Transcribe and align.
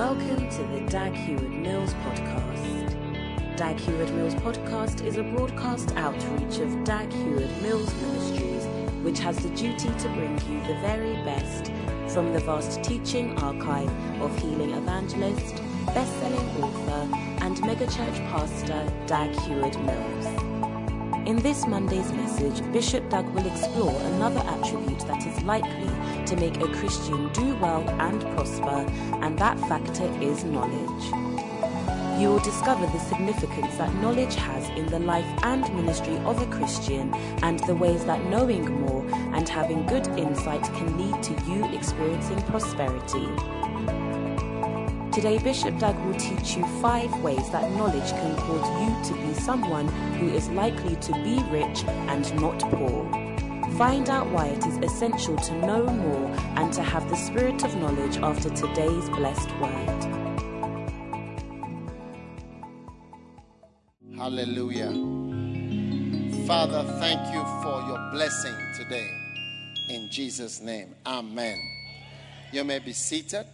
Welcome 0.00 0.48
to 0.48 0.62
the 0.62 0.80
Dag 0.88 1.12
Heward 1.12 1.50
Mills 1.50 1.92
podcast. 1.92 3.56
Dag 3.58 3.76
Heward 3.76 4.10
Mills 4.14 4.34
podcast 4.36 5.04
is 5.04 5.18
a 5.18 5.22
broadcast 5.22 5.94
outreach 5.94 6.58
of 6.60 6.84
Dag 6.84 7.12
Heward 7.12 7.50
Mills 7.60 7.92
Ministries, 8.00 8.64
which 9.04 9.18
has 9.18 9.36
the 9.36 9.50
duty 9.50 9.90
to 9.98 10.08
bring 10.08 10.40
you 10.48 10.58
the 10.66 10.80
very 10.80 11.16
best 11.16 11.70
from 12.14 12.32
the 12.32 12.40
vast 12.40 12.82
teaching 12.82 13.36
archive 13.40 13.90
of 14.22 14.34
healing 14.38 14.70
evangelist, 14.70 15.56
best-selling 15.88 16.64
author, 16.64 17.14
and 17.44 17.58
megachurch 17.58 18.16
pastor 18.30 18.90
Dag 19.06 19.38
Heward 19.40 19.78
Mills. 19.84 20.39
In 21.26 21.36
this 21.36 21.66
Monday's 21.66 22.10
message, 22.12 22.62
Bishop 22.72 23.08
Dag 23.10 23.26
will 23.26 23.46
explore 23.46 23.94
another 24.14 24.40
attribute 24.40 25.00
that 25.00 25.26
is 25.26 25.42
likely 25.42 25.90
to 26.24 26.36
make 26.36 26.56
a 26.56 26.68
Christian 26.68 27.30
do 27.32 27.54
well 27.56 27.88
and 28.00 28.22
prosper, 28.34 28.86
and 29.20 29.38
that 29.38 29.58
factor 29.60 30.04
is 30.22 30.44
knowledge. 30.44 31.04
You 32.20 32.30
will 32.30 32.40
discover 32.40 32.86
the 32.86 32.98
significance 33.00 33.76
that 33.76 33.94
knowledge 33.96 34.34
has 34.34 34.68
in 34.70 34.86
the 34.86 34.98
life 34.98 35.26
and 35.42 35.62
ministry 35.74 36.16
of 36.18 36.40
a 36.40 36.46
Christian 36.46 37.14
and 37.42 37.58
the 37.60 37.74
ways 37.74 38.04
that 38.06 38.24
knowing 38.26 38.80
more 38.80 39.06
and 39.34 39.48
having 39.48 39.86
good 39.86 40.06
insight 40.18 40.62
can 40.62 40.96
lead 40.96 41.22
to 41.22 41.32
you 41.44 41.64
experiencing 41.74 42.40
prosperity. 42.42 43.28
Today, 45.20 45.36
Bishop 45.36 45.78
Dag 45.78 45.94
will 46.06 46.14
teach 46.14 46.56
you 46.56 46.64
five 46.80 47.14
ways 47.22 47.50
that 47.50 47.70
knowledge 47.72 48.10
can 48.10 48.34
cause 48.36 48.80
you 48.80 49.12
to 49.12 49.20
be 49.20 49.34
someone 49.34 49.86
who 50.14 50.30
is 50.30 50.48
likely 50.48 50.96
to 50.96 51.12
be 51.12 51.42
rich 51.50 51.84
and 51.84 52.34
not 52.40 52.58
poor. 52.58 53.04
Find 53.76 54.08
out 54.08 54.30
why 54.30 54.46
it 54.46 54.64
is 54.64 54.78
essential 54.78 55.36
to 55.36 55.54
know 55.66 55.84
more 55.84 56.30
and 56.56 56.72
to 56.72 56.82
have 56.82 57.06
the 57.10 57.16
spirit 57.16 57.62
of 57.64 57.76
knowledge 57.76 58.16
after 58.16 58.48
today's 58.48 59.10
blessed 59.10 59.50
word. 59.58 60.00
Hallelujah. 64.16 64.92
Father, 66.46 66.82
thank 66.98 67.20
you 67.34 67.44
for 67.62 67.78
your 67.88 68.10
blessing 68.10 68.56
today. 68.74 69.10
In 69.90 70.08
Jesus' 70.10 70.62
name, 70.62 70.94
Amen. 71.04 71.58
You 72.52 72.64
may 72.64 72.78
be 72.78 72.94
seated. 72.94 73.44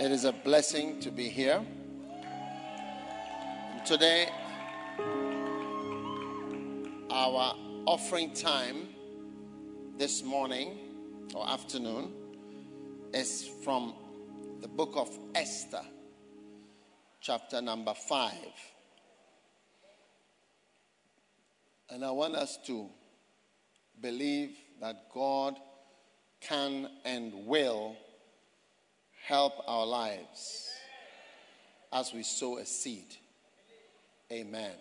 It 0.00 0.12
is 0.12 0.24
a 0.24 0.32
blessing 0.32 1.00
to 1.00 1.10
be 1.10 1.28
here. 1.28 1.60
Today, 3.84 4.28
our 7.10 7.56
offering 7.84 8.32
time 8.32 8.90
this 9.96 10.22
morning 10.22 10.78
or 11.34 11.50
afternoon 11.50 12.12
is 13.12 13.50
from 13.64 13.92
the 14.60 14.68
book 14.68 14.92
of 14.94 15.10
Esther, 15.34 15.82
chapter 17.20 17.60
number 17.60 17.92
5. 17.92 18.34
And 21.90 22.04
I 22.04 22.12
want 22.12 22.36
us 22.36 22.56
to 22.66 22.88
believe 24.00 24.56
that 24.80 25.08
God 25.12 25.56
can 26.40 26.88
and 27.04 27.32
will 27.46 27.96
help 29.28 29.52
our 29.66 29.84
lives 29.84 30.70
as 31.92 32.14
we 32.14 32.22
sow 32.22 32.56
a 32.56 32.64
seed. 32.64 33.04
Amen. 34.32 34.72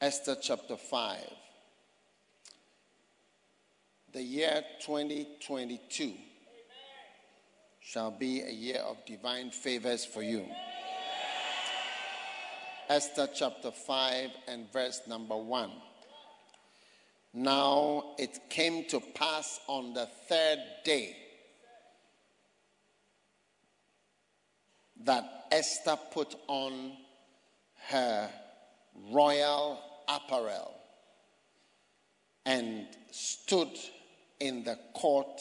Esther 0.00 0.36
chapter 0.40 0.76
5. 0.76 1.18
The 4.12 4.22
year 4.22 4.62
2022 4.86 6.12
shall 7.80 8.12
be 8.12 8.42
a 8.42 8.52
year 8.52 8.78
of 8.78 9.04
divine 9.06 9.50
favors 9.50 10.04
for 10.04 10.22
you. 10.22 10.46
Esther 12.88 13.28
chapter 13.34 13.72
5 13.72 14.30
and 14.46 14.72
verse 14.72 15.00
number 15.08 15.36
1. 15.36 15.70
Now 17.32 18.14
it 18.18 18.50
came 18.50 18.84
to 18.88 19.00
pass 19.00 19.60
on 19.68 19.94
the 19.94 20.06
third 20.28 20.58
day 20.84 21.16
that 25.04 25.46
Esther 25.52 25.96
put 26.12 26.34
on 26.48 26.92
her 27.88 28.30
royal 29.10 29.80
apparel 30.08 30.74
and 32.44 32.86
stood 33.12 33.70
in 34.40 34.64
the 34.64 34.78
court, 34.94 35.40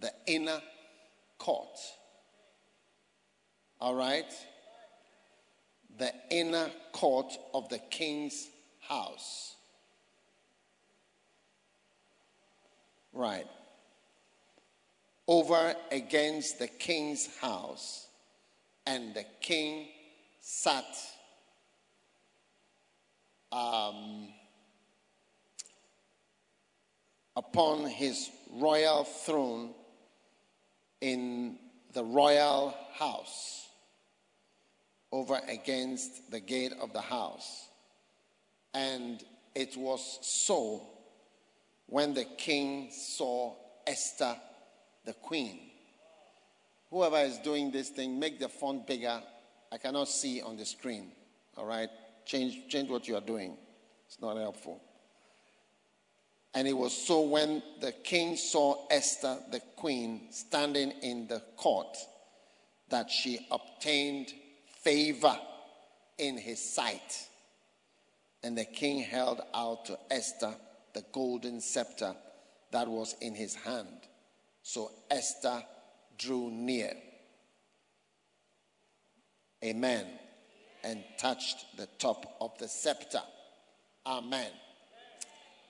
the 0.00 0.12
inner 0.26 0.60
court. 1.38 1.78
All 3.78 3.94
right? 3.94 4.32
The 5.98 6.12
inner 6.30 6.70
court 6.92 7.36
of 7.52 7.68
the 7.68 7.78
king's 7.78 8.48
house. 8.80 9.56
Right. 13.20 13.46
Over 15.28 15.74
against 15.92 16.58
the 16.58 16.68
king's 16.68 17.28
house, 17.36 18.08
and 18.86 19.12
the 19.12 19.26
king 19.42 19.88
sat 20.40 20.86
um, 23.52 24.28
upon 27.36 27.84
his 27.90 28.30
royal 28.54 29.04
throne 29.04 29.74
in 31.02 31.58
the 31.92 32.02
royal 32.02 32.74
house 32.94 33.68
over 35.12 35.42
against 35.46 36.30
the 36.30 36.40
gate 36.40 36.72
of 36.80 36.94
the 36.94 37.02
house. 37.02 37.68
And 38.72 39.22
it 39.54 39.76
was 39.76 40.20
so 40.22 40.86
when 41.90 42.14
the 42.14 42.24
king 42.24 42.88
saw 42.92 43.52
Esther, 43.86 44.36
the 45.04 45.12
queen. 45.12 45.58
Whoever 46.88 47.18
is 47.18 47.38
doing 47.38 47.70
this 47.70 47.88
thing, 47.90 48.18
make 48.18 48.38
the 48.38 48.48
font 48.48 48.86
bigger. 48.86 49.20
I 49.70 49.78
cannot 49.78 50.08
see 50.08 50.40
on 50.40 50.56
the 50.56 50.64
screen. 50.64 51.10
All 51.56 51.66
right? 51.66 51.88
Change, 52.24 52.68
change 52.68 52.88
what 52.88 53.08
you 53.08 53.16
are 53.16 53.20
doing. 53.20 53.56
It's 54.06 54.20
not 54.20 54.36
helpful. 54.36 54.80
And 56.54 56.66
it 56.66 56.72
was 56.72 56.96
so 56.96 57.22
when 57.22 57.62
the 57.80 57.92
king 57.92 58.36
saw 58.36 58.86
Esther, 58.88 59.38
the 59.50 59.60
queen, 59.76 60.28
standing 60.30 60.92
in 61.02 61.26
the 61.26 61.42
court, 61.56 61.96
that 62.88 63.10
she 63.10 63.46
obtained 63.50 64.32
favor 64.82 65.36
in 66.18 66.38
his 66.38 66.60
sight. 66.60 67.26
And 68.42 68.56
the 68.56 68.64
king 68.64 69.00
held 69.00 69.40
out 69.54 69.86
to 69.86 69.98
Esther 70.10 70.54
the 70.94 71.04
golden 71.12 71.60
scepter 71.60 72.14
that 72.72 72.88
was 72.88 73.14
in 73.20 73.34
his 73.34 73.54
hand. 73.54 74.08
So 74.62 74.90
Esther 75.10 75.62
drew 76.18 76.50
near. 76.50 76.92
Amen. 79.64 80.06
And 80.82 81.04
touched 81.18 81.76
the 81.76 81.86
top 81.98 82.36
of 82.40 82.56
the 82.58 82.68
scepter. 82.68 83.22
Amen. 84.06 84.50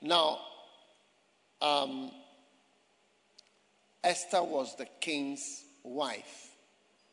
Now, 0.02 0.38
um, 1.60 2.10
Esther 4.02 4.42
was 4.42 4.76
the 4.76 4.86
king's 5.00 5.64
wife, 5.82 6.50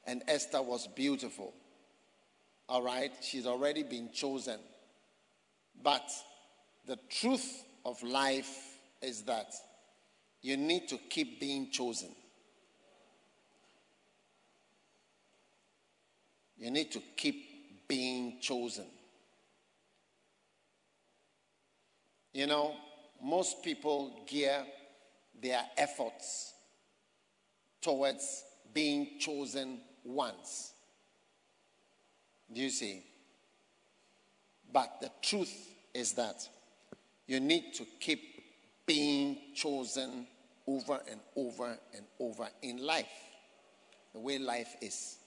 and 0.06 0.24
Esther 0.28 0.62
was 0.62 0.88
beautiful. 0.88 1.54
All 2.70 2.82
right, 2.82 3.12
she's 3.22 3.46
already 3.46 3.84
been 3.84 4.10
chosen. 4.14 4.60
But 5.84 6.10
the 6.86 6.98
truth 7.10 7.64
of 7.88 8.04
life 8.04 8.78
is 9.02 9.22
that 9.22 9.54
you 10.42 10.58
need 10.58 10.90
to 10.90 10.98
keep 11.10 11.40
being 11.40 11.72
chosen. 11.72 12.10
You 16.58 16.70
need 16.70 16.92
to 16.92 17.02
keep 17.16 17.88
being 17.88 18.40
chosen. 18.42 18.88
You 22.34 22.48
know, 22.48 22.76
most 23.24 23.64
people 23.64 24.22
gear 24.28 24.66
their 25.42 25.62
efforts 25.78 26.54
towards 27.82 28.44
being 28.74 29.18
chosen 29.18 29.80
once. 30.04 30.74
Do 32.52 32.60
you 32.60 32.70
see? 32.70 33.02
But 34.74 35.00
the 35.00 35.10
truth 35.22 35.74
is 35.94 36.12
that 36.14 36.50
you 37.28 37.40
need 37.40 37.74
to 37.76 37.86
keep 38.00 38.22
being 38.86 39.38
chosen 39.54 40.26
over 40.66 41.00
and 41.10 41.20
over 41.36 41.78
and 41.96 42.06
over 42.20 42.48
in 42.62 42.78
life, 42.78 43.06
the 44.14 44.20
way 44.20 44.38
life 44.38 44.76
is. 44.82 45.18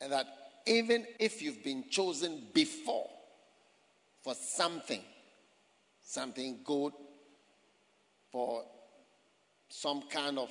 And 0.00 0.12
that 0.12 0.26
even 0.66 1.06
if 1.18 1.40
you've 1.42 1.64
been 1.64 1.84
chosen 1.90 2.42
before 2.52 3.08
for 4.22 4.34
something, 4.34 5.00
something 6.02 6.58
good, 6.64 6.92
for 8.30 8.62
some 9.68 10.02
kind 10.10 10.38
of 10.38 10.50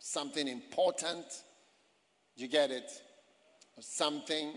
something 0.00 0.48
important, 0.48 1.26
you 2.36 2.48
get 2.48 2.70
it? 2.70 2.90
Something 3.78 4.54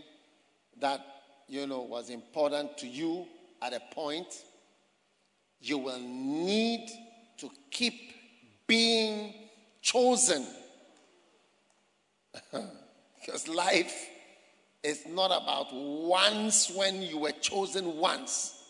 that, 0.79 0.99
you 1.47 1.67
know, 1.67 1.81
was 1.81 2.09
important 2.09 2.77
to 2.79 2.87
you 2.87 3.27
at 3.63 3.73
a 3.73 3.81
point, 3.93 4.27
you 5.61 5.77
will 5.77 5.99
need 5.99 6.89
to 7.37 7.49
keep 7.71 7.93
being 8.67 9.33
chosen. 9.81 10.45
because 12.51 13.47
life 13.47 14.09
is 14.83 15.05
not 15.07 15.27
about 15.27 15.67
once 15.73 16.69
when 16.75 17.01
you 17.01 17.17
were 17.17 17.31
chosen 17.31 17.97
once. 17.97 18.61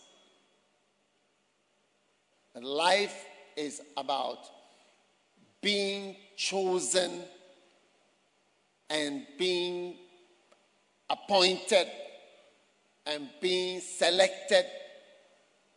Life 2.62 3.25
is 3.57 3.81
about 3.98 4.38
being 5.60 6.16
chosen 6.38 7.22
and 8.92 9.25
being 9.39 9.96
appointed 11.10 11.88
and 13.07 13.28
being 13.42 13.80
selected 13.80 14.66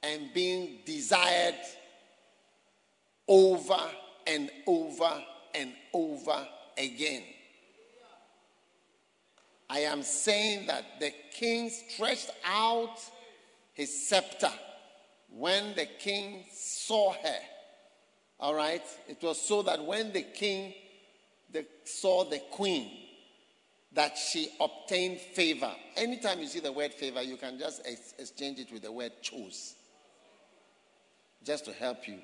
and 0.06 0.32
being 0.32 0.78
desired 0.84 1.56
over 3.26 3.80
and 4.26 4.50
over 4.66 5.22
and 5.54 5.72
over 5.92 6.46
again. 6.78 7.22
I 9.68 9.80
am 9.80 10.02
saying 10.02 10.68
that 10.68 11.00
the 11.00 11.12
king 11.32 11.70
stretched 11.70 12.30
out 12.44 12.98
his 13.72 14.08
scepter 14.08 14.52
when 15.30 15.74
the 15.74 15.86
king 15.98 16.44
saw 16.52 17.12
her. 17.12 17.40
All 18.38 18.54
right? 18.54 18.82
It 19.08 19.18
was 19.22 19.40
so 19.40 19.62
that 19.62 19.84
when 19.84 20.12
the 20.12 20.22
king 20.22 20.72
saw 21.84 22.24
the 22.24 22.40
queen, 22.52 22.90
that 23.96 24.16
she 24.18 24.50
obtained 24.60 25.18
favor. 25.18 25.72
Anytime 25.96 26.38
you 26.40 26.46
see 26.46 26.60
the 26.60 26.70
word 26.70 26.92
favor, 26.92 27.22
you 27.22 27.36
can 27.36 27.58
just 27.58 27.80
ex- 27.86 28.14
exchange 28.18 28.58
it 28.58 28.70
with 28.70 28.82
the 28.82 28.92
word 28.92 29.12
chose. 29.22 29.75
Just 31.44 31.64
to 31.66 31.72
help 31.72 32.08
you. 32.08 32.18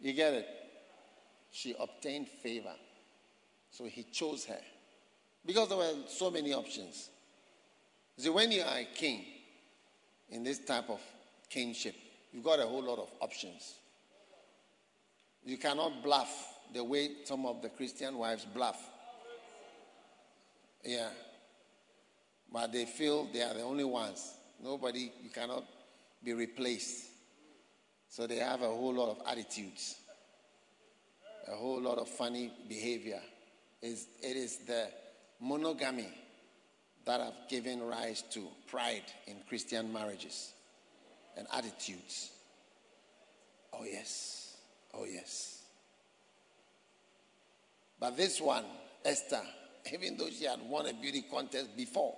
You 0.00 0.12
get 0.12 0.34
it? 0.34 0.46
She 1.50 1.74
obtained 1.78 2.28
favor. 2.28 2.74
So 3.70 3.84
he 3.84 4.04
chose 4.04 4.44
her. 4.46 4.60
Because 5.44 5.68
there 5.68 5.78
were 5.78 5.92
so 6.08 6.30
many 6.30 6.52
options. 6.52 7.10
See, 8.16 8.30
when 8.30 8.50
you 8.50 8.62
are 8.62 8.78
a 8.78 8.88
king 8.94 9.24
in 10.30 10.42
this 10.42 10.58
type 10.64 10.90
of 10.90 11.00
kingship, 11.48 11.94
you've 12.32 12.44
got 12.44 12.58
a 12.58 12.66
whole 12.66 12.82
lot 12.82 12.98
of 12.98 13.08
options. 13.20 13.74
You 15.44 15.56
cannot 15.56 16.02
bluff 16.02 16.58
the 16.74 16.84
way 16.84 17.10
some 17.24 17.46
of 17.46 17.62
the 17.62 17.68
Christian 17.68 18.18
wives 18.18 18.44
bluff. 18.44 18.78
Yeah. 20.84 21.08
But 22.52 22.72
they 22.72 22.84
feel 22.84 23.28
they 23.32 23.42
are 23.42 23.54
the 23.54 23.62
only 23.62 23.84
ones. 23.84 24.34
Nobody, 24.62 25.12
you 25.22 25.30
cannot 25.30 25.64
be 26.22 26.32
replaced. 26.32 27.06
So 28.08 28.26
they 28.26 28.36
have 28.36 28.62
a 28.62 28.68
whole 28.68 28.94
lot 28.94 29.10
of 29.10 29.18
attitudes, 29.26 29.96
a 31.46 31.54
whole 31.54 31.80
lot 31.80 31.98
of 31.98 32.08
funny 32.08 32.52
behavior. 32.68 33.20
It's, 33.82 34.06
it 34.22 34.36
is 34.36 34.58
the 34.66 34.88
monogamy 35.40 36.08
that 37.04 37.20
have 37.20 37.34
given 37.48 37.82
rise 37.82 38.22
to 38.30 38.48
pride 38.66 39.04
in 39.26 39.36
Christian 39.48 39.92
marriages 39.92 40.52
and 41.36 41.46
attitudes. 41.52 42.30
Oh, 43.72 43.84
yes. 43.84 44.56
Oh, 44.94 45.04
yes. 45.04 45.62
But 48.00 48.16
this 48.16 48.40
one, 48.40 48.64
Esther, 49.04 49.42
even 49.92 50.16
though 50.16 50.28
she 50.30 50.44
had 50.44 50.60
won 50.62 50.86
a 50.86 50.94
beauty 50.94 51.24
contest 51.30 51.76
before, 51.76 52.14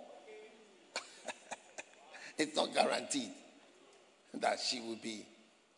it's 2.41 2.57
not 2.57 2.75
guaranteed 2.75 3.31
that 4.35 4.59
she 4.61 4.81
would 4.81 5.03
be 5.03 5.27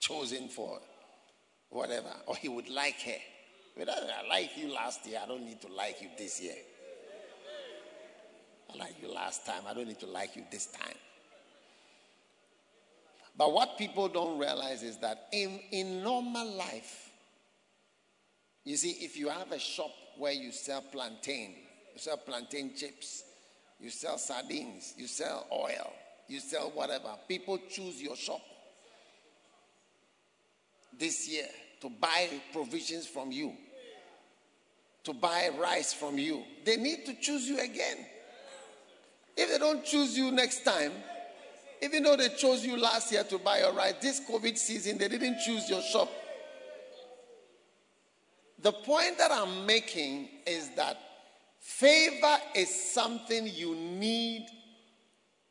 chosen 0.00 0.48
for 0.48 0.78
whatever, 1.70 2.12
or 2.26 2.36
he 2.36 2.48
would 2.48 2.68
like 2.68 3.00
her. 3.02 3.18
I 3.80 4.28
like 4.28 4.50
you 4.56 4.72
last 4.72 5.06
year, 5.06 5.20
I 5.22 5.26
don't 5.26 5.44
need 5.44 5.60
to 5.62 5.68
like 5.68 6.02
you 6.02 6.08
this 6.18 6.40
year. 6.40 6.54
I 8.72 8.78
like 8.78 8.96
you 9.02 9.12
last 9.12 9.46
time, 9.46 9.62
I 9.68 9.74
don't 9.74 9.88
need 9.88 10.00
to 10.00 10.06
like 10.06 10.36
you 10.36 10.44
this 10.50 10.66
time. 10.66 10.96
But 13.36 13.52
what 13.52 13.78
people 13.78 14.08
don't 14.08 14.38
realize 14.38 14.82
is 14.82 14.98
that 14.98 15.28
in, 15.32 15.58
in 15.70 16.02
normal 16.02 16.46
life, 16.54 17.10
you 18.64 18.76
see, 18.76 18.90
if 18.90 19.16
you 19.16 19.28
have 19.28 19.52
a 19.52 19.58
shop 19.58 19.90
where 20.18 20.32
you 20.32 20.52
sell 20.52 20.82
plantain, 20.82 21.54
you 21.94 21.98
sell 21.98 22.18
plantain 22.18 22.72
chips, 22.76 23.24
you 23.80 23.90
sell 23.90 24.18
sardines, 24.18 24.94
you 24.96 25.06
sell 25.06 25.46
oil, 25.50 25.92
you 26.28 26.40
sell 26.40 26.70
whatever, 26.74 27.10
people 27.28 27.58
choose 27.68 28.00
your 28.00 28.16
shop 28.16 28.40
this 30.98 31.28
year 31.28 31.46
to 31.80 31.90
buy 31.90 32.28
provisions 32.52 33.06
from 33.06 33.32
you, 33.32 33.52
to 35.04 35.12
buy 35.12 35.50
rice 35.60 35.92
from 35.92 36.18
you. 36.18 36.42
They 36.64 36.76
need 36.76 37.04
to 37.06 37.14
choose 37.20 37.48
you 37.48 37.58
again. 37.58 37.98
If 39.36 39.50
they 39.50 39.58
don't 39.58 39.84
choose 39.84 40.16
you 40.16 40.30
next 40.30 40.64
time, 40.64 40.92
even 41.82 42.04
though 42.04 42.16
they 42.16 42.28
chose 42.28 42.64
you 42.64 42.76
last 42.76 43.10
year 43.10 43.24
to 43.24 43.38
buy 43.38 43.58
your 43.58 43.72
rice, 43.72 43.94
this 44.00 44.20
COVID 44.30 44.56
season, 44.56 44.98
they 44.98 45.08
didn't 45.08 45.40
choose 45.40 45.68
your 45.68 45.82
shop. 45.82 46.08
The 48.60 48.72
point 48.72 49.18
that 49.18 49.32
I'm 49.32 49.66
making 49.66 50.28
is 50.46 50.70
that 50.76 50.96
favor 51.58 52.36
is 52.54 52.92
something 52.92 53.48
you 53.52 53.74
need 53.74 54.46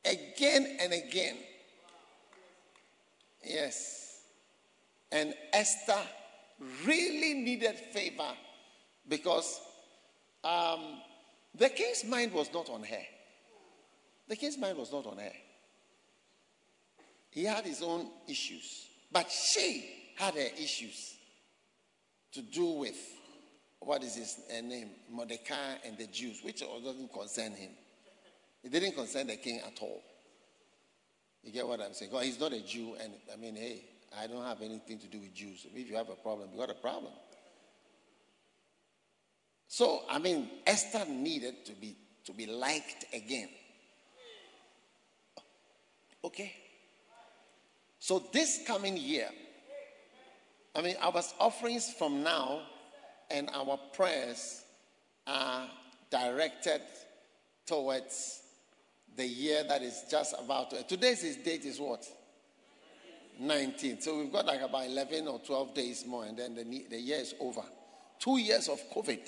again 0.05 0.77
and 0.79 0.93
again. 0.93 1.37
Yes. 3.43 4.21
And 5.11 5.33
Esther 5.53 5.99
really 6.85 7.33
needed 7.33 7.75
favor 7.75 8.31
because 9.07 9.59
um, 10.43 11.01
the 11.55 11.69
king's 11.69 12.05
mind 12.05 12.33
was 12.33 12.51
not 12.53 12.69
on 12.69 12.83
her. 12.83 13.03
The 14.27 14.35
king's 14.35 14.57
mind 14.57 14.77
was 14.77 14.91
not 14.91 15.05
on 15.05 15.17
her. 15.17 15.33
He 17.31 17.43
had 17.43 17.65
his 17.65 17.81
own 17.81 18.07
issues, 18.27 18.87
but 19.11 19.29
she 19.29 19.85
had 20.17 20.33
her 20.35 20.49
issues 20.57 21.15
to 22.33 22.41
do 22.41 22.65
with 22.65 22.97
what 23.79 24.03
is 24.03 24.15
his 24.15 24.39
name, 24.63 24.91
Mordecai 25.09 25.75
and 25.85 25.97
the 25.97 26.07
Jews, 26.07 26.41
which 26.43 26.61
doesn't 26.61 27.11
concern 27.11 27.53
him. 27.53 27.71
It 28.63 28.71
didn't 28.71 28.93
concern 28.93 29.27
the 29.27 29.37
king 29.37 29.59
at 29.65 29.77
all. 29.81 30.01
You 31.43 31.51
get 31.51 31.67
what 31.67 31.81
I'm 31.81 31.93
saying? 31.93 32.11
God, 32.11 32.23
he's 32.23 32.39
not 32.39 32.53
a 32.53 32.61
Jew, 32.61 32.95
and 33.01 33.13
I 33.33 33.35
mean, 33.35 33.55
hey, 33.55 33.83
I 34.19 34.27
don't 34.27 34.43
have 34.43 34.61
anything 34.61 34.99
to 34.99 35.07
do 35.07 35.19
with 35.19 35.33
Jews. 35.33 35.65
If 35.73 35.89
you 35.89 35.95
have 35.95 36.09
a 36.09 36.15
problem, 36.15 36.49
you 36.53 36.59
got 36.59 36.69
a 36.69 36.75
problem. 36.75 37.13
So, 39.67 40.01
I 40.09 40.19
mean, 40.19 40.49
Esther 40.67 41.05
needed 41.07 41.65
to 41.65 41.71
be 41.73 41.95
to 42.25 42.33
be 42.33 42.45
liked 42.45 43.05
again. 43.13 43.49
Okay. 46.23 46.53
So 47.99 48.23
this 48.31 48.61
coming 48.65 48.97
year, 48.97 49.29
I 50.75 50.81
mean, 50.81 50.95
our 51.01 51.21
offerings 51.39 51.93
from 51.97 52.23
now 52.23 52.61
and 53.29 53.49
our 53.53 53.77
prayers 53.93 54.63
are 55.25 55.67
directed 56.09 56.81
towards 57.65 58.40
the 59.15 59.25
year 59.25 59.63
that 59.67 59.81
is 59.81 60.03
just 60.09 60.35
about 60.39 60.69
to. 60.71 60.83
Today's 60.83 61.35
date 61.37 61.65
is 61.65 61.79
what? 61.79 62.05
19. 63.39 64.01
So 64.01 64.19
we've 64.19 64.31
got 64.31 64.45
like 64.45 64.61
about 64.61 64.85
11 64.85 65.27
or 65.27 65.39
12 65.39 65.73
days 65.73 66.05
more, 66.05 66.25
and 66.25 66.37
then 66.37 66.55
the, 66.55 66.63
the 66.89 66.99
year 66.99 67.19
is 67.19 67.33
over. 67.39 67.63
Two 68.19 68.37
years 68.37 68.69
of 68.69 68.79
COVID. 68.93 69.19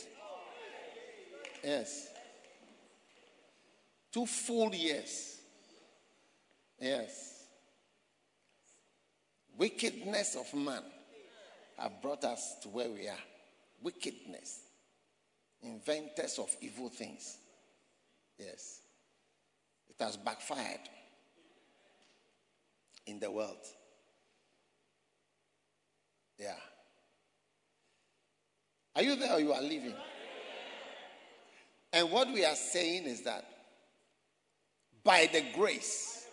Yes. 1.64 2.10
Two 4.12 4.26
full 4.26 4.74
years. 4.76 5.40
Yes. 6.80 7.46
Wickedness 9.58 10.36
of 10.36 10.54
man 10.60 10.84
have 11.78 12.02
brought 12.02 12.24
us 12.24 12.58
to 12.62 12.70
where 12.70 12.90
we 12.90 13.08
are. 13.08 13.24
Wickedness. 13.82 14.60
Inventors 15.64 16.38
of 16.40 16.56
evil 16.62 16.90
things. 16.90 17.38
Yes. 18.38 18.83
It 20.00 20.04
has 20.04 20.18
backfired 20.18 20.80
in 23.06 23.20
the 23.20 23.32
world. 23.32 23.58
Yeah. 26.40 26.56
Are 28.96 29.02
you 29.02 29.16
there 29.16 29.34
or 29.34 29.40
you 29.40 29.54
are 29.54 29.62
leaving? 29.62 29.96
And 31.92 32.12
what 32.12 32.28
we 32.28 32.44
are 32.44 32.56
saying 32.56 33.06
is 33.06 33.22
that 33.22 33.46
by 35.04 35.30
the 35.32 35.44
grace, 35.56 36.26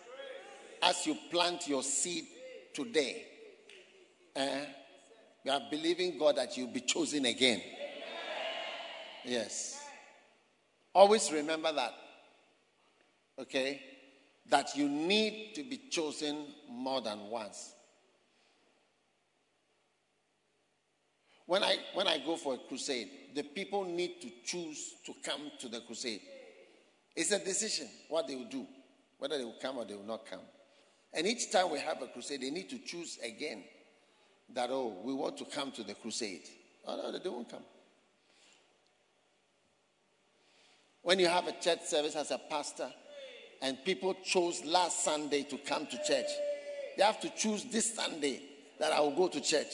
as 0.81 1.05
you 1.05 1.15
plant 1.29 1.67
your 1.67 1.83
seed 1.83 2.25
today, 2.73 3.25
eh, 4.35 4.65
we 5.43 5.51
are 5.51 5.61
believing 5.69 6.17
God 6.17 6.37
that 6.37 6.57
you'll 6.57 6.73
be 6.73 6.81
chosen 6.81 7.25
again. 7.25 7.61
Yes. 9.23 9.79
Always 10.93 11.31
remember 11.31 11.71
that. 11.73 11.93
Okay? 13.41 13.81
That 14.49 14.75
you 14.75 14.87
need 14.87 15.53
to 15.55 15.63
be 15.63 15.77
chosen 15.89 16.45
more 16.69 17.01
than 17.01 17.29
once. 17.29 17.73
When 21.45 21.63
I, 21.63 21.77
when 21.93 22.07
I 22.07 22.17
go 22.19 22.37
for 22.37 22.53
a 22.53 22.57
crusade, 22.57 23.09
the 23.35 23.43
people 23.43 23.83
need 23.83 24.21
to 24.21 24.29
choose 24.45 24.93
to 25.05 25.13
come 25.23 25.51
to 25.59 25.67
the 25.67 25.81
crusade. 25.81 26.21
It's 27.15 27.31
a 27.31 27.43
decision 27.43 27.89
what 28.07 28.27
they 28.27 28.35
will 28.35 28.49
do, 28.49 28.65
whether 29.17 29.37
they 29.37 29.43
will 29.43 29.57
come 29.61 29.77
or 29.77 29.85
they 29.85 29.95
will 29.95 30.03
not 30.03 30.25
come. 30.25 30.39
And 31.13 31.27
each 31.27 31.51
time 31.51 31.69
we 31.69 31.79
have 31.79 32.01
a 32.01 32.07
crusade, 32.07 32.41
they 32.41 32.51
need 32.51 32.69
to 32.69 32.77
choose 32.79 33.19
again 33.21 33.63
that, 34.53 34.69
oh, 34.71 34.97
we 35.03 35.13
want 35.13 35.37
to 35.39 35.45
come 35.45 35.71
to 35.73 35.83
the 35.83 35.93
crusade. 35.93 36.47
Oh, 36.87 36.95
no, 36.95 37.19
they 37.19 37.29
won't 37.29 37.49
come. 37.49 37.63
When 41.01 41.19
you 41.19 41.27
have 41.27 41.47
a 41.47 41.53
church 41.53 41.83
service 41.83 42.15
as 42.15 42.31
a 42.31 42.37
pastor 42.37 42.89
and 43.61 43.77
people 43.85 44.15
chose 44.23 44.63
last 44.65 45.03
Sunday 45.03 45.43
to 45.43 45.57
come 45.57 45.85
to 45.85 45.97
church, 46.03 46.27
they 46.97 47.03
have 47.03 47.19
to 47.21 47.29
choose 47.29 47.63
this 47.65 47.93
Sunday 47.93 48.41
that 48.79 48.91
I 48.91 48.99
will 49.01 49.15
go 49.15 49.27
to 49.27 49.39
church. 49.39 49.73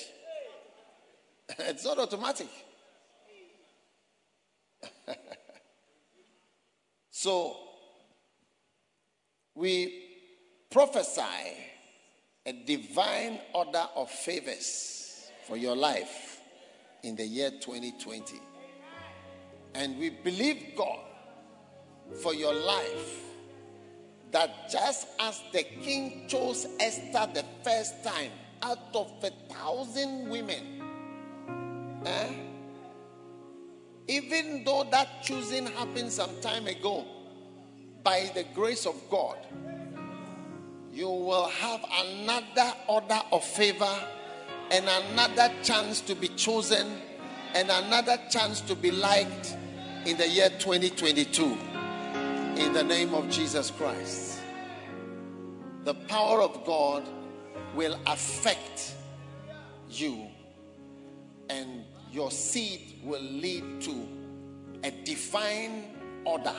it's 1.60 1.86
not 1.86 1.98
automatic. 1.98 2.48
so, 7.10 7.56
we 9.56 10.04
prophesy 10.70 11.22
a 12.46 12.54
divine 12.66 13.40
order 13.54 13.86
of 13.96 14.10
favors 14.10 15.28
for 15.48 15.58
your 15.58 15.76
life 15.76 16.40
in 17.04 17.16
the 17.16 17.26
year 17.26 17.52
2020. 17.52 18.40
And 19.74 19.98
we 19.98 20.10
believe 20.10 20.74
God 20.78 21.00
for 22.22 22.34
your 22.34 22.54
life 22.54 23.24
that 24.32 24.70
just 24.70 25.08
as 25.20 25.42
the 25.54 25.64
king 25.64 26.26
chose 26.28 26.68
Esther 26.80 27.28
the 27.34 27.46
first 27.64 28.04
time 28.04 28.32
out 28.62 28.80
of 28.94 29.12
a 29.24 29.32
thousand 29.54 30.30
women, 30.30 30.82
eh, 32.06 32.34
even 34.08 34.64
though 34.64 34.86
that 34.92 35.24
choosing 35.24 35.66
happened 35.68 36.12
some 36.12 36.30
time 36.42 36.68
ago, 36.68 37.06
by 38.04 38.30
the 38.34 38.46
grace 38.54 38.86
of 38.86 38.96
God, 39.10 39.38
you 40.94 41.10
will 41.10 41.48
have 41.48 41.84
another 42.06 42.74
order 42.88 43.20
of 43.32 43.44
favor 43.44 44.00
and 44.72 44.86
another 44.88 45.54
chance 45.64 46.02
to 46.02 46.16
be 46.16 46.28
chosen 46.30 46.88
and 47.54 47.70
another 47.70 48.18
chance 48.30 48.62
to 48.62 48.76
be 48.76 48.92
liked 48.92 49.58
in 50.06 50.18
the 50.18 50.28
year 50.28 50.50
2022 50.58 51.58
in 52.60 52.74
the 52.74 52.84
name 52.84 53.14
of 53.14 53.30
Jesus 53.30 53.72
Christ. 53.72 54.40
The 55.84 55.94
power 55.94 56.42
of 56.42 56.66
God 56.66 57.08
will 57.76 57.98
affect 58.08 58.96
you, 59.90 60.28
and 61.50 61.84
your 62.12 62.32
seed 62.32 63.00
will 63.04 63.22
lead 63.22 63.82
to 63.82 64.08
a 64.84 64.92
divine 65.04 65.96
order 66.26 66.56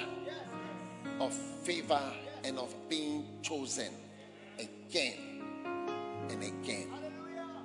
of 1.21 1.33
favor 1.33 2.01
and 2.45 2.59
of 2.59 2.75
being 2.89 3.27
chosen 3.43 3.93
again 4.59 5.43
and 6.31 6.43
again 6.43 6.89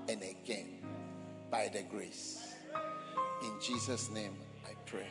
and 0.10 0.22
again 0.22 0.80
by 1.52 1.70
the 1.72 1.84
grace. 1.84 2.56
In 3.44 3.52
Jesus' 3.62 4.10
name 4.10 4.36
I 4.66 4.74
pray. 4.86 5.08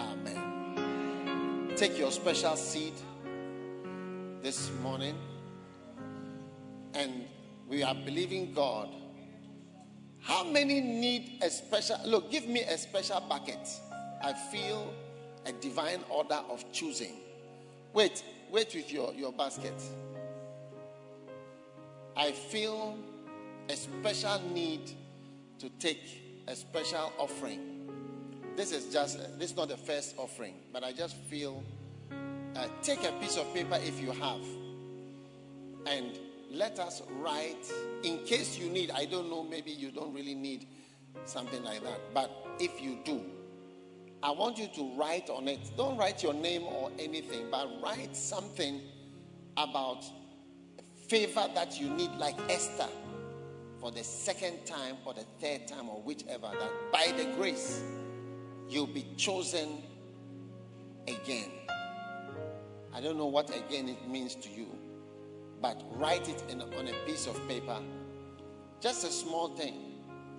Amen. 0.00 0.93
Take 1.76 1.98
your 1.98 2.12
special 2.12 2.54
seed 2.54 2.92
this 4.42 4.70
morning 4.80 5.16
and 6.94 7.24
we 7.68 7.82
are 7.82 7.96
believing 7.96 8.52
God. 8.52 8.94
How 10.20 10.44
many 10.44 10.80
need 10.80 11.42
a 11.42 11.50
special 11.50 11.96
look? 12.06 12.30
Give 12.30 12.46
me 12.46 12.60
a 12.60 12.78
special 12.78 13.20
bucket. 13.28 13.58
I 14.22 14.34
feel 14.52 14.94
a 15.46 15.52
divine 15.52 16.04
order 16.10 16.40
of 16.48 16.64
choosing. 16.70 17.16
Wait, 17.92 18.22
wait 18.52 18.72
with 18.72 18.92
your, 18.92 19.12
your 19.12 19.32
basket. 19.32 19.74
I 22.16 22.30
feel 22.30 22.96
a 23.68 23.74
special 23.74 24.40
need 24.52 24.92
to 25.58 25.68
take 25.80 26.44
a 26.46 26.54
special 26.54 27.12
offering. 27.18 27.73
This 28.56 28.70
is 28.70 28.92
just, 28.92 29.18
this 29.38 29.50
is 29.50 29.56
not 29.56 29.68
the 29.68 29.76
first 29.76 30.14
offering, 30.16 30.54
but 30.72 30.84
I 30.84 30.92
just 30.92 31.16
feel, 31.16 31.62
uh, 32.54 32.66
take 32.82 33.02
a 33.02 33.12
piece 33.20 33.36
of 33.36 33.52
paper 33.52 33.78
if 33.82 34.00
you 34.00 34.12
have, 34.12 34.40
and 35.86 36.18
let 36.50 36.78
us 36.78 37.02
write, 37.18 37.72
in 38.04 38.18
case 38.24 38.56
you 38.56 38.70
need, 38.70 38.92
I 38.92 39.06
don't 39.06 39.28
know, 39.28 39.42
maybe 39.42 39.72
you 39.72 39.90
don't 39.90 40.14
really 40.14 40.36
need 40.36 40.68
something 41.24 41.64
like 41.64 41.82
that, 41.82 41.98
but 42.14 42.30
if 42.60 42.80
you 42.80 42.98
do, 43.04 43.22
I 44.22 44.30
want 44.30 44.56
you 44.56 44.68
to 44.68 44.94
write 44.96 45.28
on 45.28 45.48
it. 45.48 45.60
Don't 45.76 45.98
write 45.98 46.22
your 46.22 46.32
name 46.32 46.62
or 46.62 46.90
anything, 46.98 47.48
but 47.50 47.68
write 47.82 48.16
something 48.16 48.80
about 49.56 50.02
favor 51.08 51.46
that 51.54 51.78
you 51.78 51.90
need, 51.90 52.10
like 52.12 52.36
Esther, 52.48 52.88
for 53.80 53.90
the 53.90 54.02
second 54.02 54.64
time 54.64 54.96
or 55.04 55.12
the 55.12 55.26
third 55.40 55.66
time 55.66 55.90
or 55.90 56.00
whichever, 56.00 56.50
that 56.58 56.70
by 56.90 57.12
the 57.16 57.24
grace 57.36 57.82
you'll 58.68 58.86
be 58.86 59.06
chosen 59.16 59.82
again. 61.06 61.50
I 62.92 63.00
don't 63.00 63.18
know 63.18 63.26
what 63.26 63.50
again 63.50 63.88
it 63.88 64.08
means 64.08 64.34
to 64.36 64.48
you, 64.48 64.66
but 65.60 65.82
write 65.92 66.28
it 66.28 66.42
in, 66.48 66.62
on 66.62 66.88
a 66.88 66.94
piece 67.06 67.26
of 67.26 67.48
paper. 67.48 67.78
Just 68.80 69.04
a 69.04 69.10
small 69.10 69.48
thing, 69.48 69.74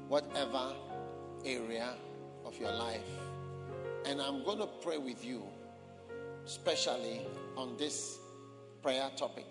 whatever 0.08 0.74
area 1.46 1.94
of 2.46 2.58
your 2.60 2.72
life. 2.72 3.02
And 4.06 4.22
I'm 4.22 4.44
going 4.44 4.60
to 4.60 4.68
pray 4.82 4.98
with 4.98 5.26
you, 5.26 5.44
especially 6.46 7.22
on 7.58 7.76
this 7.78 8.20
prayer 8.82 9.10
topic 9.18 9.48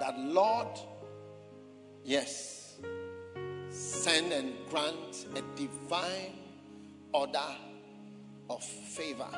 that 0.00 0.18
Lord, 0.18 0.78
yes, 2.04 2.78
send 3.68 4.32
and 4.32 4.52
grant 4.70 5.26
a 5.34 5.42
divine 5.56 6.37
order 7.12 7.56
of 8.50 8.62
favor. 8.62 9.28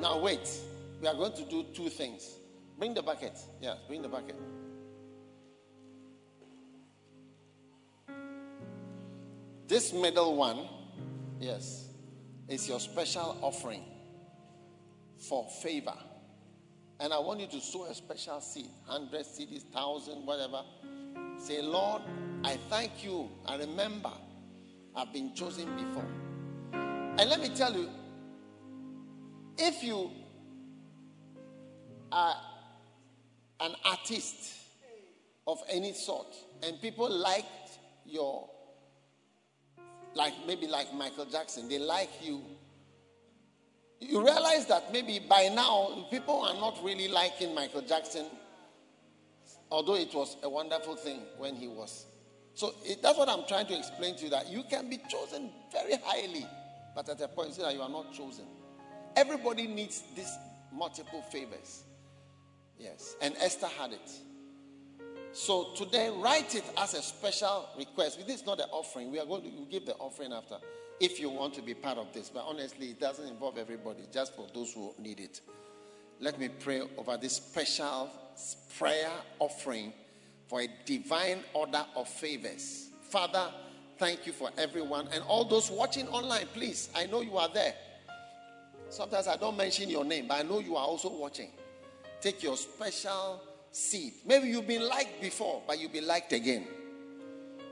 Now, 0.00 0.20
wait, 0.20 0.48
we 1.00 1.08
are 1.08 1.14
going 1.14 1.32
to 1.34 1.44
do 1.44 1.64
two 1.74 1.88
things. 1.88 2.38
Bring 2.78 2.94
the 2.94 3.02
bucket. 3.02 3.38
Yes, 3.60 3.78
bring 3.88 4.02
the 4.02 4.08
bucket. 4.08 4.36
This 9.66 9.92
middle 9.92 10.36
one, 10.36 10.68
yes, 11.40 11.88
is 12.48 12.68
your 12.68 12.78
special 12.78 13.36
offering 13.42 13.82
for 15.18 15.48
favor. 15.62 15.96
And 17.00 17.12
I 17.12 17.18
want 17.18 17.40
you 17.40 17.46
to 17.48 17.60
sow 17.60 17.84
a 17.86 17.94
special 17.94 18.40
seed 18.40 18.70
100 18.86 19.24
cedis, 19.24 19.64
1,000, 19.72 20.24
whatever. 20.24 20.62
Say, 21.38 21.60
Lord, 21.62 22.02
I 22.44 22.56
thank 22.70 23.04
you. 23.04 23.28
I 23.44 23.56
remember 23.56 24.12
I've 24.94 25.12
been 25.12 25.34
chosen 25.34 25.74
before. 25.76 26.06
And 27.18 27.30
let 27.30 27.40
me 27.40 27.48
tell 27.48 27.72
you, 27.72 27.88
if 29.58 29.82
you 29.82 30.10
are 32.12 32.36
an 33.60 33.74
artist 33.84 34.52
of 35.46 35.58
any 35.70 35.92
sort 35.94 36.34
and 36.62 36.80
people 36.80 37.10
liked 37.10 37.78
your, 38.04 38.48
like 40.14 40.34
maybe 40.46 40.66
like 40.66 40.92
Michael 40.92 41.24
Jackson, 41.24 41.68
they 41.68 41.78
like 41.78 42.10
you 42.22 42.42
you 44.00 44.22
realize 44.22 44.66
that 44.66 44.92
maybe 44.92 45.20
by 45.26 45.48
now 45.54 46.06
people 46.10 46.42
are 46.42 46.54
not 46.54 46.78
really 46.84 47.08
liking 47.08 47.54
Michael 47.54 47.80
Jackson, 47.80 48.26
although 49.70 49.96
it 49.96 50.14
was 50.14 50.36
a 50.42 50.48
wonderful 50.48 50.96
thing 50.96 51.22
when 51.38 51.54
he 51.56 51.66
was. 51.66 52.06
So 52.54 52.74
it, 52.84 53.02
that's 53.02 53.18
what 53.18 53.28
I'm 53.28 53.46
trying 53.46 53.66
to 53.66 53.78
explain 53.78 54.16
to 54.16 54.24
you 54.24 54.30
that 54.30 54.48
you 54.48 54.64
can 54.68 54.90
be 54.90 54.98
chosen 55.08 55.50
very 55.72 55.94
highly, 56.04 56.46
but 56.96 57.08
at 57.08 57.20
a 57.20 57.28
point, 57.28 57.54
say 57.54 57.62
that 57.62 57.74
you 57.74 57.82
are 57.82 57.88
not 57.88 58.12
chosen. 58.12 58.46
Everybody 59.14 59.68
needs 59.68 60.02
these 60.16 60.36
multiple 60.72 61.22
favors. 61.30 61.84
Yes, 62.76 63.14
and 63.22 63.36
Esther 63.40 63.68
had 63.78 63.92
it. 63.92 64.10
So 65.32 65.74
today, 65.76 66.10
write 66.16 66.54
it 66.56 66.64
as 66.76 66.94
a 66.94 67.02
special 67.02 67.68
request. 67.78 68.18
This 68.26 68.40
is 68.40 68.46
not 68.46 68.58
an 68.58 68.66
offering. 68.72 69.12
We 69.12 69.20
are 69.20 69.26
going 69.26 69.42
to 69.42 69.50
give 69.70 69.86
the 69.86 69.94
offering 69.94 70.32
after. 70.32 70.56
if 71.00 71.20
you 71.20 71.30
want 71.30 71.54
to 71.54 71.62
be 71.62 71.74
part 71.74 71.98
of 71.98 72.12
this. 72.12 72.30
But 72.30 72.44
honestly, 72.46 72.90
it 72.90 73.00
doesn't 73.00 73.26
involve 73.26 73.58
everybody, 73.58 74.04
just 74.12 74.34
for 74.34 74.46
those 74.54 74.72
who 74.72 74.94
need 74.98 75.20
it. 75.20 75.40
Let 76.20 76.38
me 76.38 76.48
pray 76.48 76.82
over 76.96 77.16
this 77.16 77.36
special 77.36 78.10
prayer 78.78 79.10
offering 79.38 79.92
for 80.48 80.62
a 80.62 80.68
divine 80.84 81.40
order 81.52 81.84
of 81.94 82.08
favors. 82.08 82.88
Father, 83.10 83.50
thank 83.98 84.26
you 84.26 84.32
for 84.32 84.50
everyone 84.58 85.08
and 85.12 85.22
all 85.24 85.44
those 85.44 85.70
watching 85.70 86.08
online. 86.08 86.46
Please, 86.52 86.90
I 86.94 87.06
know 87.06 87.20
you 87.20 87.36
are 87.36 87.48
there. 87.48 87.74
Sometimes 88.88 89.26
I 89.26 89.36
don't 89.36 89.56
mention 89.56 89.90
your 89.90 90.04
name, 90.04 90.28
but 90.28 90.38
I 90.38 90.42
know 90.42 90.60
you 90.60 90.76
are 90.76 90.86
also 90.86 91.10
watching. 91.10 91.50
Take 92.20 92.42
your 92.42 92.56
special 92.56 93.42
seat. 93.72 94.14
Maybe 94.24 94.48
you've 94.48 94.66
been 94.66 94.86
liked 94.88 95.20
before, 95.20 95.62
but 95.66 95.78
you'll 95.78 95.90
be 95.90 96.00
liked 96.00 96.32
again 96.32 96.66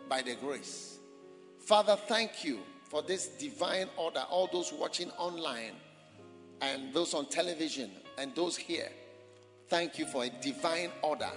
by 0.08 0.22
the 0.22 0.34
grace. 0.34 0.98
Father, 1.60 1.96
thank 1.96 2.44
you 2.44 2.58
for 2.90 3.02
this 3.02 3.28
divine 3.28 3.88
order. 3.96 4.24
All 4.28 4.48
those 4.52 4.72
watching 4.72 5.10
online 5.12 5.72
and 6.60 6.92
those 6.92 7.14
on 7.14 7.26
television 7.26 7.90
and 8.18 8.34
those 8.34 8.56
here, 8.56 8.88
thank 9.68 9.98
you 9.98 10.06
for 10.06 10.24
a 10.24 10.30
divine 10.30 10.90
order 11.02 11.30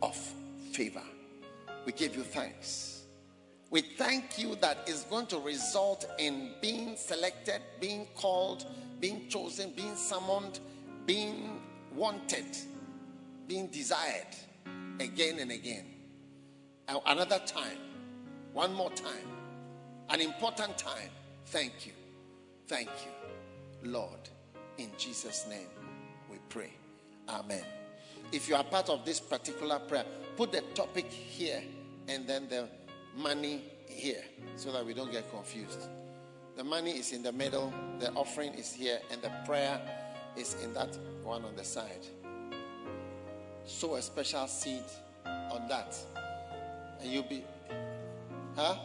of 0.00 0.16
favor. 0.72 1.02
We 1.84 1.92
give 1.92 2.16
you 2.16 2.22
thanks. 2.22 2.97
We 3.70 3.82
thank 3.82 4.38
you 4.38 4.56
that 4.56 4.78
it's 4.86 5.04
going 5.04 5.26
to 5.26 5.38
result 5.38 6.06
in 6.18 6.52
being 6.62 6.96
selected, 6.96 7.60
being 7.80 8.06
called, 8.14 8.64
being 8.98 9.28
chosen, 9.28 9.72
being 9.76 9.94
summoned, 9.94 10.60
being 11.04 11.60
wanted, 11.94 12.56
being 13.46 13.66
desired 13.66 14.34
again 15.00 15.38
and 15.38 15.50
again. 15.50 15.84
Another 17.06 17.40
time, 17.44 17.76
one 18.54 18.72
more 18.72 18.90
time, 18.92 19.28
an 20.08 20.22
important 20.22 20.78
time. 20.78 21.10
Thank 21.46 21.86
you. 21.86 21.92
Thank 22.66 22.88
you, 22.88 23.90
Lord. 23.90 24.30
In 24.78 24.90
Jesus' 24.96 25.46
name 25.48 25.68
we 26.30 26.38
pray. 26.48 26.72
Amen. 27.28 27.64
If 28.32 28.48
you 28.48 28.54
are 28.56 28.64
part 28.64 28.88
of 28.88 29.04
this 29.04 29.20
particular 29.20 29.78
prayer, 29.78 30.04
put 30.36 30.52
the 30.52 30.62
topic 30.74 31.10
here 31.10 31.62
and 32.08 32.26
then 32.26 32.48
the 32.48 32.68
money 33.16 33.62
here 33.86 34.22
so 34.56 34.72
that 34.72 34.84
we 34.84 34.94
don't 34.94 35.12
get 35.12 35.30
confused. 35.30 35.88
The 36.56 36.64
money 36.64 36.92
is 36.92 37.12
in 37.12 37.22
the 37.22 37.32
middle, 37.32 37.72
the 38.00 38.10
offering 38.12 38.52
is 38.54 38.72
here, 38.72 38.98
and 39.12 39.22
the 39.22 39.30
prayer 39.46 39.80
is 40.36 40.56
in 40.62 40.72
that 40.74 40.96
one 41.22 41.44
on 41.44 41.54
the 41.56 41.64
side. 41.64 42.06
Sow 43.64 43.96
a 43.96 44.02
special 44.02 44.46
seed 44.46 44.82
on 45.24 45.68
that. 45.68 45.96
And 47.00 47.12
you'll 47.12 47.22
be, 47.22 47.44
huh? 48.56 48.76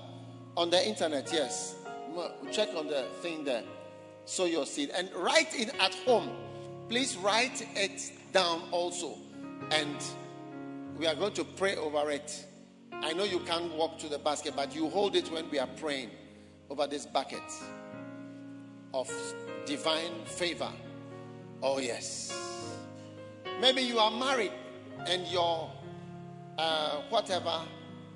On 0.56 0.70
the 0.70 0.88
internet, 0.88 1.30
yes. 1.34 1.76
Check 2.52 2.70
on 2.76 2.88
the 2.88 3.06
thing 3.22 3.44
there. 3.44 3.64
Sow 4.26 4.46
your 4.46 4.66
seed. 4.66 4.92
And 4.94 5.10
write 5.16 5.60
it 5.60 5.74
at 5.80 5.96
home. 6.06 6.30
Please 6.90 7.18
write 7.18 7.66
it 7.76 8.12
down 8.34 8.62
also. 8.72 9.18
And 9.72 9.96
we 10.98 11.08
are 11.08 11.16
going 11.16 11.34
to 11.34 11.44
pray 11.44 11.76
over 11.76 12.12
it. 12.12 12.46
I 13.02 13.14
know 13.14 13.24
you 13.24 13.40
can't 13.40 13.74
walk 13.76 13.98
to 14.00 14.10
the 14.10 14.20
basket, 14.20 14.54
but 14.56 14.76
you 14.76 14.90
hold 14.90 15.16
it 15.16 15.32
when 15.32 15.50
we 15.50 15.60
are 15.60 15.70
praying 15.78 16.10
over 16.70 16.88
this 16.88 17.06
bucket 17.06 17.42
of 18.94 19.12
divine 19.66 20.26
favor. 20.26 20.72
Oh, 21.62 21.80
yes. 21.80 22.40
Maybe 23.60 23.82
you 23.82 24.00
are 24.00 24.12
married 24.12 24.52
and 25.08 25.26
your 25.28 25.72
uh, 26.58 27.02
whatever 27.10 27.62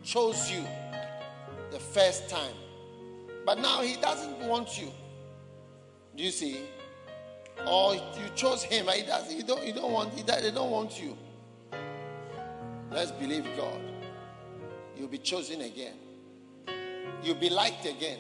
chose 0.04 0.52
you 0.52 0.64
the 1.72 1.80
first 1.80 2.30
time, 2.30 2.54
but 3.46 3.60
now 3.60 3.82
he 3.82 3.96
doesn't 3.96 4.40
want 4.40 4.80
you. 4.80 4.92
Do 6.16 6.24
you 6.24 6.32
see? 6.32 6.62
Or 7.66 7.96
you 7.96 8.02
chose 8.36 8.64
him, 8.64 8.86
but 8.86 8.96
he 8.96 9.04
does. 9.04 9.32
He 9.32 9.42
don't. 9.42 9.64
He 9.64 9.72
don't 9.72 9.92
want. 9.92 10.14
He, 10.14 10.22
they 10.22 10.52
don't 10.52 10.72
want 10.72 11.02
you. 11.02 11.18
Let's 12.92 13.12
believe 13.12 13.46
God. 13.58 13.80
You'll 14.98 15.08
be 15.08 15.18
chosen 15.18 15.62
again. 15.62 15.94
You'll 17.24 17.36
be 17.36 17.50
liked 17.50 17.86
again. 17.86 18.20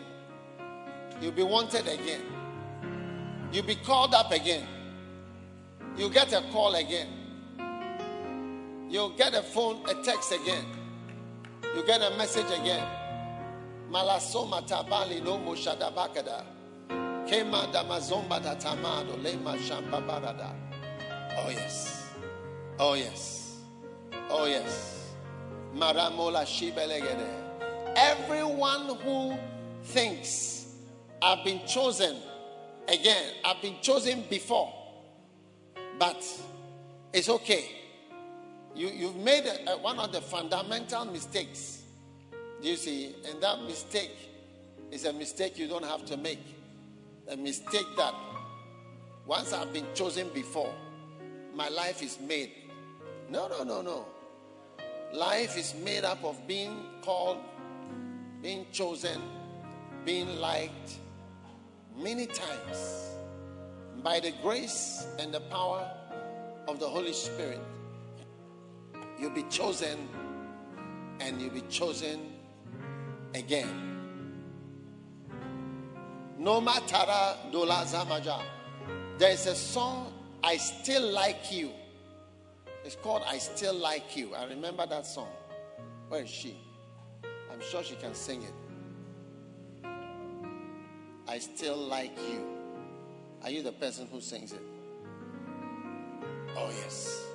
You'll 1.22 1.32
be 1.32 1.44
wanted 1.44 1.88
again. 1.88 2.22
You'll 3.52 3.66
be 3.66 3.76
called 3.76 4.14
up 4.14 4.32
again. 4.32 4.66
You'll 5.96 6.10
get 6.10 6.32
a 6.34 6.42
call 6.52 6.76
again. 6.76 7.08
You'll 8.90 9.10
get 9.10 9.34
a 9.34 9.42
phone, 9.42 9.84
a 9.90 9.96
text 10.04 10.32
again. 10.32 10.66
You 11.76 11.86
get 11.86 12.02
a 12.02 12.16
message 12.18 12.46
again. 12.46 12.86
Malasoma 13.92 14.68
tabali 14.68 15.24
no 15.24 15.38
moshadabakada. 15.40 16.44
Kema 17.28 17.72
damazomba 17.72 18.40
tatamado 18.40 19.18
lema 19.22 19.58
shamba 19.58 20.02
barada. 20.06 20.54
Oh 21.40 21.50
yes. 21.50 22.10
Oh 22.80 22.94
yes. 22.94 23.58
Oh 24.30 24.46
yes. 24.46 24.97
Everyone 27.96 28.96
who 28.98 29.38
thinks 29.84 30.76
I've 31.22 31.44
been 31.44 31.66
chosen 31.68 32.18
again, 32.88 33.34
I've 33.46 33.62
been 33.62 33.76
chosen 33.82 34.24
before, 34.30 34.74
but 36.00 36.26
it's 37.14 37.30
okay. 37.30 37.72
You, 38.76 38.90
you've 38.90 39.16
made 39.16 39.46
a, 39.46 39.72
a, 39.72 39.78
one 39.78 40.00
of 40.00 40.12
the 40.12 40.22
fundamental 40.22 41.06
mistakes. 41.06 41.82
Do 42.62 42.70
you 42.70 42.76
see? 42.76 43.16
And 43.30 43.42
that 43.42 43.62
mistake 43.64 44.16
is 44.92 45.06
a 45.06 45.14
mistake 45.14 45.58
you 45.58 45.68
don't 45.68 45.86
have 45.86 46.06
to 46.06 46.18
make. 46.18 46.40
A 47.30 47.36
mistake 47.36 47.88
that 47.98 48.14
once 49.26 49.52
I've 49.54 49.74
been 49.74 49.88
chosen 49.94 50.30
before, 50.34 50.74
my 51.54 51.70
life 51.70 52.02
is 52.02 52.20
made. 52.20 52.52
No, 53.30 53.48
no, 53.48 53.64
no, 53.64 53.82
no. 53.82 54.06
Life 55.14 55.58
is 55.58 55.74
made 55.84 56.04
up 56.04 56.24
of 56.24 56.48
being 56.48 56.86
called, 57.02 57.38
being 58.42 58.66
chosen, 58.72 59.22
being 60.06 60.40
liked 60.40 60.98
many 61.98 62.28
times 62.28 63.12
by 64.04 64.20
the 64.20 64.32
grace 64.42 65.08
and 65.20 65.34
the 65.34 65.40
power 65.42 65.90
of 66.68 66.80
the 66.80 66.88
Holy 66.88 67.14
Spirit. 67.14 67.62
You'll 69.20 69.32
be 69.32 69.44
chosen 69.44 70.08
and 71.20 71.42
you'll 71.42 71.52
be 71.54 71.64
chosen 71.70 72.34
again. 73.34 73.88
No 76.38 76.62
matter 76.62 77.06
Dola 77.52 77.84
Zamaja. 77.86 78.42
There 79.18 79.32
is 79.32 79.48
a 79.48 79.56
song, 79.56 80.14
I 80.44 80.58
Still 80.58 81.12
Like 81.12 81.52
You. 81.52 81.72
It's 82.88 82.96
called 82.96 83.24
I 83.28 83.38
Still 83.38 83.74
Like 83.74 84.16
You. 84.16 84.34
I 84.34 84.46
remember 84.46 84.88
that 84.88 85.06
song. 85.06 85.28
Where 86.08 86.24
is 86.24 86.30
she? 86.30 86.56
I'm 87.52 87.60
sure 87.60 87.84
she 87.84 87.96
can 87.96 88.16
sing 88.16 88.44
it. 88.44 88.54
I 91.28 91.38
still 91.38 91.76
like 91.76 92.18
you. 92.30 92.48
Are 93.44 93.50
you 93.50 93.62
the 93.62 93.74
person 93.74 94.08
who 94.10 94.22
sings 94.22 94.54
it? 94.54 94.62
Oh, 96.56 96.72
yes. 96.82 97.27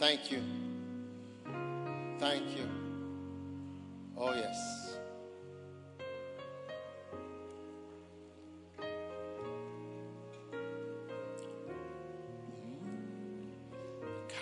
Thank 0.00 0.32
you. 0.32 0.42
Thank 2.18 2.56
you. 2.56 2.66
Oh, 4.16 4.32
yes. 4.32 4.96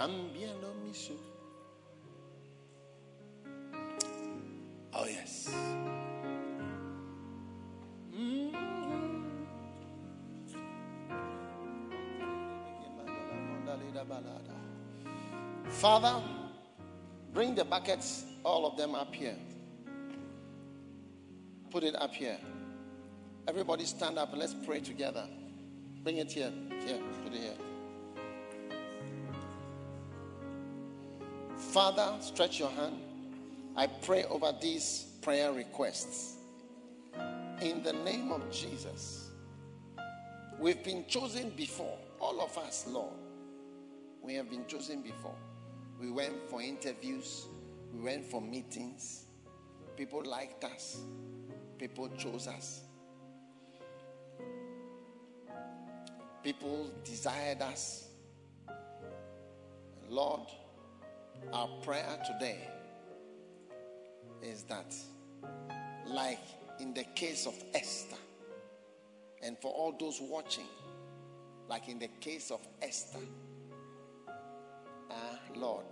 Oh, 0.00 1.38
Father, 15.78 16.20
bring 17.32 17.54
the 17.54 17.64
buckets, 17.64 18.24
all 18.42 18.66
of 18.66 18.76
them 18.76 18.96
up 18.96 19.14
here. 19.14 19.36
Put 21.70 21.84
it 21.84 21.94
up 21.94 22.12
here. 22.12 22.36
Everybody 23.46 23.84
stand 23.84 24.18
up 24.18 24.30
and 24.30 24.40
let's 24.40 24.56
pray 24.66 24.80
together. 24.80 25.24
Bring 26.02 26.16
it 26.16 26.32
here. 26.32 26.50
Here, 26.84 26.98
put 27.22 27.32
it 27.32 27.40
here. 27.40 27.52
Father, 31.56 32.12
stretch 32.22 32.58
your 32.58 32.70
hand. 32.70 32.96
I 33.76 33.86
pray 33.86 34.24
over 34.24 34.52
these 34.60 35.06
prayer 35.22 35.52
requests. 35.52 36.38
In 37.62 37.84
the 37.84 37.92
name 37.92 38.32
of 38.32 38.50
Jesus. 38.50 39.30
We've 40.58 40.82
been 40.82 41.04
chosen 41.06 41.50
before. 41.50 41.98
All 42.18 42.40
of 42.40 42.58
us, 42.58 42.84
Lord. 42.88 43.14
We 44.22 44.34
have 44.34 44.50
been 44.50 44.66
chosen 44.66 45.02
before. 45.02 45.36
We 46.00 46.11
went 46.11 46.48
for 46.48 46.62
interviews, 46.62 47.46
we 47.92 48.00
went 48.00 48.24
for 48.24 48.40
meetings. 48.40 49.24
People 49.96 50.22
liked 50.24 50.62
us, 50.64 51.00
people 51.78 52.08
chose 52.16 52.46
us. 52.46 52.82
People 56.44 56.90
desired 57.04 57.61
us. 57.62 58.08
Lord, 60.08 60.48
our 61.52 61.68
prayer 61.82 62.18
today 62.24 62.68
is 64.40 64.62
that, 64.64 64.94
like 66.06 66.38
in 66.80 66.94
the 66.94 67.04
case 67.14 67.46
of 67.46 67.54
Esther, 67.74 68.16
and 69.42 69.58
for 69.58 69.72
all 69.72 69.94
those 69.98 70.20
watching, 70.20 70.68
like 71.68 71.88
in 71.88 71.98
the 71.98 72.08
case 72.20 72.50
of 72.50 72.61
Esther, 72.80 73.18
Lord, 75.56 75.84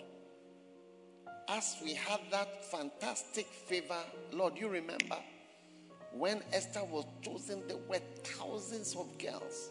as 1.48 1.76
we 1.82 1.94
had 1.94 2.20
that 2.30 2.64
fantastic 2.64 3.46
favor, 3.46 4.02
Lord, 4.32 4.56
you 4.56 4.68
remember 4.68 5.16
when 6.12 6.42
Esther 6.52 6.82
was 6.84 7.04
chosen, 7.22 7.62
there 7.68 7.76
were 7.88 8.00
thousands 8.24 8.96
of 8.96 9.18
girls, 9.18 9.70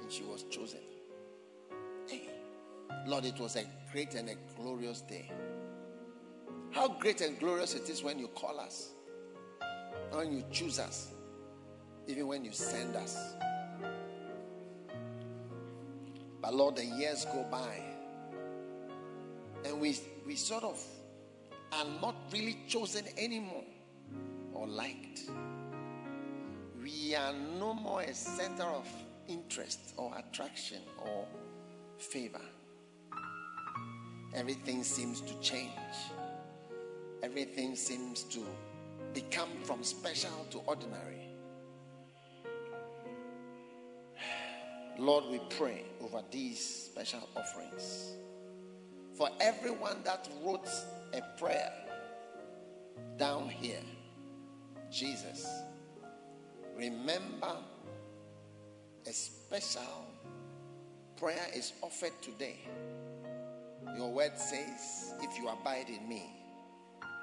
and 0.00 0.12
she 0.12 0.22
was 0.22 0.44
chosen. 0.44 0.80
Hey, 2.06 2.28
Lord, 3.06 3.24
it 3.24 3.38
was 3.38 3.56
a 3.56 3.64
great 3.92 4.14
and 4.14 4.28
a 4.28 4.34
glorious 4.56 5.00
day. 5.00 5.30
How 6.70 6.88
great 6.88 7.22
and 7.22 7.38
glorious 7.38 7.74
it 7.74 7.88
is 7.88 8.02
when 8.02 8.18
you 8.18 8.28
call 8.28 8.60
us, 8.60 8.90
when 10.12 10.32
you 10.32 10.44
choose 10.52 10.78
us, 10.78 11.12
even 12.06 12.26
when 12.26 12.44
you 12.44 12.52
send 12.52 12.94
us. 12.94 13.34
But 16.40 16.54
Lord, 16.54 16.76
the 16.76 16.84
years 16.84 17.24
go 17.24 17.46
by, 17.50 17.87
and 19.64 19.80
we, 19.80 19.98
we 20.26 20.36
sort 20.36 20.64
of 20.64 20.82
are 21.72 21.86
not 22.00 22.14
really 22.32 22.58
chosen 22.66 23.04
anymore 23.16 23.64
or 24.52 24.66
liked. 24.66 25.30
We 26.82 27.14
are 27.14 27.32
no 27.58 27.74
more 27.74 28.02
a 28.02 28.14
center 28.14 28.64
of 28.64 28.88
interest 29.28 29.94
or 29.96 30.12
attraction 30.16 30.82
or 30.98 31.26
favor. 31.98 32.40
Everything 34.34 34.82
seems 34.82 35.20
to 35.22 35.38
change. 35.40 35.70
Everything 37.22 37.74
seems 37.74 38.22
to 38.24 38.40
become 39.12 39.48
from 39.64 39.82
special 39.82 40.46
to 40.50 40.58
ordinary. 40.66 41.28
Lord, 44.98 45.24
we 45.30 45.40
pray 45.50 45.84
over 46.00 46.22
these 46.30 46.90
special 46.90 47.28
offerings. 47.36 48.14
For 49.18 49.28
everyone 49.40 49.96
that 50.04 50.28
wrote 50.44 50.68
a 51.12 51.20
prayer 51.40 51.72
down 53.16 53.48
here, 53.48 53.82
Jesus, 54.92 55.44
remember 56.76 57.56
a 59.04 59.12
special 59.12 60.06
prayer 61.16 61.48
is 61.52 61.72
offered 61.82 62.12
today. 62.22 62.60
Your 63.96 64.12
word 64.12 64.38
says, 64.38 65.14
If 65.20 65.36
you 65.36 65.48
abide 65.48 65.88
in 65.88 66.08
me 66.08 66.30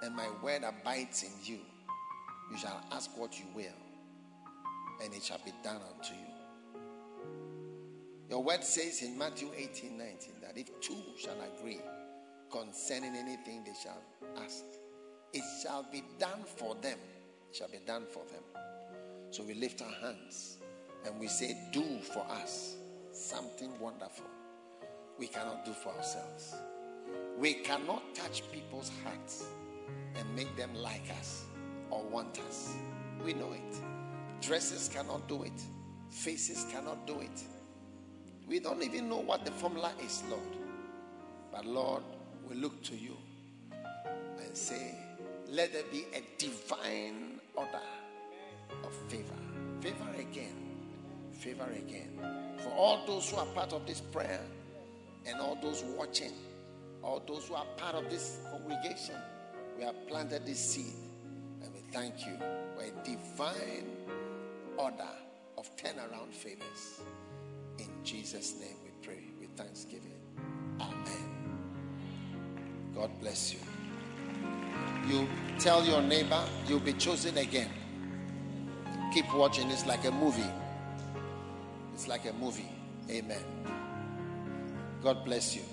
and 0.03 0.13
my 0.13 0.27
word 0.43 0.63
abides 0.65 1.23
in 1.23 1.31
you, 1.45 1.59
you 2.51 2.57
shall 2.57 2.83
ask 2.91 3.17
what 3.17 3.39
you 3.39 3.45
will, 3.55 3.79
and 5.01 5.13
it 5.13 5.23
shall 5.23 5.39
be 5.45 5.53
done 5.63 5.79
unto 5.95 6.13
you. 6.13 6.34
Your 8.29 8.43
word 8.43 8.63
says 8.63 9.01
in 9.01 9.17
Matthew 9.17 9.49
18 9.55 9.97
19 9.97 10.33
that 10.41 10.57
if 10.57 10.67
two 10.81 10.97
shall 11.17 11.37
agree 11.57 11.79
concerning 12.51 13.15
anything 13.15 13.63
they 13.63 13.73
shall 13.81 14.01
ask, 14.43 14.63
it 15.33 15.43
shall 15.61 15.85
be 15.91 16.03
done 16.19 16.43
for 16.43 16.75
them. 16.75 16.97
It 17.49 17.55
shall 17.55 17.67
be 17.69 17.79
done 17.85 18.05
for 18.11 18.23
them. 18.25 18.43
So 19.31 19.43
we 19.43 19.53
lift 19.53 19.81
our 19.81 20.07
hands 20.07 20.57
and 21.05 21.19
we 21.19 21.27
say, 21.27 21.57
Do 21.71 21.99
for 21.99 22.25
us 22.29 22.75
something 23.11 23.79
wonderful 23.79 24.25
we 25.17 25.27
cannot 25.27 25.65
do 25.65 25.71
for 25.71 25.89
ourselves. 25.93 26.55
We 27.37 27.53
cannot 27.53 28.15
touch 28.15 28.43
people's 28.51 28.91
hearts 29.03 29.45
and 30.15 30.35
make 30.35 30.55
them 30.55 30.73
like 30.75 31.09
us 31.17 31.45
or 31.89 32.03
want 32.03 32.39
us. 32.47 32.75
We 33.23 33.33
know 33.33 33.51
it. 33.53 33.75
Dresses 34.41 34.89
cannot 34.93 35.27
do 35.27 35.43
it, 35.43 35.61
faces 36.09 36.65
cannot 36.71 37.07
do 37.07 37.19
it. 37.21 37.43
We 38.47 38.59
don't 38.59 38.83
even 38.83 39.09
know 39.09 39.17
what 39.17 39.43
the 39.43 39.51
formula 39.51 39.91
is, 40.03 40.23
Lord. 40.29 40.41
But 41.51 41.65
Lord, 41.65 42.03
we 42.47 42.55
look 42.55 42.83
to 42.83 42.95
you 42.95 43.17
and 43.71 44.55
say, 44.55 44.95
let 45.49 45.73
there 45.73 45.83
be 45.91 46.05
a 46.13 46.21
divine 46.37 47.39
order 47.55 47.79
of 48.83 48.93
favor. 49.09 49.33
Favor 49.81 50.09
again. 50.19 50.55
Favor 51.31 51.67
again. 51.75 52.19
For 52.59 52.69
all 52.69 53.05
those 53.05 53.29
who 53.29 53.37
are 53.37 53.45
part 53.47 53.73
of 53.73 53.85
this 53.85 54.01
prayer 54.01 54.41
and 55.25 55.39
all 55.39 55.57
those 55.61 55.83
watching, 55.97 56.33
all 57.03 57.21
those 57.27 57.47
who 57.47 57.55
are 57.55 57.65
part 57.77 57.95
of 57.95 58.09
this 58.09 58.39
congregation, 58.51 59.15
we 59.77 59.83
have 59.83 60.07
planted 60.07 60.45
this 60.45 60.59
seed 60.59 60.93
and 61.63 61.73
we 61.73 61.79
thank 61.91 62.25
you 62.25 62.37
for 62.75 62.83
a 62.83 62.91
divine 63.03 63.87
order 64.77 65.03
of 65.57 65.75
turnaround 65.77 66.31
favors. 66.31 67.01
Jesus' 68.05 68.53
name 68.59 68.75
we 68.83 68.91
pray 69.01 69.23
with 69.39 69.49
thanksgiving. 69.57 70.13
Amen. 70.79 71.57
God 72.93 73.09
bless 73.19 73.51
you. 73.51 73.59
You 75.07 75.27
tell 75.57 75.83
your 75.83 76.03
neighbor 76.03 76.43
you'll 76.67 76.79
be 76.79 76.93
chosen 76.93 77.35
again. 77.39 77.69
Keep 79.11 79.33
watching. 79.33 79.71
It's 79.71 79.87
like 79.87 80.05
a 80.05 80.11
movie. 80.11 80.43
It's 81.95 82.07
like 82.07 82.25
a 82.25 82.33
movie. 82.33 82.69
Amen. 83.09 83.43
God 85.01 85.25
bless 85.25 85.55
you. 85.55 85.63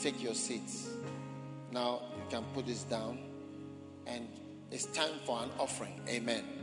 Take 0.00 0.20
your 0.20 0.34
seats. 0.34 0.88
Now 1.70 2.00
you 2.16 2.22
can 2.30 2.42
put 2.52 2.66
this 2.66 2.82
down. 2.82 3.20
And 4.08 4.28
it's 4.72 4.86
time 4.86 5.20
for 5.24 5.40
an 5.40 5.50
offering. 5.60 6.00
Amen 6.08 6.55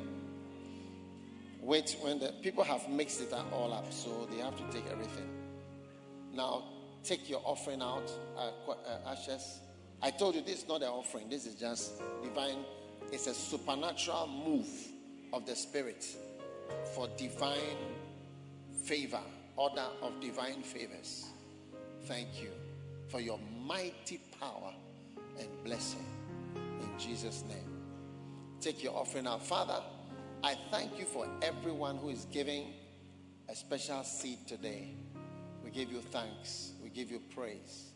wait 1.64 1.96
when 2.02 2.20
the 2.20 2.34
people 2.42 2.64
have 2.64 2.88
mixed 2.90 3.22
it 3.22 3.34
all 3.52 3.74
up, 3.74 3.92
so 3.92 4.28
they 4.32 4.38
have 4.38 4.56
to 4.58 4.64
take 4.78 4.90
everything. 4.92 5.30
Now, 6.34 6.64
take 7.04 7.30
your 7.30 7.42
offering 7.46 7.82
out, 7.82 8.12
uh, 8.38 8.72
uh, 8.72 9.12
ashes. 9.12 9.60
I 10.02 10.12
told 10.12 10.36
you 10.36 10.42
this 10.42 10.64
is 10.64 10.68
not 10.68 10.82
an 10.82 10.90
offering, 10.90 11.30
this 11.30 11.46
is 11.46 11.56
just 11.56 12.02
divine, 12.22 12.66
it's 13.12 13.28
a 13.28 13.34
supernatural 13.34 14.28
move 14.28 14.68
of 15.32 15.46
the 15.46 15.56
Spirit 15.56 16.06
for 16.94 17.08
divine 17.18 17.78
favor, 18.84 19.22
order 19.56 19.86
of 20.02 20.20
divine 20.20 20.64
favors. 20.64 21.28
Thank 22.06 22.42
you 22.42 22.52
for 23.08 23.22
your 23.22 23.40
mighty 23.66 24.20
power 24.40 24.74
and 25.40 25.48
blessing 25.64 26.06
in 26.82 27.00
Jesus' 27.00 27.44
name. 27.48 27.74
Take 28.60 28.84
your 28.84 28.96
offering 28.96 29.28
out. 29.28 29.46
Father, 29.46 29.82
I 30.46 30.56
thank 30.72 31.00
you 31.00 31.06
for 31.06 31.26
everyone 31.42 31.96
who 31.96 32.10
is 32.10 32.26
giving 32.26 32.74
a 33.48 33.56
special 33.56 34.04
seed 34.04 34.40
today. 34.46 34.94
We 35.64 35.72
give 35.72 35.90
you 35.90 36.02
thanks. 36.02 36.74
We 36.84 36.90
give 36.90 37.10
you 37.10 37.22
praise. 37.34 37.94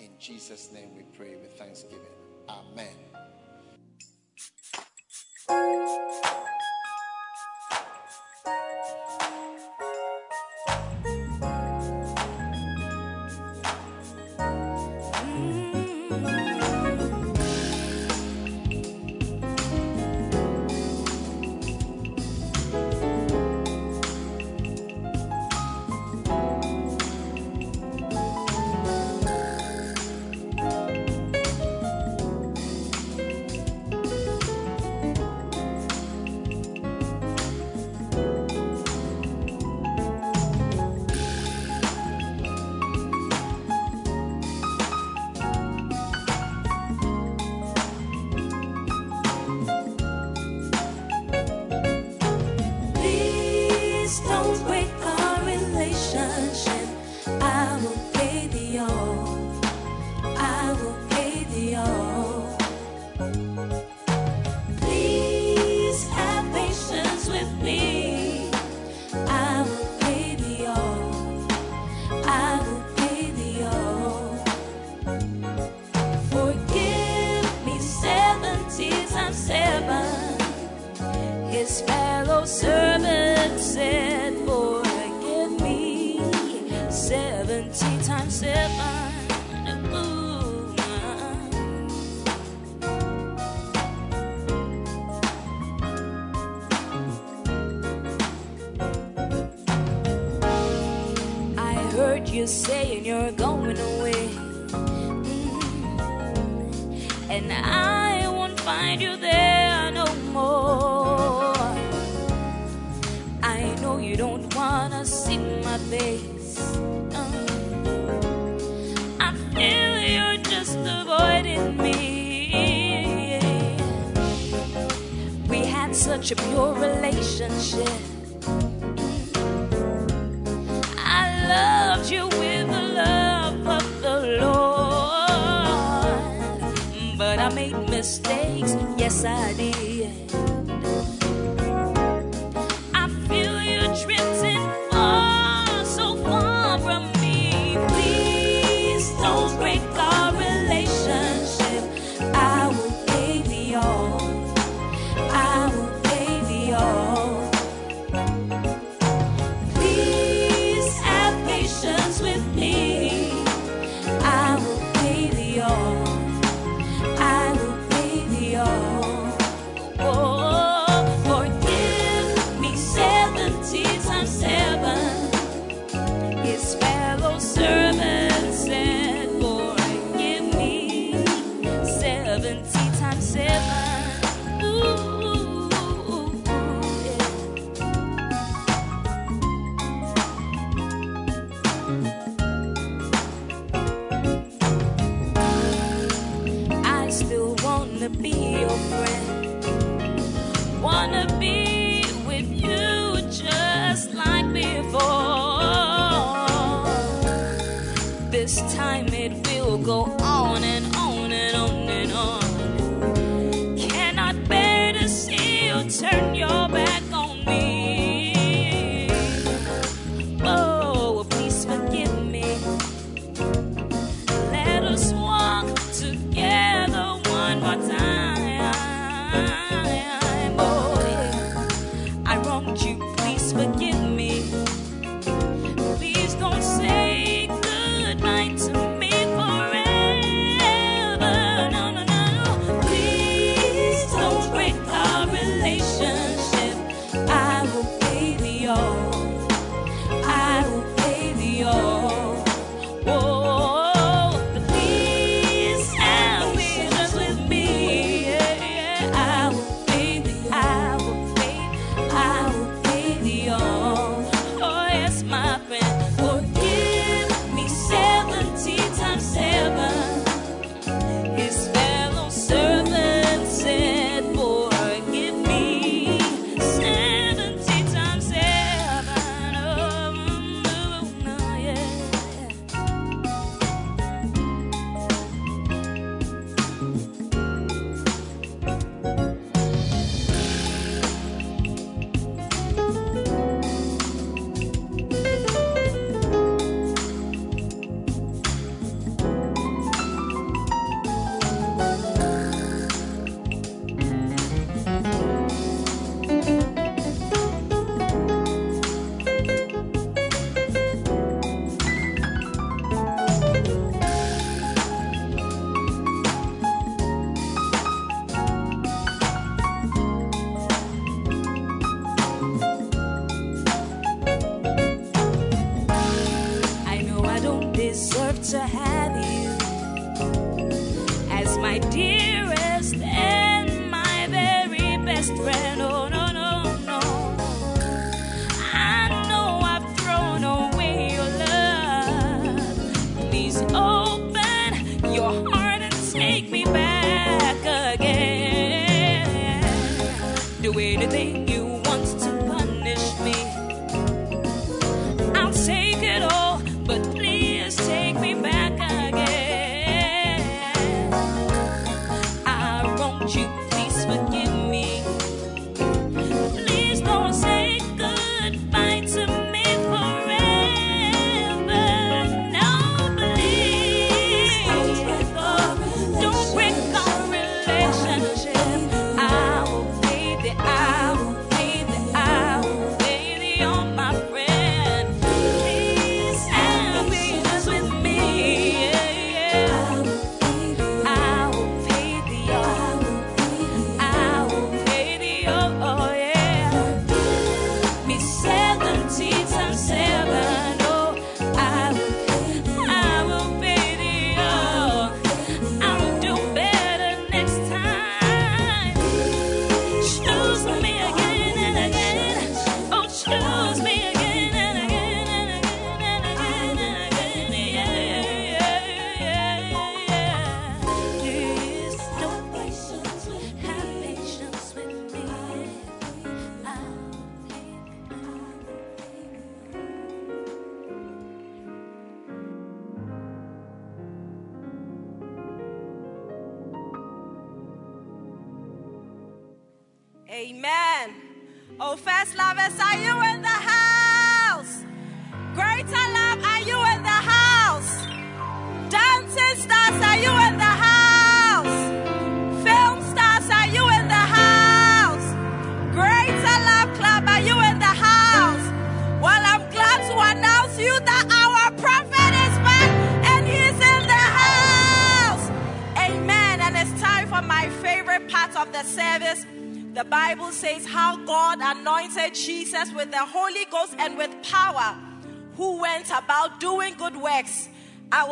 In 0.00 0.10
Jesus' 0.18 0.72
name 0.72 0.96
we 0.96 1.04
pray 1.16 1.36
with 1.36 1.56
thanksgiving. 1.56 2.00
Amen. 2.48 2.88
Saying 103.04 103.43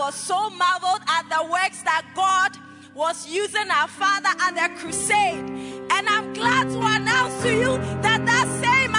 was 0.02 0.16
so 0.16 0.50
marveled 0.50 1.00
at 1.06 1.24
the 1.28 1.44
works 1.44 1.80
that 1.82 2.02
God 2.16 2.50
was 2.92 3.28
using 3.28 3.70
our 3.70 3.86
Father 3.86 4.34
at 4.44 4.52
the 4.58 4.68
crusade. 4.80 5.46
And 5.94 6.08
I'm 6.08 6.32
glad 6.32 6.64
to 6.70 6.80
announce 6.80 7.40
to 7.44 7.50
you 7.54 7.78
that 8.02 8.26
that 8.26 8.46
same 8.64 8.92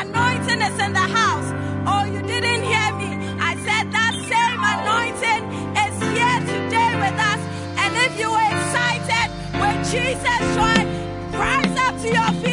anointing 0.00 0.62
is 0.62 0.78
in 0.80 0.92
the 0.94 1.08
house. 1.20 1.48
Oh, 1.86 2.04
you 2.10 2.22
didn't 2.22 2.62
hear 2.72 2.88
me. 3.00 3.10
I 3.38 3.52
said 3.66 3.84
that 3.92 4.14
same 4.32 4.60
anointing 4.74 5.44
is 5.84 5.94
here 6.14 6.38
today 6.52 6.92
with 7.04 7.18
us. 7.32 7.40
And 7.82 7.92
if 8.06 8.18
you 8.18 8.30
are 8.30 8.50
excited 8.56 9.28
when 9.60 9.76
Jesus 9.92 10.40
joy, 10.56 10.80
rise 11.36 11.76
up 11.86 12.00
to 12.00 12.08
your 12.08 12.32
feet. 12.40 12.43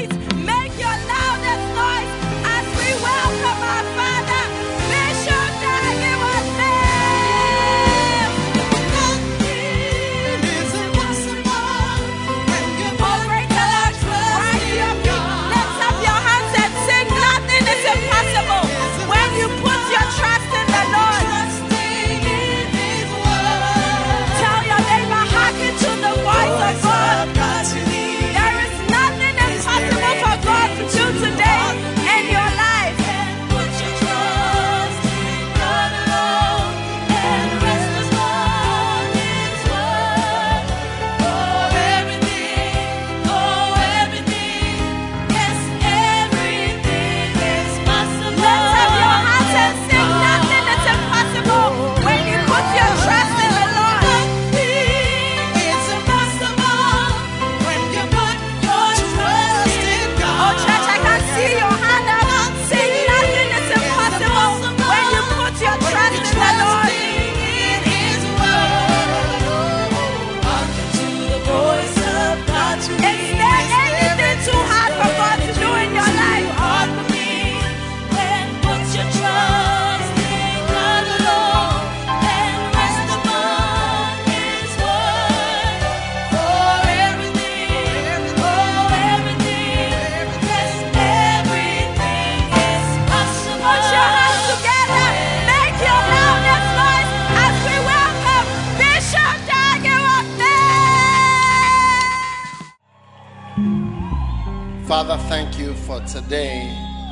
Today 106.31 106.61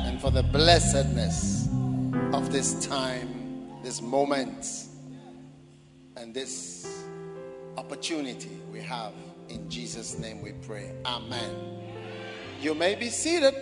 and 0.06 0.18
for 0.18 0.30
the 0.30 0.42
blessedness 0.42 1.68
of 2.32 2.50
this 2.50 2.86
time, 2.86 3.68
this 3.82 4.00
moment, 4.00 4.86
and 6.16 6.32
this 6.32 7.04
opportunity 7.76 8.48
we 8.72 8.80
have. 8.80 9.12
In 9.50 9.68
Jesus' 9.68 10.18
name 10.18 10.40
we 10.40 10.52
pray. 10.52 10.92
Amen. 11.04 11.54
You 12.62 12.74
may 12.74 12.94
be 12.94 13.10
seated. 13.10 13.52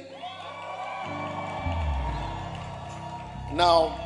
Now, 3.53 3.99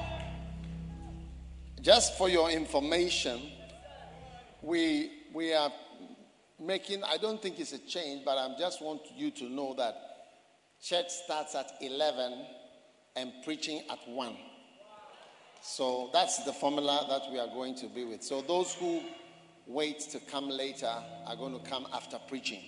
just 1.82 2.16
for 2.16 2.30
your 2.30 2.50
information, 2.50 3.42
we 4.62 5.10
we 5.34 5.52
are 5.52 5.70
making 6.58 7.02
i 7.04 7.16
don't 7.16 7.42
think 7.42 7.58
it's 7.58 7.72
a 7.72 7.78
change 7.78 8.24
but 8.24 8.38
i 8.38 8.54
just 8.56 8.80
want 8.80 9.00
you 9.16 9.32
to 9.32 9.48
know 9.48 9.74
that 9.74 10.11
church 10.82 11.10
starts 11.10 11.54
at 11.54 11.72
11 11.80 12.46
and 13.16 13.32
preaching 13.44 13.82
at 13.90 13.98
1 14.08 14.36
so 15.64 16.10
that's 16.12 16.44
the 16.44 16.52
formula 16.52 17.06
that 17.08 17.30
we 17.30 17.38
are 17.38 17.46
going 17.46 17.76
to 17.76 17.86
be 17.86 18.04
with. 18.04 18.24
So 18.24 18.42
those 18.42 18.74
who 18.74 19.00
wait 19.68 20.00
to 20.10 20.18
come 20.18 20.48
later 20.48 20.92
are 21.24 21.36
going 21.36 21.58
to 21.58 21.70
come 21.70 21.86
after 21.94 22.18
preaching. 22.28 22.62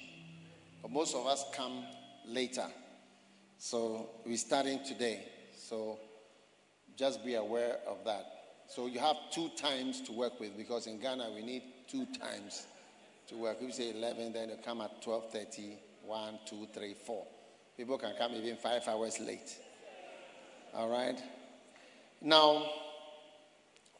But 0.80 0.92
most 0.92 1.14
of 1.16 1.26
us 1.26 1.44
come 1.52 1.84
later. 2.24 2.66
So 3.58 4.10
we're 4.24 4.36
starting 4.36 4.78
today. 4.84 5.26
So 5.58 5.98
just 6.96 7.24
be 7.24 7.34
aware 7.34 7.78
of 7.88 8.04
that. 8.04 8.26
So 8.68 8.86
you 8.86 9.00
have 9.00 9.16
two 9.32 9.50
times 9.56 10.00
to 10.02 10.12
work 10.12 10.38
with 10.38 10.56
because 10.56 10.86
in 10.86 11.00
ghana 11.00 11.30
we 11.34 11.42
need 11.42 11.62
two 11.88 12.06
times 12.06 12.64
to 13.28 13.36
work. 13.36 13.56
If 13.60 13.66
you 13.66 13.72
say 13.72 13.98
11, 13.98 14.34
then 14.34 14.50
you 14.50 14.56
come 14.64 14.80
at 14.80 15.02
12.30, 15.02 15.74
1, 16.04 16.38
2, 16.46 16.68
3, 16.72 16.94
4. 16.94 17.26
People 17.77 17.99
can 17.99 18.14
come 18.16 18.35
even 18.35 18.57
five 18.57 18.87
hours 18.87 19.18
late. 19.18 19.59
All 20.75 20.89
right? 20.89 21.20
Now, 22.20 22.66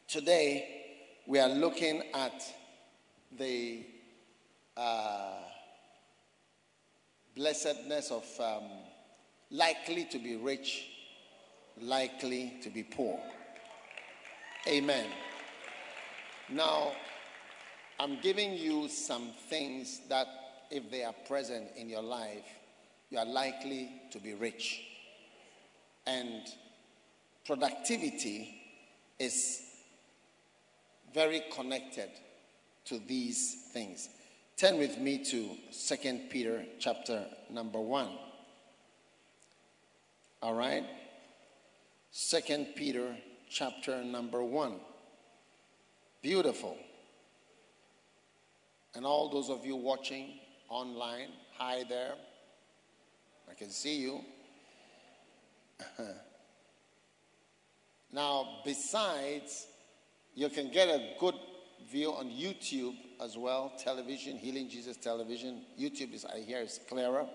today 0.07 0.85
we 1.27 1.39
are 1.39 1.49
looking 1.49 2.03
at 2.13 2.41
the 3.37 3.85
uh, 4.77 5.39
blessedness 7.35 8.11
of 8.11 8.25
um, 8.39 8.63
likely 9.51 10.05
to 10.05 10.19
be 10.19 10.37
rich, 10.37 10.87
likely 11.81 12.53
to 12.63 12.69
be 12.69 12.83
poor. 12.83 13.19
Amen. 14.67 15.07
Now, 16.49 16.93
I'm 17.99 18.19
giving 18.21 18.53
you 18.53 18.87
some 18.87 19.31
things 19.49 19.99
that, 20.07 20.27
if 20.71 20.89
they 20.89 21.03
are 21.03 21.13
present 21.27 21.67
in 21.75 21.89
your 21.89 22.01
life, 22.01 22.45
you 23.09 23.17
are 23.17 23.25
likely 23.25 23.89
to 24.11 24.19
be 24.19 24.33
rich. 24.33 24.81
And 26.07 26.41
productivity 27.45 28.61
is 29.19 29.61
very 31.13 31.43
connected 31.53 32.09
to 32.85 32.99
these 32.99 33.69
things. 33.71 34.09
Turn 34.57 34.77
with 34.77 34.97
me 34.97 35.23
to 35.25 35.49
2 35.97 36.19
Peter 36.29 36.65
chapter 36.79 37.25
number 37.49 37.79
1. 37.79 38.07
All 40.41 40.53
right? 40.53 40.85
2 42.13 42.65
Peter 42.75 43.15
chapter 43.49 44.03
number 44.03 44.43
1. 44.43 44.75
Beautiful. 46.21 46.77
And 48.95 49.05
all 49.05 49.29
those 49.29 49.49
of 49.49 49.65
you 49.65 49.75
watching 49.75 50.39
online, 50.69 51.29
hi 51.57 51.83
there. 51.89 52.13
I 53.49 53.53
can 53.53 53.69
see 53.69 54.01
you. 54.01 54.21
now, 58.13 58.59
besides, 58.63 59.67
you 60.33 60.49
can 60.49 60.71
get 60.71 60.89
a 60.89 61.13
good 61.19 61.35
view 61.91 62.11
on 62.11 62.29
YouTube 62.29 62.95
as 63.23 63.37
well, 63.37 63.73
television, 63.77 64.37
Healing 64.37 64.69
Jesus 64.69 64.97
Television. 64.97 65.61
YouTube 65.79 66.13
is, 66.13 66.25
I 66.25 66.39
hear, 66.39 66.59
is 66.59 66.79
clearer. 66.89 67.25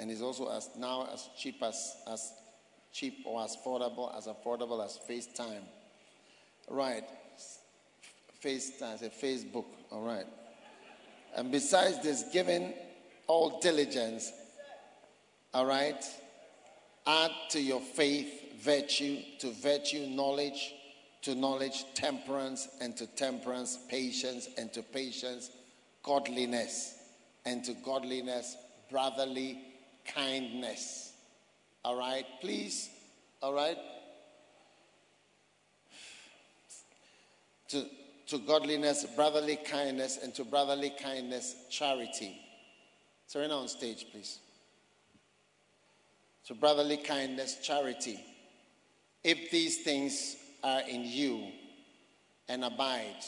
and 0.00 0.10
is 0.10 0.22
also 0.22 0.48
as 0.48 0.70
now 0.78 1.06
as 1.12 1.28
cheap 1.36 1.62
as 1.62 1.94
as 2.10 2.32
cheap 2.92 3.18
or 3.26 3.44
as 3.44 3.56
affordable 3.56 4.16
as 4.16 4.26
affordable 4.26 4.84
as 4.84 4.98
FaceTime. 5.08 5.62
Right. 6.68 7.04
FaceTime, 8.42 8.98
say 8.98 9.12
Facebook. 9.22 9.66
All 9.92 10.02
right. 10.02 10.26
And 11.36 11.52
besides 11.52 12.02
this, 12.02 12.24
giving 12.32 12.72
all 13.26 13.60
diligence, 13.60 14.32
all 15.52 15.66
right, 15.66 16.04
add 17.06 17.30
to 17.50 17.60
your 17.60 17.80
faith 17.80 18.62
virtue, 18.62 19.18
to 19.40 19.52
virtue 19.52 20.06
knowledge, 20.06 20.74
to 21.22 21.34
knowledge 21.34 21.84
temperance, 21.94 22.68
and 22.80 22.96
to 22.96 23.06
temperance 23.06 23.78
patience, 23.88 24.48
and 24.56 24.72
to 24.72 24.82
patience 24.82 25.50
godliness, 26.02 26.94
and 27.44 27.64
to 27.64 27.74
godliness 27.84 28.56
brotherly 28.90 29.58
kindness. 30.06 31.12
All 31.84 31.96
right, 31.96 32.24
please, 32.40 32.90
all 33.42 33.54
right. 33.54 33.78
To, 37.68 37.86
to 38.28 38.38
godliness, 38.38 39.06
brotherly 39.16 39.56
kindness, 39.56 40.18
and 40.22 40.34
to 40.34 40.44
brotherly 40.44 40.92
kindness, 41.00 41.54
charity. 41.70 42.40
Serena 43.26 43.54
on 43.54 43.68
stage, 43.68 44.06
please. 44.12 44.38
To 46.50 46.56
brotherly 46.56 46.96
kindness, 46.96 47.58
charity. 47.62 48.18
If 49.22 49.52
these 49.52 49.84
things 49.84 50.34
are 50.64 50.80
in 50.80 51.04
you 51.04 51.46
and 52.48 52.64
abide, 52.64 53.22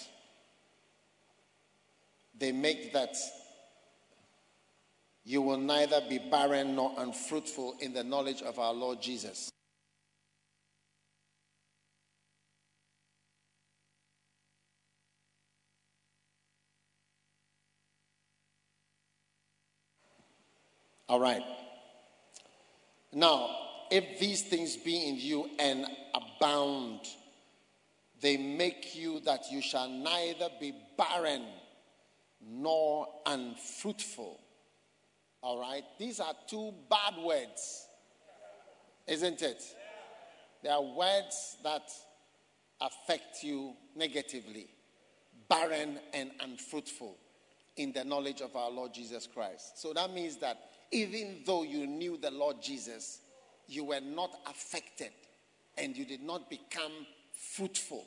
they 2.37 2.51
make 2.51 2.93
that 2.95 3.15
you 5.25 5.41
will 5.41 5.59
neither 5.59 6.01
be 6.09 6.19
barren 6.19 6.75
nor 6.75 6.95
unfruitful 6.99 7.77
in 7.79 7.93
the 7.93 8.03
knowledge 8.03 8.43
of 8.43 8.59
our 8.59 8.75
Lord 8.75 9.01
Jesus. 9.01 9.53
All 21.09 21.21
right. 21.21 21.62
Now, 23.13 23.51
if 23.91 24.19
these 24.19 24.43
things 24.43 24.77
be 24.77 25.09
in 25.09 25.17
you 25.17 25.51
and 25.59 25.87
abound, 26.15 27.01
they 28.21 28.37
make 28.37 28.95
you 28.97 29.21
that 29.21 29.51
you 29.51 29.61
shall 29.61 29.89
neither 29.89 30.49
be 30.61 30.73
barren 30.97 31.45
nor 32.41 33.07
unfruitful. 33.27 34.41
All 35.43 35.61
right? 35.61 35.83
These 35.99 36.21
are 36.21 36.35
two 36.49 36.73
bad 36.89 37.23
words, 37.23 37.87
isn't 39.07 39.43
it? 39.43 39.63
They 40.63 40.69
are 40.69 40.83
words 40.83 41.57
that 41.65 41.91
affect 42.81 43.43
you 43.43 43.75
negatively 43.95 44.69
barren 45.49 45.99
and 46.15 46.31
unfruitful 46.41 47.19
in 47.77 47.93
the 47.93 48.05
knowledge 48.05 48.41
of 48.41 48.55
our 48.57 48.71
Lord 48.71 48.95
Jesus 48.95 49.27
Christ. 49.27 49.81
So 49.81 49.93
that 49.93 50.13
means 50.13 50.37
that 50.37 50.59
even 50.93 51.41
though 51.47 51.63
you 51.63 51.87
knew 51.87 52.17
the 52.17 52.31
Lord 52.31 52.63
Jesus, 52.63 53.21
you 53.67 53.85
were 53.85 54.01
not 54.01 54.31
affected 54.47 55.11
and 55.79 55.97
you 55.97 56.05
did 56.05 56.23
not 56.23 56.51
become 56.51 56.93
fruitful 57.55 58.05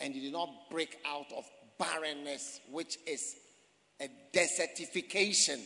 and 0.00 0.14
you 0.14 0.22
did 0.22 0.32
not 0.32 0.48
break 0.70 0.98
out 1.06 1.30
of 1.36 1.44
barrenness, 1.78 2.60
which 2.70 2.98
is 3.06 3.36
a 4.00 4.08
desertification 4.32 5.60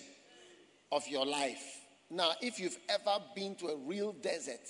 of 0.91 1.07
your 1.09 1.25
life. 1.25 1.81
Now, 2.11 2.33
if 2.41 2.59
you've 2.59 2.79
ever 2.89 3.23
been 3.35 3.55
to 3.57 3.69
a 3.69 3.77
real 3.77 4.13
desert, 4.13 4.61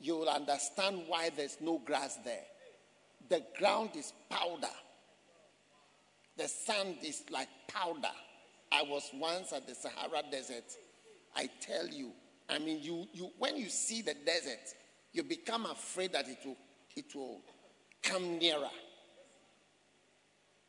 you 0.00 0.16
will 0.16 0.28
understand 0.28 1.02
why 1.06 1.30
there's 1.30 1.58
no 1.60 1.78
grass 1.78 2.18
there. 2.24 2.44
The 3.28 3.44
ground 3.58 3.90
is 3.96 4.12
powder, 4.28 4.74
the 6.36 6.48
sand 6.48 6.96
is 7.02 7.22
like 7.30 7.48
powder. 7.68 8.14
I 8.72 8.82
was 8.82 9.10
once 9.14 9.52
at 9.52 9.66
the 9.66 9.74
Sahara 9.74 10.22
Desert. 10.30 10.64
I 11.34 11.48
tell 11.60 11.86
you, 11.88 12.12
I 12.48 12.58
mean, 12.58 12.80
you, 12.82 13.06
you 13.12 13.30
when 13.38 13.56
you 13.56 13.68
see 13.68 14.02
the 14.02 14.14
desert, 14.26 14.74
you 15.12 15.22
become 15.22 15.66
afraid 15.66 16.12
that 16.12 16.28
it 16.28 16.38
will, 16.44 16.56
it 16.96 17.14
will 17.14 17.40
come 18.02 18.38
nearer. 18.38 18.70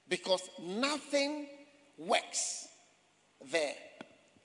Because 0.07 0.49
nothing 0.61 1.47
works 1.97 2.67
there. 3.51 3.75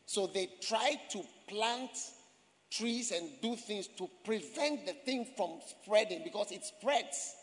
So 0.06 0.28
they 0.32 0.48
try 0.62 0.94
to 1.10 1.22
plant 1.48 1.90
trees 2.70 3.10
and 3.10 3.28
do 3.42 3.56
things 3.56 3.88
to 3.98 4.08
prevent 4.24 4.86
the 4.86 4.92
thing 4.92 5.26
from 5.36 5.58
spreading 5.66 6.22
because 6.24 6.52
it 6.52 6.64
spreads. 6.64 7.34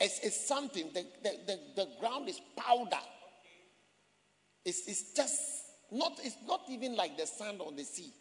It's, 0.00 0.20
it's 0.20 0.46
something, 0.46 0.90
the, 0.94 1.04
the, 1.22 1.30
the, 1.46 1.58
the 1.76 1.88
ground 2.00 2.28
is 2.28 2.40
powder. 2.56 3.02
It's, 4.64 4.86
it's 4.86 5.12
just 5.12 5.40
not, 5.90 6.18
it's 6.22 6.36
not 6.46 6.62
even 6.68 6.96
like 6.96 7.16
the 7.16 7.26
sand 7.26 7.60
on 7.60 7.76
the 7.76 7.84
sea 7.84 8.12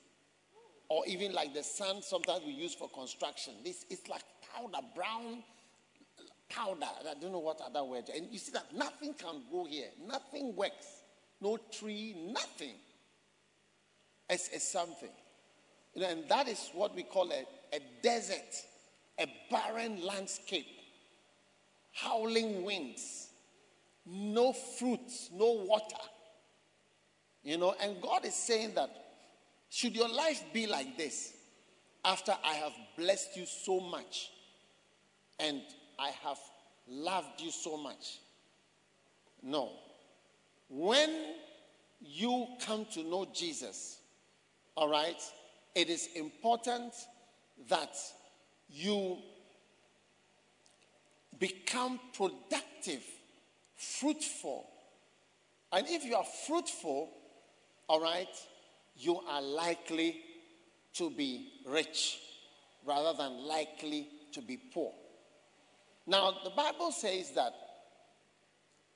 or 0.89 1.05
even 1.07 1.33
like 1.33 1.53
the 1.53 1.63
sand 1.63 2.03
sometimes 2.03 2.43
we 2.45 2.53
use 2.53 2.73
for 2.73 2.89
construction. 2.89 3.53
This 3.63 3.85
it's 3.89 4.07
like 4.07 4.23
powder, 4.55 4.85
brown 4.95 5.43
powder. 6.49 6.85
I 7.01 7.13
don't 7.19 7.31
know 7.31 7.39
what 7.39 7.61
other 7.61 7.83
word. 7.83 8.09
And 8.15 8.27
you 8.31 8.39
see 8.39 8.51
that 8.53 8.73
nothing 8.73 9.13
can 9.13 9.41
grow 9.51 9.65
here. 9.65 9.89
Nothing 10.07 10.55
works. 10.55 11.03
No 11.41 11.57
tree, 11.57 12.15
nothing. 12.31 12.75
It's, 14.29 14.49
it's 14.49 14.67
something. 14.67 15.09
You 15.93 16.01
know, 16.01 16.09
and 16.09 16.29
that 16.29 16.47
is 16.47 16.69
what 16.73 16.95
we 16.95 17.03
call 17.03 17.31
a, 17.31 17.45
a 17.75 17.79
desert, 18.01 18.63
a 19.19 19.27
barren 19.49 20.05
landscape, 20.05 20.67
howling 21.91 22.63
winds, 22.63 23.29
no 24.05 24.53
fruits, 24.53 25.29
no 25.33 25.51
water. 25.67 25.95
You 27.47 27.57
know, 27.57 27.73
and 27.81 28.01
God 28.01 28.25
is 28.25 28.35
saying 28.35 28.73
that 28.75 28.89
should 29.69 29.95
your 29.95 30.09
life 30.09 30.43
be 30.51 30.67
like 30.67 30.97
this, 30.97 31.31
after 32.03 32.33
I 32.43 32.55
have 32.55 32.73
blessed 32.97 33.37
you 33.37 33.45
so 33.45 33.79
much 33.79 34.31
and 35.39 35.61
I 35.97 36.09
have 36.25 36.39
loved 36.89 37.39
you 37.39 37.51
so 37.51 37.77
much? 37.77 38.19
No. 39.41 39.71
When 40.67 41.09
you 42.01 42.47
come 42.65 42.85
to 42.91 43.03
know 43.03 43.25
Jesus, 43.33 43.99
all 44.75 44.89
right, 44.89 45.21
it 45.73 45.89
is 45.89 46.09
important 46.17 46.93
that 47.69 47.95
you 48.69 49.19
become 51.39 51.97
productive, 52.13 53.03
fruitful. 53.77 54.67
And 55.71 55.87
if 55.87 56.03
you 56.03 56.15
are 56.15 56.25
fruitful, 56.45 57.13
all 57.87 58.01
right, 58.01 58.27
you 58.97 59.19
are 59.27 59.41
likely 59.41 60.21
to 60.93 61.09
be 61.09 61.51
rich 61.65 62.19
rather 62.85 63.15
than 63.17 63.45
likely 63.45 64.09
to 64.33 64.41
be 64.41 64.57
poor. 64.73 64.91
Now, 66.05 66.33
the 66.43 66.49
Bible 66.51 66.91
says 66.91 67.31
that 67.35 67.53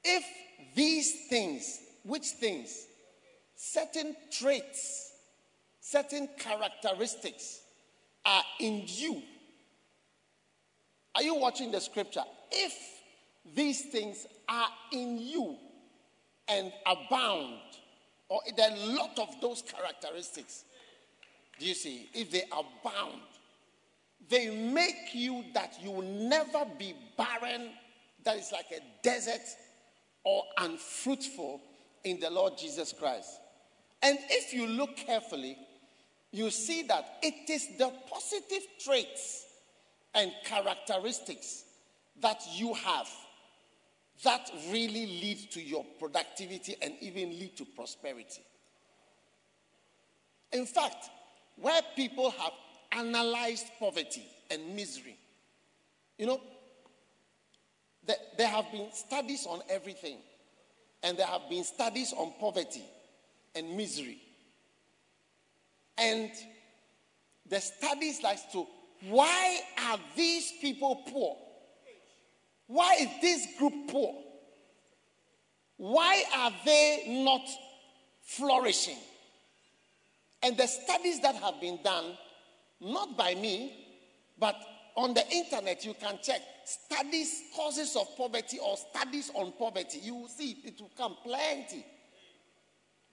if 0.03 0.23
these 0.75 1.27
things, 1.29 1.79
which 2.03 2.25
things? 2.25 2.87
Certain 3.55 4.15
traits, 4.31 5.11
certain 5.79 6.27
characteristics 6.39 7.61
are 8.25 8.43
in 8.59 8.83
you. 8.87 9.21
Are 11.13 11.21
you 11.21 11.35
watching 11.35 11.71
the 11.71 11.79
scripture? 11.81 12.23
If 12.51 12.73
these 13.55 13.81
things 13.91 14.25
are 14.47 14.69
in 14.91 15.17
you 15.19 15.57
and 16.47 16.71
abound, 16.85 17.59
or 18.32 18.39
there 18.55 18.71
are 18.71 18.77
a 18.77 18.86
lot 18.95 19.19
of 19.19 19.41
those 19.41 19.61
characteristics, 19.61 20.63
do 21.59 21.65
you 21.65 21.73
see? 21.73 22.09
If 22.13 22.32
they 22.32 22.43
abound, 22.43 23.19
they 24.29 24.49
make 24.71 25.13
you 25.13 25.43
that 25.53 25.75
you 25.84 25.91
will 25.91 26.29
never 26.29 26.65
be 26.79 26.95
barren, 27.17 27.71
that 28.23 28.38
is 28.38 28.53
like 28.53 28.67
a 28.71 28.79
desert 29.03 29.41
or 30.23 30.45
unfruitful 30.57 31.59
in 32.05 32.21
the 32.21 32.29
Lord 32.29 32.57
Jesus 32.57 32.93
Christ. 32.93 33.38
And 34.01 34.17
if 34.29 34.53
you 34.53 34.65
look 34.65 34.95
carefully, 34.95 35.57
you 36.32 36.51
see 36.51 36.84
that 36.84 37.17
it 37.21 37.49
is 37.49 37.67
the 37.77 37.91
positive 38.09 38.65
traits 38.79 39.45
and 40.15 40.32
characteristics 40.45 41.65
that 42.21 42.41
you 42.53 42.73
have 42.75 43.09
that 44.24 44.49
really 44.69 45.05
leads 45.05 45.45
to 45.47 45.61
your 45.61 45.86
productivity 45.99 46.76
and 46.82 46.93
even 47.01 47.30
lead 47.32 47.57
to 47.57 47.65
prosperity. 47.65 48.43
In 50.51 50.65
fact, 50.65 51.09
where 51.55 51.82
people 51.95 52.32
have 52.32 52.51
analyzed 52.91 53.67
poverty 53.80 54.26
and 54.49 54.76
misery, 54.76 55.17
you 56.17 56.28
know, 56.28 56.41
there 58.38 58.47
have 58.47 58.72
been 58.72 58.91
studies 58.91 59.45
on 59.47 59.61
everything, 59.69 60.17
and 61.03 61.17
there 61.17 61.28
have 61.28 61.49
been 61.49 61.63
studies 61.63 62.13
on 62.15 62.34
poverty 62.39 62.84
and 63.55 63.78
misery. 63.78 64.22
And 65.97 66.32
the 67.47 67.59
studies 67.59 68.22
like 68.24 68.51
to 68.51 68.65
why 69.07 69.59
are 69.88 69.99
these 70.15 70.51
people 70.61 71.03
poor? 71.07 71.38
Why 72.72 72.95
is 73.01 73.09
this 73.22 73.47
group 73.59 73.74
poor? 73.89 74.15
Why 75.76 76.24
are 76.38 76.53
they 76.63 77.03
not 77.26 77.41
flourishing? 78.22 78.97
And 80.41 80.55
the 80.55 80.67
studies 80.67 81.19
that 81.19 81.36
have 81.36 81.59
been 81.59 81.80
done, 81.84 82.17
not 82.80 83.17
by 83.17 83.36
me, 83.36 83.76
but 84.39 84.55
on 84.95 85.13
the 85.13 85.28
internet, 85.32 85.84
you 85.84 85.93
can 85.95 86.17
check 86.24 86.39
studies, 86.63 87.43
causes 87.53 87.97
of 87.97 88.07
poverty, 88.15 88.57
or 88.59 88.78
studies 88.78 89.32
on 89.34 89.51
poverty. 89.51 89.99
You 90.01 90.15
will 90.15 90.30
see 90.30 90.55
it 90.63 90.80
will 90.80 90.91
come 90.97 91.17
plenty. 91.26 91.86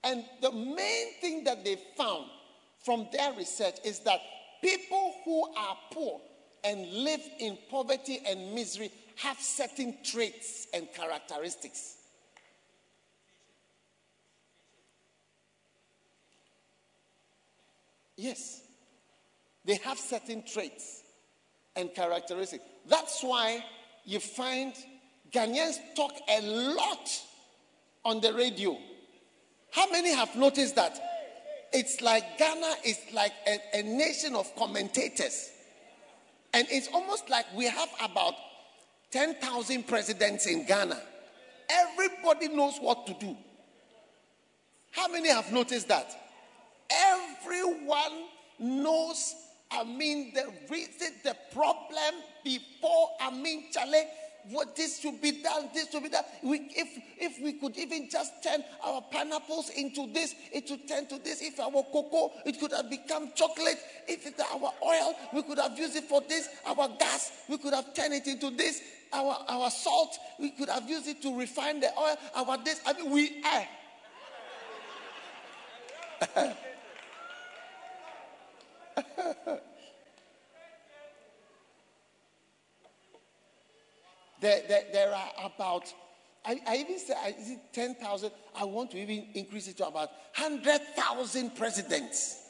And 0.05 0.23
the 0.41 0.53
main 0.53 1.13
thing 1.19 1.43
that 1.43 1.65
they 1.65 1.75
found 1.97 2.27
from 2.85 3.09
their 3.11 3.33
research 3.33 3.75
is 3.83 3.99
that 3.99 4.21
people 4.63 5.15
who 5.25 5.53
are 5.53 5.77
poor 5.91 6.21
and 6.63 6.85
live 6.85 7.21
in 7.39 7.57
poverty 7.69 8.21
and 8.25 8.55
misery 8.55 8.89
have 9.19 9.39
certain 9.39 9.97
traits 10.03 10.67
and 10.73 10.87
characteristics. 10.93 11.95
Yes, 18.15 18.61
they 19.65 19.75
have 19.75 19.97
certain 19.97 20.43
traits 20.43 21.03
and 21.75 21.93
characteristics. 21.93 22.63
That's 22.87 23.21
why 23.21 23.63
you 24.05 24.19
find 24.19 24.73
Ghanaians 25.31 25.77
talk 25.95 26.13
a 26.29 26.41
lot 26.41 27.09
on 28.05 28.21
the 28.21 28.33
radio. 28.33 28.77
How 29.71 29.89
many 29.91 30.13
have 30.13 30.35
noticed 30.35 30.75
that? 30.75 30.99
It's 31.71 32.01
like 32.01 32.37
Ghana 32.37 32.73
is 32.85 32.97
like 33.13 33.33
a, 33.47 33.79
a 33.79 33.83
nation 33.83 34.35
of 34.35 34.53
commentators. 34.55 35.51
And 36.53 36.67
it's 36.71 36.87
almost 36.93 37.29
like 37.29 37.45
we 37.55 37.65
have 37.65 37.89
about 38.01 38.33
10,000 39.11 39.87
presidents 39.87 40.45
in 40.45 40.65
Ghana. 40.65 41.01
Everybody 41.69 42.47
knows 42.49 42.77
what 42.79 43.07
to 43.07 43.13
do. 43.13 43.35
How 44.91 45.07
many 45.07 45.29
have 45.29 45.51
noticed 45.51 45.87
that? 45.87 46.15
Everyone 46.91 48.25
knows, 48.59 49.35
I 49.71 49.83
mean, 49.83 50.33
the 50.33 50.51
reason, 50.69 51.13
the 51.23 51.35
problem 51.53 52.15
before, 52.43 53.09
I 53.21 53.31
mean, 53.31 53.71
Charlie, 53.71 54.03
what 54.49 54.75
this 54.75 54.99
should 54.99 55.21
be 55.21 55.43
done, 55.43 55.69
this 55.73 55.91
should 55.91 56.01
be 56.01 56.09
done. 56.09 56.23
We, 56.41 56.71
if 56.75 56.87
if 57.19 57.43
we 57.43 57.53
could 57.53 57.77
even 57.77 58.09
just 58.09 58.41
turn 58.41 58.63
our 58.83 59.01
pineapples 59.11 59.69
into 59.69 60.11
this, 60.11 60.33
it 60.51 60.69
would 60.69 60.87
turn 60.87 61.07
to 61.07 61.19
this. 61.19 61.41
If 61.41 61.59
our 61.59 61.71
cocoa, 61.71 62.31
it 62.45 62.59
could 62.59 62.71
have 62.71 62.89
become 62.89 63.31
chocolate. 63.35 63.77
If 64.07 64.25
it's 64.25 64.41
our 64.41 64.71
oil, 64.83 65.13
we 65.33 65.43
could 65.43 65.59
have 65.59 65.77
used 65.77 65.95
it 65.95 66.05
for 66.05 66.21
this. 66.21 66.49
Our 66.65 66.89
gas, 66.99 67.31
we 67.47 67.57
could 67.57 67.73
have 67.73 67.93
turned 67.93 68.13
it 68.13 68.27
into 68.27 68.49
this. 68.49 68.81
Our 69.11 69.37
our 69.47 69.69
salt, 69.71 70.17
we 70.39 70.51
could 70.51 70.69
have 70.69 70.89
used 70.89 71.07
it 71.07 71.21
to 71.23 71.37
refine 71.37 71.79
the 71.79 71.89
oil. 71.97 72.15
Our 72.35 72.57
this, 72.63 72.81
I 72.85 72.93
mean, 72.93 73.11
we 73.11 73.43
are. 73.43 73.67
There, 84.41 84.61
there, 84.67 84.83
there 84.93 85.13
are 85.13 85.31
about, 85.43 85.93
I, 86.45 86.59
I 86.65 86.77
even 86.77 86.97
say, 86.97 87.13
is 87.39 87.51
it 87.51 87.59
10,000? 87.73 88.31
I 88.55 88.63
want 88.63 88.91
to 88.91 88.97
even 88.97 89.27
increase 89.33 89.67
it 89.67 89.77
to 89.77 89.87
about 89.87 90.09
100,000 90.37 91.55
presidents. 91.55 92.41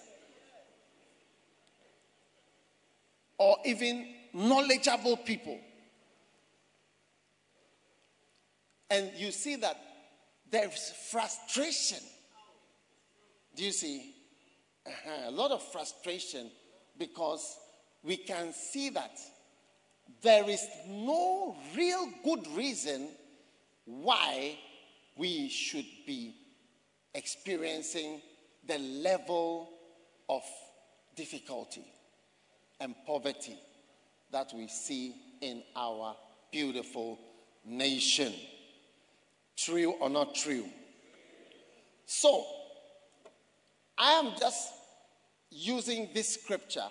Or 3.38 3.58
even 3.66 4.08
knowledgeable 4.34 5.18
people. 5.18 5.60
And 8.90 9.12
you 9.16 9.32
see 9.32 9.56
that 9.58 9.78
there's 10.50 10.92
frustration. 11.12 12.00
Do 13.56 13.64
you 13.64 13.72
see? 13.72 14.16
Uh-huh. 14.86 15.30
A 15.30 15.32
lot 15.32 15.52
of 15.52 15.62
frustration 15.62 16.50
because 16.98 17.58
we 18.04 18.18
can 18.18 18.54
see 18.54 18.90
that 18.90 19.20
there 20.22 20.50
is 20.50 20.66
no 20.88 21.56
real 21.76 22.10
good 22.24 22.48
reason 22.56 23.10
why 23.86 24.58
we 25.16 25.50
should 25.50 25.86
be 26.06 26.36
experiencing 27.14 28.22
the 28.68 28.78
level 28.78 29.70
of 30.30 30.42
difficulty 31.16 31.84
and 32.80 32.96
poverty 33.06 33.58
that 34.32 34.52
we 34.56 34.68
see 34.68 35.16
in 35.42 35.64
our 35.76 36.16
beautiful 36.52 37.20
nation. 37.66 38.34
True 39.66 39.92
or 40.00 40.10
not 40.10 40.36
true? 40.36 40.66
So, 42.06 42.46
I 43.98 44.14
am 44.14 44.32
just 44.40 44.72
using 45.52 46.10
this 46.14 46.36
scripture 46.36 46.88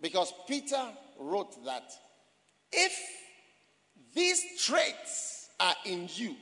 because 0.00 0.32
Peter 0.48 0.82
wrote 1.20 1.64
that 1.64 1.90
if 2.72 2.92
these 4.14 4.42
traits 4.64 5.50
are 5.60 5.74
in 5.84 6.08
you, 6.14 6.34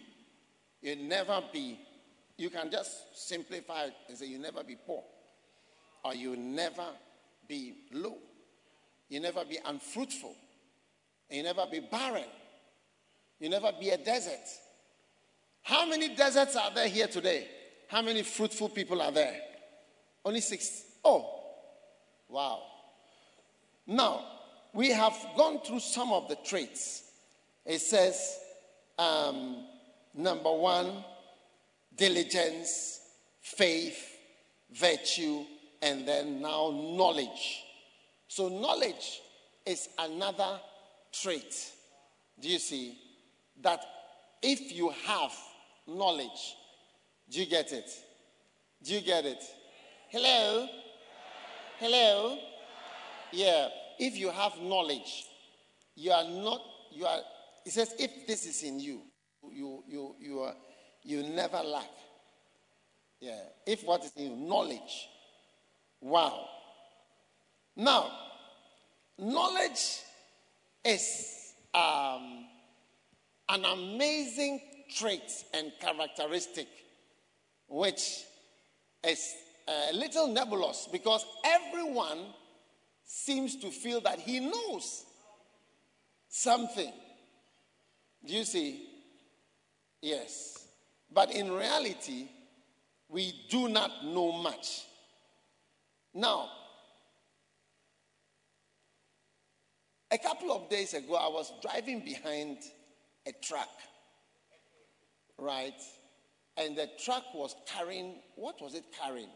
you'll 0.81 1.07
never 1.07 1.43
be, 1.53 1.79
you 2.39 2.49
can 2.49 2.71
just 2.71 2.91
simplify 3.29 3.85
it 3.85 3.95
and 4.09 4.17
say 4.17 4.27
you'll 4.27 4.41
never 4.41 4.65
be 4.65 4.77
poor, 4.87 5.03
or 6.05 6.15
you'll 6.15 6.39
never 6.39 6.87
be 7.47 7.75
low, 7.93 8.17
you'll 9.09 9.23
never 9.23 9.45
be 9.45 9.59
unfruitful, 9.67 10.35
you'll 11.31 11.45
never 11.45 11.67
be 11.71 11.81
barren, 11.81 12.25
you'll 13.39 13.51
never 13.51 13.73
be 13.79 13.91
a 13.91 13.99
desert. 13.99 14.49
How 15.67 15.85
many 15.85 16.15
deserts 16.15 16.55
are 16.55 16.71
there 16.73 16.87
here 16.87 17.09
today? 17.09 17.45
How 17.89 18.01
many 18.01 18.23
fruitful 18.23 18.69
people 18.69 19.03
are 19.03 19.11
there? 19.11 19.35
Only 20.25 20.41
six. 20.41 20.85
Oh, 21.05 21.29
wow. 22.29 22.63
Now, 23.85 24.25
we 24.73 24.91
have 24.91 25.13
gone 25.37 25.59
through 25.63 25.81
some 25.81 26.13
of 26.13 26.29
the 26.29 26.37
traits. 26.37 27.11
It 27.65 27.81
says, 27.81 28.39
um, 28.97 29.65
number 30.15 30.53
one, 30.53 31.05
diligence, 31.97 33.01
faith, 33.41 34.19
virtue, 34.73 35.43
and 35.83 36.07
then 36.07 36.43
now 36.43 36.71
knowledge. 36.71 37.65
So, 38.29 38.49
knowledge 38.49 39.21
is 39.67 39.89
another 39.99 40.61
trait. 41.11 41.73
Do 42.39 42.49
you 42.49 42.61
see? 42.61 42.97
That 43.63 43.85
if 44.41 44.73
you 44.73 44.91
have 45.07 45.33
knowledge, 45.87 46.57
do 47.31 47.41
you 47.41 47.47
get 47.47 47.73
it? 47.73 47.91
Do 48.83 48.95
you 48.95 49.01
get 49.01 49.25
it? 49.25 49.43
Hello? 50.11 50.69
Hello? 51.79 52.39
Yeah 53.33 53.69
if 53.99 54.17
you 54.17 54.31
have 54.31 54.59
knowledge, 54.61 55.27
you 55.95 56.13
are 56.13 56.25
not, 56.25 56.61
you 56.93 57.07
are, 57.07 57.21
it 57.65 57.73
says, 57.73 57.95
if 57.99 58.27
this 58.27 58.47
is 58.47 58.63
in 58.63 58.81
you, 58.81 59.03
you, 59.53 59.83
you, 59.89 60.15
you, 60.21 60.41
are, 60.41 60.55
you 61.03 61.23
never 61.23 61.59
lack. 61.59 61.91
Yeah. 63.21 63.41
If 63.67 63.85
what 63.85 64.05
is 64.05 64.13
in 64.17 64.31
you, 64.31 64.49
knowledge. 64.49 65.09
Wow. 66.01 66.47
Now, 67.77 68.11
knowledge 69.19 70.01
is 70.85 71.55
um, 71.73 72.47
an 73.49 73.65
amazing 73.65 74.61
trait 74.89 75.45
and 75.55 75.73
characteristic 75.81 76.69
which 77.69 78.25
is 79.05 79.35
a 79.69 79.93
little 79.93 80.29
nebulous 80.29 80.89
because 80.91 81.25
everyone 81.45 82.19
seems 83.05 83.57
to 83.57 83.71
feel 83.71 84.01
that 84.01 84.19
he 84.19 84.41
knows 84.41 85.05
something. 86.29 86.93
Do 88.25 88.33
you 88.33 88.45
see? 88.45 88.89
Yes. 90.03 90.67
But 91.13 91.33
in 91.33 91.51
reality, 91.51 92.29
we 93.09 93.47
do 93.49 93.69
not 93.69 94.05
know 94.05 94.33
much. 94.33 94.85
Now, 96.13 96.49
a 100.11 100.19
couple 100.19 100.53
of 100.53 100.69
days 100.69 100.95
ago, 100.95 101.15
I 101.15 101.29
was 101.29 101.53
driving 101.63 102.05
behind 102.05 102.59
a 103.27 103.33
truck, 103.43 103.69
right? 105.39 105.81
And 106.57 106.77
the 106.77 106.89
truck 107.05 107.25
was 107.35 107.55
carrying, 107.67 108.21
what 108.35 108.61
was 108.61 108.75
it 108.75 108.85
carrying? 108.99 109.31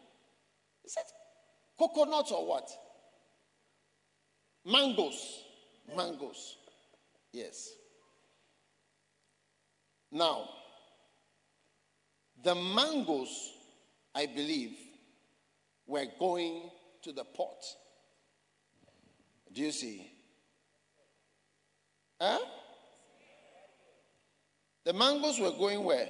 Is 0.84 0.96
it 0.96 1.06
coconuts 1.78 2.32
or 2.32 2.46
what? 2.46 2.70
Mangoes. 4.64 5.44
Mangoes. 5.96 6.56
Yes. 7.32 7.70
Now, 10.12 10.48
the 12.42 12.54
mangoes, 12.54 13.52
I 14.14 14.26
believe, 14.26 14.76
were 15.86 16.06
going 16.18 16.70
to 17.02 17.12
the 17.12 17.24
port. 17.24 17.64
Do 19.52 19.60
you 19.60 19.72
see? 19.72 20.10
Huh? 22.20 22.38
The 24.84 24.92
mangoes 24.92 25.38
were 25.38 25.52
going 25.52 25.84
where? 25.84 26.08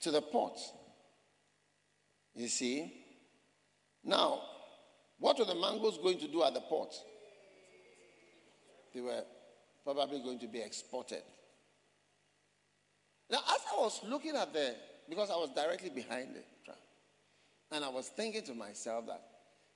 To 0.00 0.10
the 0.10 0.20
port. 0.20 0.58
You 2.34 2.48
see? 2.48 2.92
Now, 4.04 4.40
what 5.18 5.38
were 5.38 5.44
the 5.44 5.54
mangoes 5.54 5.98
going 5.98 6.18
to 6.18 6.28
do 6.28 6.42
at 6.42 6.54
the 6.54 6.60
port? 6.60 6.92
They 8.94 9.00
were 9.00 9.22
probably 9.84 10.20
going 10.20 10.38
to 10.40 10.48
be 10.48 10.60
exported. 10.60 11.22
Now, 13.30 13.38
as 13.38 13.60
I 13.72 13.80
was 13.80 14.00
looking 14.06 14.36
at 14.36 14.52
the, 14.52 14.74
because 15.08 15.30
I 15.30 15.36
was 15.36 15.50
directly 15.54 15.90
behind 15.90 16.34
the 16.34 16.42
truck, 16.64 16.78
and 17.70 17.84
I 17.84 17.88
was 17.88 18.08
thinking 18.08 18.42
to 18.44 18.54
myself 18.54 19.06
that 19.06 19.22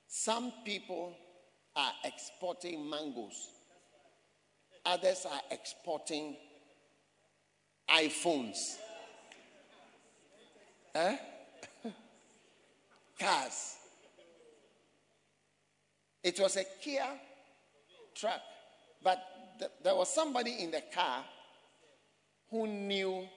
some 0.09 0.53
people 0.65 1.17
are 1.75 1.93
exporting 2.05 2.89
mangoes, 2.89 3.51
others 4.85 5.27
are 5.31 5.41
exporting 5.51 6.37
iPhones. 7.91 8.77
Eh? 10.95 11.17
Cars. 13.19 13.77
It 16.23 16.41
was 16.41 16.57
a 16.57 16.65
Kia 16.83 17.07
truck, 18.15 18.41
but 19.03 19.23
th- 19.59 19.71
there 19.85 19.95
was 19.95 20.13
somebody 20.13 20.63
in 20.63 20.71
the 20.71 20.83
car 20.93 21.25
who 22.51 22.67
knew 22.67 23.29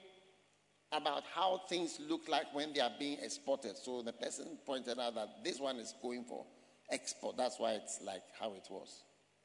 about 0.91 1.23
how 1.35 1.61
things 1.69 1.99
look 2.07 2.27
like 2.27 2.53
when 2.53 2.73
they 2.73 2.79
are 2.79 2.91
being 2.97 3.19
exported. 3.21 3.77
So 3.77 4.01
the 4.01 4.13
person 4.13 4.57
pointed 4.65 4.97
out 4.99 5.15
that 5.15 5.43
this 5.43 5.59
one 5.59 5.77
is 5.77 5.93
going 6.01 6.23
for 6.23 6.45
export. 6.91 7.37
That's 7.37 7.59
why 7.59 7.73
it's 7.73 7.99
like 8.03 8.23
how 8.39 8.53
it 8.53 8.67
was. 8.69 9.03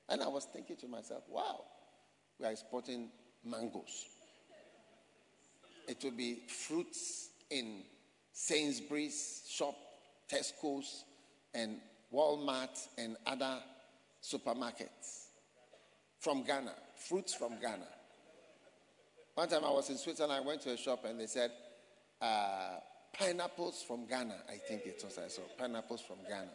And 0.09 0.23
I 0.23 0.29
was 0.29 0.47
thinking 0.47 0.77
to 0.77 0.89
myself, 0.89 1.25
wow, 1.29 1.65
we 2.39 2.47
are 2.47 2.53
exporting 2.53 3.11
mangoes. 3.45 4.07
It 5.89 6.03
will 6.03 6.13
be 6.13 6.43
fruits 6.49 7.31
in 7.51 7.83
Sainsbury's 8.33 9.43
shop, 9.49 9.75
Tesco's, 10.31 11.05
and 11.55 11.79
Walmart 12.13 12.79
and 12.99 13.17
other 13.27 13.59
supermarkets 14.23 15.29
from 16.19 16.43
Ghana. 16.45 16.73
Fruits 16.97 17.35
from 17.35 17.61
Ghana. 17.61 17.87
One 19.35 19.49
time 19.49 19.65
I 19.65 19.71
was 19.71 19.91
in 19.91 19.99
Switzerland, 19.99 20.33
I 20.33 20.47
went 20.47 20.63
to 20.63 20.73
a 20.73 20.77
shop 20.77 21.05
and 21.05 21.19
they 21.19 21.27
said, 21.27 21.51
uh, 22.21 22.77
pineapples 23.13 23.85
from 23.87 24.07
Ghana. 24.07 24.37
I 24.49 24.57
think 24.57 24.87
it 24.87 25.03
was, 25.05 25.19
I 25.19 25.29
saw 25.29 25.43
pineapples 25.59 26.01
from 26.01 26.17
Ghana. 26.29 26.51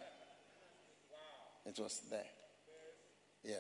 It 1.66 1.78
was 1.80 2.02
there. 2.10 2.26
Yeah. 3.44 3.56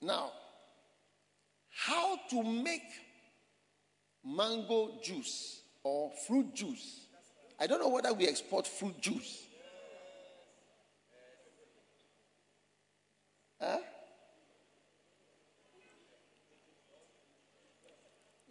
Now, 0.00 0.32
how 1.86 2.18
to 2.30 2.42
make 2.42 2.82
mango 4.24 4.92
juice 5.02 5.60
or 5.82 6.10
fruit 6.26 6.54
juice. 6.54 7.00
I 7.60 7.66
don't 7.66 7.80
know 7.80 7.90
whether 7.90 8.12
we 8.14 8.26
export 8.26 8.66
fruit 8.66 8.98
juice. 9.00 9.42
Huh? 13.60 13.78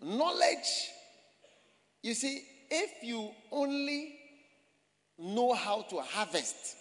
Knowledge, 0.01 0.89
you 2.03 2.13
see, 2.13 2.43
if 2.69 3.03
you 3.03 3.31
only 3.51 4.15
know 5.17 5.53
how 5.53 5.83
to 5.83 6.01
harvest, 6.01 6.75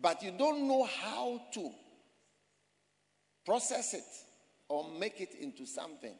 but 0.00 0.22
you 0.22 0.32
don't 0.36 0.68
know 0.68 0.84
how 0.84 1.40
to 1.54 1.70
process 3.44 3.94
it 3.94 4.04
or 4.68 4.88
make 4.98 5.20
it 5.20 5.34
into 5.40 5.66
something, 5.66 6.14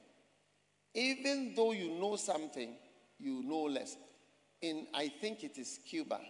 even 0.95 1.55
though 1.57 1.73
you 1.73 1.99
know 1.99 2.17
something, 2.17 2.75
you 3.19 3.43
know 3.45 3.63
less. 3.63 3.97
In, 4.61 4.87
I 4.95 5.09
think 5.09 5.45
it 5.45 5.59
is 5.59 5.79
Cuba, 5.89 6.21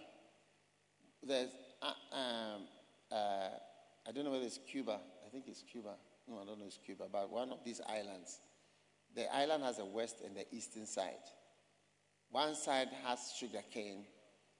there's, 1.25 1.49
uh, 1.81 2.15
um, 2.15 2.61
uh, 3.11 3.49
I 4.07 4.11
don't 4.13 4.25
know 4.25 4.31
whether 4.31 4.45
it's 4.45 4.59
Cuba, 4.69 4.99
I 5.25 5.29
think 5.29 5.45
it's 5.47 5.63
Cuba. 5.63 5.95
No, 6.27 6.41
I 6.41 6.45
don't 6.45 6.59
know 6.59 6.65
it's 6.65 6.79
Cuba, 6.83 7.05
but 7.11 7.29
one 7.31 7.51
of 7.51 7.63
these 7.63 7.81
islands. 7.87 8.39
The 9.15 9.33
island 9.33 9.63
has 9.63 9.79
a 9.79 9.85
west 9.85 10.17
and 10.25 10.35
the 10.35 10.45
eastern 10.51 10.85
side. 10.85 11.23
One 12.31 12.55
side 12.55 12.89
has 13.05 13.31
sugar 13.39 13.61
cane, 13.71 14.05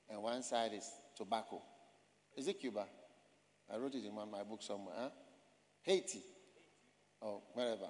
and 0.09 0.21
one 0.21 0.43
side 0.43 0.71
is 0.73 0.89
tobacco. 1.17 1.61
Is 2.37 2.47
it 2.47 2.59
Cuba? 2.59 2.85
I 3.73 3.77
wrote 3.77 3.95
it 3.95 4.05
in 4.05 4.13
one 4.15 4.27
of 4.27 4.31
my 4.31 4.43
book 4.43 4.61
somewhere. 4.61 4.95
Huh? 4.97 5.09
Haiti, 5.85 6.21
or 7.21 7.41
wherever. 7.53 7.89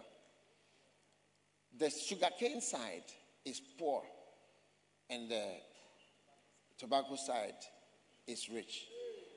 The 1.78 1.90
sugarcane 1.90 2.62
side 2.62 3.04
is 3.46 3.62
poor, 3.78 4.04
and 5.10 5.30
the 5.30 5.46
tobacco 6.78 7.16
side 7.16 7.56
is 8.28 8.50
rich. 8.50 8.88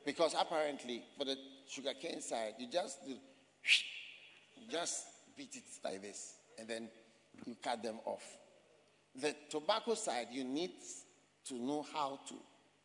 Because 0.04 0.34
apparently, 0.38 1.04
for 1.16 1.24
the 1.24 1.36
sugarcane 1.68 2.20
side, 2.20 2.54
you 2.58 2.68
just 2.70 3.04
do, 3.06 3.14
just 4.70 5.04
beat 5.36 5.54
it 5.54 5.64
like 5.84 6.02
this, 6.02 6.34
and 6.58 6.68
then 6.68 6.88
you 7.46 7.56
cut 7.62 7.82
them 7.82 8.00
off. 8.04 8.24
The 9.20 9.34
tobacco 9.50 9.94
side, 9.94 10.28
you 10.32 10.44
need 10.44 10.72
to 11.46 11.54
know 11.54 11.86
how 11.92 12.20
to 12.28 12.34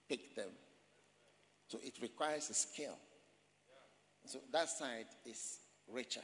pick 0.08 0.36
them. 0.36 0.50
So 1.68 1.80
it 1.84 1.94
requires 2.02 2.50
a 2.50 2.54
skill. 2.54 2.96
So 4.26 4.40
that 4.52 4.70
side 4.70 5.08
is 5.26 5.58
richer. 5.92 6.22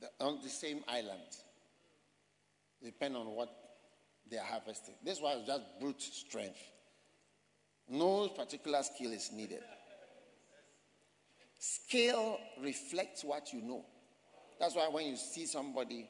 The, 0.00 0.08
on 0.24 0.40
the 0.42 0.48
same 0.48 0.80
island, 0.88 1.20
depend 2.82 3.16
on 3.16 3.26
what 3.28 3.48
they 4.30 4.36
are 4.36 4.44
harvesting. 4.44 4.94
This 5.04 5.18
is 5.18 5.46
just 5.46 5.62
brute 5.80 6.02
strength. 6.02 6.60
No 7.88 8.28
particular 8.28 8.82
skill 8.82 9.12
is 9.12 9.30
needed. 9.32 9.62
Skill 11.58 12.38
reflects 12.62 13.24
what 13.24 13.52
you 13.52 13.62
know. 13.62 13.84
That's 14.58 14.74
why 14.74 14.88
when 14.88 15.06
you 15.06 15.16
see 15.16 15.46
somebody 15.46 16.08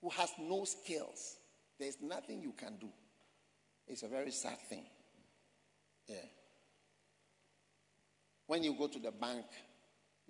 who 0.00 0.10
has 0.10 0.30
no 0.38 0.64
skills, 0.64 1.36
there's 1.78 1.96
nothing 2.02 2.42
you 2.42 2.52
can 2.52 2.76
do. 2.80 2.88
It's 3.86 4.02
a 4.02 4.08
very 4.08 4.30
sad 4.30 4.58
thing. 4.68 4.84
Yeah. 6.06 6.16
When 8.46 8.62
you 8.62 8.74
go 8.74 8.88
to 8.88 8.98
the 8.98 9.12
bank, 9.12 9.44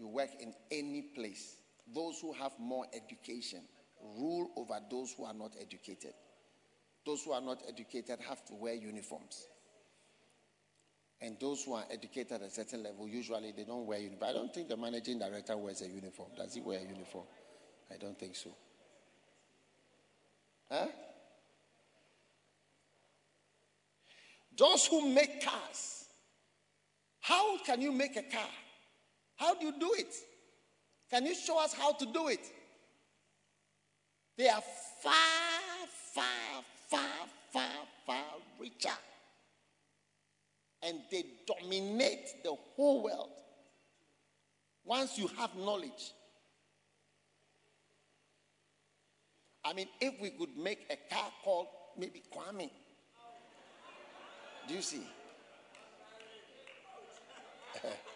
you 0.01 0.09
work 0.09 0.30
in 0.40 0.55
any 0.70 1.03
place, 1.03 1.57
those 1.94 2.18
who 2.20 2.32
have 2.32 2.53
more 2.59 2.86
education 2.94 3.61
rule 4.18 4.51
over 4.57 4.80
those 4.90 5.12
who 5.12 5.24
are 5.24 5.34
not 5.34 5.53
educated. 5.61 6.14
Those 7.05 7.22
who 7.22 7.32
are 7.32 7.40
not 7.40 7.62
educated 7.68 8.18
have 8.26 8.44
to 8.46 8.55
wear 8.55 8.74
uniforms. 8.74 9.46
And 11.20 11.36
those 11.38 11.64
who 11.64 11.74
are 11.74 11.84
educated 11.90 12.32
at 12.32 12.42
a 12.42 12.51
certain 12.51 12.82
level, 12.82 13.07
usually 13.07 13.53
they 13.53 13.64
don't 13.64 13.86
wear 13.86 13.98
uniform. 13.98 14.30
I 14.30 14.32
don't 14.32 14.55
think 14.55 14.68
the 14.68 14.76
managing 14.76 15.18
director 15.18 15.57
wears 15.57 15.82
a 15.82 15.88
uniform. 15.88 16.30
Does 16.34 16.55
he 16.55 16.62
wear 16.62 16.78
a 16.78 16.82
uniform? 16.82 17.26
I 17.92 17.98
don't 17.98 18.18
think 18.18 18.36
so. 18.36 18.51
Huh? 20.70 20.86
Those 24.57 24.86
who 24.86 25.11
make 25.11 25.44
cars, 25.44 26.07
how 27.20 27.59
can 27.64 27.82
you 27.82 27.92
make 27.92 28.16
a 28.16 28.22
car? 28.22 28.48
How 29.41 29.55
do 29.55 29.64
you 29.64 29.72
do 29.80 29.91
it? 29.97 30.14
Can 31.11 31.24
you 31.24 31.34
show 31.34 31.59
us 31.64 31.72
how 31.72 31.93
to 31.93 32.05
do 32.05 32.28
it? 32.28 32.47
They 34.36 34.51
are 34.51 34.62
far, 35.03 35.14
far, 36.14 36.62
far, 36.91 37.26
far, 37.51 37.72
far 38.05 38.24
richer. 38.61 38.91
And 40.82 40.99
they 41.11 41.24
dominate 41.47 42.45
the 42.45 42.55
whole 42.76 43.03
world. 43.03 43.30
Once 44.84 45.18
you 45.18 45.26
have 45.38 45.57
knowledge. 45.57 46.12
I 49.64 49.72
mean, 49.72 49.88
if 50.03 50.20
we 50.20 50.30
could 50.30 50.55
make 50.55 50.80
a 50.91 51.14
car 51.14 51.30
called 51.43 51.68
maybe 51.97 52.22
Kwame. 52.30 52.68
Do 54.68 54.74
you 54.74 54.82
see? 54.82 55.07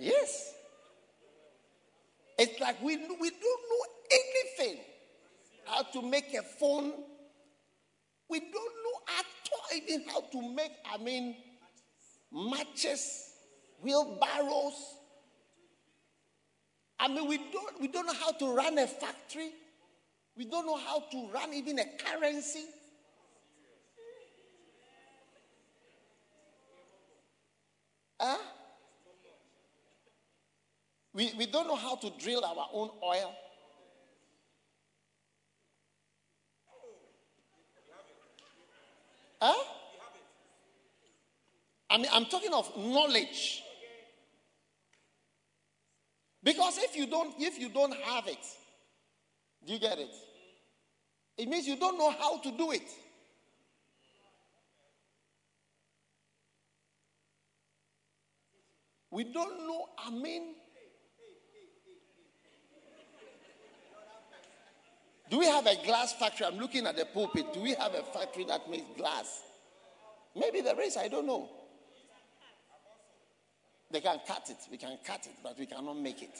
yes. 0.00 0.54
It's 2.38 2.58
like 2.58 2.82
we, 2.82 2.96
we 2.96 3.30
don't 3.30 3.62
know 3.70 3.84
anything 4.10 4.80
how 5.66 5.82
to 5.82 6.02
make 6.02 6.34
a 6.34 6.42
phone. 6.42 6.92
We 8.28 8.40
don't 8.40 8.52
know 8.52 9.14
at 9.18 9.26
all 9.52 9.76
even 9.76 10.08
how 10.08 10.20
to 10.20 10.54
make, 10.54 10.72
I 10.90 10.98
mean, 10.98 11.36
matches, 12.32 13.30
wheelbarrows. 13.82 14.96
I 16.98 17.08
mean, 17.08 17.28
we 17.28 17.38
don't, 17.38 17.80
we 17.80 17.88
don't 17.88 18.06
know 18.06 18.14
how 18.14 18.32
to 18.32 18.54
run 18.54 18.78
a 18.78 18.86
factory. 18.86 19.50
We 20.36 20.44
don't 20.44 20.66
know 20.66 20.76
how 20.76 21.00
to 21.00 21.28
run 21.32 21.52
even 21.52 21.78
a 21.78 21.84
currency. 21.98 22.64
Huh? 28.20 28.36
We, 31.12 31.32
we 31.36 31.46
don't 31.46 31.66
know 31.66 31.76
how 31.76 31.96
to 31.96 32.10
drill 32.18 32.44
our 32.44 32.68
own 32.72 32.90
oil. 33.02 33.34
Huh? 39.42 39.64
I 41.88 41.96
mean, 41.96 42.06
I'm 42.12 42.26
talking 42.26 42.52
of 42.52 42.70
knowledge. 42.76 43.62
Because 46.42 46.78
if 46.78 46.96
you 46.96 47.06
don't, 47.06 47.34
if 47.38 47.58
you 47.58 47.68
don't 47.68 47.94
have 48.04 48.26
it, 48.28 48.38
do 49.66 49.72
you 49.72 49.78
get 49.78 49.98
it? 49.98 50.14
It 51.36 51.48
means 51.48 51.66
you 51.66 51.76
don't 51.76 51.98
know 51.98 52.10
how 52.10 52.38
to 52.38 52.50
do 52.52 52.70
it. 52.70 52.88
We 59.10 59.24
don't 59.24 59.66
know, 59.66 59.86
I 59.98 60.10
mean, 60.10 60.54
do 65.30 65.38
we 65.38 65.46
have 65.46 65.66
a 65.66 65.76
glass 65.86 66.12
factory? 66.12 66.46
I'm 66.46 66.58
looking 66.58 66.86
at 66.86 66.96
the 66.96 67.04
pulpit. 67.04 67.52
Do 67.52 67.60
we 67.60 67.74
have 67.74 67.94
a 67.94 68.02
factory 68.02 68.44
that 68.44 68.68
makes 68.68 68.96
glass? 68.96 69.42
Maybe 70.34 70.60
there 70.60 70.80
is, 70.80 70.96
I 70.96 71.08
don't 71.08 71.26
know. 71.26 71.48
They 73.90 74.00
can 74.00 74.20
cut 74.26 74.48
it, 74.50 74.56
we 74.70 74.76
can 74.76 74.98
cut 75.04 75.26
it, 75.26 75.32
but 75.42 75.58
we 75.58 75.66
cannot 75.66 75.98
make 75.98 76.22
it. 76.22 76.36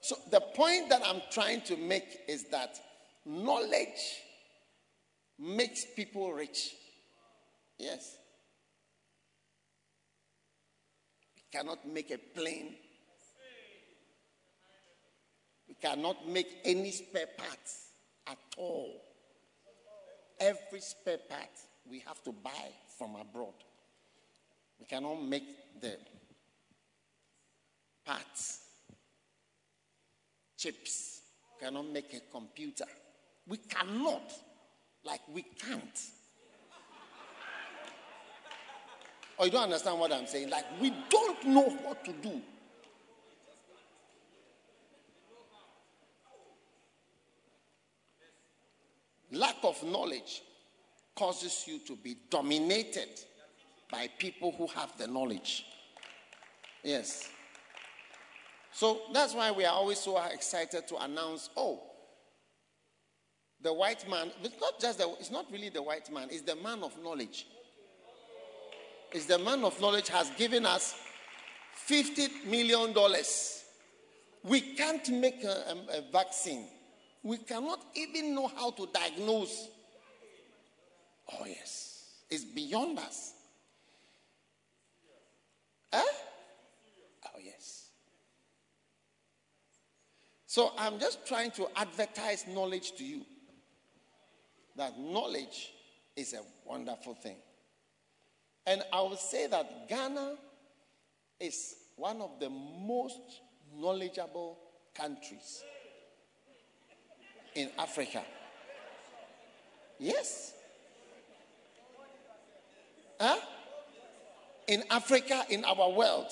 So, 0.00 0.16
the 0.30 0.40
point 0.40 0.88
that 0.90 1.02
I'm 1.04 1.20
trying 1.32 1.62
to 1.62 1.76
make 1.76 2.20
is 2.28 2.44
that 2.50 2.78
knowledge 3.24 4.22
makes 5.36 5.84
people 5.96 6.32
rich. 6.32 6.74
Yes. 7.76 8.16
We 11.34 11.42
cannot 11.56 11.88
make 11.88 12.10
a 12.10 12.18
plane. 12.18 12.74
We 15.66 15.74
cannot 15.74 16.28
make 16.28 16.48
any 16.64 16.90
spare 16.90 17.28
parts 17.36 17.92
at 18.26 18.38
all. 18.58 19.00
Every 20.38 20.80
spare 20.80 21.18
part 21.28 21.48
we 21.90 22.00
have 22.00 22.22
to 22.24 22.32
buy 22.32 22.68
from 22.98 23.16
abroad. 23.16 23.54
We 24.78 24.84
cannot 24.84 25.22
make 25.22 25.80
the 25.80 25.96
parts 28.04 28.60
chips, 30.58 31.22
We 31.54 31.66
cannot 31.66 31.86
make 31.86 32.12
a 32.12 32.20
computer. 32.30 32.84
We 33.46 33.56
cannot. 33.58 34.32
Like, 35.04 35.20
we 35.32 35.42
can't. 35.42 36.00
Or 39.38 39.46
you 39.46 39.52
don't 39.52 39.64
understand 39.64 39.98
what 39.98 40.12
I'm 40.12 40.26
saying? 40.26 40.50
Like, 40.50 40.64
we 40.80 40.92
don't 41.10 41.46
know 41.46 41.68
what 41.84 42.04
to 42.04 42.12
do. 42.12 42.40
Lack 49.32 49.56
of 49.64 49.82
knowledge 49.82 50.42
causes 51.14 51.64
you 51.66 51.78
to 51.80 51.96
be 51.96 52.16
dominated 52.30 53.08
by 53.90 54.08
people 54.18 54.52
who 54.52 54.66
have 54.68 54.96
the 54.98 55.06
knowledge. 55.06 55.66
Yes. 56.82 57.28
So 58.72 59.00
that's 59.12 59.34
why 59.34 59.50
we 59.50 59.64
are 59.64 59.74
always 59.74 59.98
so 59.98 60.22
excited 60.22 60.86
to 60.88 60.96
announce 61.02 61.50
oh, 61.56 61.82
the 63.62 63.72
white 63.72 64.08
man, 64.08 64.30
it's 64.44 64.60
not 64.60 64.78
just 64.78 64.98
the, 64.98 65.08
it's 65.18 65.30
not 65.30 65.46
really 65.50 65.70
the 65.70 65.82
white 65.82 66.12
man, 66.12 66.28
it's 66.30 66.42
the 66.42 66.56
man 66.56 66.82
of 66.82 66.92
knowledge. 67.02 67.46
It's 69.16 69.24
the 69.24 69.38
man 69.38 69.64
of 69.64 69.80
knowledge 69.80 70.10
has 70.10 70.28
given 70.36 70.66
us 70.66 70.94
$50 71.88 72.44
million. 72.44 72.94
We 74.44 74.60
can't 74.60 75.08
make 75.08 75.42
a, 75.42 75.48
a, 75.48 75.98
a 75.98 76.12
vaccine. 76.12 76.66
We 77.22 77.38
cannot 77.38 77.80
even 77.94 78.34
know 78.34 78.48
how 78.48 78.72
to 78.72 78.86
diagnose. 78.92 79.68
Oh, 81.32 81.46
yes. 81.46 82.10
It's 82.28 82.44
beyond 82.44 82.98
us. 82.98 83.32
Huh? 85.90 86.04
Oh, 87.24 87.38
yes. 87.42 87.88
So 90.46 90.72
I'm 90.76 90.98
just 90.98 91.26
trying 91.26 91.52
to 91.52 91.68
advertise 91.74 92.44
knowledge 92.46 92.92
to 92.96 93.04
you. 93.04 93.22
That 94.76 95.00
knowledge 95.00 95.72
is 96.14 96.34
a 96.34 96.42
wonderful 96.68 97.14
thing. 97.14 97.36
And 98.66 98.82
I 98.92 99.00
will 99.00 99.16
say 99.16 99.46
that 99.46 99.88
Ghana 99.88 100.34
is 101.38 101.76
one 101.94 102.20
of 102.20 102.40
the 102.40 102.50
most 102.50 103.20
knowledgeable 103.74 104.58
countries 104.94 105.62
in 107.54 107.70
Africa. 107.78 108.22
Yes. 109.98 110.52
Huh? 113.20 113.36
In 114.66 114.82
Africa, 114.90 115.44
in 115.48 115.64
our 115.64 115.90
world, 115.90 116.26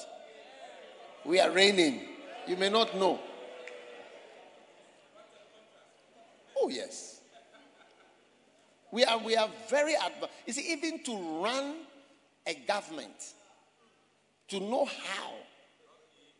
we 1.24 1.40
are 1.40 1.50
reigning. 1.50 2.00
You 2.46 2.56
may 2.56 2.68
not 2.68 2.96
know. 2.96 3.20
Oh, 6.58 6.68
yes. 6.68 7.20
We 8.90 9.04
are, 9.04 9.18
we 9.18 9.36
are 9.36 9.48
very 9.70 9.94
advanced. 9.94 10.34
You 10.46 10.52
see, 10.52 10.72
even 10.72 11.02
to 11.04 11.42
run 11.42 11.76
a 12.46 12.54
government, 12.66 13.34
to 14.48 14.60
know 14.60 14.84
how 14.84 15.32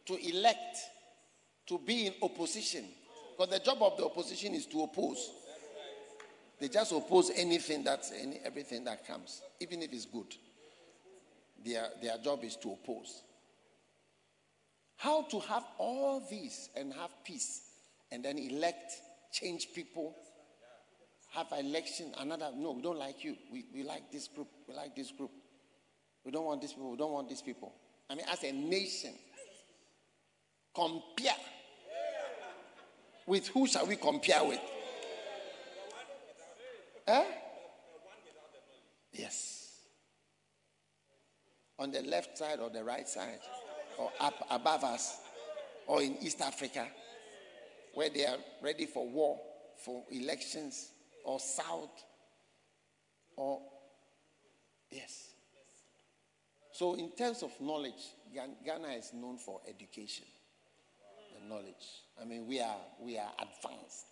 to 0.07 0.29
elect, 0.29 0.79
to 1.67 1.79
be 1.79 2.07
in 2.07 2.15
opposition, 2.23 2.85
because 3.37 3.53
the 3.53 3.65
job 3.65 3.79
of 3.81 3.97
the 3.97 4.05
opposition 4.05 4.55
is 4.55 4.67
to 4.67 4.83
oppose. 4.83 5.31
They 6.61 6.69
just 6.69 6.93
oppose 6.93 7.31
anything 7.35 7.83
that's 7.83 8.13
any, 8.13 8.39
everything 8.45 8.85
that 8.85 9.07
comes, 9.07 9.43
even 9.61 9.83
if 9.83 9.93
it's 9.93 10.05
good. 10.07 10.35
Their, 11.65 11.89
their 12.03 12.19
job 12.19 12.45
is 12.45 12.57
to 12.57 12.73
oppose. 12.73 13.23
How 14.97 15.23
to 15.23 15.41
have 15.41 15.65
all 15.79 16.23
these 16.31 16.69
and 16.77 16.93
have 16.93 17.11
peace 17.25 17.63
and 18.13 18.25
then 18.25 18.39
elect 18.39 18.93
change 19.33 19.69
people, 19.75 20.15
have 21.33 21.47
election, 21.59 22.13
another. 22.19 22.51
No, 22.57 22.73
we 22.73 22.83
don't 22.83 22.99
like 22.99 23.25
you. 23.25 23.37
We, 23.53 23.65
we 23.75 23.83
like 23.83 24.13
this 24.13 24.29
group. 24.29 24.49
We 24.69 24.75
like 24.75 24.95
this 24.95 25.11
group. 25.11 25.33
We 26.25 26.31
don't 26.31 26.45
want 26.45 26.61
these 26.61 26.73
people. 26.73 26.91
We 26.91 26.97
don't 26.97 27.13
want 27.13 27.29
these 27.29 27.43
people. 27.43 27.73
I 28.09 28.15
mean, 28.15 28.25
as 28.31 28.43
a 28.43 28.53
nation, 28.53 29.13
compare. 30.75 31.35
With 33.27 33.49
who 33.49 33.67
shall 33.67 33.87
we 33.87 33.97
compare 33.97 34.45
with? 34.45 34.61
Eh? 37.07 37.25
Yes. 39.13 39.71
On 41.79 41.91
the 41.91 42.03
left 42.03 42.37
side 42.37 42.61
or 42.61 42.71
the 42.71 42.85
right 42.85 43.09
side, 43.09 43.41
or 43.99 44.11
up 44.21 44.47
above 44.51 44.85
us, 44.85 45.19
or 45.87 46.03
in 46.03 46.17
East 46.21 46.41
Africa 46.41 46.87
where 47.95 48.11
they 48.11 48.27
are 48.27 48.37
ready 48.61 48.87
for 48.87 49.09
war, 49.09 49.41
for 49.85 50.05
elections, 50.11 50.91
or 51.25 51.41
South, 51.41 52.05
or 53.37 53.61
yes. 54.91 55.34
So, 56.75 56.95
in 56.95 57.11
terms 57.13 57.45
of 57.45 57.53
knowledge, 57.61 58.03
Ghana 58.35 58.89
is 58.99 59.13
known 59.15 59.39
for 59.39 59.61
education 59.69 60.25
and 61.37 61.49
knowledge. 61.49 62.03
I 62.21 62.25
mean, 62.25 62.49
we 62.49 62.59
are 62.61 62.79
we 63.01 63.17
are 63.17 63.31
advanced. 63.39 64.07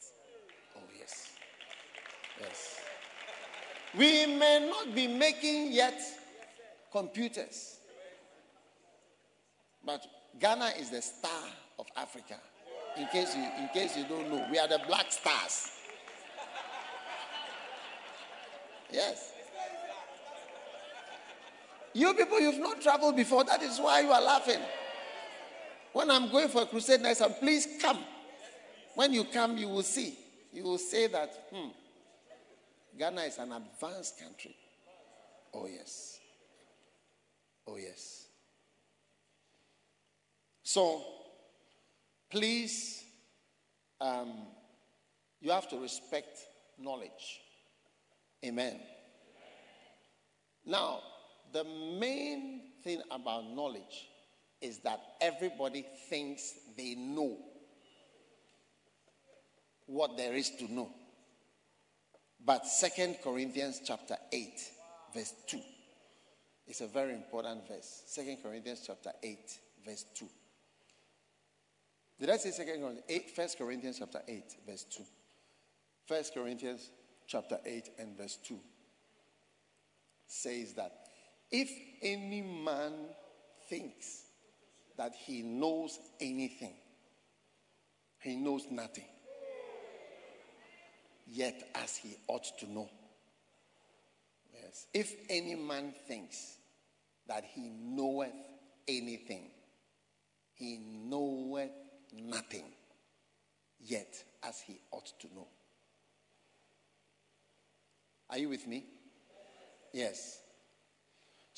Oh 0.76 0.82
yes, 0.96 1.30
yes. 2.40 2.80
We 3.98 4.26
may 4.26 4.70
not 4.70 4.94
be 4.94 5.08
making 5.08 5.72
yet 5.72 6.00
computers, 6.92 7.78
but 9.84 10.06
Ghana 10.38 10.74
is 10.78 10.90
the 10.90 11.02
star 11.02 11.42
of 11.80 11.86
Africa. 11.96 12.36
In 12.96 13.08
case 13.08 13.34
you, 13.34 13.42
in 13.42 13.68
case 13.74 13.96
you 13.96 14.04
don't 14.04 14.30
know, 14.30 14.46
we 14.52 14.60
are 14.60 14.68
the 14.68 14.80
black 14.86 15.10
stars. 15.10 15.68
Yes. 18.92 19.32
You 21.94 22.14
people, 22.14 22.40
you've 22.40 22.58
not 22.58 22.80
traveled 22.80 23.16
before. 23.16 23.44
That 23.44 23.62
is 23.62 23.78
why 23.78 24.00
you 24.00 24.10
are 24.10 24.22
laughing. 24.22 24.60
When 25.92 26.10
I'm 26.10 26.30
going 26.30 26.48
for 26.48 26.62
a 26.62 26.66
crusade 26.66 27.00
next 27.00 27.18
time, 27.18 27.34
please 27.38 27.66
come. 27.80 27.98
When 28.94 29.12
you 29.12 29.24
come, 29.24 29.58
you 29.58 29.68
will 29.68 29.82
see. 29.82 30.16
You 30.52 30.64
will 30.64 30.78
say 30.78 31.06
that, 31.08 31.48
hmm, 31.52 31.68
Ghana 32.98 33.22
is 33.22 33.38
an 33.38 33.52
advanced 33.52 34.18
country. 34.18 34.54
Oh, 35.54 35.66
yes. 35.66 36.18
Oh, 37.66 37.76
yes. 37.76 38.26
So, 40.62 41.02
please, 42.30 43.04
um, 44.00 44.32
you 45.40 45.50
have 45.50 45.68
to 45.68 45.78
respect 45.78 46.38
knowledge. 46.78 47.40
Amen. 48.44 48.80
Now, 50.64 51.00
the 51.52 51.64
main 51.64 52.60
thing 52.82 53.02
about 53.10 53.44
knowledge 53.44 54.08
is 54.60 54.78
that 54.78 55.00
everybody 55.20 55.84
thinks 56.08 56.54
they 56.76 56.94
know 56.94 57.36
what 59.86 60.16
there 60.16 60.34
is 60.34 60.50
to 60.50 60.72
know. 60.72 60.90
But 62.44 62.66
Second 62.66 63.18
Corinthians 63.22 63.80
chapter 63.84 64.16
8, 64.32 64.48
verse 65.14 65.34
2 65.48 65.60
is 66.68 66.80
a 66.80 66.86
very 66.86 67.12
important 67.12 67.68
verse. 67.68 68.02
Second 68.06 68.38
Corinthians 68.42 68.82
chapter 68.86 69.12
8, 69.22 69.38
verse 69.84 70.04
2. 70.14 70.26
Did 72.20 72.30
I 72.30 72.36
say 72.36 72.50
Second 72.50 72.80
Corinthians 72.80 73.04
8? 73.08 73.32
1 73.36 73.48
Corinthians 73.58 73.98
chapter 73.98 74.22
8, 74.26 74.44
verse 74.66 74.86
2. 74.90 75.02
1 76.08 76.22
Corinthians 76.34 76.90
chapter 77.26 77.58
8 77.64 77.90
and 77.98 78.16
verse 78.16 78.38
2 78.44 78.58
says 80.26 80.72
that 80.74 81.01
if 81.52 81.70
any 82.02 82.40
man 82.40 82.92
thinks 83.68 84.22
that 84.96 85.14
he 85.14 85.42
knows 85.42 85.98
anything, 86.20 86.74
he 88.20 88.36
knows 88.36 88.66
nothing, 88.70 89.06
yet 91.26 91.70
as 91.74 91.96
he 91.96 92.16
ought 92.26 92.46
to 92.58 92.70
know. 92.70 92.88
Yes. 94.52 94.86
If 94.94 95.14
any 95.28 95.54
man 95.54 95.92
thinks 96.06 96.56
that 97.28 97.44
he 97.44 97.68
knoweth 97.68 98.32
anything, 98.88 99.50
he 100.54 100.78
knoweth 100.78 101.70
nothing, 102.12 102.64
yet 103.80 104.14
as 104.42 104.60
he 104.60 104.80
ought 104.90 105.12
to 105.20 105.26
know. 105.34 105.48
Are 108.30 108.38
you 108.38 108.48
with 108.48 108.66
me? 108.66 108.86
Yes. 109.92 110.38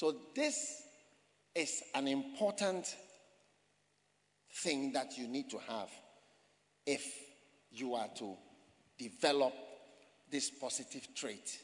So, 0.05 0.14
this 0.34 0.82
is 1.55 1.82
an 1.94 2.09
important 2.09 2.94
thing 4.57 4.92
that 4.92 5.16
you 5.16 5.26
need 5.26 5.48
to 5.48 5.59
have 5.66 5.88
if 6.84 7.11
you 7.72 7.94
are 7.94 8.09
to 8.18 8.36
develop 8.98 9.55
this 10.30 10.50
positive 10.50 11.09
trait 11.14 11.59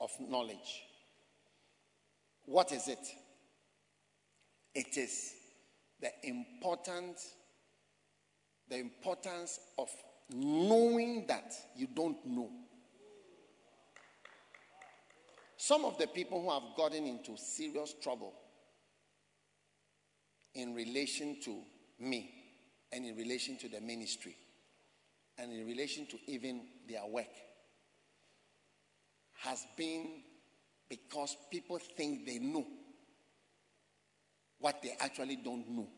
of 0.00 0.08
knowledge. 0.18 0.84
What 2.46 2.72
is 2.72 2.88
it? 2.88 3.06
It 4.74 4.96
is 4.96 5.34
the 6.00 6.12
important 6.22 7.18
the 8.70 8.78
importance 8.78 9.60
of 9.78 9.90
knowing 10.30 11.26
that 11.26 11.52
you 11.76 11.88
don't 11.94 12.24
know. 12.24 12.50
Some 15.66 15.86
of 15.86 15.96
the 15.96 16.06
people 16.06 16.42
who 16.42 16.50
have 16.50 16.76
gotten 16.76 17.06
into 17.06 17.38
serious 17.38 17.94
trouble 18.02 18.34
in 20.54 20.74
relation 20.74 21.38
to 21.44 21.56
me 21.98 22.30
and 22.92 23.06
in 23.06 23.16
relation 23.16 23.56
to 23.56 23.70
the 23.70 23.80
ministry 23.80 24.36
and 25.38 25.50
in 25.50 25.66
relation 25.66 26.04
to 26.08 26.18
even 26.26 26.66
their 26.86 27.06
work 27.06 27.32
has 29.38 29.66
been 29.74 30.20
because 30.90 31.34
people 31.50 31.78
think 31.96 32.26
they 32.26 32.38
know 32.38 32.66
what 34.58 34.82
they 34.82 34.94
actually 35.00 35.36
don't 35.36 35.66
know. 35.70 35.88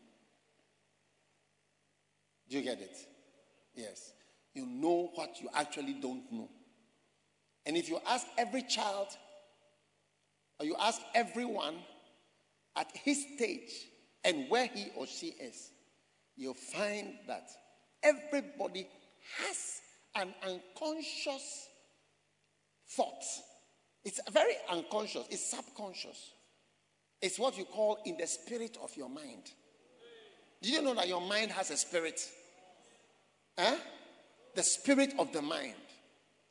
Do 2.49 2.59
you 2.59 2.63
get 2.63 2.79
it? 2.79 2.97
Yes. 3.75 4.13
You 4.55 4.65
know 4.65 5.11
what 5.17 5.41
you 5.43 5.49
actually 5.53 5.95
don't 5.95 6.31
know. 6.31 6.49
And 7.67 7.77
if 7.77 7.89
you 7.89 7.99
ask 8.07 8.29
every 8.39 8.63
child 8.63 9.09
you 10.65 10.77
ask 10.81 11.01
everyone 11.15 11.77
at 12.77 12.91
his 12.95 13.25
stage 13.37 13.73
and 14.25 14.49
where 14.49 14.67
he 14.67 14.89
or 14.97 15.07
she 15.07 15.29
is, 15.29 15.71
you'll 16.37 16.55
find 16.55 17.15
that 17.27 17.49
everybody 18.03 18.89
has 19.39 19.81
an 20.15 20.33
unconscious 20.43 21.69
thought. 22.89 23.23
It's 24.05 24.21
very 24.31 24.55
unconscious, 24.71 25.27
it's 25.31 25.51
subconscious. 25.51 26.33
It's 27.21 27.39
what 27.39 27.57
you 27.59 27.65
call 27.65 27.99
in 28.05 28.17
the 28.19 28.27
spirit 28.27 28.77
of 28.83 28.95
your 28.97 29.09
mind. 29.09 29.51
Do 30.63 30.71
you 30.71 30.83
know 30.83 30.95
that 30.95 31.09
your 31.09 31.21
mind 31.21 31.51
has 31.51 31.71
a 31.71 31.77
spirit? 31.77 32.21
Huh? 33.59 33.77
The 34.55 34.63
spirit 34.63 35.15
of 35.19 35.33
the 35.33 35.43
mind. 35.43 35.75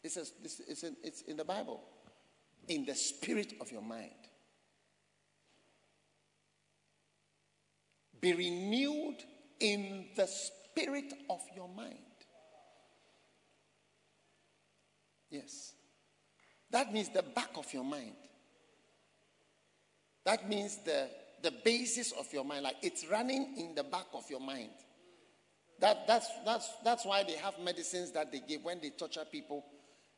It's, 0.03 0.17
in, 0.17 0.95
it's 1.03 1.21
in 1.21 1.37
the 1.37 1.45
Bible 1.45 1.81
in 2.67 2.85
the 2.85 2.95
spirit 2.95 3.53
of 3.61 3.71
your 3.71 3.81
mind. 3.81 4.11
Be 8.19 8.33
renewed 8.33 9.17
in 9.59 10.07
the 10.15 10.27
spirit 10.27 11.13
of 11.29 11.41
your 11.55 11.69
mind. 11.69 11.99
Yes. 15.29 15.73
That 16.71 16.91
means 16.93 17.09
the 17.09 17.23
back 17.23 17.51
of 17.55 17.71
your 17.73 17.83
mind. 17.83 18.15
That 20.25 20.49
means 20.49 20.77
the, 20.83 21.07
the 21.43 21.53
basis 21.63 22.11
of 22.13 22.25
your 22.33 22.43
mind. 22.43 22.63
Like 22.63 22.77
it's 22.81 23.05
running 23.07 23.55
in 23.57 23.75
the 23.75 23.83
back 23.83 24.07
of 24.13 24.23
your 24.29 24.39
mind. 24.39 24.71
That, 25.79 26.07
that's, 26.07 26.27
that's, 26.45 26.71
that's 26.83 27.05
why 27.05 27.23
they 27.23 27.35
have 27.35 27.59
medicines 27.59 28.11
that 28.13 28.31
they 28.31 28.39
give 28.39 28.63
when 28.63 28.79
they 28.81 28.89
torture 28.91 29.25
people 29.29 29.63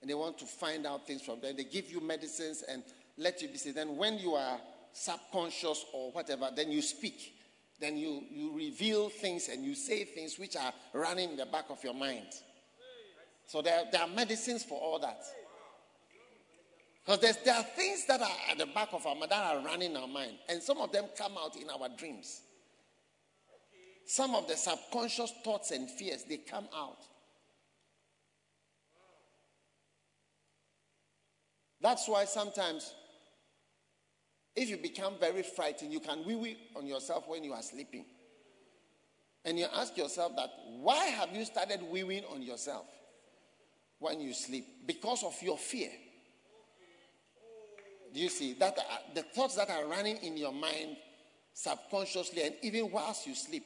and 0.01 0.09
they 0.09 0.13
want 0.13 0.37
to 0.39 0.45
find 0.45 0.85
out 0.85 1.07
things 1.07 1.21
from 1.21 1.39
them. 1.41 1.55
They 1.55 1.63
give 1.63 1.89
you 1.89 1.99
medicines 1.99 2.63
and 2.67 2.83
let 3.17 3.41
you 3.41 3.47
be 3.47 3.57
said. 3.57 3.75
Then 3.75 3.97
when 3.97 4.19
you 4.19 4.33
are 4.33 4.59
subconscious 4.93 5.85
or 5.93 6.11
whatever, 6.11 6.49
then 6.55 6.71
you 6.71 6.81
speak. 6.81 7.33
Then 7.79 7.97
you, 7.97 8.23
you 8.31 8.55
reveal 8.55 9.09
things 9.09 9.49
and 9.49 9.63
you 9.63 9.75
say 9.75 10.03
things 10.03 10.39
which 10.39 10.55
are 10.55 10.73
running 10.93 11.31
in 11.31 11.37
the 11.37 11.45
back 11.45 11.65
of 11.69 11.83
your 11.83 11.93
mind. 11.93 12.27
So 13.45 13.61
there, 13.61 13.83
there 13.91 14.01
are 14.01 14.07
medicines 14.07 14.63
for 14.63 14.79
all 14.79 14.99
that. 14.99 15.21
Because 17.05 17.37
there 17.45 17.55
are 17.55 17.63
things 17.63 18.05
that 18.07 18.21
are 18.21 18.37
at 18.51 18.57
the 18.57 18.65
back 18.65 18.89
of 18.91 19.05
our 19.05 19.15
mind 19.15 19.31
that 19.31 19.55
are 19.55 19.63
running 19.63 19.95
our 19.95 20.07
mind. 20.07 20.33
And 20.49 20.61
some 20.61 20.79
of 20.79 20.91
them 20.91 21.05
come 21.17 21.37
out 21.37 21.55
in 21.55 21.69
our 21.69 21.87
dreams. 21.97 22.41
Some 24.05 24.35
of 24.35 24.47
the 24.47 24.55
subconscious 24.55 25.33
thoughts 25.43 25.71
and 25.71 25.89
fears, 25.89 26.23
they 26.23 26.37
come 26.37 26.67
out. 26.75 26.97
That's 31.81 32.07
why 32.07 32.25
sometimes, 32.25 32.93
if 34.55 34.69
you 34.69 34.77
become 34.77 35.15
very 35.19 35.43
frightened, 35.43 35.93
you 35.93 35.99
can 35.99 36.25
wee 36.25 36.35
wee 36.35 36.57
on 36.75 36.87
yourself 36.87 37.27
when 37.27 37.43
you 37.43 37.53
are 37.53 37.61
sleeping. 37.61 38.05
And 39.45 39.57
you 39.57 39.65
ask 39.73 39.95
yourself 39.95 40.35
that, 40.35 40.49
why 40.81 41.05
have 41.05 41.33
you 41.33 41.45
started 41.45 41.79
weeing 41.81 42.29
on 42.31 42.41
yourself 42.41 42.85
when 43.99 44.19
you 44.19 44.33
sleep? 44.33 44.65
Because 44.85 45.23
of 45.23 45.35
your 45.41 45.57
fear. 45.57 45.89
Do 48.13 48.19
you 48.19 48.29
see 48.29 48.53
that 48.55 48.77
uh, 48.77 48.81
the 49.13 49.21
thoughts 49.21 49.55
that 49.55 49.69
are 49.69 49.85
running 49.85 50.17
in 50.17 50.35
your 50.35 50.51
mind 50.51 50.97
subconsciously 51.53 52.41
and 52.43 52.55
even 52.61 52.91
whilst 52.91 53.25
you 53.25 53.35
sleep? 53.35 53.63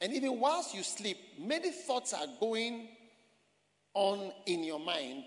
And 0.00 0.12
even 0.12 0.40
whilst 0.40 0.74
you 0.74 0.82
sleep, 0.82 1.18
many 1.38 1.70
thoughts 1.70 2.14
are 2.14 2.26
going 2.40 2.88
on 3.94 4.32
in 4.46 4.64
your 4.64 4.80
mind 4.80 5.24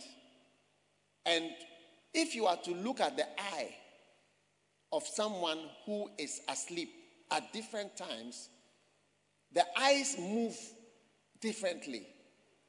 and 1.27 1.51
if 2.13 2.33
you 2.33 2.45
are 2.45 2.57
to 2.57 2.71
look 2.71 3.01
at 3.01 3.17
the 3.17 3.27
eye 3.37 3.75
of 4.91 5.05
someone 5.05 5.59
who 5.85 6.09
is 6.17 6.41
asleep 6.49 6.89
at 7.31 7.51
different 7.51 7.95
times, 7.97 8.49
the 9.53 9.63
eyes 9.77 10.15
move 10.17 10.57
differently 11.41 12.07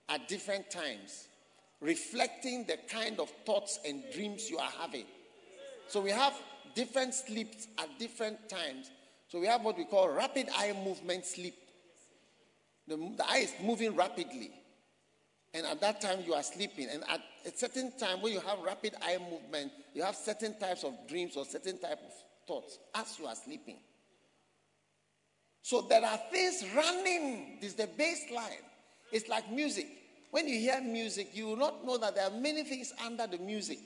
at 0.09 0.27
different 0.29 0.71
times, 0.71 1.29
reflecting 1.81 2.65
the 2.65 2.79
kind 2.91 3.21
of 3.21 3.31
thoughts 3.47 3.79
and 3.87 4.03
dreams 4.13 4.51
you 4.51 4.59
are 4.59 4.71
having. 4.81 5.07
So 5.87 6.01
we 6.01 6.11
have 6.11 6.35
different 6.75 7.15
sleeps 7.15 7.69
at 7.79 7.99
different 7.99 8.49
times. 8.49 8.91
So 9.29 9.39
we 9.39 9.47
have 9.47 9.63
what 9.63 9.79
we 9.79 9.85
call 9.85 10.09
rapid 10.09 10.49
eye 10.57 10.75
movement 10.85 11.25
sleep. 11.25 11.55
The, 12.89 12.97
the 12.97 13.25
eye 13.29 13.39
is 13.39 13.55
moving 13.63 13.95
rapidly. 13.95 14.51
And 15.59 15.67
at 15.67 15.81
that 15.81 16.01
time, 16.01 16.21
you 16.25 16.35
are 16.35 16.43
sleeping. 16.43 16.89
And 16.89 17.03
at 17.09 17.21
a 17.45 17.57
certain 17.57 17.91
time, 17.99 18.23
when 18.23 18.33
you 18.33 18.41
have 18.41 18.61
rapid 18.61 18.95
eye 19.03 19.19
movement, 19.19 19.73
you 19.93 20.05
have 20.05 20.15
certain 20.15 20.57
types 20.57 20.85
of 20.85 20.95
dreams 21.09 21.37
or 21.37 21.45
certain 21.45 21.79
type 21.79 21.99
of 21.99 22.13
thoughts 22.47 22.79
as 22.95 23.19
you 23.19 23.27
are 23.27 23.35
sleeping. 23.35 23.79
So 25.63 25.83
there 25.83 26.05
are 26.05 26.19
things 26.31 26.65
running. 26.77 27.59
This 27.61 27.71
is 27.71 27.77
the 27.77 27.89
baseline. 27.89 28.63
It's 29.11 29.29
like 29.29 29.51
music. 29.51 29.89
When 30.31 30.47
you 30.47 30.61
hear 30.61 30.81
music, 30.81 31.31
you 31.35 31.47
will 31.47 31.57
not 31.57 31.85
know 31.85 31.99
that 31.99 32.15
there 32.15 32.25
are 32.27 32.39
many 32.39 32.63
things 32.63 32.93
under 33.05 33.27
the 33.27 33.39
music 33.39 33.79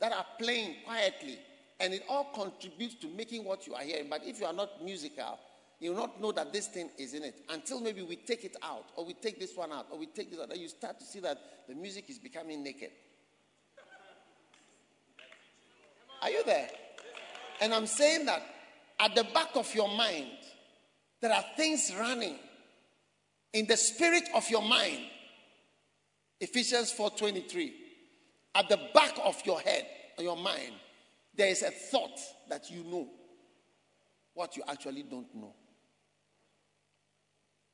that 0.00 0.12
are 0.12 0.26
playing 0.38 0.76
quietly. 0.86 1.38
And 1.80 1.94
it 1.94 2.04
all 2.08 2.30
contributes 2.32 2.94
to 2.96 3.08
making 3.08 3.44
what 3.44 3.66
you 3.66 3.74
are 3.74 3.82
hearing. 3.82 4.08
But 4.08 4.24
if 4.24 4.38
you 4.38 4.46
are 4.46 4.52
not 4.52 4.84
musical, 4.84 5.38
you 5.80 5.90
will 5.90 5.98
not 5.98 6.20
know 6.20 6.32
that 6.32 6.52
this 6.52 6.66
thing 6.66 6.90
is 6.98 7.14
in 7.14 7.22
it 7.22 7.44
until 7.48 7.80
maybe 7.80 8.02
we 8.02 8.16
take 8.16 8.44
it 8.44 8.56
out, 8.62 8.86
or 8.96 9.04
we 9.04 9.14
take 9.14 9.38
this 9.38 9.56
one 9.56 9.72
out, 9.72 9.86
or 9.90 9.98
we 9.98 10.06
take 10.06 10.30
this 10.30 10.40
out. 10.40 10.48
Then 10.48 10.60
you 10.60 10.68
start 10.68 10.98
to 10.98 11.04
see 11.04 11.20
that 11.20 11.38
the 11.68 11.74
music 11.74 12.08
is 12.08 12.18
becoming 12.18 12.62
naked. 12.62 12.90
Are 16.20 16.30
you 16.30 16.42
there? 16.44 16.68
And 17.60 17.72
I'm 17.72 17.86
saying 17.86 18.26
that 18.26 18.42
at 18.98 19.14
the 19.14 19.24
back 19.24 19.50
of 19.54 19.72
your 19.74 19.88
mind, 19.88 20.30
there 21.20 21.32
are 21.32 21.44
things 21.56 21.92
running 21.98 22.36
in 23.52 23.66
the 23.66 23.76
spirit 23.76 24.28
of 24.34 24.48
your 24.50 24.62
mind. 24.62 24.98
Ephesians 26.40 26.92
4:23. 26.92 27.72
At 28.54 28.68
the 28.68 28.80
back 28.92 29.14
of 29.22 29.40
your 29.44 29.60
head, 29.60 29.86
your 30.18 30.36
mind, 30.36 30.72
there 31.34 31.48
is 31.48 31.62
a 31.62 31.70
thought 31.70 32.18
that 32.48 32.70
you 32.70 32.82
know 32.82 33.08
what 34.34 34.56
you 34.56 34.64
actually 34.66 35.04
don't 35.04 35.32
know. 35.34 35.54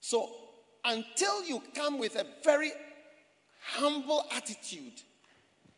So, 0.06 0.30
until 0.84 1.44
you 1.44 1.62
come 1.74 1.98
with 1.98 2.16
a 2.16 2.26
very 2.44 2.72
humble 3.72 4.22
attitude, 4.36 5.00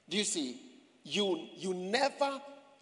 do 0.08 0.16
you 0.16 0.24
see? 0.24 0.60
You, 1.04 1.46
you 1.56 1.72
never 1.72 2.40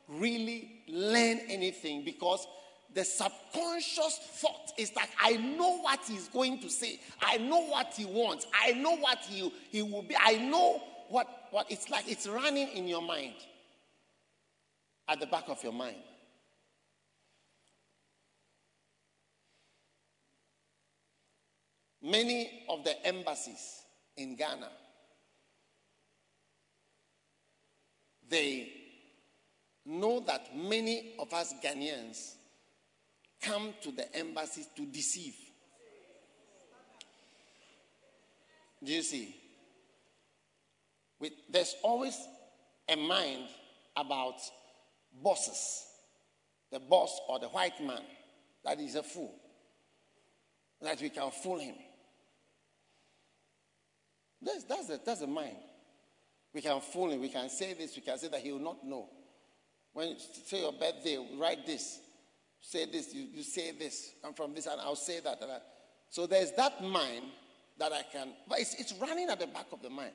really 0.09 0.71
learn 0.89 1.41
anything 1.51 2.03
because 2.03 2.47
the 2.95 3.05
subconscious 3.05 4.21
thought 4.41 4.73
is 4.79 4.93
that 4.93 5.11
I 5.23 5.33
know 5.33 5.81
what 5.83 6.01
he's 6.09 6.29
going 6.29 6.61
to 6.61 6.71
say. 6.71 6.99
I 7.21 7.37
know 7.37 7.61
what 7.67 7.93
he 7.95 8.07
wants. 8.07 8.47
I 8.59 8.73
know 8.73 8.97
what 8.97 9.19
he, 9.19 9.53
he 9.69 9.83
will 9.83 10.01
be. 10.01 10.17
I 10.19 10.37
know 10.37 10.83
what, 11.11 11.29
what 11.51 11.71
it's 11.71 11.91
like. 11.91 12.11
It's 12.11 12.27
running 12.27 12.69
in 12.69 12.89
your 12.89 13.03
mind, 13.03 13.35
at 15.11 15.21
the 15.21 15.27
back 15.27 15.51
of 15.51 15.63
your 15.63 15.75
mind. 15.75 15.99
Many 22.05 22.67
of 22.69 22.85
the 22.85 23.07
embassies 23.07 23.81
in 24.19 24.37
Ghana, 24.37 24.69
they 28.29 28.71
know 29.87 30.21
that 30.21 30.55
many 30.55 31.15
of 31.19 31.33
us 31.33 31.55
Ghanaians 31.65 32.35
come 33.41 33.73
to 33.81 33.91
the 33.91 34.15
embassies 34.15 34.67
to 34.77 34.85
deceive. 34.85 35.35
Do 38.83 38.93
you 38.93 39.03
see? 39.03 39.35
With, 41.19 41.33
there's 41.51 41.75
always 41.83 42.19
a 42.87 42.97
mind 42.97 43.47
about 43.97 44.41
bosses, 45.23 45.87
the 46.71 46.81
boss 46.81 47.19
or 47.31 47.39
the 47.39 47.49
white 47.49 47.81
man 47.83 48.03
that 48.63 48.79
is 48.79 48.95
a 48.95 49.03
fool, 49.03 49.35
that 50.83 51.01
we 51.01 51.09
can 51.09 51.31
fool 51.31 51.59
him. 51.59 51.77
That's, 54.45 54.65
that's, 54.65 54.87
the, 54.87 55.01
that's 55.05 55.21
the 55.21 55.27
mind. 55.27 55.57
We 56.53 56.61
can 56.61 56.81
fool 56.81 57.11
him. 57.11 57.21
We 57.21 57.29
can 57.29 57.49
say 57.49 57.75
this. 57.75 57.97
We 57.97 58.03
can 58.03 58.19
say 58.19 58.29
that 58.29 58.41
he 58.41 58.53
will 58.53 58.61
not 58.61 58.85
know. 58.85 59.09
When 59.93 60.11
you 60.11 60.17
say 60.47 60.61
your 60.61 60.73
birthday, 60.73 61.19
write 61.39 61.67
this. 61.67 62.01
Say 62.61 62.87
this. 62.87 63.15
You, 63.15 63.27
you 63.35 63.43
say 63.43 63.73
this. 63.73 64.13
I'm 64.25 64.35
from 64.35 64.55
this, 64.55 64.67
and 64.67 64.81
I'll 64.81 64.97
say 64.97 65.21
that. 65.21 65.41
So 66.11 66.27
there's 66.27 66.53
that 66.53 66.83
mind 66.83 67.25
that 67.79 67.93
I 67.93 68.03
can. 68.13 68.29
But 68.49 68.61
it's, 68.61 68.75
it's 68.75 68.93
running 68.95 69.29
at 69.31 69.41
the 69.41 69.47
back 69.47 69.67
of 69.73 69.83
the 69.83 69.91
mind. 69.91 70.13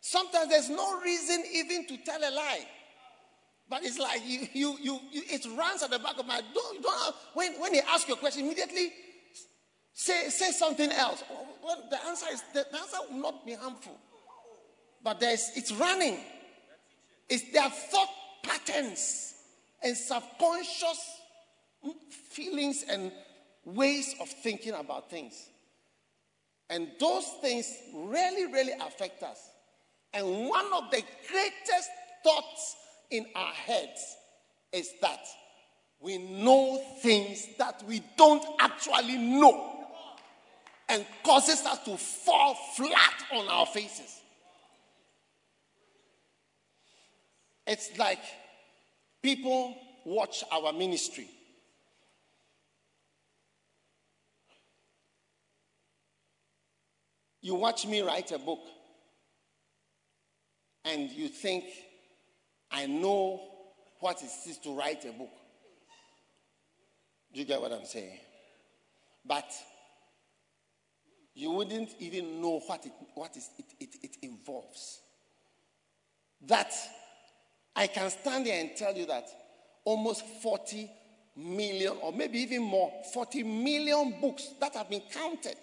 Sometimes 0.00 0.50
there's 0.50 0.68
no 0.68 1.00
reason 1.00 1.44
even 1.52 1.86
to 1.86 1.96
tell 1.98 2.18
a 2.18 2.30
lie. 2.34 2.66
But 3.70 3.84
it's 3.84 3.98
like 3.98 4.20
you, 4.26 4.46
you, 4.52 4.76
you, 4.82 5.00
you 5.10 5.22
it 5.30 5.46
runs 5.56 5.82
at 5.82 5.90
the 5.90 5.98
back 5.98 6.18
of 6.18 6.26
my 6.26 6.42
don't, 6.52 6.74
you 6.74 6.82
don't 6.82 7.04
have, 7.04 7.14
when, 7.32 7.54
when 7.60 7.72
he 7.72 7.80
asks 7.80 8.08
you 8.08 8.14
a 8.14 8.16
question, 8.18 8.44
immediately 8.44 8.92
say, 9.94 10.28
say 10.28 10.50
something 10.50 10.90
else. 10.90 11.22
Well, 11.62 11.84
the 11.90 12.04
answer 12.06 12.26
is 12.32 12.42
the, 12.52 12.66
answer 12.76 12.98
will 13.10 13.18
not 13.18 13.46
be 13.46 13.54
harmful. 13.54 13.96
But 15.02 15.20
there's 15.20 15.50
it's 15.56 15.72
running. 15.72 16.18
It's 17.28 17.50
their 17.52 17.68
thought 17.68 18.08
patterns 18.42 19.34
and 19.82 19.96
subconscious 19.96 21.20
feelings 22.30 22.84
and 22.88 23.12
ways 23.64 24.14
of 24.20 24.28
thinking 24.28 24.74
about 24.74 25.10
things. 25.10 25.48
And 26.70 26.88
those 26.98 27.26
things 27.40 27.70
really, 27.94 28.52
really 28.52 28.72
affect 28.72 29.22
us. 29.22 29.38
And 30.14 30.48
one 30.48 30.66
of 30.74 30.90
the 30.90 31.02
greatest 31.28 31.90
thoughts 32.22 32.76
in 33.10 33.26
our 33.34 33.52
heads 33.52 34.16
is 34.72 34.90
that 35.00 35.20
we 36.00 36.18
know 36.18 36.82
things 37.00 37.46
that 37.58 37.82
we 37.86 38.02
don't 38.16 38.44
actually 38.60 39.18
know 39.18 39.81
and 40.88 41.06
causes 41.24 41.64
us 41.64 41.78
to 41.84 41.96
fall 41.96 42.54
flat 42.76 43.24
on 43.32 43.48
our 43.48 43.66
faces. 43.66 44.20
It's 47.66 47.96
like 47.96 48.20
people 49.22 49.76
watch 50.04 50.42
our 50.50 50.72
ministry. 50.72 51.28
You 57.40 57.54
watch 57.56 57.86
me 57.86 58.02
write 58.02 58.30
a 58.30 58.38
book, 58.38 58.60
and 60.84 61.10
you 61.10 61.28
think 61.28 61.64
I 62.70 62.86
know 62.86 63.40
what 63.98 64.22
it 64.22 64.30
is 64.48 64.58
to 64.58 64.76
write 64.76 65.04
a 65.04 65.12
book. 65.12 65.30
Do 67.32 67.40
you 67.40 67.46
get 67.46 67.60
what 67.60 67.72
I'm 67.72 67.84
saying? 67.84 68.18
But 69.24 69.50
you 71.34 71.50
wouldn't 71.50 71.90
even 71.98 72.40
know 72.40 72.60
what 72.66 72.84
it, 72.84 72.92
what 73.14 73.36
is, 73.36 73.48
it, 73.58 73.64
it, 73.80 73.96
it 74.02 74.16
involves. 74.22 75.00
That 76.46 76.72
I 77.74 77.86
can 77.86 78.10
stand 78.10 78.46
there 78.46 78.60
and 78.60 78.76
tell 78.76 78.94
you 78.94 79.06
that 79.06 79.26
almost 79.84 80.24
40 80.42 80.90
million, 81.36 81.96
or 82.02 82.12
maybe 82.12 82.40
even 82.40 82.62
more, 82.62 82.92
40 83.12 83.42
million 83.42 84.20
books 84.20 84.48
that 84.60 84.74
have 84.74 84.90
been 84.90 85.02
counted 85.12 85.56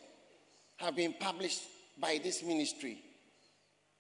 have 0.78 0.96
been 0.96 1.14
published 1.20 1.62
by 2.00 2.20
this 2.24 2.42
ministry. 2.44 2.98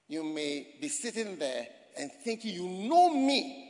You 0.08 0.24
may 0.24 0.76
be 0.82 0.88
sitting 0.88 1.38
there 1.38 1.68
and 1.98 2.12
thinking, 2.24 2.54
you 2.54 2.68
know 2.68 3.14
me, 3.14 3.70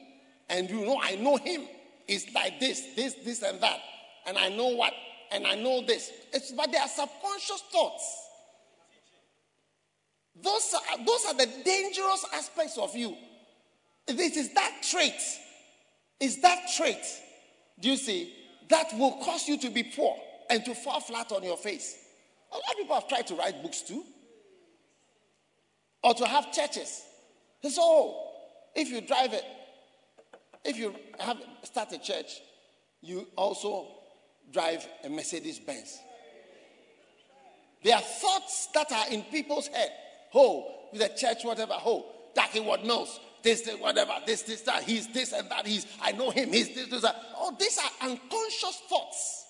and 0.49 0.69
you 0.69 0.85
know 0.85 0.99
I 1.01 1.15
know 1.15 1.37
him. 1.37 1.63
It's 2.07 2.31
like 2.33 2.59
this, 2.59 2.81
this, 2.95 3.15
this, 3.25 3.43
and 3.43 3.59
that. 3.61 3.79
And 4.25 4.37
I 4.37 4.49
know 4.49 4.69
what, 4.69 4.93
and 5.31 5.45
I 5.45 5.55
know 5.55 5.83
this. 5.85 6.11
It's, 6.33 6.51
but 6.51 6.71
they 6.71 6.77
are 6.77 6.87
subconscious 6.87 7.63
thoughts. 7.71 8.25
Those 10.41 10.73
are, 10.73 11.05
those 11.05 11.25
are 11.25 11.33
the 11.33 11.49
dangerous 11.63 12.25
aspects 12.33 12.77
of 12.77 12.95
you. 12.95 13.15
This 14.07 14.37
is 14.37 14.53
that 14.53 14.81
trait, 14.89 15.21
is 16.19 16.41
that 16.41 16.59
trait, 16.75 17.03
do 17.79 17.89
you 17.89 17.97
see, 17.97 18.33
that 18.69 18.87
will 18.97 19.17
cause 19.23 19.47
you 19.47 19.57
to 19.59 19.69
be 19.69 19.83
poor 19.83 20.15
and 20.49 20.63
to 20.65 20.73
fall 20.73 20.99
flat 20.99 21.31
on 21.31 21.43
your 21.43 21.57
face. 21.57 21.95
A 22.51 22.55
lot 22.55 22.63
of 22.71 22.77
people 22.77 22.95
have 22.95 23.07
tried 23.07 23.27
to 23.27 23.35
write 23.35 23.61
books 23.61 23.81
too, 23.81 24.03
or 26.03 26.13
to 26.15 26.25
have 26.25 26.51
churches. 26.51 27.03
So, 27.61 27.81
oh, 27.81 28.31
if 28.75 28.89
you 28.89 29.01
drive 29.01 29.33
it, 29.33 29.43
if 30.63 30.77
you 30.77 30.95
have 31.19 31.37
start 31.63 31.91
a 31.91 31.99
church, 31.99 32.39
you 33.01 33.27
also 33.35 33.98
drive 34.51 34.87
a 35.03 35.09
Mercedes 35.09 35.59
Benz. 35.59 35.99
There 37.83 37.95
are 37.95 38.01
thoughts 38.01 38.67
that 38.73 38.91
are 38.91 39.09
in 39.11 39.23
people's 39.23 39.67
head. 39.67 39.91
Oh, 40.33 40.67
the 40.93 41.09
church, 41.17 41.43
whatever. 41.43 41.73
Oh, 41.85 42.05
that 42.35 42.49
he 42.49 42.59
what 42.59 42.83
knows 42.85 43.19
this, 43.43 43.61
this, 43.61 43.79
whatever, 43.79 44.11
this, 44.25 44.43
this, 44.43 44.61
that, 44.61 44.83
he's 44.83 45.07
this 45.07 45.33
and 45.33 45.49
that, 45.49 45.65
he's, 45.65 45.85
I 46.01 46.11
know 46.11 46.29
him, 46.29 46.51
he's 46.51 46.73
this, 46.73 46.87
this, 46.87 47.01
that. 47.01 47.15
Oh, 47.37 47.55
these 47.57 47.77
are 47.77 48.09
unconscious 48.09 48.81
thoughts. 48.89 49.45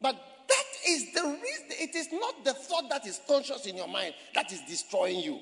But 0.00 0.14
that 0.48 0.64
is 0.88 1.12
the 1.12 1.22
reason, 1.22 1.66
it 1.70 1.94
is 1.94 2.08
not 2.12 2.44
the 2.44 2.54
thought 2.54 2.88
that 2.90 3.06
is 3.06 3.20
conscious 3.26 3.66
in 3.66 3.76
your 3.76 3.88
mind 3.88 4.14
that 4.34 4.52
is 4.52 4.60
destroying 4.68 5.20
you. 5.20 5.38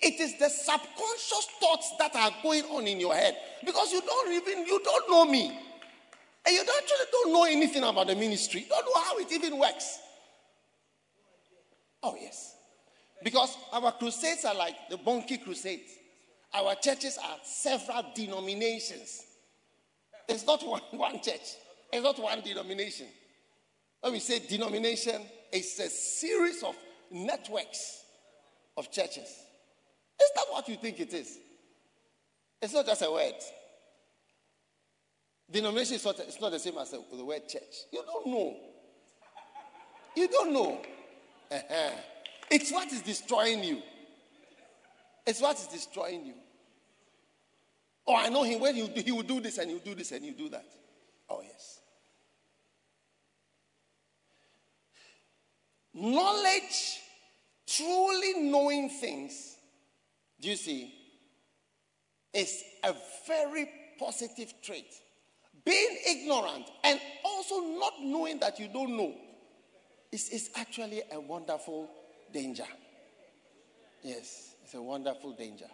It 0.00 0.20
is 0.20 0.36
the 0.38 0.48
subconscious 0.48 1.48
thoughts 1.60 1.92
that 1.98 2.14
are 2.16 2.30
going 2.42 2.64
on 2.64 2.86
in 2.86 2.98
your 2.98 3.14
head 3.14 3.36
because 3.64 3.92
you 3.92 4.00
don't 4.00 4.32
even, 4.32 4.66
you 4.66 4.80
don't 4.84 5.10
know 5.10 5.24
me. 5.24 5.56
And 6.44 6.54
you 6.56 6.64
don't, 6.64 6.82
actually 6.82 7.06
don't 7.12 7.32
know 7.32 7.44
anything 7.44 7.84
about 7.84 8.06
the 8.06 8.16
ministry. 8.16 8.62
You 8.62 8.68
don't 8.68 8.84
know 8.84 9.02
how 9.02 9.18
it 9.18 9.32
even 9.32 9.58
works. 9.58 9.98
Oh, 12.02 12.16
yes. 12.20 12.56
Because 13.22 13.56
our 13.72 13.92
crusades 13.92 14.44
are 14.44 14.54
like 14.54 14.74
the 14.90 14.96
Bonnke 14.96 15.42
crusades. 15.44 15.90
Our 16.52 16.74
churches 16.74 17.18
are 17.18 17.36
several 17.44 18.04
denominations. 18.14 19.22
It's 20.28 20.46
not 20.46 20.62
one, 20.66 20.82
one 20.92 21.20
church, 21.22 21.56
it's 21.92 22.02
not 22.02 22.18
one 22.18 22.40
denomination. 22.40 23.06
When 24.00 24.14
we 24.14 24.18
say 24.18 24.40
denomination, 24.40 25.22
it's 25.52 25.78
a 25.78 25.88
series 25.88 26.62
of 26.62 26.74
networks 27.10 28.02
of 28.76 28.90
churches. 28.90 29.28
Is 30.20 30.30
that 30.34 30.44
what 30.50 30.68
you 30.68 30.76
think 30.76 30.98
it 30.98 31.12
is? 31.12 31.38
It's 32.60 32.74
not 32.74 32.86
just 32.86 33.02
a 33.02 33.10
word. 33.10 33.34
Denomination 35.52 35.96
is 35.96 36.04
not, 36.04 36.18
it's 36.20 36.40
not 36.40 36.50
the 36.50 36.58
same 36.58 36.78
as 36.78 36.90
the, 36.90 37.02
the 37.14 37.24
word 37.24 37.46
church. 37.46 37.84
You 37.92 38.02
don't 38.06 38.26
know. 38.26 38.56
You 40.16 40.28
don't 40.28 40.52
know. 40.52 40.80
Uh-huh. 41.50 41.90
It's 42.50 42.72
what 42.72 42.90
is 42.90 43.02
destroying 43.02 43.62
you. 43.62 43.82
It's 45.26 45.42
what 45.42 45.56
is 45.56 45.66
destroying 45.66 46.24
you. 46.24 46.34
Oh, 48.06 48.16
I 48.16 48.30
know 48.30 48.42
him. 48.44 48.60
When 48.60 48.74
he, 48.74 48.86
he 49.02 49.12
will 49.12 49.22
do 49.22 49.40
this 49.40 49.58
and 49.58 49.70
you 49.70 49.80
do 49.84 49.94
this 49.94 50.10
and 50.12 50.24
you 50.24 50.32
do 50.32 50.48
that. 50.48 50.64
Oh, 51.28 51.42
yes. 51.42 51.80
Knowledge, 55.94 57.00
truly 57.66 58.42
knowing 58.50 58.88
things, 58.88 59.56
do 60.40 60.48
you 60.48 60.56
see, 60.56 60.94
is 62.32 62.64
a 62.82 62.94
very 63.26 63.68
positive 63.98 64.54
trait. 64.62 64.86
Being 65.64 65.98
ignorant 66.08 66.70
and 66.82 67.00
also 67.24 67.60
not 67.60 67.94
knowing 68.02 68.40
that 68.40 68.58
you 68.58 68.68
don't 68.68 68.96
know 68.96 69.14
is, 70.10 70.28
is 70.30 70.50
actually 70.56 71.02
a 71.10 71.20
wonderful 71.20 71.88
danger. 72.32 72.66
Yes, 74.02 74.56
it's 74.64 74.74
a 74.74 74.82
wonderful 74.82 75.32
danger. 75.32 75.68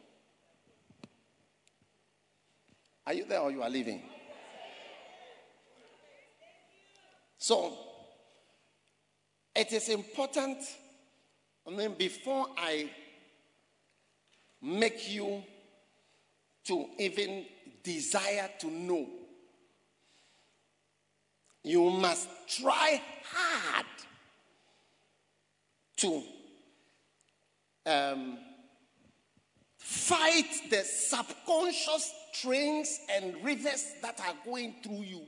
Are 3.07 3.15
you 3.15 3.25
there 3.25 3.41
or 3.41 3.51
you 3.51 3.63
are 3.63 3.71
leaving? 3.71 4.03
So, 7.39 7.73
it 9.57 9.73
is 9.73 9.89
important, 9.89 10.59
I 11.67 11.71
mean, 11.71 11.95
before 11.97 12.49
I 12.57 12.91
make 14.61 15.11
you 15.11 15.43
to 16.65 16.87
even 16.99 17.47
desire 17.83 18.51
to 18.61 18.71
know, 18.71 19.07
you 21.63 21.91
must 21.91 22.29
try 22.49 23.01
hard 23.25 23.87
to 25.97 26.23
um, 27.87 28.39
fight 29.79 30.51
the 30.71 30.83
subconscious 30.83 32.13
trains 32.41 33.01
and 33.11 33.35
rivers 33.43 33.93
that 34.03 34.21
are 34.21 34.35
going 34.45 34.75
through 34.83 35.03
you 35.03 35.23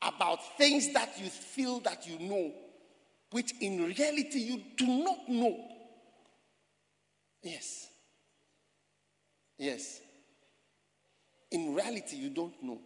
about 0.00 0.38
things 0.58 0.92
that 0.92 1.18
you 1.18 1.28
feel 1.28 1.80
that 1.80 2.06
you 2.06 2.18
know, 2.18 2.52
which 3.30 3.52
in 3.60 3.84
reality 3.84 4.38
you 4.38 4.62
do 4.76 4.86
not 4.86 5.28
know. 5.28 5.58
Yes. 7.42 7.88
Yes. 9.58 10.00
In 11.50 11.74
reality, 11.74 12.16
you 12.16 12.30
don't 12.30 12.60
know. 12.62 12.78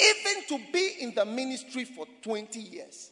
Even 0.00 0.46
to 0.48 0.72
be 0.72 0.96
in 1.00 1.14
the 1.14 1.24
ministry 1.24 1.84
for 1.84 2.06
20 2.22 2.60
years 2.60 3.10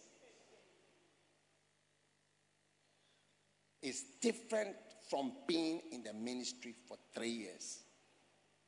is 3.82 4.04
different 4.20 4.76
from 5.08 5.32
being 5.46 5.80
in 5.92 6.02
the 6.02 6.12
ministry 6.12 6.74
for 6.88 6.96
three 7.14 7.30
years 7.30 7.80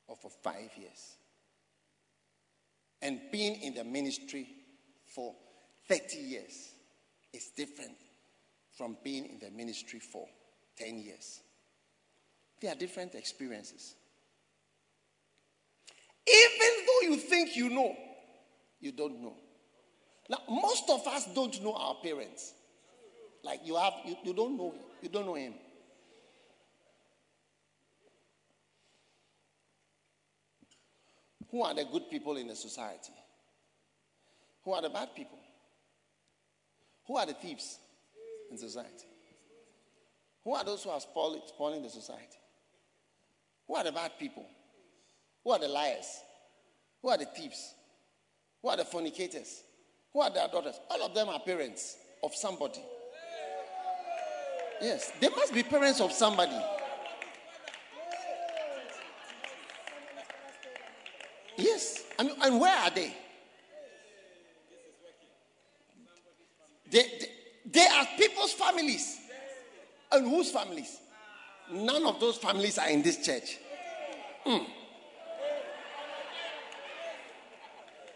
or 0.06 0.16
for 0.16 0.30
five 0.42 0.70
years. 0.76 1.16
And 3.02 3.20
being 3.30 3.60
in 3.62 3.74
the 3.74 3.84
ministry 3.84 4.48
for 5.06 5.34
30 5.88 6.18
years 6.18 6.72
is 7.32 7.50
different 7.56 7.96
from 8.76 8.96
being 9.04 9.26
in 9.26 9.38
the 9.38 9.50
ministry 9.50 10.00
for 10.00 10.26
10 10.76 10.98
years. 10.98 11.40
They 12.60 12.68
are 12.68 12.74
different 12.74 13.14
experiences. 13.14 13.94
Even 16.26 16.86
though 16.86 17.08
you 17.08 17.16
think 17.16 17.56
you 17.56 17.70
know, 17.70 17.96
you 18.80 18.92
don't 18.92 19.20
know. 19.20 19.34
Now, 20.28 20.38
most 20.48 20.90
of 20.90 21.06
us 21.06 21.26
don't 21.34 21.62
know 21.62 21.74
our 21.74 21.96
parents. 22.02 22.52
Like 23.42 23.60
you 23.64 23.76
have, 23.76 23.92
you, 24.04 24.16
you 24.24 24.34
don't 24.34 24.56
know, 24.56 24.74
you 25.02 25.08
don't 25.08 25.26
know 25.26 25.34
him. 25.34 25.54
Who 31.50 31.62
are 31.62 31.74
the 31.74 31.84
good 31.90 32.10
people 32.10 32.36
in 32.36 32.46
the 32.46 32.56
society? 32.56 33.12
Who 34.64 34.72
are 34.72 34.82
the 34.82 34.90
bad 34.90 35.14
people? 35.16 35.38
Who 37.06 37.16
are 37.16 37.24
the 37.24 37.32
thieves 37.32 37.78
in 38.50 38.58
society? 38.58 39.06
Who 40.44 40.54
are 40.54 40.64
those 40.64 40.84
who 40.84 40.90
are 40.90 41.00
spoiling, 41.00 41.40
spoiling 41.46 41.82
the 41.82 41.88
society? 41.88 42.38
Who 43.66 43.76
are 43.76 43.84
the 43.84 43.92
bad 43.92 44.12
people? 44.18 44.44
Who 45.42 45.52
are 45.52 45.58
the 45.58 45.68
liars? 45.68 46.06
Who 47.00 47.08
are 47.08 47.16
the 47.16 47.24
thieves? 47.24 47.74
Who 48.62 48.68
are 48.68 48.76
the 48.76 48.84
fornicators? 48.84 49.62
Who 50.12 50.20
are 50.20 50.30
their 50.30 50.48
daughters? 50.48 50.78
All 50.90 51.02
of 51.02 51.14
them 51.14 51.28
are 51.28 51.40
parents 51.40 51.96
of 52.22 52.34
somebody. 52.34 52.80
Yes, 54.80 55.12
they 55.20 55.28
must 55.28 55.52
be 55.52 55.62
parents 55.62 56.00
of 56.00 56.12
somebody. 56.12 56.58
Yes, 61.56 62.04
I 62.18 62.22
mean, 62.22 62.36
and 62.42 62.60
where 62.60 62.76
are 62.76 62.90
they? 62.90 63.12
They, 66.90 67.02
they, 67.02 67.26
they 67.66 67.86
are 67.86 68.06
people's 68.16 68.52
families. 68.52 69.18
And 70.12 70.26
whose 70.26 70.50
families? 70.50 71.00
None 71.70 72.06
of 72.06 72.18
those 72.20 72.38
families 72.38 72.78
are 72.78 72.88
in 72.88 73.02
this 73.02 73.24
church. 73.24 73.58
Hmm. 74.44 74.64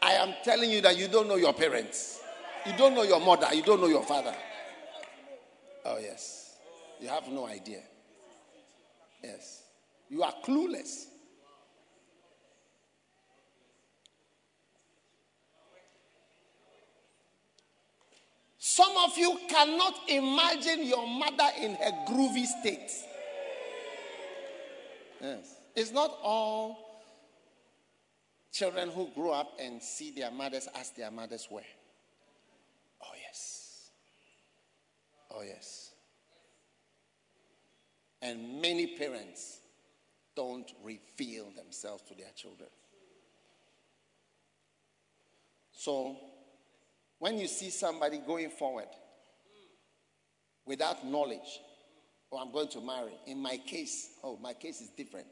I 0.00 0.12
am 0.12 0.31
telling 0.44 0.70
you 0.70 0.80
that 0.82 0.96
you 0.96 1.08
don't 1.08 1.28
know 1.28 1.36
your 1.36 1.52
parents. 1.52 2.20
You 2.66 2.72
don't 2.76 2.94
know 2.94 3.02
your 3.02 3.20
mother. 3.20 3.48
You 3.54 3.62
don't 3.62 3.80
know 3.80 3.88
your 3.88 4.04
father. 4.04 4.34
Oh, 5.84 5.98
yes. 5.98 6.56
You 7.00 7.08
have 7.08 7.28
no 7.28 7.46
idea. 7.46 7.80
Yes. 9.22 9.62
You 10.08 10.22
are 10.22 10.34
clueless. 10.44 11.06
Some 18.58 18.96
of 19.04 19.18
you 19.18 19.38
cannot 19.48 19.94
imagine 20.08 20.86
your 20.86 21.06
mother 21.06 21.48
in 21.60 21.74
her 21.74 21.90
groovy 22.08 22.46
state. 22.46 22.90
Yes. 25.20 25.56
It's 25.74 25.90
not 25.92 26.16
all 26.22 26.91
children 28.52 28.90
who 28.90 29.08
grow 29.14 29.32
up 29.32 29.56
and 29.58 29.82
see 29.82 30.10
their 30.10 30.30
mothers 30.30 30.68
as 30.78 30.90
their 30.90 31.10
mothers 31.10 31.48
were. 31.50 31.62
Oh, 33.02 33.14
yes. 33.26 33.90
Oh, 35.30 35.42
yes. 35.42 35.90
And 38.20 38.60
many 38.60 38.98
parents 38.98 39.58
don't 40.36 40.70
reveal 40.84 41.46
themselves 41.56 42.02
to 42.04 42.14
their 42.14 42.30
children. 42.36 42.68
So, 45.72 46.16
when 47.18 47.38
you 47.38 47.48
see 47.48 47.70
somebody 47.70 48.18
going 48.18 48.50
forward 48.50 48.88
without 50.64 51.04
knowledge, 51.04 51.60
oh, 52.30 52.38
I'm 52.38 52.52
going 52.52 52.68
to 52.68 52.80
marry. 52.80 53.14
In 53.26 53.38
my 53.38 53.56
case, 53.56 54.10
oh, 54.22 54.38
my 54.40 54.52
case 54.52 54.80
is 54.80 54.90
different. 54.90 55.26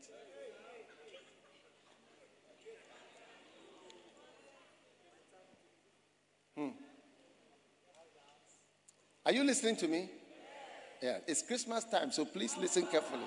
Are 9.31 9.33
you 9.33 9.45
listening 9.45 9.77
to 9.77 9.87
me? 9.87 10.11
Yeah, 11.01 11.19
it's 11.25 11.43
Christmas 11.43 11.85
time, 11.85 12.11
so 12.11 12.25
please 12.25 12.57
listen 12.57 12.85
carefully. 12.87 13.23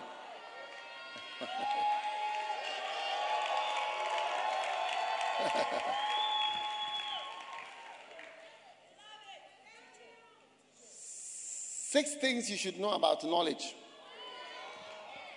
Six 10.76 12.16
things 12.16 12.50
you 12.52 12.58
should 12.58 12.78
know 12.78 12.92
about 12.92 13.24
knowledge. 13.24 13.74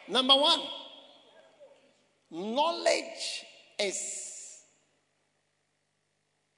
Number 0.09 0.35
one, 0.35 0.59
knowledge 2.29 3.45
is 3.79 4.65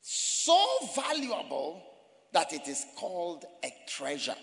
so 0.00 0.58
valuable 0.96 1.82
that 2.32 2.52
it 2.52 2.68
is 2.68 2.84
called 2.96 3.44
a 3.64 3.72
treasure. 3.88 4.34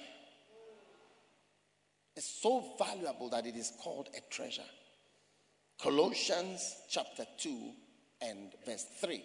It's 2.16 2.42
so 2.42 2.64
valuable 2.80 3.30
that 3.30 3.46
it 3.46 3.56
is 3.56 3.74
called 3.82 4.10
a 4.16 4.22
treasure. 4.34 4.62
Colossians 5.82 6.76
chapter 6.90 7.26
2 7.38 7.72
and 8.22 8.54
verse 8.66 8.86
3. 9.02 9.22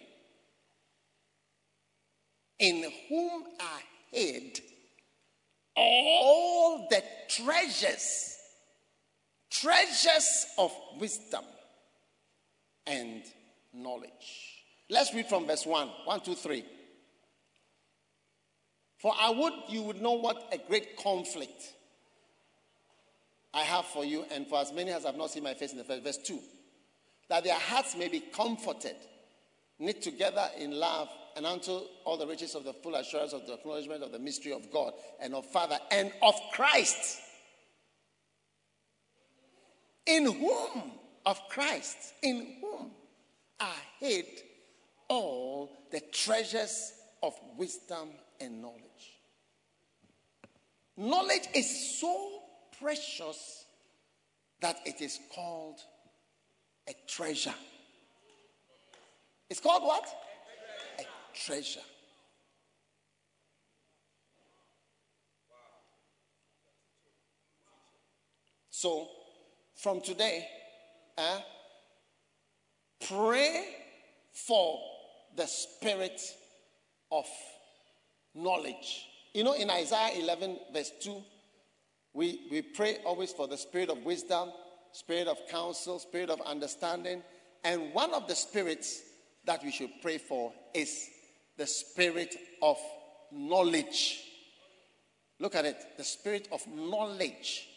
In 2.59 2.85
whom 3.09 3.43
are 3.59 3.81
hid 4.11 4.59
all 5.75 6.87
the 6.89 7.01
treasures, 7.29 8.37
treasures 9.49 10.45
of 10.57 10.71
wisdom 10.99 11.45
and 12.85 13.23
knowledge. 13.73 14.63
Let's 14.89 15.13
read 15.13 15.27
from 15.27 15.47
verse 15.47 15.65
1. 15.65 15.87
1, 16.05 16.19
2, 16.21 16.35
3. 16.35 16.65
For 19.01 19.13
I 19.19 19.31
would 19.31 19.53
you 19.67 19.81
would 19.81 19.99
know 19.99 20.11
what 20.11 20.47
a 20.53 20.59
great 20.59 20.95
conflict 20.95 21.73
I 23.51 23.61
have 23.61 23.85
for 23.85 24.05
you, 24.05 24.25
and 24.31 24.47
for 24.47 24.59
as 24.59 24.71
many 24.71 24.91
as 24.91 25.05
have 25.05 25.17
not 25.17 25.31
seen 25.31 25.43
my 25.43 25.55
face 25.55 25.71
in 25.71 25.79
the 25.79 25.83
first 25.83 26.03
Verse 26.03 26.17
2. 26.19 26.39
That 27.27 27.43
their 27.43 27.57
hearts 27.57 27.97
may 27.97 28.07
be 28.07 28.19
comforted, 28.19 28.95
knit 29.79 30.03
together 30.03 30.47
in 30.57 30.71
love, 30.71 31.09
and 31.35 31.47
unto 31.47 31.71
all 32.05 32.15
the 32.17 32.27
riches 32.27 32.53
of 32.53 32.63
the 32.63 32.73
full 32.73 32.93
assurance 32.95 33.33
of 33.33 33.47
the 33.47 33.53
acknowledgement 33.53 34.03
of 34.03 34.11
the 34.11 34.19
mystery 34.19 34.53
of 34.53 34.71
God 34.71 34.93
and 35.19 35.33
of 35.33 35.45
Father 35.47 35.79
and 35.91 36.11
of 36.21 36.35
Christ. 36.53 37.21
In 40.05 40.25
whom, 40.25 40.91
of 41.25 41.39
Christ, 41.49 41.97
in 42.21 42.57
whom 42.61 42.91
are 43.59 43.73
hid 43.99 44.25
all 45.07 45.71
the 45.91 46.01
treasures 46.11 46.93
of 47.23 47.33
wisdom 47.57 48.09
and 48.41 48.61
knowledge. 48.61 49.21
Knowledge 50.97 51.47
is 51.53 51.99
so 51.99 52.41
precious 52.79 53.65
that 54.59 54.77
it 54.85 55.01
is 55.01 55.19
called 55.33 55.79
a 56.87 56.93
treasure. 57.07 57.53
It's 59.49 59.59
called 59.59 59.83
what? 59.83 60.05
A 60.99 61.03
treasure. 61.33 61.79
So, 68.69 69.07
from 69.75 70.01
today, 70.01 70.47
uh, 71.17 71.39
pray 73.07 73.65
for 74.33 74.79
the 75.35 75.45
spirit 75.45 76.19
of 77.11 77.25
knowledge. 78.35 79.07
You 79.33 79.43
know, 79.43 79.53
in 79.53 79.69
Isaiah 79.69 80.19
11, 80.21 80.57
verse 80.73 80.91
2, 81.01 81.23
we, 82.13 82.47
we 82.51 82.61
pray 82.61 82.97
always 83.05 83.31
for 83.31 83.47
the 83.47 83.57
spirit 83.57 83.89
of 83.89 84.03
wisdom, 84.03 84.51
spirit 84.91 85.27
of 85.27 85.37
counsel, 85.49 85.99
spirit 85.99 86.29
of 86.29 86.41
understanding. 86.41 87.23
And 87.63 87.93
one 87.93 88.13
of 88.13 88.27
the 88.27 88.35
spirits 88.35 89.01
that 89.45 89.63
we 89.63 89.71
should 89.71 89.91
pray 90.01 90.17
for 90.17 90.51
is 90.73 91.07
the 91.57 91.67
spirit 91.67 92.35
of 92.61 92.77
knowledge. 93.31 94.25
Look 95.39 95.55
at 95.55 95.65
it 95.65 95.77
the 95.97 96.03
spirit 96.03 96.47
of 96.51 96.61
knowledge. 96.67 97.67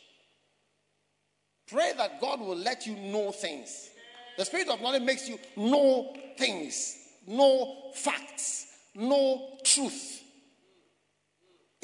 Pray 1.66 1.92
that 1.96 2.20
God 2.20 2.40
will 2.40 2.56
let 2.56 2.86
you 2.86 2.94
know 2.94 3.30
things. 3.32 3.90
The 4.36 4.44
spirit 4.44 4.68
of 4.68 4.82
knowledge 4.82 5.02
makes 5.02 5.28
you 5.28 5.38
know 5.56 6.14
things, 6.36 6.96
know 7.26 7.92
facts, 7.94 8.66
know 8.94 9.58
truth. 9.64 10.23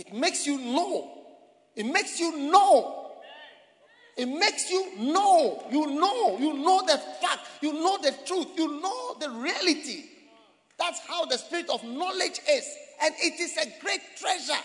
It 0.01 0.14
makes 0.14 0.47
you 0.47 0.56
know. 0.59 1.10
It 1.77 1.85
makes 1.85 2.18
you 2.18 2.51
know. 2.51 3.10
It 4.16 4.27
makes 4.27 4.70
you 4.70 4.97
know. 4.98 5.62
You 5.70 5.86
know. 6.01 6.39
You 6.39 6.55
know 6.55 6.82
the 6.86 6.97
fact. 7.20 7.40
You 7.60 7.74
know 7.74 7.98
the 7.98 8.14
truth. 8.24 8.48
You 8.56 8.81
know 8.81 9.14
the 9.20 9.28
reality. 9.31 10.05
That's 10.78 11.01
how 11.06 11.27
the 11.27 11.36
spirit 11.36 11.68
of 11.68 11.85
knowledge 11.85 12.40
is. 12.51 12.66
And 13.02 13.14
it 13.18 13.39
is 13.40 13.56
a 13.59 13.66
great 13.82 14.01
treasure. 14.18 14.62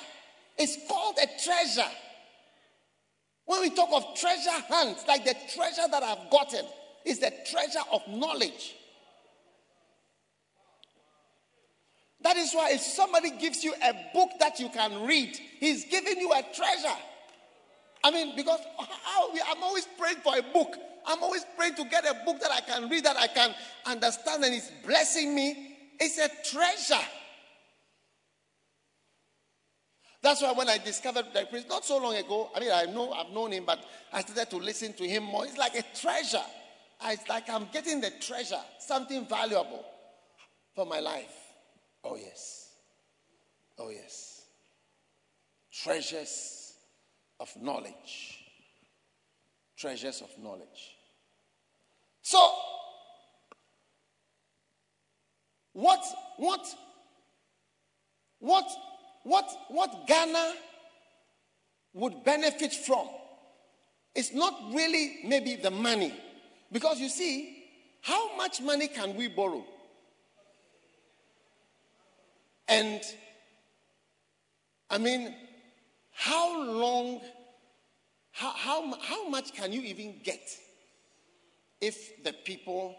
It's 0.58 0.78
called 0.88 1.18
a 1.22 1.28
treasure. 1.44 1.92
When 3.46 3.62
we 3.62 3.70
talk 3.72 3.90
of 3.92 4.18
treasure 4.18 4.64
hunts, 4.70 5.06
like 5.06 5.26
the 5.26 5.36
treasure 5.54 5.88
that 5.92 6.02
I've 6.02 6.32
gotten, 6.32 6.66
is 7.04 7.20
the 7.20 7.32
treasure 7.52 7.84
of 7.92 8.02
knowledge. 8.08 8.76
That 12.26 12.38
is 12.38 12.54
why 12.56 12.72
if 12.72 12.82
somebody 12.82 13.30
gives 13.30 13.64
you 13.64 13.72
a 13.84 13.94
book 14.12 14.32
that 14.40 14.60
you 14.60 14.68
can 14.70 15.06
read, 15.06 15.38
he's 15.60 15.86
giving 15.86 16.18
you 16.18 16.34
a 16.34 16.42
treasure. 16.42 16.98
I 18.04 18.10
mean, 18.10 18.36
because 18.36 18.60
I'm 18.80 19.62
always 19.62 19.88
praying 19.96 20.18
for 20.24 20.36
a 20.36 20.42
book. 20.42 20.76
I'm 21.06 21.22
always 21.22 21.46
praying 21.56 21.76
to 21.76 21.84
get 21.86 22.04
a 22.04 22.26
book 22.26 22.40
that 22.40 22.50
I 22.52 22.62
can 22.62 22.90
read, 22.90 23.04
that 23.04 23.16
I 23.16 23.28
can 23.28 23.54
understand, 23.86 24.44
and 24.44 24.56
it's 24.56 24.72
blessing 24.84 25.36
me. 25.36 25.78
It's 26.00 26.18
a 26.18 26.28
treasure. 26.50 27.06
That's 30.24 30.42
why 30.42 30.52
when 30.54 30.68
I 30.68 30.80
discovered 30.80 31.26
the 31.32 31.46
priest 31.46 31.70
not 31.70 31.86
so 31.86 32.00
long 32.00 32.16
ago, 32.16 32.50
I 32.56 32.60
mean, 32.60 32.72
I 32.74 32.86
know 32.86 33.12
I've 33.12 33.30
known 33.30 33.52
him, 33.52 33.66
but 33.68 33.86
I 34.12 34.22
started 34.22 34.50
to 34.50 34.58
listen 34.58 34.94
to 34.94 35.08
him 35.08 35.26
more. 35.26 35.46
It's 35.46 35.60
like 35.60 35.76
a 35.76 35.84
treasure. 35.96 36.42
It's 37.06 37.30
like 37.30 37.52
I'm 37.52 37.68
getting 37.72 38.02
the 38.02 38.10
treasure, 38.20 38.62
something 38.80 39.28
valuable 39.28 39.86
for 40.74 40.88
my 40.88 41.00
life. 41.00 41.45
Oh, 42.06 42.16
yes. 42.16 42.70
Oh, 43.80 43.90
yes. 43.90 44.44
Treasures 45.72 46.74
of 47.40 47.50
knowledge. 47.60 48.46
Treasures 49.76 50.22
of 50.22 50.30
knowledge. 50.42 50.96
So, 52.22 52.52
what, 55.74 56.04
what, 56.38 56.66
what, 58.40 58.66
what, 59.24 59.50
what 59.70 60.08
Ghana 60.08 60.54
would 61.94 62.24
benefit 62.24 62.74
from 62.74 63.08
is 64.14 64.34
not 64.34 64.54
really 64.74 65.20
maybe 65.26 65.56
the 65.56 65.72
money. 65.72 66.14
Because 66.72 67.00
you 67.00 67.10
see, 67.10 67.64
how 68.02 68.38
much 68.38 68.62
money 68.62 68.88
can 68.88 69.16
we 69.16 69.28
borrow? 69.28 69.66
And 72.68 73.02
I 74.90 74.98
mean, 74.98 75.36
how 76.14 76.64
long, 76.64 77.22
how, 78.32 78.52
how, 78.52 78.94
how 79.00 79.30
much 79.30 79.54
can 79.54 79.72
you 79.72 79.82
even 79.82 80.16
get 80.24 80.42
if 81.82 82.24
the 82.24 82.34
people 82.34 82.96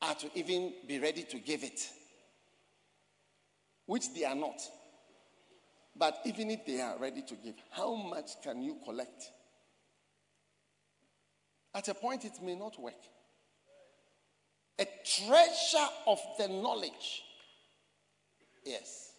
are 0.00 0.14
to 0.14 0.30
even 0.34 0.72
be 0.86 0.98
ready 0.98 1.22
to 1.24 1.38
give 1.38 1.64
it? 1.64 1.80
Which 3.86 4.14
they 4.14 4.24
are 4.24 4.34
not. 4.34 4.60
But 5.96 6.18
even 6.24 6.50
if 6.50 6.64
they 6.64 6.80
are 6.80 6.98
ready 6.98 7.22
to 7.22 7.34
give, 7.34 7.54
how 7.70 7.94
much 7.94 8.40
can 8.42 8.62
you 8.62 8.76
collect? 8.84 9.30
At 11.74 11.88
a 11.88 11.94
point, 11.94 12.24
it 12.24 12.42
may 12.42 12.54
not 12.54 12.80
work. 12.80 12.94
A 14.78 14.86
treasure 15.04 15.88
of 16.06 16.18
the 16.38 16.48
knowledge 16.48 17.22
Yes. 18.64 19.12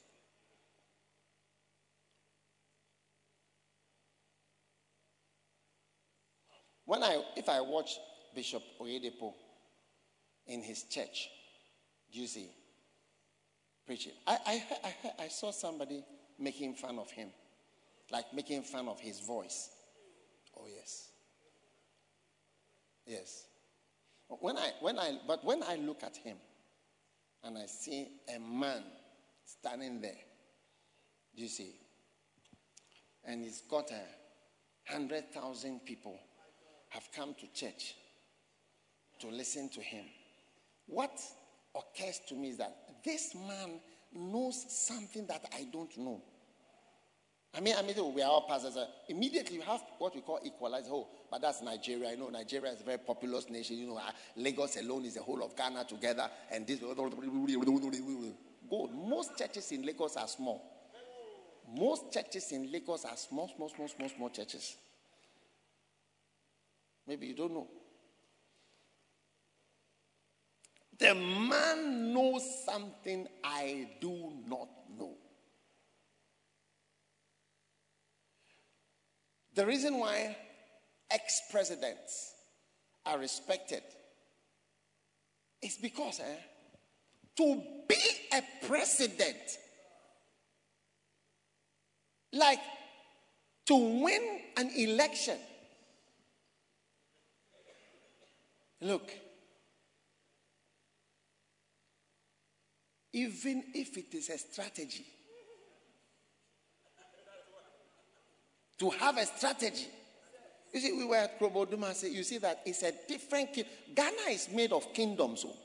When 6.86 7.04
I, 7.04 7.22
if 7.36 7.50
I 7.50 7.62
watch 7.62 7.98
Bishop 8.36 8.62
Oyedepo 8.80 9.34
in 10.48 10.62
his 10.62 10.84
church, 10.84 11.30
you 12.12 12.28
see, 12.28 12.50
preaching, 13.86 14.14
I, 14.28 14.38
I, 14.46 14.64
I, 14.84 15.24
I 15.24 15.28
saw 15.30 15.52
somebody 15.52 16.04
making 16.40 16.76
fun 16.76 17.00
of 17.00 17.10
him, 17.10 17.30
like 18.12 18.26
making 18.34 18.64
fun 18.64 18.88
of 18.88 19.00
his 19.00 19.20
voice. 19.22 19.70
Oh 20.58 20.68
yes, 20.74 21.08
yes. 23.06 23.46
When 24.28 24.58
I, 24.58 24.72
when 24.82 25.00
I, 25.00 25.18
but 25.28 25.44
when 25.46 25.64
I 25.64 25.76
look 25.76 26.04
at 26.04 26.18
him, 26.18 26.38
and 27.44 27.58
I 27.58 27.66
see 27.66 28.08
a 28.36 28.40
man 28.40 28.84
standing 29.46 30.02
there. 30.02 30.20
Do 31.36 31.42
you 31.42 31.48
see? 31.48 31.76
And 33.26 33.44
he's 33.44 33.62
got 33.70 33.90
a 33.92 34.92
hundred 34.92 35.32
thousand 35.34 35.86
people 35.86 36.20
have 36.90 37.08
come 37.16 37.34
to 37.36 37.48
church 37.54 37.96
to 39.20 39.28
listen 39.28 39.70
to 39.70 39.82
him. 39.82 40.06
What 40.86 41.20
occurs 41.76 42.20
to 42.28 42.36
me 42.36 42.50
is 42.50 42.58
that 42.58 42.76
this 43.04 43.34
man 43.36 43.80
knows 44.14 44.66
something 44.70 45.26
that 45.28 45.46
I 45.56 45.68
don't 45.72 45.98
know. 45.98 46.22
I 47.56 47.60
mean, 47.60 47.76
I 47.78 47.84
mean, 47.84 47.96
we 48.16 48.22
are 48.24 48.30
all 48.30 48.48
pastors. 48.48 48.76
Uh, 48.76 48.88
immediately, 49.08 49.58
you 49.58 49.62
have 49.62 49.82
what 50.00 50.16
we 50.16 50.22
call 50.22 50.40
equalize. 50.44 50.86
Oh, 50.90 51.08
but 51.30 51.42
that's 51.42 51.62
Nigeria. 51.62 52.10
I 52.10 52.16
know 52.16 52.30
Nigeria 52.30 52.72
is 52.72 52.82
a 52.82 52.84
very 52.84 52.98
populous 52.98 53.48
nation. 53.48 53.78
You 53.78 53.88
know, 53.88 53.98
uh, 53.98 54.12
Lagos 54.36 54.76
alone 54.78 55.06
is 55.06 55.14
the 55.14 55.22
whole 55.22 55.44
of 55.44 55.56
Ghana 55.56 55.86
together, 55.86 56.30
and 56.52 56.66
this. 56.66 56.80
Most 58.94 59.38
churches 59.38 59.72
in 59.72 59.86
Lagos 59.86 60.16
are 60.16 60.28
small. 60.28 60.62
Most 61.78 62.12
churches 62.12 62.52
in 62.52 62.72
Lagos 62.72 63.06
are 63.06 63.18
small, 63.18 63.50
small, 63.56 63.70
small, 63.70 63.88
small, 63.88 64.10
small 64.10 64.30
churches. 64.30 64.76
Maybe 67.08 67.28
you 67.28 67.36
don't 67.36 67.54
know. 67.54 67.68
The 70.98 71.16
man 71.16 72.14
knows 72.14 72.44
something 72.66 73.28
I 73.44 73.90
do 74.00 74.32
not 74.48 74.70
know. 74.98 75.16
The 79.56 79.66
reason 79.66 79.98
why 80.00 80.36
ex 81.12 81.42
presidents 81.52 82.34
are 83.06 83.20
respected 83.20 83.84
is 85.62 85.78
because 85.78 86.20
eh, 86.20 86.38
to 87.38 87.62
be 87.88 87.96
a 88.34 88.42
president, 88.68 89.58
like 92.32 92.60
to 93.66 93.76
win 93.76 94.40
an 94.58 94.70
election, 94.76 95.38
look, 98.82 99.10
even 103.14 103.64
if 103.74 103.98
it 103.98 104.14
is 104.14 104.30
a 104.30 104.38
strategy, 104.38 105.06
to 108.80 108.90
have 108.90 109.18
a 109.18 109.26
strategy. 109.26 109.88
You 110.74 110.80
see, 110.80 110.92
we 110.92 111.06
were 111.06 111.16
at 111.16 111.40
Kroboduma, 111.40 112.12
you 112.12 112.24
see 112.24 112.40
that 112.40 112.62
it's 112.66 112.82
a 112.82 112.92
different 113.08 113.54
king. 113.54 113.66
Ghana 113.94 114.30
is 114.30 114.50
made 114.52 114.74
of 114.74 114.92
kingdoms. 114.94 115.46
oh. 115.48 115.56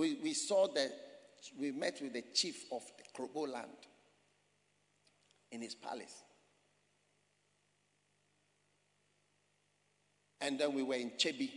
We, 0.00 0.14
we 0.22 0.32
saw 0.32 0.66
that 0.68 0.90
we 1.58 1.72
met 1.72 1.98
with 2.00 2.14
the 2.14 2.24
chief 2.32 2.64
of 2.72 2.80
the 2.96 3.04
Krobo 3.22 3.46
land 3.52 3.68
in 5.52 5.60
his 5.60 5.74
palace. 5.74 6.14
And 10.40 10.58
then 10.58 10.72
we 10.72 10.82
were 10.82 10.94
in 10.94 11.10
Kyebi. 11.10 11.50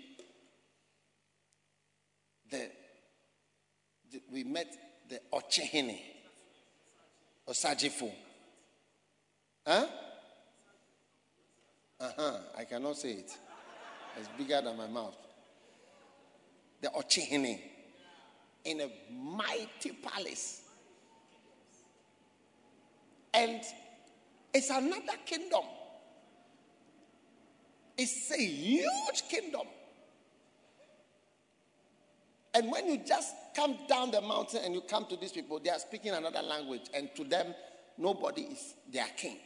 The, 2.52 2.70
the- 4.12 4.22
we 4.30 4.44
met 4.44 4.68
the 5.08 5.22
Okyehene, 5.32 6.02
Osagyefo. 7.48 8.12
Huh? 9.66 9.86
Uh 11.98 12.12
huh. 12.18 12.38
I 12.58 12.66
cannot 12.66 12.98
say 12.98 13.12
it. 13.12 13.32
It's 14.20 14.28
bigger 14.38 14.60
than 14.62 14.76
my 14.76 14.88
mouth. 14.88 15.16
The 16.82 16.90
Okyehene 16.90 17.73
in 18.66 18.82
a 18.82 18.92
mighty 19.12 19.92
palace. 19.92 20.62
And 23.34 23.62
it's 24.54 24.70
another 24.70 25.18
kingdom. 25.26 25.64
It's 27.98 28.32
a 28.32 28.44
huge 28.44 29.24
kingdom. 29.30 29.68
And 32.54 32.72
when 32.72 32.88
you 32.88 33.00
just 33.06 33.34
come 33.56 33.78
down 33.88 34.12
the 34.12 34.22
mountain 34.22 34.62
and 34.64 34.74
you 34.76 34.82
come 34.82 35.06
to 35.08 35.18
these 35.18 35.32
people, 35.32 35.60
they 35.60 35.72
are 35.72 35.80
speaking 35.80 36.12
another 36.12 36.42
language, 36.42 36.84
and 36.94 37.10
to 37.16 37.24
them, 37.24 37.54
nobody 37.98 38.44
is 38.44 38.76
their 38.92 39.08
king. 39.18 39.38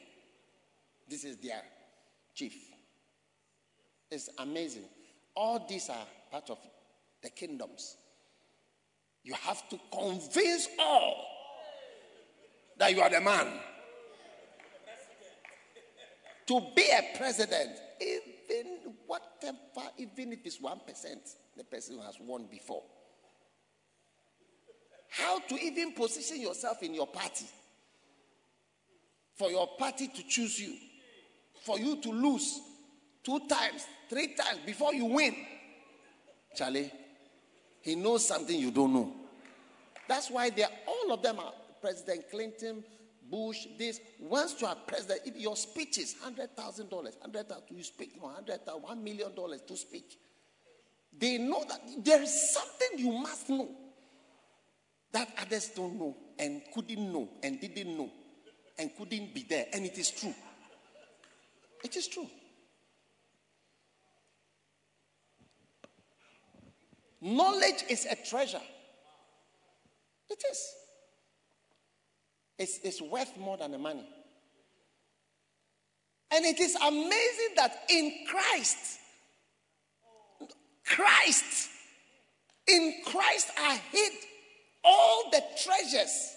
This 1.10 1.23
is 1.23 1.38
their 1.38 1.61
chief. 2.35 2.56
It's 4.11 4.30
amazing. 4.38 4.84
All 5.35 5.65
these 5.68 5.89
are 5.89 6.06
part 6.31 6.49
of 6.49 6.57
the 7.22 7.30
kingdoms. 7.30 7.95
You 9.28 9.34
have 9.34 9.68
to 9.68 9.78
convince 9.91 10.70
all 10.80 11.26
that 12.78 12.95
you 12.95 13.02
are 13.02 13.10
the 13.10 13.20
man. 13.20 13.60
To 16.45 16.62
be 16.74 16.84
a 16.84 17.18
president, 17.18 17.72
even 17.99 18.94
whatever, 19.06 19.90
even 19.98 20.32
if 20.32 20.40
it's 20.45 20.62
1%, 20.62 20.80
the 21.58 21.64
person 21.66 21.98
who 21.98 22.04
has 22.04 22.16
won 22.22 22.48
before. 22.49 22.84
How 25.10 25.40
to 25.40 25.56
even 25.62 25.91
position 25.91 26.40
yourself 26.40 26.82
in 26.82 26.94
your 26.94 27.08
party 27.08 27.48
for 29.36 29.52
your 29.52 29.68
party 29.78 30.08
to 30.08 30.24
choose 30.24 30.58
you, 30.58 30.74
for 31.66 31.78
you 31.78 32.02
to 32.02 32.12
lose 32.12 32.62
two 33.26 33.41
times, 33.49 33.86
three 34.10 34.36
times 34.36 34.60
before 34.66 34.94
you 34.94 35.04
win. 35.04 35.36
Charlie, 36.56 36.90
he 37.82 37.95
knows 37.95 38.26
something 38.26 38.58
you 38.58 38.72
don't 38.72 38.94
know. 38.94 39.16
That's 40.07 40.29
why 40.29 40.49
they 40.49 40.63
all 40.63 41.13
of 41.13 41.21
them 41.21 41.39
are 41.39 41.53
President 41.81 42.29
Clinton, 42.31 42.84
Bush, 43.29 43.67
this. 43.77 43.99
Once 44.19 44.59
you 44.59 44.67
are 44.67 44.75
president, 44.75 45.21
if 45.25 45.38
your 45.38 45.55
speech 45.55 45.97
is 45.97 46.15
hundred 46.21 46.55
thousand 46.55 46.89
dollars, 46.89 47.17
hundred 47.21 47.49
thousand 47.49 47.65
you 47.75 47.84
speak, 47.84 48.19
no 48.21 48.29
hundred 48.29 48.65
thousand, 48.65 48.84
one 48.84 49.03
million 49.03 49.34
dollars 49.35 49.61
to 49.67 49.75
speak. 49.75 50.17
They 51.17 51.38
know 51.38 51.63
that 51.67 51.81
there 52.03 52.21
is 52.21 52.53
something 52.53 52.99
you 52.99 53.11
must 53.11 53.49
know 53.49 53.69
that 55.11 55.29
others 55.41 55.71
don't 55.75 55.97
know 55.97 56.15
and 56.38 56.61
couldn't 56.73 57.11
know 57.11 57.29
and 57.43 57.59
didn't 57.59 57.97
know 57.97 58.09
and 58.77 58.95
couldn't 58.95 59.34
be 59.34 59.45
there, 59.49 59.65
and 59.73 59.85
it 59.85 59.97
is 59.97 60.11
true. 60.11 60.34
It 61.84 61.95
is 61.95 62.07
true. 62.07 62.27
Knowledge 67.21 67.84
is 67.89 68.05
a 68.05 68.15
treasure. 68.15 68.61
It 70.30 70.44
is. 70.52 70.74
It's, 72.60 72.80
it's 72.84 73.02
worth 73.02 73.38
more 73.38 73.58
than 73.58 73.72
the 73.72 73.78
money. 73.78 74.08
And 76.32 76.45
it 76.45 76.60
is 76.60 76.76
amazing 76.76 77.56
that 77.56 77.84
in 77.90 78.12
Christ, 78.28 78.99
Christ, 80.86 81.70
in 82.68 82.95
Christ 83.06 83.49
are 83.64 83.78
hid 83.91 84.12
all 84.84 85.30
the 85.32 85.41
treasures 85.64 86.36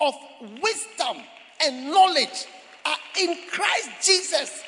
of 0.00 0.14
wisdom 0.62 1.22
and 1.64 1.90
knowledge 1.90 2.46
are 2.84 2.96
in 3.20 3.36
Christ 3.50 3.90
Jesus. 4.02 4.62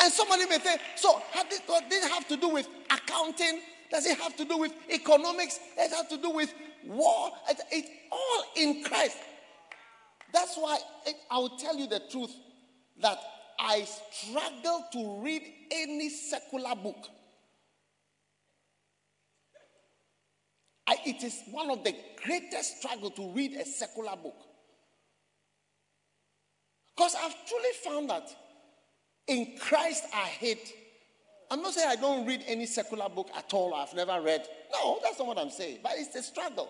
And 0.00 0.12
somebody 0.12 0.46
may 0.46 0.58
say, 0.58 0.76
so 0.96 1.22
God 1.66 1.82
did 1.88 2.04
it 2.04 2.10
have 2.10 2.28
to 2.28 2.36
do 2.36 2.48
with 2.48 2.68
accounting? 2.90 3.60
Does 3.90 4.06
it 4.06 4.18
have 4.18 4.36
to 4.36 4.44
do 4.44 4.58
with 4.58 4.72
economics? 4.90 5.58
Does 5.76 5.92
it 5.92 5.96
have 5.96 6.08
to 6.08 6.16
do 6.16 6.30
with 6.30 6.52
war? 6.86 7.30
It, 7.48 7.60
it 7.70 7.84
all 8.10 8.44
in 8.56 8.84
Christ. 8.84 9.18
That's 10.32 10.56
why 10.56 10.78
it, 11.06 11.16
I 11.30 11.38
will 11.38 11.56
tell 11.56 11.76
you 11.76 11.86
the 11.86 12.00
truth 12.10 12.34
that 13.00 13.18
I 13.58 13.86
struggle 14.10 14.84
to 14.92 15.20
read 15.22 15.42
any 15.70 16.08
secular 16.10 16.74
book. 16.74 17.08
I, 20.86 20.96
it 21.06 21.22
is 21.22 21.40
one 21.50 21.70
of 21.70 21.82
the 21.82 21.94
greatest 22.22 22.78
struggle 22.78 23.10
to 23.10 23.32
read 23.32 23.54
a 23.54 23.64
secular 23.64 24.16
book. 24.16 24.36
Because 26.94 27.14
I've 27.14 27.34
truly 27.46 27.72
found 27.84 28.10
that 28.10 28.28
in 29.26 29.56
Christ 29.58 30.04
I 30.12 30.26
hate. 30.26 30.74
I'm 31.54 31.62
not 31.62 31.72
saying 31.72 31.88
I 31.88 31.94
don't 31.94 32.26
read 32.26 32.42
any 32.48 32.66
secular 32.66 33.08
book 33.08 33.30
at 33.32 33.54
all. 33.54 33.74
I've 33.74 33.94
never 33.94 34.20
read. 34.20 34.44
No, 34.72 34.98
that's 35.00 35.20
not 35.20 35.28
what 35.28 35.38
I'm 35.38 35.50
saying. 35.50 35.78
But 35.84 35.92
it's 35.98 36.12
a 36.16 36.22
struggle. 36.24 36.68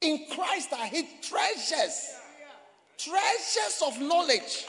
In 0.00 0.26
Christ 0.32 0.72
I 0.72 0.86
hate 0.86 1.20
treasures. 1.20 2.14
Treasures 2.96 3.82
of 3.84 4.00
knowledge. 4.00 4.66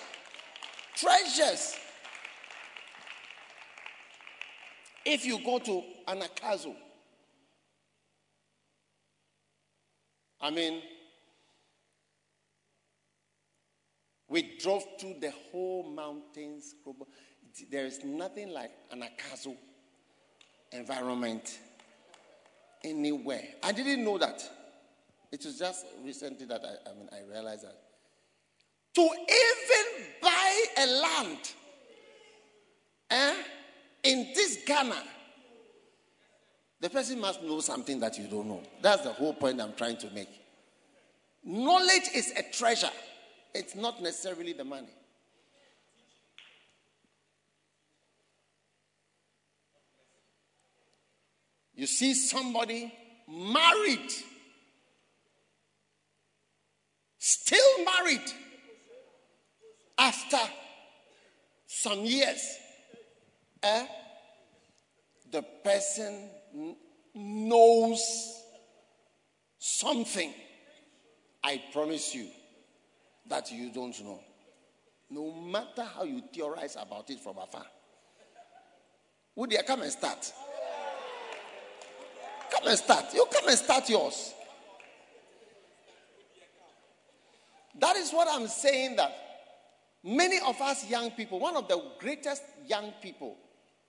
Treasures. 0.95 1.75
If 5.05 5.27
you 5.27 5.45
go 5.45 5.59
to 5.59 5.83
Anagkazo, 6.07 6.75
I 10.41 10.49
mean, 10.49 10.81
we 14.27 14.57
drove 14.57 14.83
through 14.99 15.17
the 15.21 15.31
whole 15.51 15.83
mountains. 15.83 16.73
There 17.72 17.86
is 17.86 18.03
nothing 18.03 18.49
like 18.49 18.72
Anagkazo 18.94 19.56
environment 20.72 21.60
anywhere. 22.84 23.44
I 23.64 23.72
didn't 23.72 24.03
know 24.03 24.18
that. 24.18 24.44
It 25.32 25.44
was 25.45 25.57
just 25.57 25.86
recently 26.03 26.45
that 26.45 26.61
I, 26.64 26.90
I 26.90 26.94
mean 26.94 27.10
I 27.11 27.32
realized 27.32 27.64
that. 27.64 27.77
To 28.95 29.02
even 29.02 30.06
buy 30.22 30.65
a 30.77 30.88
land 30.88 31.53
eh, 33.10 33.36
in 34.03 34.27
this 34.34 34.60
Ghana, 34.65 35.03
the 36.80 36.90
person 36.90 37.19
must 37.19 37.41
know 37.41 37.60
something 37.60 37.99
that 37.99 38.18
you 38.18 38.27
don't 38.27 38.48
know. 38.48 38.64
That's 38.82 39.03
the 39.03 39.11
whole 39.11 39.34
point 39.34 39.61
I'm 39.61 39.73
trying 39.73 39.98
to 39.98 40.10
make. 40.11 40.30
Knowledge 41.44 42.10
is 42.14 42.32
a 42.38 42.44
treasure, 42.52 42.91
it's 43.53 43.76
not 43.76 44.02
necessarily 44.02 44.53
the 44.53 44.64
money. 44.64 44.88
You 51.76 51.88
see 51.88 52.14
somebody 52.14 52.91
married, 53.27 54.11
still 57.18 57.84
married 57.84 58.31
after 59.97 60.39
some 61.68 61.99
years. 62.06 62.57
Eh? 63.61 63.88
The 65.31 65.41
person 65.41 66.30
knows 67.14 68.41
something. 69.60 70.34
I 71.43 71.61
promise 71.73 72.15
you 72.15 72.27
that 73.27 73.52
you 73.52 73.72
don't 73.72 73.99
know. 74.03 74.19
No 75.10 75.31
matter 75.31 75.84
how 75.84 76.03
you 76.03 76.23
theorize 76.34 76.77
about 76.80 77.10
it 77.10 77.19
from 77.19 77.38
afar. 77.38 77.65
Would 79.35 79.52
you 79.52 79.60
come 79.68 79.81
and 79.81 79.91
start? 79.91 80.31
Come 82.51 82.67
and 82.67 82.77
start. 82.77 83.13
You 83.13 83.26
come 83.31 83.49
and 83.49 83.57
start 83.57 83.89
yours. 83.89 84.34
That 87.80 87.95
is 87.97 88.11
what 88.11 88.27
I'm 88.31 88.47
saying 88.47 88.95
that 88.95 89.11
many 90.03 90.39
of 90.45 90.59
us 90.61 90.89
young 90.89 91.11
people, 91.11 91.39
one 91.39 91.57
of 91.57 91.67
the 91.67 91.81
greatest 91.99 92.43
young 92.67 92.93
people 93.01 93.35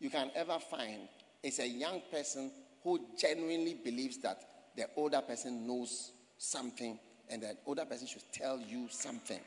you 0.01 0.11
can 0.11 0.31
ever 0.35 0.59
find 0.59 1.09
is 1.43 1.61
a 1.61 1.69
young 1.69 2.03
person 2.11 2.51
who 2.83 3.01
genuinely 3.19 3.75
believes 3.75 4.19
that 4.19 4.41
the 4.77 4.87
older 4.97 5.21
person 5.21 5.67
knows 5.67 6.13
something 6.39 6.99
and 7.29 7.43
the 7.43 7.57
older 7.67 7.85
person 7.85 8.07
should 8.07 8.23
tell 8.33 8.61
you 8.61 8.89
something. 8.91 9.41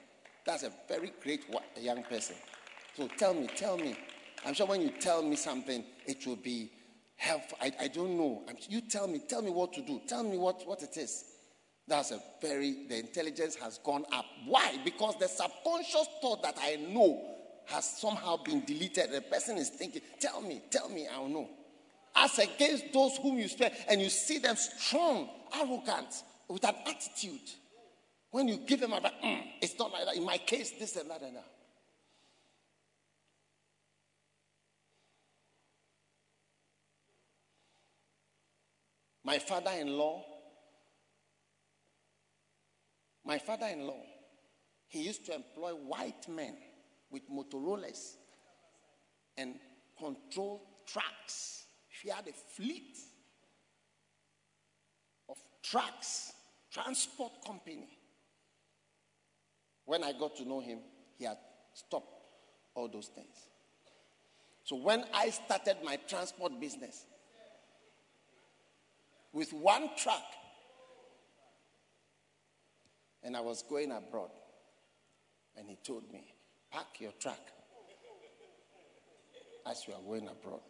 That's 0.46 0.64
a 0.64 0.72
very 0.88 1.14
great 1.22 1.44
young 1.80 2.04
person. 2.04 2.36
So 2.96 3.08
tell 3.18 3.34
me, 3.34 3.48
tell 3.56 3.78
me. 3.78 3.96
I'm 4.46 4.54
sure 4.54 4.68
when 4.68 4.82
you 4.82 4.90
tell 4.90 5.22
me 5.22 5.36
something, 5.36 5.84
it 6.06 6.26
will 6.26 6.38
be 6.38 6.72
helpful. 7.20 7.58
I, 7.62 7.72
I 7.80 7.88
don't 7.88 8.18
know. 8.18 8.44
I'm, 8.50 8.56
you 8.68 8.82
tell 8.82 9.08
me, 9.08 9.20
tell 9.28 9.42
me 9.42 9.52
what 9.52 9.74
to 9.74 9.82
do. 9.82 10.02
Tell 10.08 10.24
me 10.24 10.38
what, 10.38 10.68
what 10.68 10.82
it 10.82 10.98
is. 10.98 11.26
That's 11.88 12.12
a 12.12 12.22
very, 12.42 12.88
the 12.88 13.00
intelligence 13.00 13.56
has 13.56 13.80
gone 13.80 14.06
up. 14.14 14.26
Why? 14.46 14.78
Because 14.84 15.16
the 15.20 15.28
subconscious 15.28 16.08
thought 16.22 16.42
that 16.44 16.56
I 16.62 16.76
know 16.76 17.36
has 17.66 18.00
somehow 18.00 18.38
been 18.38 18.64
deleted. 18.66 19.12
The 19.12 19.22
person 19.22 19.58
is 19.58 19.70
thinking, 19.70 20.02
tell 20.20 20.42
me, 20.42 20.62
tell 20.72 20.90
me, 20.90 21.08
I'll 21.14 21.28
know. 21.28 21.50
As 22.16 22.38
against 22.40 22.92
those 22.94 23.18
whom 23.18 23.38
you 23.38 23.48
spare, 23.48 23.72
and 23.88 24.02
you 24.02 24.10
see 24.10 24.40
them 24.40 24.56
strong, 24.56 25.30
arrogant, 25.56 26.24
with 26.48 26.64
an 26.64 26.76
attitude. 26.88 27.50
When 28.32 28.48
you 28.48 28.58
give 28.58 28.80
them 28.80 28.94
a, 28.94 29.00
mm, 29.00 29.42
it's 29.62 29.78
not 29.78 29.92
like 29.92 30.06
that. 30.06 30.16
In 30.16 30.26
my 30.26 30.38
case, 30.38 30.72
this 30.80 30.96
and 30.96 31.10
that 31.10 31.22
and 31.22 31.36
that. 31.36 31.46
My 39.30 39.38
father 39.38 39.70
in 39.80 39.96
law, 39.96 40.26
my 43.24 43.38
father 43.38 43.68
in 43.68 43.86
law, 43.86 44.02
he 44.88 45.04
used 45.04 45.24
to 45.28 45.36
employ 45.36 45.70
white 45.70 46.28
men 46.28 46.58
with 47.12 47.30
Motorola's 47.30 48.18
and 49.38 49.54
control 50.00 50.64
trucks. 50.88 51.66
He 52.02 52.10
had 52.10 52.28
a 52.28 52.34
fleet 52.56 52.98
of 55.30 55.38
trucks, 55.62 56.34
transport 56.74 57.34
company. 57.46 57.88
When 59.86 60.04
I 60.04 60.14
got 60.14 60.38
to 60.38 60.44
know 60.44 60.60
him, 60.60 60.80
he 61.20 61.26
had 61.26 61.38
stopped 61.76 62.16
all 62.74 62.88
those 62.88 63.10
things. 63.10 63.36
So 64.64 64.78
when 64.78 65.04
I 65.14 65.30
started 65.30 65.78
my 65.84 66.00
transport 66.08 66.60
business 66.60 67.06
with 69.34 69.54
one 69.54 69.90
truck, 69.98 70.24
and 73.24 73.36
I 73.36 73.42
was 73.42 73.64
going 73.64 73.92
abroad, 73.92 74.32
and 75.58 75.68
he 75.70 75.78
told 75.84 76.12
me, 76.12 76.24
Pack 76.72 77.00
your 77.00 77.12
truck 77.20 77.40
as 79.70 79.88
you 79.88 79.94
are 79.94 80.02
going 80.02 80.28
abroad. 80.28 80.62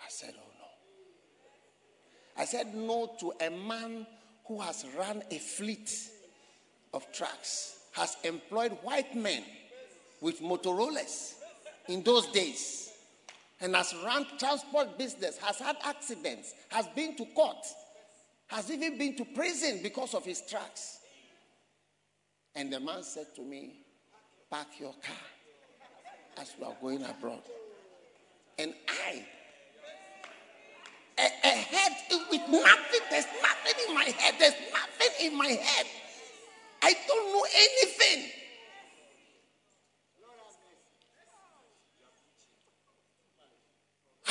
I 0.00 0.08
said, 0.08 0.34
Oh 0.36 0.52
no. 0.58 2.42
I 2.42 2.44
said 2.44 2.74
no 2.74 3.14
to 3.20 3.32
a 3.40 3.50
man 3.50 4.06
who 4.46 4.60
has 4.60 4.84
run 4.98 5.22
a 5.30 5.38
fleet 5.38 5.90
of 6.92 7.10
trucks, 7.12 7.78
has 7.92 8.16
employed 8.24 8.72
white 8.82 9.14
men 9.14 9.44
with 10.20 10.40
Motorola's 10.40 11.36
in 11.88 12.02
those 12.02 12.26
days, 12.28 12.91
and 13.62 13.76
has 13.76 13.94
run 14.04 14.26
transport 14.38 14.98
business, 14.98 15.38
has 15.38 15.58
had 15.58 15.76
accidents, 15.84 16.52
has 16.68 16.88
been 16.88 17.16
to 17.16 17.24
court, 17.26 17.64
has 18.48 18.70
even 18.70 18.98
been 18.98 19.16
to 19.16 19.24
prison 19.24 19.80
because 19.82 20.14
of 20.14 20.24
his 20.24 20.42
trucks. 20.48 20.98
And 22.54 22.72
the 22.72 22.80
man 22.80 23.02
said 23.02 23.26
to 23.36 23.42
me, 23.42 23.76
Park 24.50 24.66
your 24.78 24.92
car 24.92 25.16
as 26.38 26.52
we 26.58 26.66
are 26.66 26.74
going 26.80 27.02
abroad. 27.04 27.40
And 28.58 28.74
I, 28.88 29.24
a, 31.18 31.22
a 31.22 31.48
head 31.48 31.92
with 32.30 32.42
nothing, 32.50 33.00
there's 33.10 33.24
nothing 33.40 33.88
in 33.88 33.94
my 33.94 34.04
head, 34.04 34.34
there's 34.38 34.54
nothing 34.72 35.26
in 35.26 35.38
my 35.38 35.46
head. 35.46 35.86
I 36.82 36.94
don't 37.06 37.32
know 37.32 37.46
anything. 37.54 38.41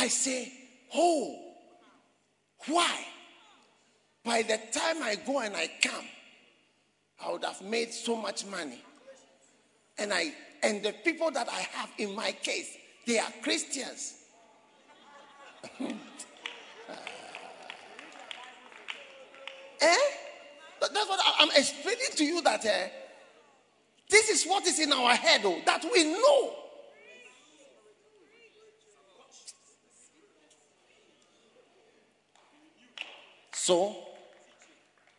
I 0.01 0.07
say, 0.07 0.51
Oh, 0.95 1.37
why? 2.65 3.05
By 4.25 4.41
the 4.41 4.59
time 4.71 5.03
I 5.03 5.15
go 5.27 5.41
and 5.41 5.55
I 5.55 5.69
come, 5.79 6.05
I 7.23 7.31
would 7.31 7.43
have 7.43 7.61
made 7.61 7.93
so 7.93 8.15
much 8.15 8.47
money. 8.47 8.83
And 9.99 10.11
I 10.11 10.33
and 10.63 10.81
the 10.81 10.93
people 11.03 11.29
that 11.29 11.47
I 11.49 11.59
have 11.73 11.91
in 11.99 12.15
my 12.15 12.31
case, 12.31 12.77
they 13.05 13.19
are 13.19 13.31
Christians. 13.43 14.15
eh? 15.79 15.85
That's 20.79 21.09
what 21.09 21.19
I'm 21.39 21.49
explaining 21.49 22.11
to 22.15 22.25
you 22.25 22.41
that 22.41 22.65
eh, 22.65 22.89
this 24.09 24.29
is 24.31 24.45
what 24.45 24.65
is 24.65 24.79
in 24.79 24.91
our 24.91 25.13
head, 25.13 25.41
oh, 25.43 25.61
that 25.67 25.85
we 25.93 26.05
know. 26.05 26.60
So 33.63 33.95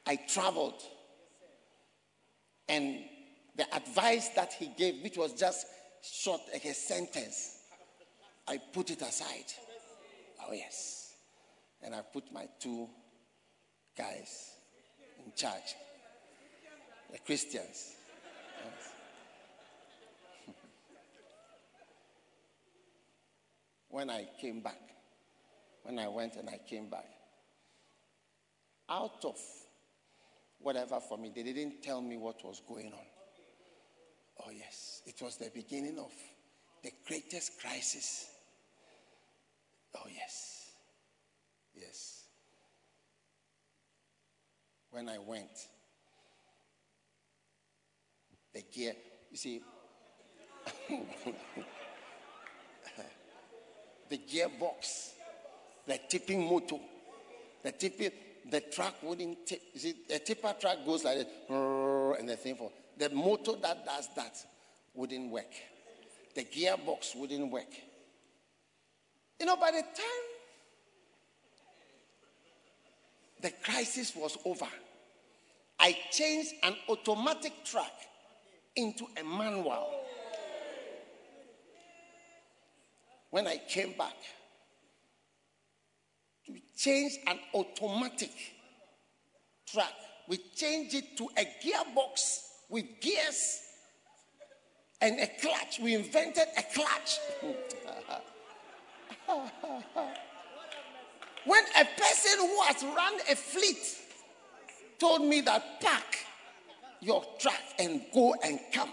I 0.05 0.17
traveled 0.17 0.83
and 2.69 3.05
the 3.55 3.73
advice 3.73 4.31
that 4.31 4.53
he 4.53 4.67
gave, 4.77 5.01
which 5.01 5.17
was 5.17 5.33
just 5.35 5.65
short, 6.03 6.41
like 6.53 6.65
a 6.65 6.75
sentence, 6.75 7.59
I 8.49 8.59
put 8.73 8.91
it 8.91 9.01
aside. 9.01 9.47
Oh, 10.45 10.53
yes. 10.53 11.15
And 11.85 11.95
I 11.95 12.01
put 12.01 12.33
my 12.33 12.49
two 12.59 12.89
guys 13.97 14.51
in 15.25 15.31
charge, 15.37 15.77
the 17.13 17.19
Christians. 17.19 17.95
Yes. 18.65 18.93
when 23.89 24.11
I 24.11 24.27
came 24.41 24.63
back, 24.63 24.81
when 25.85 26.01
I 26.01 26.09
went 26.09 26.35
and 26.35 26.49
I 26.49 26.59
came 26.69 26.91
back, 26.91 27.07
out 28.93 29.25
of 29.25 29.39
whatever 30.61 31.01
for 31.01 31.17
me, 31.17 31.33
they 31.35 31.43
didn't 31.43 31.83
tell 31.83 32.03
me 32.03 32.19
what 32.19 32.45
was 32.45 32.61
going 32.69 32.93
on. 32.93 33.07
Oh, 34.45 34.51
yes. 34.51 35.03
It 35.07 35.21
was 35.23 35.37
the 35.37 35.51
beginning 35.53 35.99
of 35.99 36.13
the 36.83 36.93
greatest 37.07 37.59
crisis. 37.61 38.29
Oh, 39.97 40.07
yes. 40.15 40.73
Yes. 41.75 42.25
When 44.91 45.09
I 45.09 45.19
went, 45.19 45.69
the 48.53 48.63
gear, 48.71 48.93
you 49.31 49.37
see, 49.39 49.63
the 54.11 54.19
gearbox, 54.19 55.13
the 55.87 55.99
tipping 56.09 56.47
motor, 56.47 56.77
the 57.63 57.73
tipping, 57.73 58.11
the 58.51 58.61
truck 58.61 58.95
wouldn't 59.03 59.47
tip. 59.47 59.61
You 59.75 59.81
see, 59.81 59.95
a 60.11 60.19
tipper 60.19 60.55
truck 60.61 60.85
goes 60.85 61.05
like 61.05 61.19
this, 61.19 61.27
and 61.49 62.29
the 62.29 62.37
thing 62.37 62.57
for 62.57 62.71
the 62.99 63.09
motor 63.11 63.53
that 63.63 63.85
does 63.85 64.09
that 64.17 64.37
wouldn't 64.95 65.31
work. 65.31 65.53
The 66.35 66.45
gearbox 66.45 67.15
wouldn't 67.17 67.51
work. 67.51 67.73
You 69.39 69.47
know, 69.47 69.57
by 69.57 69.71
the 69.71 69.83
time 69.83 70.23
the 73.41 73.51
crisis 73.63 74.15
was 74.15 74.39
over, 74.45 74.69
I 75.79 75.97
changed 76.11 76.53
an 76.63 76.77
automatic 76.89 77.53
truck 77.65 77.93
into 78.77 79.07
a 79.21 79.25
manual. 79.25 79.89
When 83.31 83.47
I 83.47 83.57
came 83.69 83.95
back, 83.97 84.17
we 86.49 86.63
changed 86.77 87.19
an 87.27 87.39
automatic 87.55 88.31
truck. 89.67 89.93
We 90.29 90.39
changed 90.55 90.95
it 90.95 91.17
to 91.19 91.29
a 91.37 91.45
gearbox 91.65 92.49
with 92.69 92.85
gears 93.01 93.61
and 95.01 95.21
a 95.21 95.27
clutch. 95.41 95.81
We 95.81 95.95
invented 95.95 96.47
a 96.57 96.63
clutch. 96.63 97.19
when 101.45 101.65
a 101.79 101.85
person 101.85 102.39
who 102.39 102.63
has 102.63 102.83
run 102.83 103.15
a 103.31 103.37
fleet 103.37 103.99
told 104.99 105.25
me 105.25 105.41
that 105.43 105.81
pack 105.81 106.19
your 107.01 107.25
truck 107.39 107.61
and 107.79 108.01
go 108.15 108.35
and 108.45 108.59
come, 108.73 108.91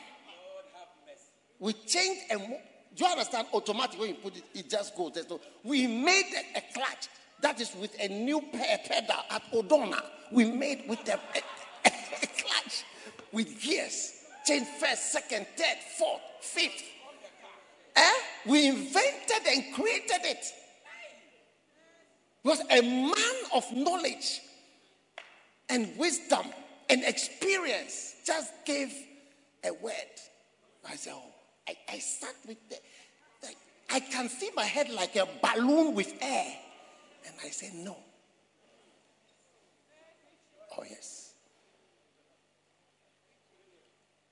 we 1.59 1.73
changed 1.73 2.31
a 2.31 2.37
mo- 2.37 2.61
Do 2.95 3.05
you 3.05 3.11
understand? 3.11 3.47
Automatic 3.53 3.99
when 3.99 4.09
you 4.09 4.15
put 4.15 4.35
it, 4.37 4.43
it 4.53 4.69
just 4.69 4.95
goes. 4.95 5.11
No, 5.29 5.39
we 5.63 5.85
made 5.87 6.25
a 6.55 6.61
clutch 6.73 7.07
that 7.41 7.59
is 7.61 7.73
with 7.75 7.95
a 7.99 8.07
new 8.07 8.41
pedal 8.51 9.15
at 9.29 9.41
Odawna. 9.53 10.01
We 10.31 10.45
made 10.45 10.83
with 10.87 11.07
a, 11.07 11.13
a, 11.13 11.41
a 11.87 12.27
clutch 12.27 12.83
with 13.31 13.61
gears. 13.61 14.13
Change 14.45 14.67
first, 14.79 15.11
second, 15.11 15.45
third, 15.57 15.77
fourth, 15.97 16.21
fifth. 16.41 16.83
Eh? 17.95 18.13
We 18.45 18.67
invented 18.67 19.47
and 19.47 19.73
created 19.73 20.21
it. 20.23 20.45
Was 22.43 22.61
a 22.71 22.81
man 22.81 23.35
of 23.53 23.65
knowledge 23.73 24.39
and 25.69 25.89
wisdom 25.97 26.45
and 26.89 27.03
experience 27.03 28.15
just 28.25 28.51
gave 28.65 28.93
a 29.63 29.71
word. 29.73 29.93
I 30.89 30.95
said, 30.95 31.13
Oh, 31.15 31.23
I, 31.67 31.75
I 31.93 31.99
sat 31.99 32.33
with 32.47 32.57
the, 32.69 32.75
the- 33.41 33.53
I 33.91 33.99
can 33.99 34.29
see 34.29 34.49
my 34.55 34.63
head 34.63 34.89
like 34.89 35.15
a 35.15 35.27
balloon 35.41 35.95
with 35.95 36.13
air. 36.21 36.53
And 37.25 37.35
I 37.43 37.49
said, 37.49 37.73
No. 37.73 37.97
Oh, 40.77 40.83
yes. 40.89 41.33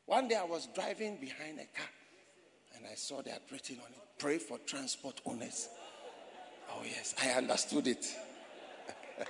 One 0.05 0.27
day 0.27 0.35
I 0.35 0.45
was 0.45 0.67
driving 0.73 1.17
behind 1.17 1.59
a 1.59 1.65
car 1.77 1.89
and 2.75 2.85
I 2.89 2.95
saw 2.95 3.21
they 3.21 3.31
had 3.31 3.41
written 3.51 3.77
on 3.85 3.91
it, 3.91 3.99
Pray 4.17 4.37
for 4.37 4.57
transport 4.59 5.19
owners. 5.25 5.67
Oh, 6.71 6.81
yes, 6.83 7.13
I 7.21 7.31
understood 7.31 7.87
it. 7.87 8.05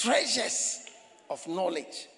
Treasures 0.00 0.86
of 1.30 1.46
knowledge. 1.46 2.08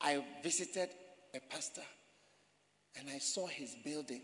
I 0.00 0.22
visited 0.42 0.90
a 1.34 1.40
pastor 1.40 1.82
and 2.98 3.08
I 3.08 3.18
saw 3.18 3.46
his 3.46 3.74
building. 3.84 4.22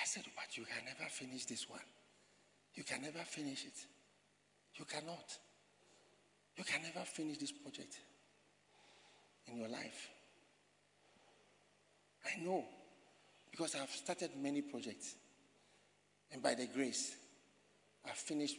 I 0.00 0.04
said, 0.04 0.24
But 0.34 0.56
you 0.56 0.64
can 0.64 0.84
never 0.84 1.08
finish 1.10 1.44
this 1.44 1.68
one. 1.68 1.80
You 2.74 2.84
can 2.84 3.02
never 3.02 3.20
finish 3.20 3.64
it. 3.64 3.78
You 4.76 4.84
cannot. 4.84 5.36
You 6.56 6.64
can 6.64 6.82
never 6.82 7.04
finish 7.04 7.38
this 7.38 7.52
project 7.52 7.98
in 9.46 9.58
your 9.58 9.68
life. 9.68 10.10
I 12.26 12.40
know 12.44 12.64
because 13.50 13.74
I've 13.74 13.90
started 13.90 14.30
many 14.40 14.62
projects. 14.62 15.16
And 16.32 16.42
by 16.42 16.54
the 16.54 16.66
grace, 16.66 17.16
I've 18.04 18.12
finished 18.12 18.56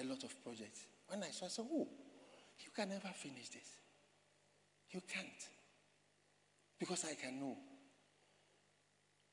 a 0.00 0.04
lot 0.04 0.24
of 0.24 0.42
projects. 0.42 0.80
When 1.08 1.22
I 1.22 1.30
saw, 1.30 1.46
I 1.46 1.48
said, 1.48 1.64
Oh, 1.72 1.86
you 2.58 2.70
can 2.74 2.88
never 2.88 3.08
finish 3.14 3.48
this. 3.48 3.78
You 4.90 5.00
can't. 5.12 5.48
Because 6.78 7.04
I 7.04 7.14
can 7.14 7.40
know. 7.40 7.56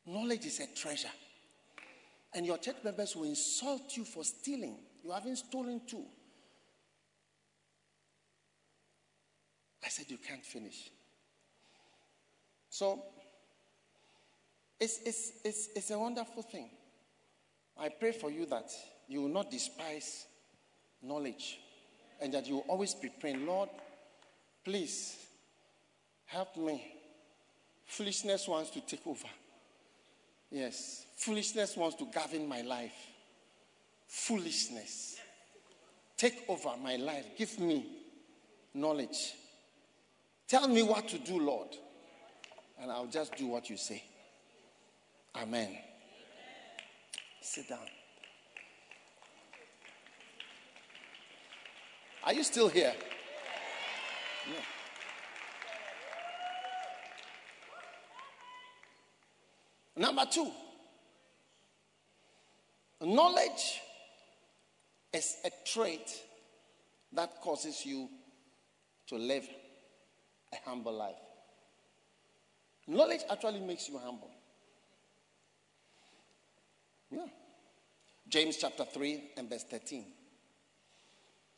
Knowledge 0.06 0.46
is 0.46 0.60
a 0.60 0.68
treasure. 0.76 1.10
And 2.36 2.46
your 2.46 2.58
church 2.58 2.78
members 2.84 3.16
will 3.16 3.26
insult 3.26 3.96
you 3.96 4.04
for 4.06 4.24
stealing. 4.24 4.78
You 5.04 5.12
haven't 5.12 5.38
stolen 5.38 5.82
too. 5.86 6.04
I 9.86 9.90
said, 9.90 10.06
You 10.10 10.18
can't 10.18 10.46
finish. 10.46 10.90
So, 12.70 13.04
it's, 14.80 15.00
it's, 15.06 15.32
it's, 15.44 15.70
it's 15.76 15.92
a 15.92 16.00
wonderful 16.00 16.42
thing. 16.44 16.70
I 17.78 17.90
pray 17.90 18.12
for 18.12 18.32
you 18.32 18.46
that 18.48 18.72
you 19.08 19.22
will 19.22 19.30
not 19.30 19.52
despise 19.52 20.26
knowledge 21.02 21.60
and 22.22 22.34
that 22.34 22.48
you 22.48 22.56
will 22.56 22.66
always 22.68 22.94
be 22.94 23.10
praying, 23.20 23.46
Lord, 23.46 23.70
please 24.64 25.18
help 26.26 26.58
me. 26.58 26.96
Foolishness 27.86 28.48
wants 28.48 28.72
to 28.72 28.82
take 28.82 29.06
over. 29.06 29.28
Yes, 30.54 31.08
foolishness 31.16 31.76
wants 31.76 31.96
to 31.96 32.06
govern 32.06 32.48
my 32.48 32.62
life. 32.62 32.94
Foolishness. 34.08 35.18
Take 36.16 36.46
over 36.48 36.70
my 36.82 36.96
life. 36.96 37.26
Give 37.36 37.60
me 37.60 37.88
knowledge. 38.76 39.34
Tell 40.48 40.68
me 40.68 40.84
what 40.84 41.08
to 41.08 41.18
do, 41.18 41.40
Lord. 41.40 41.70
And 42.80 42.92
I'll 42.92 43.08
just 43.08 43.36
do 43.36 43.48
what 43.48 43.68
you 43.68 43.78
say. 43.78 44.04
Amen. 45.36 45.76
Sit 47.42 47.68
down. 47.68 47.80
Are 52.24 52.34
you 52.34 52.44
still 52.44 52.70
here? 52.70 52.94
Yeah. 54.48 54.73
Number 59.96 60.26
two, 60.26 60.50
knowledge 63.02 63.82
is 65.14 65.38
a 65.46 65.52
trait 65.66 66.10
that 67.12 67.40
causes 67.42 67.86
you 67.86 68.10
to 69.08 69.16
live 69.16 69.48
a 70.52 70.70
humble 70.70 70.94
life. 70.94 71.16
Knowledge 72.88 73.22
actually 73.30 73.60
makes 73.60 73.88
you 73.88 74.00
humble. 74.00 74.32
Yeah. 77.12 77.28
James 78.28 78.58
chapter 78.58 78.84
3 78.84 79.24
and 79.38 79.50
verse 79.50 79.64
13. 79.64 80.06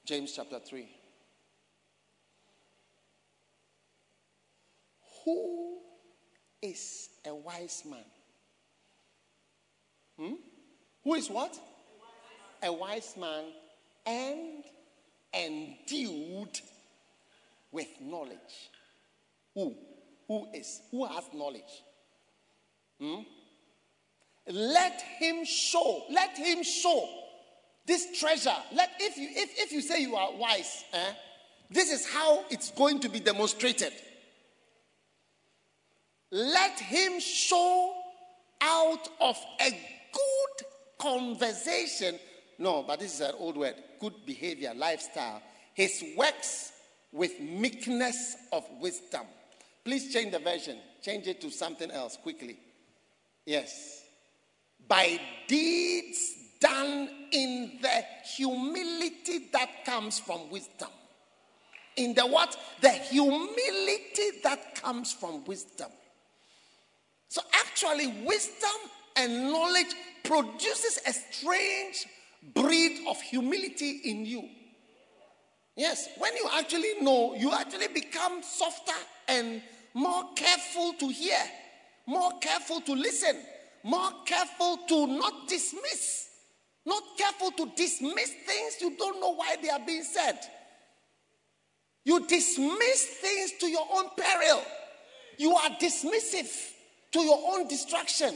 James 0.04 0.34
chapter 0.36 0.60
3. 0.60 0.88
Who 5.24 5.78
is 6.62 7.10
a 7.26 7.34
wise 7.34 7.84
man? 7.90 8.04
Hmm? 10.20 10.34
Who 11.04 11.14
is 11.16 11.30
what? 11.30 11.58
A 12.64 12.72
wise 12.72 13.16
man 13.20 13.46
and 14.06 14.64
endued 15.34 16.60
with 17.72 17.88
knowledge. 18.02 18.72
Who? 19.54 19.76
Who 20.28 20.48
is? 20.54 20.82
Who 20.92 21.06
has 21.06 21.26
knowledge? 21.34 21.84
Hmm? 23.00 23.22
Let 24.48 25.02
him 25.20 25.44
show. 25.46 26.04
Let 26.10 26.38
him 26.38 26.64
show 26.64 27.08
this 27.86 28.20
treasure. 28.20 28.56
Let 28.74 28.92
if 29.00 29.18
you 29.18 29.28
if, 29.32 29.60
if 29.60 29.72
you 29.72 29.82
say 29.82 30.02
you 30.02 30.16
are 30.16 30.34
wise, 30.36 30.84
eh, 30.94 31.12
this 31.70 31.92
is 31.92 32.08
how 32.08 32.46
it's 32.50 32.72
going 32.72 33.00
to 33.02 33.10
be 33.10 33.20
demonstrated. 33.20 33.94
Let 36.32 36.80
him 36.80 37.20
show 37.20 37.94
out 38.62 39.08
of 39.22 39.38
a 39.62 39.95
good 40.16 40.68
conversation. 40.98 42.18
No, 42.58 42.84
but 42.84 43.00
this 43.00 43.16
is 43.16 43.22
an 43.22 43.36
old 43.38 43.58
word. 43.58 43.76
Good 44.00 44.26
behavior, 44.26 44.74
lifestyle. 44.76 45.42
His 45.74 46.04
works 46.18 46.72
with 47.12 47.40
meekness 47.40 48.36
of 48.52 48.64
wisdom. 48.80 49.26
Please 49.84 50.12
change 50.12 50.32
the 50.32 50.40
version. 50.40 50.78
Change 51.02 51.28
it 51.28 51.42
to 51.42 51.52
something 51.52 51.92
else 51.92 52.18
quickly. 52.18 52.58
Yes. 53.46 54.04
By 54.88 55.20
deeds 55.48 56.34
done 56.60 57.10
in 57.32 57.80
the 57.82 58.04
humility 58.36 59.50
that 59.52 59.86
comes 59.86 60.20
from 60.20 60.50
wisdom. 60.50 60.90
In 61.98 62.14
the 62.14 62.26
what? 62.26 62.58
The 62.82 62.90
humility 62.90 64.40
that 64.44 64.76
comes 64.76 65.14
from 65.14 65.46
wisdom. 65.46 65.90
So 67.28 67.42
actually, 67.54 68.08
wisdom 68.26 68.70
and 69.16 69.52
knowledge 69.52 69.94
produces 70.24 71.00
a 71.08 71.14
strange 71.14 72.06
breed 72.54 73.08
of 73.08 73.20
humility 73.22 74.02
in 74.06 74.26
you. 74.26 74.50
Yes, 75.76 76.08
when 76.18 76.36
you 76.36 76.48
actually 76.54 77.02
know, 77.02 77.36
you 77.36 77.52
actually 77.52 77.88
become 77.90 78.42
softer 78.42 78.94
and 79.28 79.62
more 79.94 80.24
careful 80.36 80.94
to 80.94 81.10
hear, 81.10 81.40
more 82.06 82.32
careful 82.40 82.82
to 82.82 82.94
listen, 82.94 83.36
more 83.84 84.12
careful 84.26 84.78
to 84.88 85.08
not 85.08 85.48
dismiss, 85.48 86.30
not 86.86 87.04
careful 87.18 87.52
to 87.52 87.72
dismiss 87.76 88.32
things 88.46 88.78
you 88.82 88.96
don't 88.98 89.20
know 89.20 89.36
why 89.36 89.56
they 89.62 89.70
are 89.70 89.86
being 89.86 90.04
said. 90.04 90.40
You 92.06 92.26
dismiss 92.28 93.06
things 93.22 93.54
to 93.60 93.68
your 93.68 93.86
own 93.94 94.10
peril. 94.16 94.64
You 95.38 95.56
are 95.56 95.70
dismissive 95.72 96.52
to 97.12 97.20
your 97.20 97.40
own 97.54 97.68
destruction. 97.68 98.36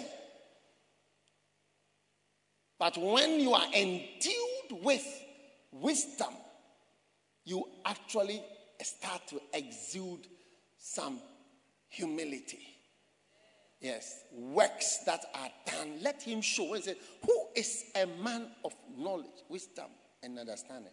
But 2.79 2.97
when 2.97 3.41
you 3.41 3.53
are 3.53 3.67
endued 3.73 4.81
with 4.81 5.05
wisdom, 5.71 6.33
you 7.43 7.65
actually 7.85 8.41
start 8.81 9.27
to 9.27 9.41
exude 9.53 10.25
some 10.77 11.19
humility. 11.89 12.59
Yes, 13.81 14.23
works 14.33 14.99
that 15.05 15.25
are 15.35 15.49
done. 15.65 15.99
Let 16.01 16.21
him 16.21 16.41
show. 16.41 16.73
He 16.73 16.81
said, 16.81 16.97
Who 17.25 17.47
is 17.55 17.85
a 17.95 18.05
man 18.05 18.47
of 18.63 18.73
knowledge, 18.97 19.43
wisdom, 19.49 19.87
and 20.23 20.39
understanding? 20.39 20.91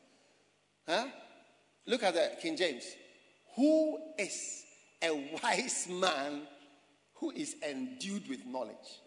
Huh? 0.89 1.07
Look 1.87 2.03
at 2.03 2.15
the 2.15 2.33
King 2.41 2.57
James. 2.57 2.85
Who 3.57 3.99
is 4.19 4.65
a 5.03 5.39
wise 5.43 5.89
man 5.89 6.43
who 7.15 7.31
is 7.33 7.57
endued 7.63 8.29
with 8.29 8.45
knowledge? 8.47 9.01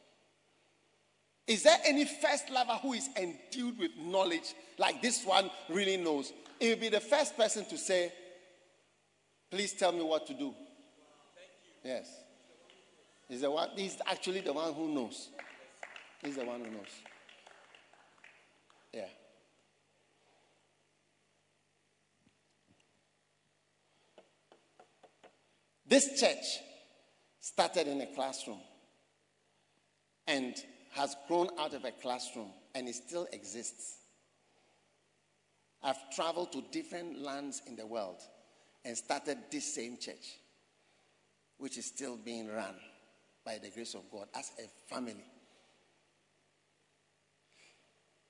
Is 1.50 1.64
there 1.64 1.80
any 1.84 2.06
first 2.06 2.52
lover 2.52 2.74
who 2.74 2.94
is 2.94 3.10
endued 3.18 3.80
with 3.80 3.90
knowledge 3.98 4.54
like 4.78 5.02
this 5.02 5.26
one 5.26 5.50
really 5.68 5.98
knows? 5.98 6.32
It 6.60 6.70
will 6.70 6.80
be 6.80 6.90
the 6.90 7.00
first 7.00 7.36
person 7.36 7.66
to 7.66 7.78
say, 7.78 8.14
Please 9.50 9.74
tell 9.74 9.92
me 9.92 10.04
what 10.04 10.28
to 10.28 10.36
do. 10.36 10.54
Yes. 11.84 12.08
He's 13.28 13.42
the 13.42 13.50
one, 13.50 13.70
he's 13.76 13.98
actually 14.06 14.42
the 14.42 14.54
one 14.54 14.72
who 14.76 14.94
knows. 14.94 15.30
He's 16.24 16.36
the 16.36 16.46
one 16.46 16.60
who 16.60 16.70
knows. 16.70 16.92
Yeah. 18.94 19.06
This 25.88 26.20
church 26.20 26.46
started 27.40 27.88
in 27.88 28.00
a 28.02 28.06
classroom 28.06 28.60
and 30.28 30.54
has 31.00 31.16
grown 31.30 31.48
out 31.58 31.74
of 31.74 31.86
a 31.86 31.92
classroom 31.92 32.50
and 32.76 32.90
it 32.90 32.94
still 32.94 33.26
exists. 33.32 34.00
I've 35.82 36.10
traveled 36.14 36.52
to 36.52 36.62
different 36.74 37.22
lands 37.22 37.62
in 37.68 37.78
the 37.78 37.86
world 37.86 38.18
and 38.84 38.98
started 38.98 39.38
this 39.50 39.74
same 39.74 39.98
church, 39.98 40.40
which 41.58 41.78
is 41.78 41.86
still 41.86 42.18
being 42.18 42.50
run 42.50 42.76
by 43.46 43.60
the 43.64 43.70
grace 43.70 43.94
of 43.94 44.12
God 44.12 44.28
as 44.36 44.52
a 44.60 44.94
family. 44.94 45.24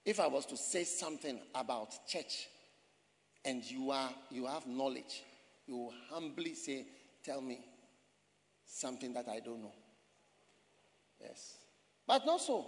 If 0.06 0.20
I 0.20 0.28
was 0.28 0.46
to 0.46 0.58
say 0.58 0.84
something 0.84 1.40
about 1.56 2.08
church 2.08 2.50
and 3.46 3.64
you 3.64 3.90
are 3.90 4.12
you 4.30 4.46
have 4.46 4.68
knowledge, 4.68 5.24
you 5.66 5.76
will 5.76 5.94
humbly 6.12 6.54
say, 6.54 6.86
Tell 7.24 7.42
me 7.42 7.62
something 8.68 9.12
that 9.14 9.28
I 9.28 9.40
don't 9.40 9.64
know. 9.64 9.74
Yes. 11.20 11.58
But 12.10 12.26
not 12.26 12.42
so. 12.42 12.66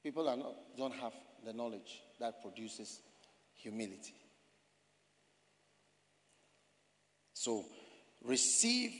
People 0.00 0.28
are 0.28 0.36
not, 0.36 0.54
don't 0.78 0.94
have 0.94 1.12
the 1.44 1.52
knowledge 1.52 2.02
that 2.20 2.40
produces 2.40 3.00
humility. 3.52 4.14
So, 7.32 7.64
receive. 8.22 8.92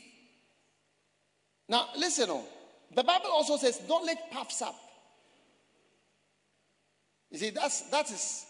Now, 1.69 1.87
listen 1.97 2.29
on. 2.29 2.43
The 2.93 3.05
Bible 3.05 3.29
also 3.31 3.57
says 3.59 3.81
don't 3.87 4.05
let 4.07 4.33
puffs 4.33 4.61
up. 4.61 4.75
You 7.31 7.39
see, 7.39 7.51
that's 7.51 7.83
that 7.91 8.11
is. 8.11 8.45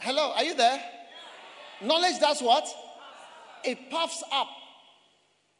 Hello, 0.00 0.32
are 0.36 0.44
you 0.44 0.54
there? 0.54 0.82
Knowledge 1.80 2.20
does 2.20 2.42
what? 2.42 2.68
It 3.64 3.90
puffs 3.90 4.22
up. 4.30 4.48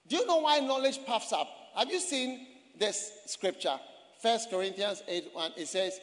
Do 0.06 0.16
you 0.16 0.26
know 0.26 0.40
why 0.40 0.58
knowledge 0.58 0.98
puffs 1.06 1.32
up? 1.32 1.48
Have 1.74 1.90
you 1.90 1.98
seen 1.98 2.46
this 2.78 3.12
scripture? 3.26 3.78
First 4.20 4.50
Corinthians 4.50 5.02
8 5.08 5.30
1. 5.32 5.52
It 5.56 5.68
says, 5.68 5.98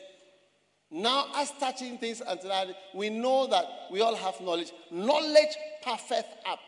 Now 0.92 1.28
as 1.36 1.52
touching 1.60 1.98
things 1.98 2.22
until 2.26 2.50
that, 2.50 2.68
we 2.94 3.10
know 3.10 3.48
that 3.48 3.66
we 3.92 4.02
all 4.02 4.16
have 4.16 4.40
knowledge. 4.42 4.72
Knowledge 4.92 5.56
puffeth 5.82 6.26
up. 6.46 6.60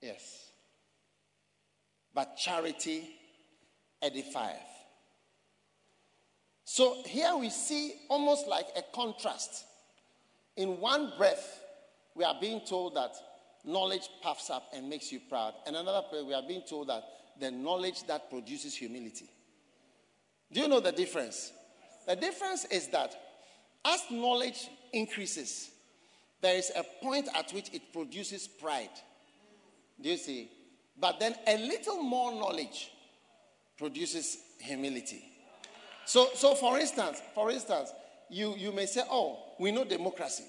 Yes. 0.00 0.50
But 2.14 2.36
charity 2.36 3.08
edifieth. 4.02 4.56
So 6.64 7.02
here 7.04 7.36
we 7.36 7.50
see 7.50 7.94
almost 8.08 8.48
like 8.48 8.66
a 8.76 8.82
contrast. 8.94 9.64
In 10.56 10.80
one 10.80 11.12
breath, 11.16 11.60
we 12.14 12.24
are 12.24 12.36
being 12.40 12.60
told 12.66 12.94
that 12.94 13.14
knowledge 13.64 14.08
puffs 14.22 14.50
up 14.50 14.64
and 14.74 14.88
makes 14.88 15.12
you 15.12 15.20
proud. 15.28 15.54
And 15.66 15.76
another 15.76 16.02
breath, 16.10 16.24
we 16.24 16.34
are 16.34 16.42
being 16.46 16.62
told 16.68 16.88
that 16.88 17.02
the 17.38 17.50
knowledge 17.50 18.04
that 18.06 18.30
produces 18.30 18.74
humility. 18.74 19.28
Do 20.52 20.60
you 20.60 20.68
know 20.68 20.80
the 20.80 20.92
difference? 20.92 21.52
The 22.06 22.16
difference 22.16 22.64
is 22.66 22.88
that 22.88 23.14
as 23.84 24.00
knowledge 24.10 24.68
increases, 24.92 25.70
there 26.40 26.56
is 26.56 26.72
a 26.74 26.82
point 27.02 27.28
at 27.34 27.52
which 27.52 27.72
it 27.72 27.92
produces 27.92 28.48
pride. 28.48 28.90
Do 30.00 30.08
you 30.08 30.16
see? 30.16 30.50
But 30.98 31.20
then 31.20 31.34
a 31.46 31.56
little 31.56 32.02
more 32.02 32.32
knowledge 32.32 32.90
produces 33.78 34.38
humility. 34.58 35.24
So, 36.04 36.28
so 36.34 36.54
for 36.54 36.78
instance, 36.78 37.22
for 37.34 37.50
instance, 37.50 37.92
you, 38.28 38.54
you 38.56 38.72
may 38.72 38.86
say, 38.86 39.02
oh, 39.10 39.38
we 39.58 39.70
know 39.70 39.84
democracy. 39.84 40.44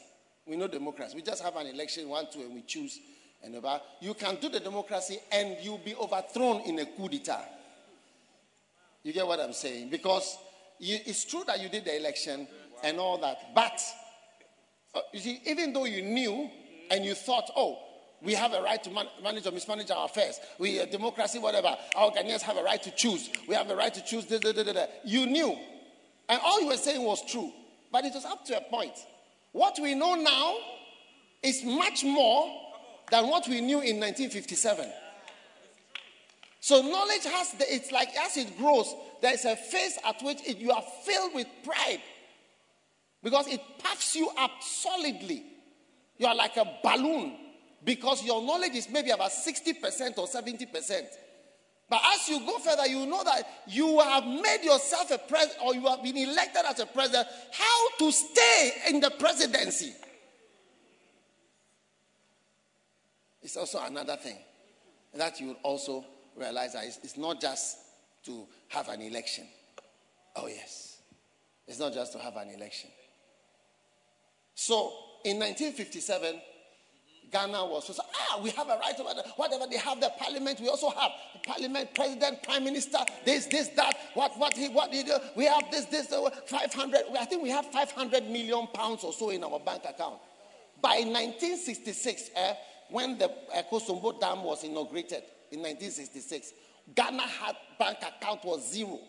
We 0.46 0.56
know 0.56 0.68
democracy. 0.68 1.16
We 1.16 1.22
just 1.22 1.44
have 1.44 1.56
an 1.56 1.68
election, 1.68 2.10
one, 2.10 2.28
two, 2.32 2.42
and 2.42 2.54
we 2.54 2.62
choose. 2.62 3.00
And 3.44 3.56
about. 3.56 3.82
You 4.02 4.14
can 4.14 4.36
do 4.36 4.50
the 4.50 4.60
democracy 4.60 5.18
and 5.32 5.58
you'll 5.64 5.80
be 5.80 5.96
overthrown 5.96 6.62
in 6.62 6.78
a 6.78 6.86
coup 6.86 7.10
d'etat. 7.10 7.44
You 9.04 9.14
get 9.14 9.26
what 9.26 9.40
I'm 9.40 9.54
saying? 9.54 9.90
Because 9.90 10.38
you, 10.80 11.00
it's 11.06 11.26
true 11.26 11.44
that 11.48 11.60
you 11.60 11.68
did 11.68 11.86
the 11.86 11.98
election 11.98 12.48
and 12.84 13.00
all 13.00 13.18
that. 13.18 13.56
But, 13.56 13.82
uh, 14.94 15.00
you 15.12 15.20
see, 15.20 15.42
even 15.48 15.74
though 15.74 15.86
you 15.86 16.04
knew 16.04 16.52
and 16.92 17.04
you 17.04 17.16
thought, 17.16 17.50
oh, 17.56 17.80
we 18.22 18.36
have 18.36 18.54
a 18.54 18.62
right 18.62 18.84
to 18.84 18.92
man- 18.92 19.08
manage 19.24 19.48
or 19.48 19.52
mismanage 19.52 19.90
our 19.90 20.06
affairs. 20.06 20.40
We, 20.60 20.80
uh, 20.80 20.86
democracy, 20.86 21.40
whatever. 21.40 21.76
Our 21.96 22.12
Ghanaians 22.12 22.42
have 22.42 22.58
a 22.58 22.64
right 22.64 22.82
to 22.84 22.92
choose. 22.92 23.32
We 23.48 23.56
have 23.56 23.70
a 23.72 23.76
right 23.76 23.94
to 23.94 24.04
choose. 24.04 24.26
Da, 24.26 24.38
da, 24.38 24.52
da. 24.52 24.86
You 25.04 25.26
knew. 25.26 25.58
And 26.30 26.40
all 26.44 26.62
you 26.62 26.68
were 26.68 26.78
saying 26.78 27.02
was 27.04 27.26
true. 27.26 27.52
But 27.92 28.06
it 28.06 28.14
was 28.14 28.26
up 28.26 28.46
to 28.46 28.58
a 28.58 28.62
point. 28.62 28.94
What 29.52 29.78
we 29.82 29.96
know 29.96 30.16
now 30.16 30.58
is 31.44 31.64
much 31.64 32.04
more 32.04 32.50
than 33.10 33.28
what 33.28 33.48
we 33.48 33.62
knew 33.62 33.82
in 33.82 34.00
1957. 34.00 34.90
So 36.62 36.82
knowledge 36.82 37.24
has, 37.26 37.52
the, 37.54 37.74
it's 37.74 37.92
like 37.92 38.10
as 38.18 38.38
it 38.38 38.58
grows, 38.58 38.94
there 39.22 39.34
is 39.34 39.46
a 39.46 39.56
phase 39.56 39.98
at 40.08 40.22
which 40.24 40.40
it, 40.48 40.58
you 40.58 40.72
are 40.72 40.84
filled 41.04 41.34
with 41.34 41.48
pride 41.64 42.02
because 43.24 43.48
it 43.48 43.62
puffs 43.80 44.16
you 44.16 44.30
up 44.38 44.52
solidly. 44.62 45.44
You 46.18 46.28
are 46.28 46.36
like 46.36 46.58
a 46.58 46.72
balloon 46.84 47.36
because 47.84 48.24
your 48.24 48.42
knowledge 48.44 48.76
is 48.76 48.90
maybe 48.90 49.10
about 49.10 49.32
60% 49.32 50.18
or 50.18 50.28
70%. 50.28 51.02
But 51.92 52.04
as 52.16 52.30
you 52.30 52.40
go 52.40 52.58
further, 52.60 52.88
you 52.88 53.06
know 53.06 53.22
that 53.26 53.46
you 53.68 54.00
have 54.00 54.26
made 54.26 54.60
yourself 54.64 55.12
a 55.12 55.18
president 55.18 55.58
or 55.62 55.76
you 55.76 55.86
have 55.88 56.02
been 56.02 56.16
elected 56.16 56.62
as 56.66 56.80
a 56.80 56.86
president. 56.86 57.28
How 57.52 57.90
to 58.00 58.12
stay 58.14 58.72
in 58.88 59.02
the 59.02 59.10
presidency? 59.10 59.94
It's 63.42 63.58
also 63.58 63.84
another 63.84 64.16
thing 64.16 64.38
that 65.16 65.42
you 65.42 65.58
also 65.64 66.06
realize 66.38 66.72
that 66.74 66.86
it's, 66.86 67.00
it's 67.04 67.18
not 67.18 67.42
just 67.42 67.76
to 68.24 68.46
have 68.70 68.88
an 68.88 69.02
election. 69.02 69.46
Oh, 70.38 70.48
yes. 70.48 71.02
It's 71.68 71.80
not 71.80 71.94
just 71.94 72.14
to 72.14 72.20
have 72.20 72.38
an 72.38 72.52
election. 72.52 72.90
So 74.56 74.94
in 75.26 75.40
1957, 75.40 76.40
Ghana 77.32 77.66
was 77.66 77.88
so, 77.88 78.04
ah, 78.32 78.40
we 78.42 78.50
have 78.52 78.68
a 78.68 78.78
right 78.78 79.00
over 79.00 79.22
whatever 79.38 79.66
they 79.70 79.78
have 79.78 80.00
the 80.02 80.12
parliament. 80.20 80.60
We 80.60 80.68
also 80.68 80.90
have 80.90 81.12
the 81.34 81.40
parliament, 81.48 81.96
president, 81.96 82.44
prime 82.44 82.64
minister, 82.64 82.98
this, 83.26 83.46
this, 83.46 83.70
that. 83.70 83.96
What, 84.14 84.38
what 84.38 84.54
he, 84.54 84.68
what 84.70 84.94
he 84.94 85.04
do? 85.04 85.18
We 85.36 85.46
have 85.46 85.72
this, 85.72 85.86
this, 85.86 86.12
uh, 86.12 86.30
500. 86.48 87.02
I 87.18 87.26
think 87.26 87.44
we 87.44 87.50
have 87.50 87.66
500 87.68 88.30
million 88.30 88.68
pounds 88.74 89.04
or 89.04 89.14
so 89.14 89.30
in 89.30 89.44
our 89.44 89.60
bank 89.60 89.84
account. 89.88 90.20
By 90.82 91.04
1966, 91.06 92.32
eh, 92.36 92.54
when 92.90 93.18
the 93.18 93.30
uh, 93.30 93.62
Akosombo 93.64 94.20
Dam 94.20 94.44
was 94.44 94.64
inaugurated 94.64 95.24
in 95.52 95.60
1966, 95.60 96.54
Ghana 96.96 97.22
had 97.22 97.56
bank 97.80 98.00
account 98.00 98.44
was 98.44 98.70
zero. 98.72 99.00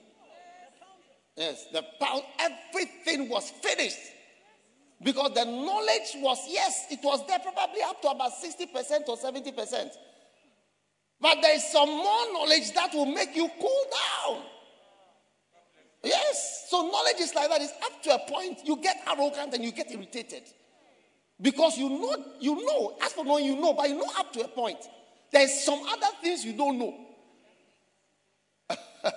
Yes, 1.37 1.67
the 1.73 1.83
pound, 1.99 2.23
everything 2.39 3.29
was 3.29 3.51
finished. 3.51 3.99
Because 5.03 5.33
the 5.35 5.45
knowledge 5.45 6.17
was, 6.17 6.39
yes, 6.49 6.87
it 6.91 7.01
was 7.03 7.27
there 7.27 7.39
probably 7.41 7.83
up 7.83 8.01
to 8.03 8.09
about 8.09 8.33
60% 8.33 9.09
or 9.09 9.17
70%. 9.17 9.91
But 11.21 11.39
there 11.41 11.55
is 11.57 11.65
some 11.71 11.89
more 11.89 12.33
knowledge 12.33 12.73
that 12.73 12.93
will 12.95 13.07
make 13.07 13.35
you 13.35 13.49
cool 13.61 13.85
down. 13.91 14.43
Yes. 16.05 16.67
So 16.69 16.89
knowledge 16.89 17.21
is 17.21 17.35
like 17.35 17.49
that. 17.49 17.61
It's 17.63 17.73
up 17.85 18.03
to 18.03 18.15
a 18.15 18.19
point 18.29 18.59
you 18.65 18.77
get 18.77 18.97
arrogant 19.07 19.55
and 19.55 19.65
you 19.65 19.73
get 19.73 19.91
irritated. 19.91 20.43
Because 21.41 21.79
you 21.79 21.89
know, 21.89 22.17
you 22.41 22.65
know, 22.67 22.97
as 23.03 23.13
for 23.13 23.25
knowing, 23.25 23.47
you 23.47 23.57
know, 23.57 23.73
but 23.73 23.89
you 23.89 23.97
know 23.97 24.11
up 24.19 24.33
to 24.33 24.45
a 24.45 24.49
point. 24.49 24.79
There's 25.33 25.65
some 25.65 25.81
other 25.89 26.09
things 26.21 26.45
you 26.45 26.57
don't 26.57 26.79
know. 26.79 26.95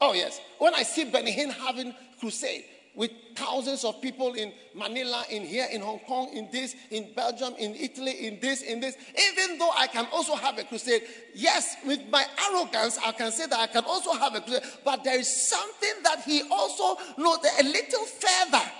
oh, 0.00 0.12
yes. 0.14 0.40
When 0.58 0.74
I 0.74 0.82
see 0.82 1.04
Benny 1.04 1.32
Hinn 1.32 1.52
having 1.52 1.94
crusade, 2.18 2.64
with 2.94 3.10
thousands 3.34 3.84
of 3.84 4.00
people 4.02 4.34
in 4.34 4.52
Manila, 4.74 5.24
in 5.30 5.42
here, 5.42 5.66
in 5.72 5.80
Hong 5.80 6.00
Kong, 6.00 6.30
in 6.34 6.48
this, 6.52 6.74
in 6.90 7.12
Belgium, 7.14 7.54
in 7.58 7.74
Italy, 7.74 8.26
in 8.26 8.38
this, 8.40 8.62
in 8.62 8.80
this. 8.80 8.96
Even 9.30 9.58
though 9.58 9.70
I 9.76 9.86
can 9.86 10.06
also 10.12 10.34
have 10.34 10.58
a 10.58 10.64
crusade, 10.64 11.02
yes, 11.34 11.76
with 11.86 12.00
my 12.10 12.24
arrogance, 12.50 12.98
I 13.04 13.12
can 13.12 13.32
say 13.32 13.46
that 13.46 13.58
I 13.58 13.66
can 13.66 13.84
also 13.84 14.12
have 14.12 14.34
a 14.34 14.40
crusade, 14.40 14.62
but 14.84 15.04
there 15.04 15.18
is 15.18 15.48
something 15.48 16.02
that 16.04 16.22
he 16.22 16.42
also 16.50 17.00
knows 17.16 17.38
a 17.58 17.62
little 17.62 18.04
further. 18.04 18.70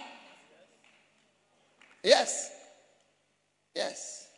Yes. 2.03 2.51
Yes. 3.75 4.29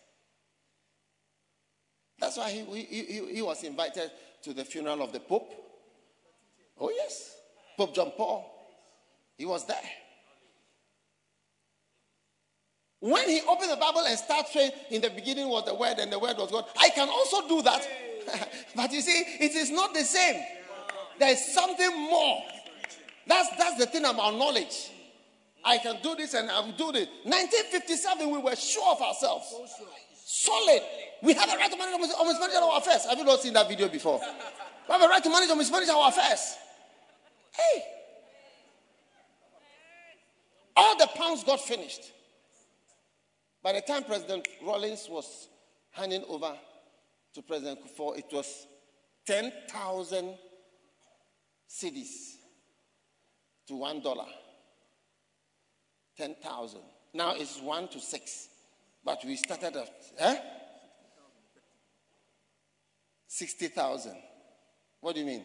That's 2.20 2.36
why 2.36 2.51
he, 2.51 2.64
he, 2.64 3.05
he, 3.05 3.34
he 3.34 3.42
was 3.42 3.64
invited 3.64 4.10
to 4.42 4.52
the 4.52 4.64
funeral 4.64 5.02
of 5.02 5.12
the 5.12 5.20
Pope. 5.20 5.52
Oh, 6.78 6.90
yes. 6.90 7.36
Pope 7.76 7.94
John 7.94 8.12
Paul. 8.16 8.53
He 9.36 9.47
was 9.47 9.66
there. 9.66 9.77
When 13.01 13.28
he 13.28 13.43
opened 13.47 13.70
the 13.70 13.77
Bible 13.77 14.01
and 14.06 14.19
started 14.19 14.51
saying, 14.51 14.73
In 14.90 15.02
the 15.02 15.11
beginning 15.11 15.48
was 15.48 15.66
the 15.66 15.74
Word 15.74 15.98
and 15.98 16.11
the 16.11 16.19
Word 16.19 16.39
was 16.39 16.51
God, 16.51 16.65
I 16.81 16.89
can 16.90 17.09
also 17.09 17.47
do 17.47 17.61
that. 17.62 17.86
but 18.77 18.93
you 18.93 19.02
see, 19.02 19.24
it 19.40 19.55
is 19.55 19.70
not 19.70 19.93
the 19.93 20.05
same. 20.05 20.43
There 21.19 21.31
is 21.31 21.52
something 21.52 22.01
more. 22.09 22.43
That's, 23.27 23.51
that's 23.59 23.78
the 23.78 23.86
thing 23.86 24.05
about 24.05 24.35
knowledge. 24.36 24.90
I 25.65 25.78
can 25.78 25.98
do 26.02 26.15
this 26.15 26.35
and 26.35 26.51
I 26.51 26.61
will 26.61 26.73
do 26.73 26.93
this. 26.93 27.09
1957, 27.24 28.31
we 28.31 28.39
were 28.39 28.56
sure 28.56 28.93
of 28.93 29.01
ourselves. 29.01 29.55
Solid. 30.24 30.81
We 31.23 31.35
have 31.35 31.48
a 31.48 31.56
right 31.56 31.70
to 31.70 31.77
manage 31.77 32.01
our 32.01 32.78
affairs. 32.78 33.06
Have 33.06 33.19
you 33.19 33.24
not 33.24 33.40
seen 33.40 33.52
that 33.55 33.69
video 33.69 33.89
before? 33.89 34.20
We 34.89 34.93
have 34.93 35.02
a 35.02 35.09
right 35.09 35.23
to 35.23 35.31
manage 35.31 35.51
or 35.51 35.56
mismanage 35.56 35.89
our 35.89 36.09
affairs. 36.09 36.56
Hey. 37.52 37.93
All 40.76 40.96
the 40.96 41.06
pounds 41.14 41.44
got 41.44 41.60
finished. 41.60 42.12
By 43.62 43.72
the 43.72 43.80
time 43.80 44.05
President 44.05 44.46
Rawlings 44.62 45.09
was 45.09 45.48
handing 45.90 46.24
over 46.28 46.52
to 47.34 47.42
President 47.42 47.80
Kufuor, 47.82 48.18
it 48.18 48.26
was 48.32 48.66
10,000 49.26 50.34
cedis 51.68 52.34
to 53.66 53.76
one 53.76 54.01
dollar. 54.02 54.26
10,000. 56.16 56.80
Now 57.12 57.34
it's 57.34 57.60
one 57.60 57.88
to 57.88 58.01
six. 58.01 58.48
But 59.05 59.24
we 59.24 59.36
started 59.36 59.76
at 59.76 59.90
eh? 60.18 60.36
60,000. 63.26 64.14
What 65.01 65.14
do 65.14 65.20
you 65.20 65.26
mean? 65.26 65.44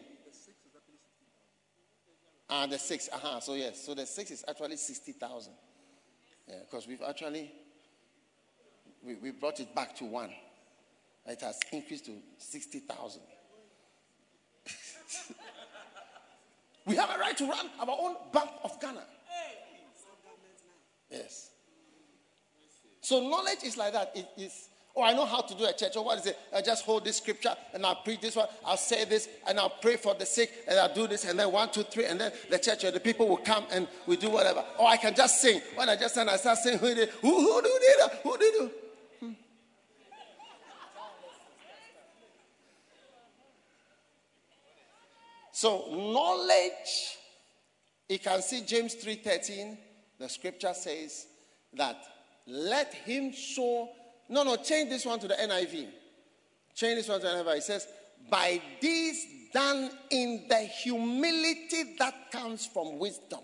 Ah, 2.50 2.66
the 2.66 2.78
six. 2.78 3.08
Uh-huh. 3.12 3.40
So 3.40 3.54
yes. 3.54 3.84
So 3.84 3.94
the 3.94 4.04
six 4.06 4.30
is 4.32 4.44
actually 4.48 4.76
60,000. 4.76 5.52
Yeah, 6.48 6.56
because 6.68 6.86
we've 6.88 7.02
actually 7.02 7.52
we, 9.02 9.14
we 9.14 9.30
brought 9.30 9.60
it 9.60 9.74
back 9.74 9.94
to 9.96 10.04
one. 10.04 10.30
It 11.26 11.40
has 11.42 11.60
increased 11.72 12.06
to 12.06 12.12
60,000. 12.38 13.22
we 16.86 16.96
have 16.96 17.10
a 17.10 17.18
right 17.18 17.36
to 17.36 17.44
run 17.44 17.66
our 17.78 17.96
own 18.00 18.16
Bank 18.32 18.50
of 18.64 18.80
Ghana. 18.80 19.04
Yes. 21.10 21.50
So 23.00 23.20
knowledge 23.28 23.64
is 23.64 23.76
like 23.76 23.92
that. 23.92 24.12
It 24.14 24.28
is, 24.36 24.68
oh, 24.96 25.02
I 25.02 25.12
know 25.12 25.24
how 25.24 25.40
to 25.40 25.54
do 25.54 25.64
a 25.64 25.72
church. 25.72 25.96
Or 25.96 26.00
oh, 26.00 26.02
what 26.02 26.18
is 26.18 26.26
it? 26.26 26.38
I 26.54 26.60
just 26.60 26.84
hold 26.84 27.04
this 27.04 27.18
scripture 27.18 27.54
and 27.72 27.84
I'll 27.84 27.96
preach 27.96 28.20
this 28.20 28.36
one. 28.36 28.48
I'll 28.64 28.76
say 28.76 29.04
this 29.04 29.28
and 29.46 29.58
I'll 29.58 29.70
pray 29.70 29.96
for 29.96 30.14
the 30.14 30.26
sick 30.26 30.52
and 30.68 30.78
I'll 30.78 30.92
do 30.92 31.06
this 31.06 31.24
and 31.24 31.38
then 31.38 31.50
one, 31.52 31.70
two, 31.70 31.82
three, 31.84 32.06
and 32.06 32.20
then 32.20 32.32
the 32.50 32.58
church 32.58 32.84
or 32.84 32.90
the 32.90 33.00
people 33.00 33.28
will 33.28 33.36
come 33.38 33.64
and 33.70 33.88
we 34.06 34.16
do 34.16 34.30
whatever. 34.30 34.64
Or 34.78 34.88
I 34.88 34.96
can 34.96 35.14
just 35.14 35.40
sing. 35.40 35.60
When 35.74 35.88
I 35.88 35.96
just 35.96 36.14
sing, 36.14 36.28
I 36.28 36.36
start 36.36 36.58
singing. 36.58 36.78
Who 36.78 36.94
did? 36.94 37.08
Who, 37.08 37.40
who 37.40 37.62
did 37.62 37.70
it? 37.72 38.12
Who 38.22 38.38
did 38.38 38.54
it? 38.54 38.72
Hmm. 39.20 39.32
So 45.52 45.86
knowledge, 45.90 47.18
you 48.08 48.18
can 48.18 48.42
see 48.42 48.62
James 48.62 48.96
3:13. 48.96 49.78
The 50.18 50.28
scripture 50.28 50.74
says 50.74 51.26
that 51.74 51.96
let 52.46 52.92
him 52.92 53.32
show. 53.32 53.88
No, 54.30 54.44
no, 54.44 54.56
change 54.56 54.88
this 54.88 55.04
one 55.04 55.18
to 55.18 55.26
the 55.26 55.34
NIV. 55.34 55.88
Change 56.72 56.96
this 56.98 57.08
one 57.08 57.20
to 57.20 57.26
the 57.26 57.32
NIV. 57.32 57.56
It 57.56 57.62
says, 57.64 57.88
by 58.30 58.62
this 58.80 59.26
done 59.52 59.90
in 60.10 60.46
the 60.48 60.58
humility 60.58 61.96
that 61.98 62.30
comes 62.30 62.64
from 62.64 63.00
wisdom. 63.00 63.40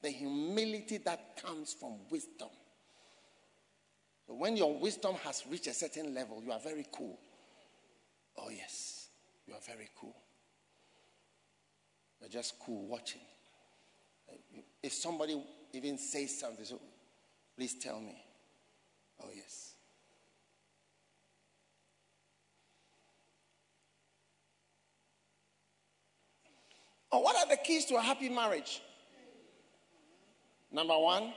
The 0.00 0.08
humility 0.08 0.96
that 1.04 1.42
comes 1.42 1.74
from 1.74 1.98
wisdom. 2.10 2.48
When 4.26 4.56
your 4.56 4.78
wisdom 4.78 5.16
has 5.24 5.44
reached 5.50 5.66
a 5.66 5.74
certain 5.74 6.14
level, 6.14 6.42
you 6.42 6.52
are 6.52 6.58
very 6.58 6.86
cool. 6.90 7.18
Oh, 8.38 8.48
yes, 8.48 9.08
you 9.46 9.52
are 9.52 9.60
very 9.66 9.90
cool. 10.00 10.16
You're 12.18 12.30
just 12.30 12.58
cool 12.58 12.86
watching. 12.86 13.20
If 14.82 14.94
somebody 14.94 15.44
even 15.74 15.98
says 15.98 16.40
something, 16.40 16.64
so 16.64 16.80
please 17.62 17.74
tell 17.74 18.00
me. 18.00 18.20
Oh, 19.22 19.28
yes. 19.32 19.74
Oh, 27.12 27.20
what 27.20 27.36
are 27.36 27.48
the 27.48 27.56
keys 27.56 27.84
to 27.84 27.94
a 27.94 28.00
happy 28.00 28.28
marriage? 28.28 28.82
Number 30.72 30.98
one, 30.98 31.32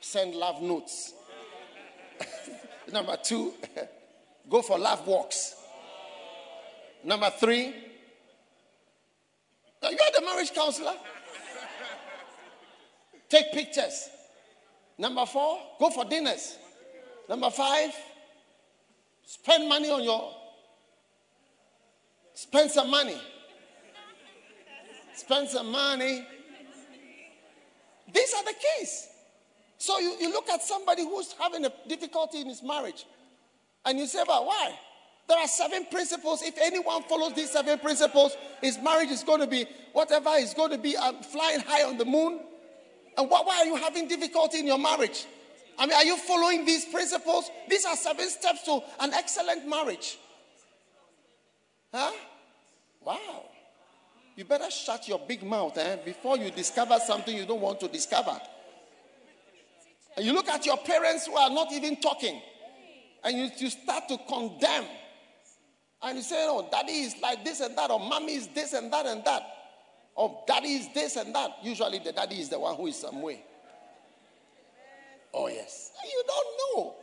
send 0.00 0.34
love 0.34 0.60
notes. 0.60 1.14
Number 2.92 3.16
two, 3.16 3.54
go 4.50 4.60
for 4.60 4.78
love 4.78 5.06
walks. 5.06 5.54
Number 7.04 7.30
three, 7.40 7.72
you 9.82 9.88
are 9.88 10.20
the 10.20 10.26
marriage 10.26 10.52
counselor. 10.52 10.92
Take 13.30 13.50
pictures. 13.54 14.10
Number 15.02 15.26
four, 15.26 15.58
go 15.80 15.90
for 15.90 16.04
dinners. 16.04 16.56
Number 17.28 17.50
five, 17.50 17.90
spend 19.24 19.68
money 19.68 19.90
on 19.90 20.04
your. 20.04 20.32
Spend 22.34 22.70
some 22.70 22.88
money. 22.88 23.20
Spend 25.16 25.48
some 25.48 25.72
money. 25.72 26.24
These 28.14 28.32
are 28.32 28.44
the 28.44 28.54
keys. 28.54 29.08
So 29.76 29.98
you, 29.98 30.14
you 30.20 30.30
look 30.30 30.48
at 30.48 30.62
somebody 30.62 31.02
who's 31.02 31.32
having 31.32 31.64
a 31.64 31.72
difficulty 31.88 32.42
in 32.42 32.46
his 32.46 32.62
marriage 32.62 33.04
and 33.84 33.98
you 33.98 34.06
say, 34.06 34.22
but 34.24 34.46
why? 34.46 34.78
There 35.28 35.36
are 35.36 35.48
seven 35.48 35.84
principles. 35.90 36.42
If 36.42 36.56
anyone 36.60 37.02
follows 37.04 37.34
these 37.34 37.50
seven 37.50 37.80
principles, 37.80 38.36
his 38.60 38.78
marriage 38.78 39.10
is 39.10 39.24
going 39.24 39.40
to 39.40 39.48
be 39.48 39.66
whatever 39.94 40.30
is 40.36 40.54
going 40.54 40.70
to 40.70 40.78
be 40.78 40.96
uh, 40.96 41.14
flying 41.22 41.58
high 41.58 41.82
on 41.82 41.98
the 41.98 42.04
moon. 42.04 42.38
And 43.16 43.28
why, 43.30 43.42
why 43.44 43.58
are 43.58 43.66
you 43.66 43.76
having 43.76 44.08
difficulty 44.08 44.60
in 44.60 44.66
your 44.66 44.78
marriage? 44.78 45.26
I 45.78 45.86
mean, 45.86 45.94
are 45.94 46.04
you 46.04 46.16
following 46.16 46.64
these 46.64 46.84
principles? 46.86 47.50
These 47.68 47.84
are 47.84 47.96
seven 47.96 48.28
steps 48.28 48.62
to 48.64 48.80
an 49.00 49.12
excellent 49.12 49.68
marriage. 49.68 50.18
Huh? 51.92 52.12
Wow. 53.04 53.44
You 54.36 54.44
better 54.44 54.70
shut 54.70 55.08
your 55.08 55.18
big 55.18 55.42
mouth 55.42 55.76
eh, 55.76 55.96
before 56.04 56.38
you 56.38 56.50
discover 56.50 56.98
something 56.98 57.36
you 57.36 57.44
don't 57.44 57.60
want 57.60 57.80
to 57.80 57.88
discover. 57.88 58.38
And 60.16 60.26
you 60.26 60.32
look 60.32 60.48
at 60.48 60.64
your 60.64 60.78
parents 60.78 61.26
who 61.26 61.36
are 61.36 61.50
not 61.50 61.72
even 61.72 61.96
talking, 61.96 62.40
and 63.24 63.36
you, 63.36 63.50
you 63.58 63.70
start 63.70 64.08
to 64.08 64.18
condemn. 64.28 64.84
And 66.02 66.16
you 66.16 66.22
say, 66.22 66.46
oh, 66.48 66.68
daddy 66.70 66.92
is 66.92 67.14
like 67.22 67.44
this 67.44 67.60
and 67.60 67.76
that, 67.78 67.90
or 67.90 68.00
mommy 68.00 68.34
is 68.34 68.48
this 68.48 68.72
and 68.72 68.92
that 68.92 69.06
and 69.06 69.24
that. 69.24 69.42
Oh, 70.16 70.42
daddy 70.46 70.74
is 70.74 70.92
this 70.92 71.16
and 71.16 71.34
that. 71.34 71.58
Usually 71.62 71.98
the 71.98 72.12
daddy 72.12 72.40
is 72.40 72.48
the 72.48 72.58
one 72.58 72.76
who 72.76 72.86
is 72.86 72.96
some 72.96 73.22
way. 73.22 73.42
Oh, 75.34 75.48
yes. 75.48 75.92
You 76.04 76.22
don't 76.26 76.76
know. 76.76 76.94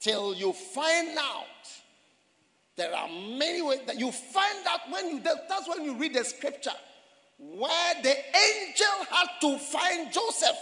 Till 0.00 0.34
you 0.34 0.52
find 0.52 1.16
out. 1.18 1.46
There 2.76 2.92
are 2.92 3.08
many 3.08 3.62
ways 3.62 3.80
that 3.86 4.00
you 4.00 4.10
find 4.10 4.66
out 4.68 4.80
when 4.90 5.08
you, 5.08 5.20
that's 5.20 5.68
when 5.68 5.84
you 5.84 5.94
read 5.94 6.14
the 6.14 6.24
scripture 6.24 6.72
where 7.38 7.94
the 8.02 8.10
angel 8.10 9.06
had 9.10 9.28
to 9.40 9.58
find 9.58 10.12
Joseph 10.12 10.56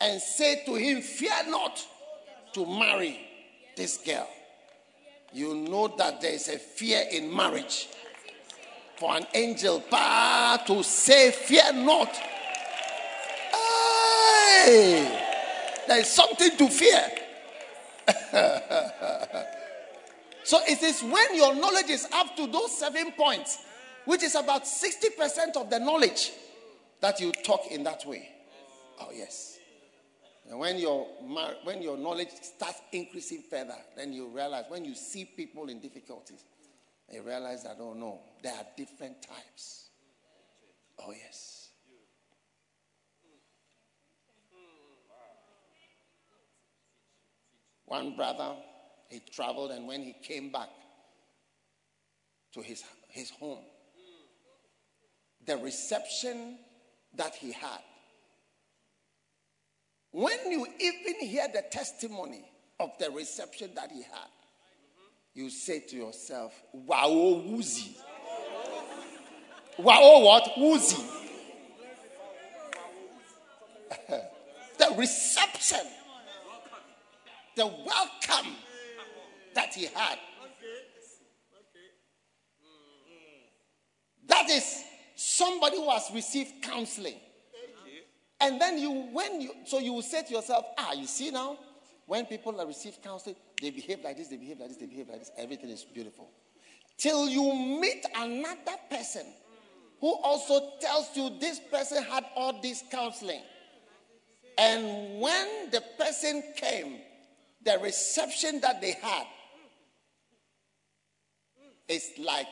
and 0.00 0.20
say 0.20 0.62
to 0.66 0.74
him, 0.74 1.02
Fear 1.02 1.48
not 1.48 1.86
to 2.54 2.66
marry 2.66 3.20
this 3.76 3.98
girl. 3.98 4.28
You 5.32 5.54
know 5.54 5.88
that 5.96 6.20
there 6.20 6.32
is 6.32 6.48
a 6.48 6.58
fear 6.58 7.04
in 7.10 7.34
marriage 7.34 7.88
for 9.00 9.16
an 9.16 9.26
angel 9.32 9.82
bah, 9.90 10.58
to 10.66 10.82
say, 10.82 11.30
Fear 11.30 11.72
not. 11.72 12.14
Hey, 14.62 15.20
there 15.88 16.00
is 16.00 16.06
something 16.06 16.54
to 16.58 16.68
fear. 16.68 17.10
so 20.44 20.58
it 20.68 20.82
is 20.82 21.02
when 21.02 21.34
your 21.34 21.54
knowledge 21.54 21.88
is 21.88 22.06
up 22.12 22.36
to 22.36 22.46
those 22.46 22.76
seven 22.76 23.12
points, 23.12 23.64
which 24.04 24.22
is 24.22 24.34
about 24.34 24.64
60% 24.64 25.56
of 25.56 25.70
the 25.70 25.78
knowledge, 25.78 26.32
that 27.00 27.20
you 27.20 27.32
talk 27.32 27.68
in 27.70 27.82
that 27.84 28.04
way. 28.04 28.28
Oh, 29.00 29.08
yes. 29.14 29.56
And 30.50 30.58
when 30.58 30.76
your, 30.76 31.06
when 31.64 31.80
your 31.80 31.96
knowledge 31.96 32.28
starts 32.42 32.82
increasing 32.92 33.42
further, 33.48 33.76
then 33.96 34.12
you 34.12 34.28
realize 34.28 34.64
when 34.68 34.84
you 34.84 34.94
see 34.94 35.24
people 35.24 35.70
in 35.70 35.80
difficulties, 35.80 36.44
I 37.12 37.18
realized 37.18 37.64
that, 37.66 37.76
oh 37.80 37.92
no, 37.92 38.20
there 38.42 38.54
are 38.54 38.66
different 38.76 39.22
types. 39.22 39.88
Oh, 40.98 41.12
yes. 41.12 41.70
One 47.86 48.14
brother, 48.14 48.54
he 49.08 49.20
traveled, 49.34 49.72
and 49.72 49.88
when 49.88 50.02
he 50.02 50.14
came 50.22 50.52
back 50.52 50.68
to 52.54 52.60
his, 52.60 52.84
his 53.08 53.30
home, 53.30 53.64
the 55.44 55.56
reception 55.56 56.58
that 57.16 57.34
he 57.34 57.50
had. 57.50 57.80
When 60.12 60.38
you 60.50 60.66
even 60.78 61.14
hear 61.20 61.48
the 61.52 61.62
testimony 61.70 62.44
of 62.78 62.90
the 63.00 63.10
reception 63.10 63.70
that 63.74 63.90
he 63.90 64.02
had, 64.02 64.28
you 65.34 65.50
say 65.50 65.80
to 65.80 65.96
yourself, 65.96 66.52
Wow, 66.72 67.42
woozy. 67.46 67.96
Wow, 69.78 70.20
what? 70.20 70.50
Woozy. 70.58 71.02
the 74.78 74.94
reception, 74.96 75.80
the 77.56 77.66
welcome 77.66 78.52
that 79.54 79.74
he 79.74 79.86
had. 79.86 80.18
That 84.28 84.48
is 84.48 84.84
somebody 85.16 85.76
who 85.76 85.90
has 85.90 86.10
received 86.14 86.62
counseling. 86.62 87.16
And 88.40 88.60
then 88.60 88.78
you, 88.78 88.90
when 89.12 89.40
you, 89.40 89.52
so 89.66 89.78
you 89.78 89.92
will 89.92 90.02
say 90.02 90.22
to 90.22 90.32
yourself, 90.32 90.64
ah, 90.78 90.92
you 90.92 91.06
see 91.06 91.30
now, 91.30 91.58
when 92.10 92.26
people 92.26 92.52
receive 92.66 92.98
counseling, 93.04 93.36
they 93.62 93.70
behave 93.70 94.00
like 94.02 94.16
this, 94.16 94.26
they 94.26 94.36
behave 94.36 94.58
like 94.58 94.66
this, 94.70 94.78
they 94.78 94.86
behave 94.86 95.08
like 95.08 95.20
this. 95.20 95.30
Everything 95.38 95.70
is 95.70 95.84
beautiful. 95.84 96.28
Till 96.98 97.28
you 97.28 97.54
meet 97.54 98.04
another 98.16 98.76
person 98.90 99.24
who 100.00 100.16
also 100.24 100.72
tells 100.80 101.16
you 101.16 101.30
this 101.38 101.60
person 101.70 102.02
had 102.02 102.24
all 102.34 102.60
this 102.60 102.82
counseling. 102.90 103.42
And 104.58 105.20
when 105.20 105.70
the 105.70 105.84
person 106.00 106.42
came, 106.56 106.98
the 107.64 107.78
reception 107.80 108.60
that 108.60 108.80
they 108.80 108.96
had 109.00 109.26
is 111.86 112.10
like 112.18 112.48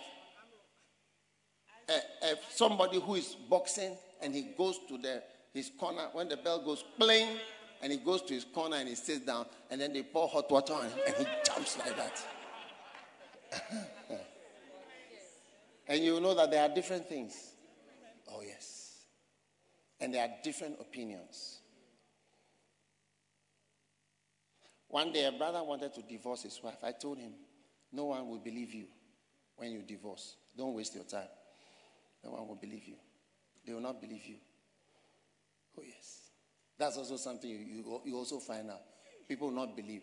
uh, 1.89 2.29
somebody 2.53 3.01
who 3.01 3.17
is 3.17 3.35
boxing 3.51 3.97
and 4.23 4.33
he 4.33 4.53
goes 4.57 4.79
to 4.89 4.99
the, 4.99 5.21
his 5.53 5.73
corner 5.81 6.11
when 6.13 6.29
the 6.29 6.37
bell 6.37 6.65
goes 6.65 6.85
playing 6.97 7.39
and 7.83 7.93
he 7.93 7.99
goes 7.99 8.23
to 8.23 8.35
his 8.35 8.45
corner 8.45 8.77
and 8.77 8.89
he 8.89 8.95
sits 8.95 9.25
down 9.25 9.47
and 9.71 9.81
then 9.81 9.93
they 9.93 10.03
pour 10.03 10.29
hot 10.29 10.51
water 10.51 10.75
on 10.75 10.85
him 10.85 10.99
and 11.07 11.17
he 11.17 11.27
jumps 11.45 11.79
like 11.79 11.97
that. 11.97 12.23
and 15.89 16.05
you 16.05 16.21
know 16.21 16.35
that 16.35 16.51
there 16.51 16.63
are 16.69 16.75
different 16.75 17.09
things. 17.09 17.53
Oh, 18.31 18.43
yes. 18.47 19.05
And 20.01 20.15
there 20.15 20.23
are 20.25 20.31
different 20.43 20.77
opinions. 20.81 21.61
One 24.89 25.13
day, 25.13 25.27
a 25.27 25.33
brother 25.33 25.63
wanted 25.63 25.93
to 25.95 26.03
divorce 26.03 26.43
his 26.43 26.61
wife. 26.63 26.79
I 26.83 26.93
told 26.93 27.19
him, 27.19 27.33
No 27.93 28.07
one 28.07 28.27
will 28.29 28.39
believe 28.39 28.73
you 28.73 28.87
when 29.57 29.73
you 29.73 29.83
divorce. 29.83 30.37
Don't 30.57 30.75
waste 30.75 30.95
your 30.95 31.05
time. 31.05 31.29
No 32.25 32.31
one 32.31 32.49
will 32.49 32.57
believe 32.57 32.87
you. 32.87 32.97
They 33.67 33.73
will 33.75 33.81
not 33.81 34.01
believe 34.01 34.25
you. 34.27 34.37
Oh, 35.79 35.83
yes. 35.87 36.28
That's 36.79 36.97
also 36.97 37.17
something 37.17 37.51
you, 37.51 38.01
you, 38.05 38.17
also 38.17 38.39
find 38.39 38.71
out. 38.71 38.83
People 39.29 39.51
not 39.51 39.77
believe. 39.77 40.03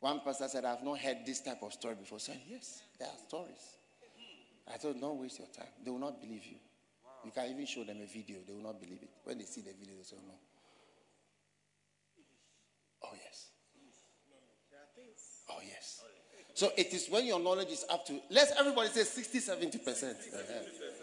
One 0.00 0.20
pastor 0.20 0.48
said, 0.48 0.64
I've 0.64 0.82
not 0.82 0.98
heard 0.98 1.18
this 1.24 1.40
type 1.40 1.62
of 1.62 1.72
story 1.72 1.94
before. 1.94 2.16
I 2.16 2.20
said, 2.20 2.40
Yes, 2.48 2.82
there 2.98 3.08
are 3.08 3.16
stories. 3.26 3.78
I 4.72 4.76
told 4.76 5.00
don't 5.00 5.18
waste 5.18 5.38
your 5.38 5.48
time. 5.48 5.72
They 5.82 5.90
will 5.90 5.98
not 5.98 6.20
believe 6.20 6.44
you. 6.44 6.56
You 7.24 7.30
can 7.30 7.50
even 7.50 7.64
show 7.64 7.84
them 7.84 7.96
a 8.02 8.06
video, 8.06 8.36
they 8.46 8.52
will 8.52 8.62
not 8.62 8.80
believe 8.80 8.98
it. 9.02 9.08
When 9.24 9.38
they 9.38 9.44
see 9.44 9.62
the 9.62 9.72
video, 9.72 9.96
they 9.96 10.04
say, 10.04 10.16
No. 10.26 10.34
Oh, 13.04 13.14
yes. 13.24 13.46
Oh, 15.50 15.58
yes. 15.66 16.02
So 16.54 16.70
it 16.76 16.92
is 16.92 17.08
when 17.08 17.26
your 17.26 17.40
knowledge 17.40 17.68
is 17.70 17.84
up 17.90 18.06
to, 18.06 18.20
let's 18.30 18.52
everybody 18.58 18.88
say 18.88 19.02
60, 19.04 19.38
70%. 19.40 19.84
percent 19.84 20.16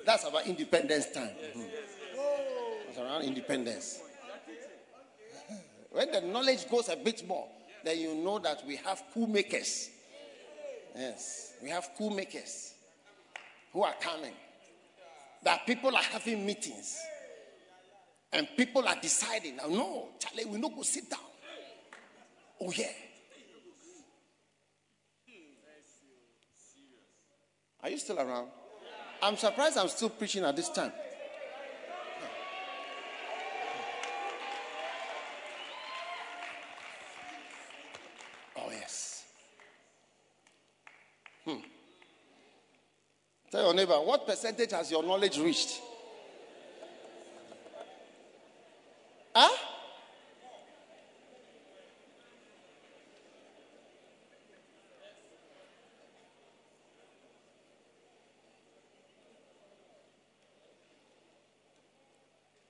That's 0.05 0.25
about 0.25 0.45
independence 0.45 1.11
time. 1.11 1.29
Mm-hmm. 1.29 1.61
It's 2.89 2.97
around 2.97 3.23
independence. 3.23 3.99
The 6.11 6.21
knowledge 6.21 6.69
goes 6.69 6.89
a 6.89 6.95
bit 6.95 7.25
more, 7.27 7.47
then 7.83 7.99
you 7.99 8.15
know 8.15 8.39
that 8.39 8.65
we 8.67 8.75
have 8.77 9.01
coup 9.13 9.27
makers. 9.27 9.89
Yes, 10.95 11.53
we 11.63 11.69
have 11.69 11.89
coup 11.97 12.09
makers 12.09 12.73
who 13.71 13.83
are 13.83 13.95
coming. 13.99 14.33
That 15.43 15.65
people 15.65 15.95
are 15.95 16.03
having 16.03 16.45
meetings. 16.45 16.99
And 18.33 18.47
people 18.55 18.87
are 18.87 18.95
deciding, 19.01 19.57
no, 19.57 20.09
Charlie, 20.19 20.45
we 20.45 20.57
not 20.57 20.73
go 20.75 20.83
sit 20.83 21.09
down. 21.09 21.19
Oh, 22.61 22.71
yeah. 22.71 22.91
Are 27.83 27.89
you 27.89 27.97
still 27.97 28.19
around? 28.19 28.47
I'm 29.21 29.35
surprised 29.35 29.77
I'm 29.77 29.89
still 29.89 30.09
preaching 30.09 30.43
at 30.45 30.55
this 30.55 30.69
time. 30.69 30.93
Oh, 38.55 38.69
yes. 38.69 39.25
Hmm. 41.43 41.57
Tell 43.49 43.59
your 43.71 43.85
neighbor, 43.85 43.99
what 44.01 44.27
percentage 44.27 44.71
has 44.71 44.91
your 44.91 45.03
knowledge 45.03 45.37
reached? 45.39 45.79
Huh? 49.33 49.49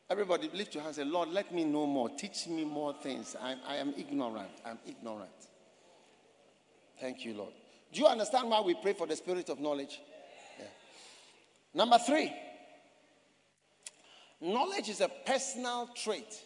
Everybody 0.08 0.52
lift 0.54 0.76
your 0.76 0.84
hands 0.84 0.98
and 0.98 1.08
say, 1.08 1.12
Lord, 1.12 1.30
let 1.30 1.54
me 1.54 1.64
know 1.64 1.88
more. 1.88 2.10
Teach 2.10 2.46
me 2.48 2.66
more 2.66 2.94
things. 3.02 3.36
I, 3.42 3.56
I 3.66 3.76
am 3.78 3.94
ignorant. 3.98 4.52
I'm 4.66 4.78
ignorant. 4.86 5.30
Thank 7.00 7.26
you, 7.26 7.34
Lord. 7.34 7.54
Do 7.94 8.02
you 8.02 8.08
understand 8.08 8.50
why 8.50 8.62
we 8.62 8.76
pray 8.76 8.94
for 8.94 9.08
the 9.08 9.16
spirit 9.16 9.50
of 9.50 9.60
knowledge? 9.60 10.00
Number 11.74 11.98
three, 11.98 12.34
knowledge 14.42 14.90
is 14.90 15.02
a 15.02 15.10
personal 15.26 15.90
trait. 15.96 16.42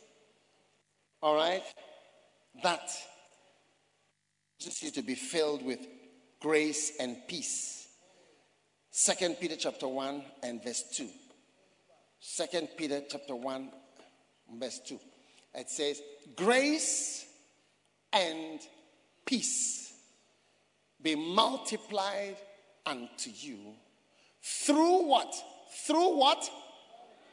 All 1.22 1.36
right? 1.36 1.64
That 2.64 2.90
just 4.60 4.84
you 4.84 4.92
to 4.92 5.02
be 5.02 5.16
filled 5.16 5.66
with 5.66 5.80
grace 6.40 6.94
and 7.00 7.18
peace. 7.28 7.88
Second 8.92 9.38
Peter 9.40 9.56
chapter 9.56 9.88
1 9.88 10.24
and 10.44 10.64
verse 10.64 10.84
2. 10.94 11.08
Second 12.20 12.70
Peter 12.78 13.02
chapter 13.10 13.36
1, 13.36 13.70
verse 14.58 14.80
2. 14.88 15.00
It 15.56 15.70
says, 15.70 16.02
Grace 16.36 17.26
and 18.14 18.60
peace 19.26 19.94
be 21.02 21.16
multiplied 21.16 22.38
unto 22.86 23.30
you 23.32 23.76
through 24.46 25.08
what? 25.08 25.34
Through 25.88 26.18
what? 26.18 26.50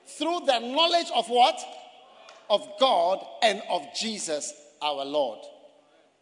Through 0.06 0.40
the 0.46 0.60
knowledge 0.60 1.08
of 1.14 1.28
what? 1.28 1.60
Of 2.48 2.66
God 2.80 3.24
and 3.42 3.62
of 3.68 3.82
Jesus 3.94 4.54
our 4.80 5.04
Lord. 5.04 5.40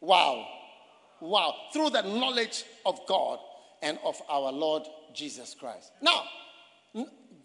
Wow. 0.00 0.46
Wow. 1.20 1.54
Through 1.72 1.90
the 1.90 2.02
knowledge 2.02 2.64
of 2.84 2.98
God 3.06 3.38
and 3.82 3.98
of 4.04 4.20
our 4.28 4.50
Lord 4.50 4.82
Jesus 5.14 5.54
Christ. 5.54 5.92
Now, 6.02 6.24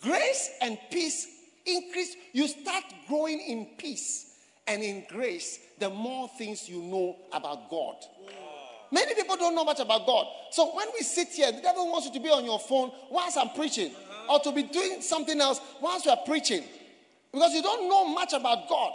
grace 0.01 0.51
and 0.61 0.79
peace 0.89 1.27
increase. 1.65 2.15
You 2.33 2.47
start 2.47 2.83
growing 3.07 3.39
in 3.39 3.77
peace 3.77 4.37
and 4.67 4.81
in 4.81 5.05
grace 5.07 5.59
the 5.79 5.89
more 5.89 6.29
things 6.37 6.67
you 6.67 6.81
know 6.81 7.15
about 7.31 7.69
God. 7.69 7.95
Many 8.95 9.13
people 9.13 9.35
don't 9.35 9.53
know 9.53 9.65
much 9.65 9.81
about 9.81 10.05
God. 10.05 10.25
So 10.51 10.73
when 10.73 10.87
we 10.97 11.03
sit 11.03 11.27
here, 11.27 11.51
the 11.51 11.59
devil 11.59 11.91
wants 11.91 12.07
you 12.07 12.13
to 12.13 12.19
be 12.21 12.29
on 12.29 12.45
your 12.45 12.57
phone 12.57 12.93
whilst 13.11 13.37
I'm 13.37 13.49
preaching 13.49 13.91
or 14.29 14.39
to 14.39 14.53
be 14.53 14.63
doing 14.63 15.01
something 15.01 15.41
else 15.41 15.59
whilst 15.81 16.05
you 16.05 16.11
are 16.11 16.23
preaching 16.25 16.63
because 17.33 17.53
you 17.53 17.61
don't 17.61 17.89
know 17.89 18.07
much 18.07 18.31
about 18.31 18.69
God. 18.69 18.93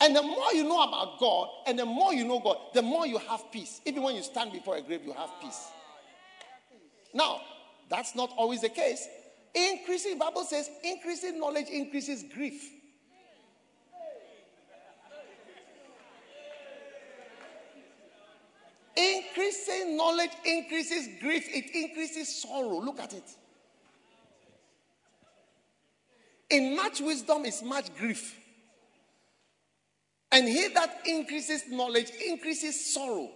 And 0.00 0.16
the 0.16 0.22
more 0.22 0.50
you 0.54 0.64
know 0.64 0.82
about 0.82 1.20
God 1.20 1.50
and 1.66 1.78
the 1.78 1.84
more 1.84 2.14
you 2.14 2.24
know 2.24 2.40
God, 2.40 2.56
the 2.72 2.80
more 2.80 3.06
you 3.06 3.18
have 3.18 3.52
peace. 3.52 3.82
Even 3.84 4.02
when 4.02 4.16
you 4.16 4.22
stand 4.22 4.50
before 4.50 4.78
a 4.78 4.80
grave, 4.80 5.02
you 5.04 5.12
have 5.12 5.28
peace. 5.42 5.68
Now, 7.12 7.42
that's 7.90 8.14
not 8.14 8.30
always 8.38 8.62
the 8.62 8.70
case. 8.70 9.06
Increasing, 9.54 10.18
Bible 10.18 10.44
says, 10.44 10.70
increasing 10.82 11.38
knowledge 11.38 11.68
increases 11.68 12.24
grief. 12.34 12.66
Increasing 18.96 19.96
knowledge 19.96 20.32
increases 20.44 21.08
grief, 21.20 21.48
it 21.48 21.74
increases 21.74 22.42
sorrow. 22.42 22.80
Look 22.80 23.00
at 23.00 23.14
it. 23.14 23.24
In 26.50 26.76
much 26.76 27.00
wisdom 27.00 27.46
is 27.46 27.62
much 27.62 27.94
grief. 27.96 28.38
And 30.30 30.46
he 30.46 30.68
that 30.68 31.00
increases 31.06 31.62
knowledge 31.70 32.10
increases 32.26 32.94
sorrow. 32.94 33.30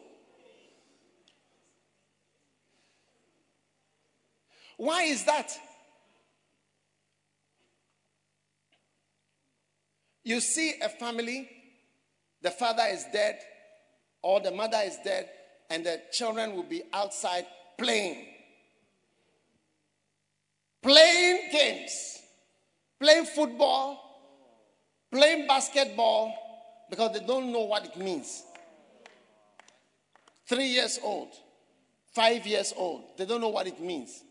Why 4.76 5.04
is 5.04 5.24
that? 5.24 5.58
You 10.22 10.40
see 10.40 10.74
a 10.82 10.88
family, 10.88 11.48
the 12.42 12.50
father 12.50 12.82
is 12.90 13.04
dead, 13.12 13.38
or 14.22 14.40
the 14.40 14.50
mother 14.50 14.80
is 14.84 14.98
dead, 15.04 15.30
and 15.70 15.84
the 15.84 16.00
children 16.12 16.54
will 16.54 16.64
be 16.64 16.82
outside 16.92 17.46
playing. 17.78 18.26
Playing 20.82 21.50
games, 21.50 22.18
playing 23.00 23.24
football, 23.26 23.98
playing 25.10 25.46
basketball, 25.46 26.32
because 26.88 27.12
they 27.12 27.26
don't 27.26 27.50
know 27.52 27.62
what 27.64 27.84
it 27.84 27.96
means. 27.96 28.44
Three 30.46 30.66
years 30.66 31.00
old, 31.02 31.30
five 32.12 32.46
years 32.46 32.72
old, 32.76 33.02
they 33.18 33.26
don't 33.26 33.40
know 33.40 33.48
what 33.48 33.66
it 33.66 33.80
means. 33.80 34.22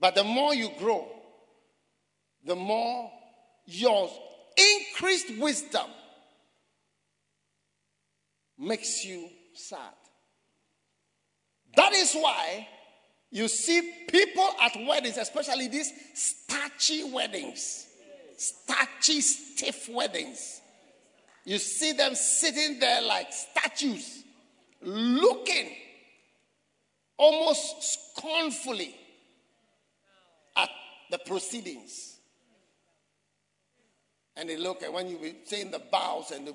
But 0.00 0.14
the 0.14 0.24
more 0.24 0.54
you 0.54 0.70
grow, 0.78 1.08
the 2.44 2.56
more 2.56 3.10
your 3.66 4.08
increased 4.58 5.38
wisdom 5.38 5.86
makes 8.58 9.04
you 9.04 9.28
sad. 9.54 9.94
That 11.76 11.92
is 11.92 12.14
why 12.14 12.66
you 13.30 13.46
see 13.48 13.92
people 14.08 14.48
at 14.60 14.76
weddings, 14.86 15.16
especially 15.16 15.68
these 15.68 15.92
starchy 16.14 17.04
weddings, 17.12 17.86
starchy, 18.36 19.20
stiff 19.20 19.88
weddings. 19.88 20.60
You 21.44 21.58
see 21.58 21.92
them 21.92 22.14
sitting 22.14 22.78
there 22.78 23.02
like 23.02 23.32
statues, 23.32 24.24
looking 24.82 25.70
almost 27.16 28.14
scornfully 28.16 28.94
at 30.56 30.70
the 31.10 31.18
proceedings. 31.18 32.17
And 34.38 34.48
they 34.48 34.56
look 34.56 34.82
at 34.84 34.92
when 34.92 35.08
you 35.08 35.18
be 35.18 35.34
saying 35.44 35.72
the 35.72 35.80
bows 35.80 36.30
and 36.30 36.46
the 36.46 36.54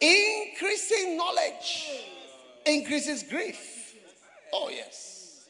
increasing 0.00 1.16
knowledge 1.16 1.88
increases 2.66 3.22
grief. 3.22 3.94
Oh 4.52 4.68
yes. 4.68 5.46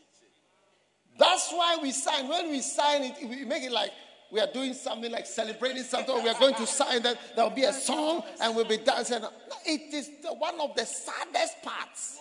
That's 1.19 1.51
why 1.51 1.79
we 1.81 1.91
sign. 1.93 2.29
When 2.29 2.51
we 2.51 2.61
sign 2.61 3.05
it, 3.05 3.15
we 3.23 3.47
make 3.47 3.63
it 3.63 3.73
like 3.73 3.93
we 4.31 4.41
are 4.41 4.53
doing 4.53 4.75
something 4.75 5.11
like 5.11 5.25
celebrating 5.27 5.85
something. 5.85 6.23
We 6.23 6.29
are 6.29 6.39
going 6.39 6.57
to 6.57 6.67
sign 6.67 7.03
that 7.05 7.19
there 7.35 7.45
will 7.45 7.57
be 7.57 7.65
a 7.65 7.73
song 7.73 8.23
and 8.43 8.55
we'll 8.55 8.67
be 8.67 8.77
dancing. 8.77 9.23
It 9.65 9.95
is 9.95 10.11
the, 10.23 10.35
one 10.35 10.61
of 10.61 10.75
the 10.77 10.85
saddest 10.85 11.63
parts 11.63 12.19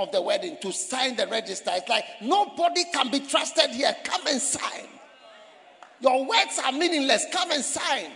of 0.00 0.12
the 0.12 0.20
wedding 0.20 0.56
to 0.62 0.72
sign 0.72 1.14
the 1.16 1.26
register. 1.26 1.70
It's 1.74 1.88
like 1.88 2.04
nobody 2.22 2.84
can 2.92 3.10
be 3.10 3.20
trusted 3.20 3.70
here. 3.70 3.94
Come 4.04 4.26
and 4.26 4.40
sign. 4.40 4.86
Your 6.00 6.24
words 6.24 6.58
are 6.64 6.72
meaningless. 6.72 7.26
Come 7.30 7.50
and 7.52 7.62
sign. 7.62 8.10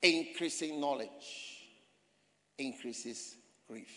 Increasing 0.00 0.80
knowledge 0.80 1.58
increases 2.56 3.34
grief. 3.68 3.90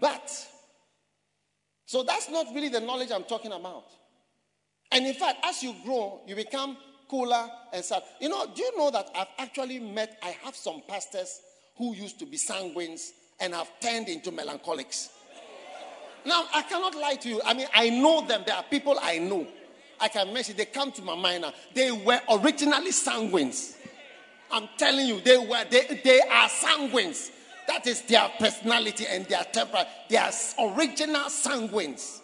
But, 0.00 0.30
so 1.86 2.02
that's 2.02 2.28
not 2.28 2.46
really 2.52 2.68
the 2.68 2.80
knowledge 2.80 3.12
I'm 3.12 3.22
talking 3.22 3.52
about. 3.52 3.84
And 4.90 5.06
in 5.06 5.14
fact, 5.14 5.38
as 5.44 5.62
you 5.62 5.74
grow, 5.84 6.22
you 6.26 6.34
become 6.34 6.76
and 7.72 7.84
sad. 7.84 8.02
You 8.20 8.28
know, 8.28 8.46
do 8.54 8.62
you 8.62 8.78
know 8.78 8.90
that 8.90 9.10
I've 9.14 9.28
actually 9.38 9.78
met, 9.78 10.18
I 10.22 10.34
have 10.44 10.56
some 10.56 10.82
pastors 10.88 11.40
who 11.76 11.94
used 11.94 12.18
to 12.20 12.26
be 12.26 12.36
sanguines 12.36 13.10
and 13.40 13.54
have 13.54 13.68
turned 13.80 14.08
into 14.08 14.30
melancholics. 14.30 15.10
Now, 16.24 16.44
I 16.54 16.62
cannot 16.62 16.94
lie 16.94 17.16
to 17.16 17.28
you. 17.28 17.40
I 17.44 17.54
mean, 17.54 17.66
I 17.74 17.90
know 17.90 18.26
them. 18.26 18.42
There 18.46 18.54
are 18.54 18.62
people 18.62 18.98
I 19.02 19.18
know. 19.18 19.46
I 20.00 20.08
can 20.08 20.32
mention, 20.32 20.56
they 20.56 20.64
come 20.66 20.92
to 20.92 21.02
my 21.02 21.14
mind 21.14 21.42
now. 21.42 21.52
They 21.74 21.90
were 21.92 22.20
originally 22.30 22.92
sanguines. 22.92 23.76
I'm 24.50 24.68
telling 24.76 25.06
you, 25.06 25.20
they 25.20 25.38
were, 25.38 25.64
they, 25.70 26.00
they 26.02 26.20
are 26.20 26.48
sanguines. 26.48 27.30
That 27.66 27.86
is 27.86 28.02
their 28.02 28.28
personality 28.38 29.04
and 29.08 29.26
their 29.26 29.44
temper. 29.44 29.84
They 30.08 30.16
are 30.16 30.32
original 30.60 31.22
sanguines. 31.22 32.21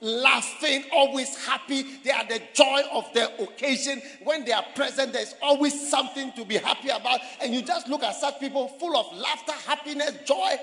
Laughing, 0.00 0.84
always 0.92 1.34
happy. 1.44 1.82
They 2.04 2.12
are 2.12 2.24
the 2.24 2.40
joy 2.54 2.82
of 2.92 3.12
the 3.14 3.42
occasion. 3.42 4.00
When 4.22 4.44
they 4.44 4.52
are 4.52 4.64
present, 4.76 5.12
there's 5.12 5.34
always 5.42 5.90
something 5.90 6.32
to 6.34 6.44
be 6.44 6.56
happy 6.56 6.88
about. 6.88 7.20
And 7.42 7.52
you 7.52 7.62
just 7.62 7.88
look 7.88 8.04
at 8.04 8.14
such 8.14 8.38
people 8.38 8.68
full 8.68 8.96
of 8.96 9.12
laughter, 9.16 9.52
happiness, 9.66 10.12
joy. 10.24 10.56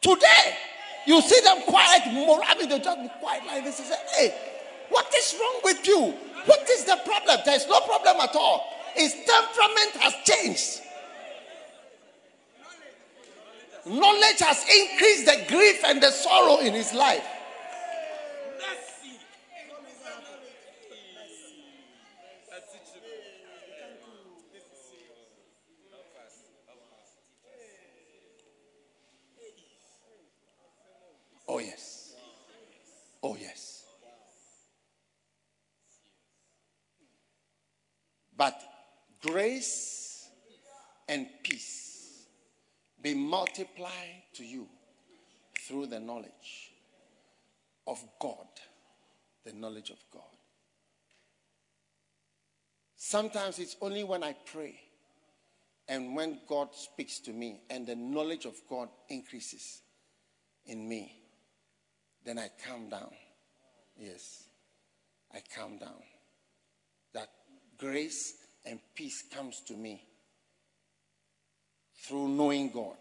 Today, 0.00 0.56
you 1.06 1.20
see 1.22 1.40
them 1.40 1.62
quiet, 1.62 2.12
more. 2.12 2.40
I 2.44 2.56
mean, 2.56 2.68
they 2.68 2.78
just 2.78 3.02
be 3.02 3.08
quiet 3.18 3.46
like 3.46 3.64
this 3.64 3.80
and 3.80 3.88
say, 3.88 3.96
Hey, 4.16 4.34
what 4.90 5.12
is 5.12 5.34
wrong 5.40 5.60
with 5.64 5.86
you? 5.86 6.14
What 6.44 6.70
is 6.70 6.84
the 6.84 7.00
problem? 7.04 7.40
There's 7.44 7.66
no 7.66 7.80
problem 7.80 8.16
at 8.20 8.36
all. 8.36 8.64
His 8.94 9.12
temperament 9.12 9.96
has 10.00 10.14
changed. 10.24 10.82
Knowledge 13.86 14.38
has 14.40 14.64
increased 14.68 15.26
the 15.26 15.44
grief 15.48 15.82
and 15.84 16.02
the 16.02 16.10
sorrow 16.10 16.58
in 16.58 16.74
his 16.74 16.92
life. 16.92 17.26
Oh, 31.50 31.58
yes. 31.60 32.14
Oh, 33.22 33.36
yes. 33.40 33.84
But 38.38 38.62
grace 39.20 40.30
and 41.08 41.26
peace 41.42 42.26
be 43.02 43.12
multiplied 43.12 44.22
to 44.34 44.44
you 44.44 44.68
through 45.60 45.86
the 45.86 45.98
knowledge 45.98 46.72
of 47.86 48.02
God. 48.20 48.46
The 49.44 49.52
knowledge 49.52 49.90
of 49.90 49.98
God. 50.12 50.22
Sometimes 52.94 53.58
it's 53.58 53.76
only 53.80 54.04
when 54.04 54.22
I 54.22 54.36
pray 54.46 54.78
and 55.88 56.14
when 56.14 56.38
God 56.46 56.68
speaks 56.74 57.18
to 57.20 57.32
me 57.32 57.62
and 57.70 57.86
the 57.86 57.96
knowledge 57.96 58.44
of 58.44 58.54
God 58.68 58.88
increases 59.08 59.80
in 60.66 60.88
me, 60.88 61.12
then 62.24 62.38
I 62.38 62.50
calm 62.66 62.88
down. 62.88 63.10
Yes, 63.96 64.44
I 65.34 65.42
calm 65.56 65.78
down. 65.78 66.02
Grace 67.78 68.34
and 68.64 68.80
peace 68.94 69.22
comes 69.32 69.60
to 69.60 69.74
me 69.74 70.02
through 72.02 72.28
knowing 72.28 72.70
God 72.70 72.96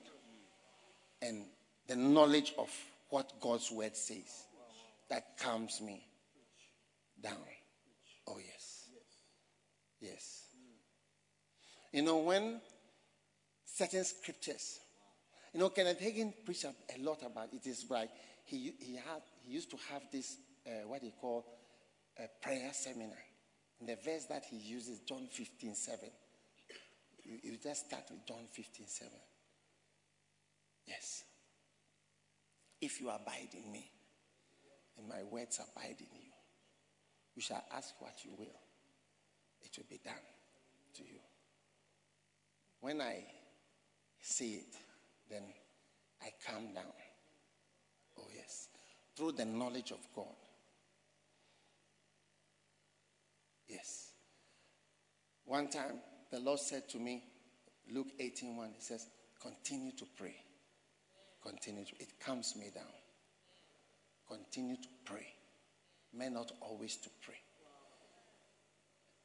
and 1.21 1.45
the 1.87 1.95
knowledge 1.95 2.53
of 2.57 2.69
what 3.09 3.33
God's 3.41 3.71
word 3.71 3.95
says. 3.95 4.45
That 5.09 5.37
calms 5.39 5.81
me 5.81 6.05
down. 7.21 7.37
Oh, 8.27 8.37
yes. 8.37 8.89
Yes. 10.01 10.43
You 11.93 12.01
know, 12.01 12.17
when 12.17 12.59
certain 13.65 14.03
scriptures, 14.03 14.79
you 15.53 15.61
know, 15.61 15.69
Kenneth 15.69 16.01
Hagin 16.01 16.33
preached 16.45 16.65
a 16.65 17.01
lot 17.01 17.23
about 17.25 17.49
it. 17.53 17.65
Is 17.65 17.85
like 17.89 18.09
he, 18.43 18.73
he, 18.79 18.95
had, 18.95 19.21
he 19.43 19.53
used 19.53 19.71
to 19.71 19.77
have 19.91 20.03
this, 20.11 20.37
uh, 20.67 20.87
what 20.87 21.01
he 21.01 21.11
call 21.19 21.45
a 22.19 22.27
prayer 22.43 22.69
seminar. 22.73 23.17
The 23.85 23.95
verse 24.03 24.25
that 24.25 24.43
he 24.49 24.57
uses, 24.57 24.99
John 25.01 25.27
15, 25.31 25.75
7. 25.75 26.09
You, 27.23 27.37
you 27.43 27.57
just 27.61 27.85
start 27.87 28.03
with 28.09 28.25
John 28.25 28.47
15, 28.51 28.87
7. 28.87 29.11
Yes. 30.87 31.23
If 32.81 33.01
you 33.01 33.09
abide 33.09 33.49
in 33.53 33.71
me, 33.71 33.91
and 34.97 35.07
my 35.07 35.23
words 35.23 35.59
abide 35.59 35.97
in 35.99 36.07
you, 36.21 36.31
you 37.35 37.41
shall 37.41 37.63
ask 37.75 37.93
what 37.99 38.13
you 38.23 38.31
will. 38.37 38.59
It 39.61 39.77
will 39.77 39.85
be 39.89 39.99
done 40.03 40.13
to 40.95 41.03
you. 41.03 41.19
When 42.79 43.01
I 43.01 43.25
see 44.21 44.55
it, 44.55 44.75
then 45.29 45.43
I 46.21 46.29
calm 46.47 46.73
down. 46.73 46.85
Oh, 48.17 48.27
yes. 48.35 48.69
Through 49.15 49.33
the 49.33 49.45
knowledge 49.45 49.91
of 49.91 49.99
God. 50.15 50.35
Yes. 53.67 54.11
One 55.47 55.69
time, 55.69 56.01
the 56.29 56.39
Lord 56.39 56.59
said 56.59 56.89
to 56.89 56.99
me, 56.99 57.23
Luke 57.89 58.11
18 58.19 58.57
1, 58.57 58.69
He 58.75 58.81
says, 58.81 59.07
Continue 59.41 59.93
to 59.93 60.05
pray. 60.17 60.35
Continue 61.41 61.85
to, 61.85 61.91
it 61.99 62.19
calms 62.19 62.55
me 62.57 62.69
down. 62.75 62.83
Continue 64.27 64.75
to 64.75 64.89
pray. 65.05 65.25
May 66.13 66.29
not 66.29 66.51
always 66.59 66.97
to 66.97 67.09
pray. 67.25 67.39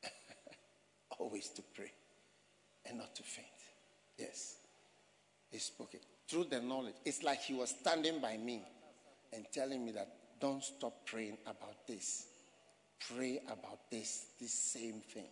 always 1.18 1.48
to 1.48 1.62
pray 1.74 1.90
and 2.86 2.98
not 2.98 3.16
to 3.16 3.22
faint. 3.24 3.48
Yes. 4.16 4.58
He 5.50 5.58
spoke 5.58 5.94
it 5.94 6.04
through 6.28 6.44
the 6.44 6.60
knowledge. 6.60 6.94
It's 7.04 7.24
like 7.24 7.40
he 7.40 7.54
was 7.54 7.70
standing 7.70 8.20
by 8.20 8.36
me 8.36 8.62
and 9.32 9.44
telling 9.52 9.84
me 9.84 9.90
that 9.92 10.08
don't 10.40 10.62
stop 10.62 11.04
praying 11.04 11.38
about 11.46 11.86
this. 11.88 12.26
Pray 13.12 13.40
about 13.48 13.90
this, 13.90 14.26
this 14.40 14.52
same 14.52 15.00
thing. 15.12 15.26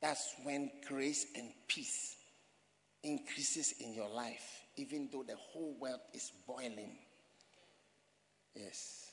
That's 0.00 0.34
when 0.44 0.70
grace 0.88 1.26
and 1.36 1.50
peace 1.68 2.16
increases 3.02 3.74
in 3.80 3.94
your 3.94 4.08
life, 4.08 4.64
even 4.76 5.08
though 5.12 5.22
the 5.22 5.36
whole 5.36 5.76
world 5.78 6.00
is 6.14 6.32
boiling. 6.46 6.96
Yes. 8.54 9.12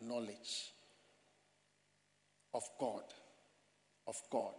Knowledge 0.00 0.72
of 2.54 2.62
God. 2.78 3.04
Of 4.06 4.16
God. 4.30 4.54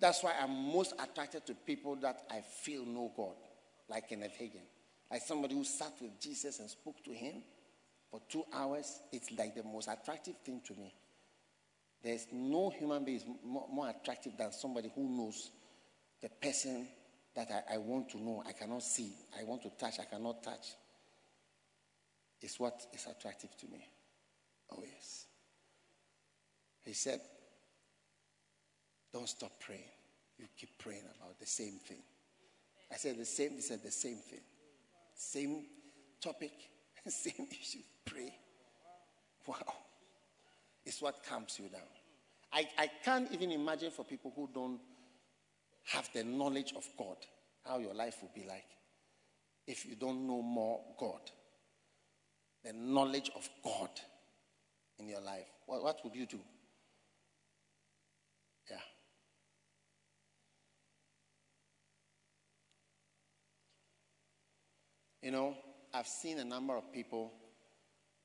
That's 0.00 0.22
why 0.22 0.34
I'm 0.40 0.72
most 0.72 0.94
attracted 1.00 1.44
to 1.46 1.54
people 1.54 1.96
that 1.96 2.22
I 2.30 2.40
feel 2.40 2.84
know 2.84 3.12
God, 3.16 3.34
like 3.88 4.08
Kenneth 4.08 4.38
Hagin. 4.40 4.62
Like 5.10 5.22
somebody 5.22 5.54
who 5.54 5.64
sat 5.64 5.92
with 6.00 6.20
Jesus 6.20 6.60
and 6.60 6.70
spoke 6.70 7.02
to 7.04 7.10
him 7.12 7.42
for 8.10 8.20
two 8.28 8.44
hours. 8.52 9.00
It's 9.12 9.30
like 9.36 9.54
the 9.56 9.64
most 9.64 9.88
attractive 9.88 10.36
thing 10.44 10.60
to 10.66 10.74
me. 10.74 10.94
There's 12.02 12.26
no 12.32 12.70
human 12.70 13.04
being 13.04 13.20
more, 13.44 13.66
more 13.70 13.88
attractive 13.88 14.32
than 14.36 14.52
somebody 14.52 14.90
who 14.94 15.08
knows 15.08 15.50
the 16.22 16.28
person 16.28 16.86
that 17.34 17.48
I, 17.50 17.74
I 17.74 17.78
want 17.78 18.10
to 18.10 18.18
know. 18.18 18.42
I 18.46 18.52
cannot 18.52 18.82
see. 18.82 19.12
I 19.38 19.44
want 19.44 19.62
to 19.62 19.70
touch. 19.78 19.98
I 20.00 20.04
cannot 20.04 20.42
touch. 20.42 20.66
It's 22.40 22.58
what 22.60 22.86
is 22.92 23.06
attractive 23.06 23.56
to 23.58 23.66
me. 23.66 23.84
Oh, 24.70 24.82
yes. 24.84 25.26
He 26.84 26.92
said, 26.92 27.20
Don't 29.12 29.28
stop 29.28 29.52
praying. 29.60 29.82
You 30.38 30.46
keep 30.56 30.78
praying 30.78 31.02
about 31.16 31.38
the 31.40 31.46
same 31.46 31.80
thing. 31.86 32.02
I 32.92 32.96
said 32.96 33.18
the 33.18 33.24
same, 33.24 33.50
he 33.52 33.60
said 33.60 33.80
the 33.82 33.90
same 33.90 34.16
thing. 34.16 34.40
Same 35.14 35.64
topic, 36.20 36.52
same 37.08 37.48
issue. 37.50 37.80
Pray. 38.04 38.32
Wow. 39.46 39.56
It's 40.88 41.02
what 41.02 41.22
calms 41.22 41.60
you 41.62 41.68
down. 41.68 41.82
I, 42.50 42.66
I 42.78 42.90
can't 43.04 43.30
even 43.30 43.52
imagine 43.52 43.90
for 43.90 44.06
people 44.06 44.32
who 44.34 44.48
don't 44.54 44.80
have 45.92 46.08
the 46.14 46.24
knowledge 46.24 46.72
of 46.74 46.88
God 46.96 47.18
how 47.62 47.78
your 47.78 47.92
life 47.92 48.16
will 48.22 48.30
be 48.34 48.48
like 48.48 48.64
if 49.66 49.84
you 49.84 49.96
don't 49.96 50.26
know 50.26 50.40
more 50.40 50.80
God. 50.98 51.20
The 52.64 52.72
knowledge 52.72 53.30
of 53.36 53.46
God 53.62 53.90
in 54.98 55.08
your 55.08 55.20
life. 55.20 55.44
What, 55.66 55.82
what 55.84 55.98
would 56.04 56.16
you 56.16 56.24
do? 56.24 56.40
Yeah. 58.70 58.76
You 65.20 65.32
know, 65.32 65.54
I've 65.92 66.06
seen 66.06 66.38
a 66.38 66.46
number 66.46 66.74
of 66.74 66.90
people 66.94 67.34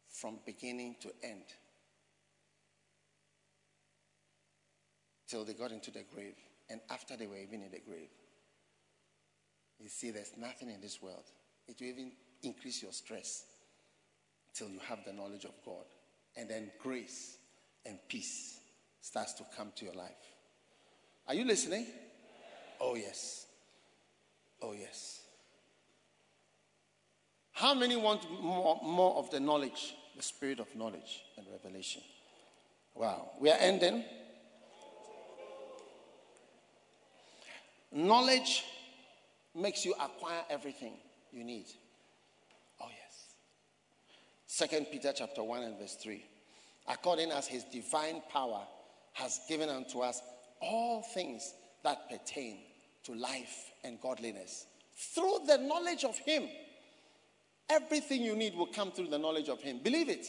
from 0.07 0.39
beginning 0.45 0.95
to 1.01 1.11
end 1.21 1.43
till 5.33 5.43
they 5.43 5.53
got 5.53 5.71
into 5.71 5.89
the 5.89 6.03
grave 6.13 6.35
and 6.69 6.79
after 6.91 7.17
they 7.17 7.25
were 7.25 7.37
even 7.37 7.63
in 7.63 7.71
the 7.71 7.79
grave. 7.79 8.11
You 9.79 9.89
see, 9.89 10.11
there's 10.11 10.33
nothing 10.37 10.69
in 10.69 10.79
this 10.79 11.01
world. 11.01 11.23
It 11.67 11.77
will 11.79 11.87
even 11.87 12.11
increase 12.43 12.83
your 12.83 12.91
stress 12.91 13.43
till 14.53 14.69
you 14.69 14.79
have 14.87 14.99
the 15.07 15.11
knowledge 15.11 15.45
of 15.45 15.53
God. 15.65 15.85
And 16.37 16.47
then 16.47 16.69
grace 16.77 17.37
and 17.83 17.97
peace 18.07 18.59
starts 19.01 19.33
to 19.33 19.43
come 19.57 19.71
to 19.77 19.85
your 19.85 19.95
life. 19.95 20.11
Are 21.27 21.33
you 21.33 21.45
listening? 21.45 21.87
Oh, 22.79 22.93
yes. 22.93 23.47
Oh, 24.61 24.73
yes. 24.73 25.21
How 27.53 27.73
many 27.73 27.95
want 27.95 28.29
more, 28.39 28.79
more 28.83 29.15
of 29.15 29.31
the 29.31 29.39
knowledge, 29.39 29.95
the 30.15 30.21
spirit 30.21 30.59
of 30.59 30.67
knowledge 30.75 31.23
and 31.37 31.47
revelation? 31.51 32.03
Wow. 32.93 33.31
We 33.39 33.49
are 33.49 33.57
ending. 33.59 34.03
Knowledge 37.93 38.63
makes 39.55 39.85
you 39.85 39.93
acquire 39.93 40.41
everything 40.49 40.93
you 41.31 41.43
need. 41.43 41.65
Oh, 42.81 42.87
yes. 42.89 43.35
Second 44.47 44.87
Peter 44.91 45.13
chapter 45.15 45.43
1 45.43 45.63
and 45.63 45.79
verse 45.79 45.95
3. 46.01 46.23
According 46.87 47.31
as 47.31 47.47
his 47.47 47.63
divine 47.65 48.21
power 48.31 48.61
has 49.13 49.41
given 49.47 49.69
unto 49.69 49.99
us 49.99 50.21
all 50.59 51.03
things 51.13 51.53
that 51.83 52.09
pertain 52.09 52.57
to 53.03 53.13
life 53.13 53.71
and 53.83 54.01
godliness 54.01 54.65
through 54.95 55.39
the 55.45 55.57
knowledge 55.57 56.03
of 56.03 56.17
him 56.17 56.47
Everything 57.69 58.21
you 58.21 58.35
need 58.35 58.55
will 58.55 58.67
come 58.67 58.91
through 58.91 59.07
the 59.07 59.17
knowledge 59.17 59.49
of 59.49 59.61
Him. 59.61 59.79
Believe 59.83 60.09
it. 60.09 60.27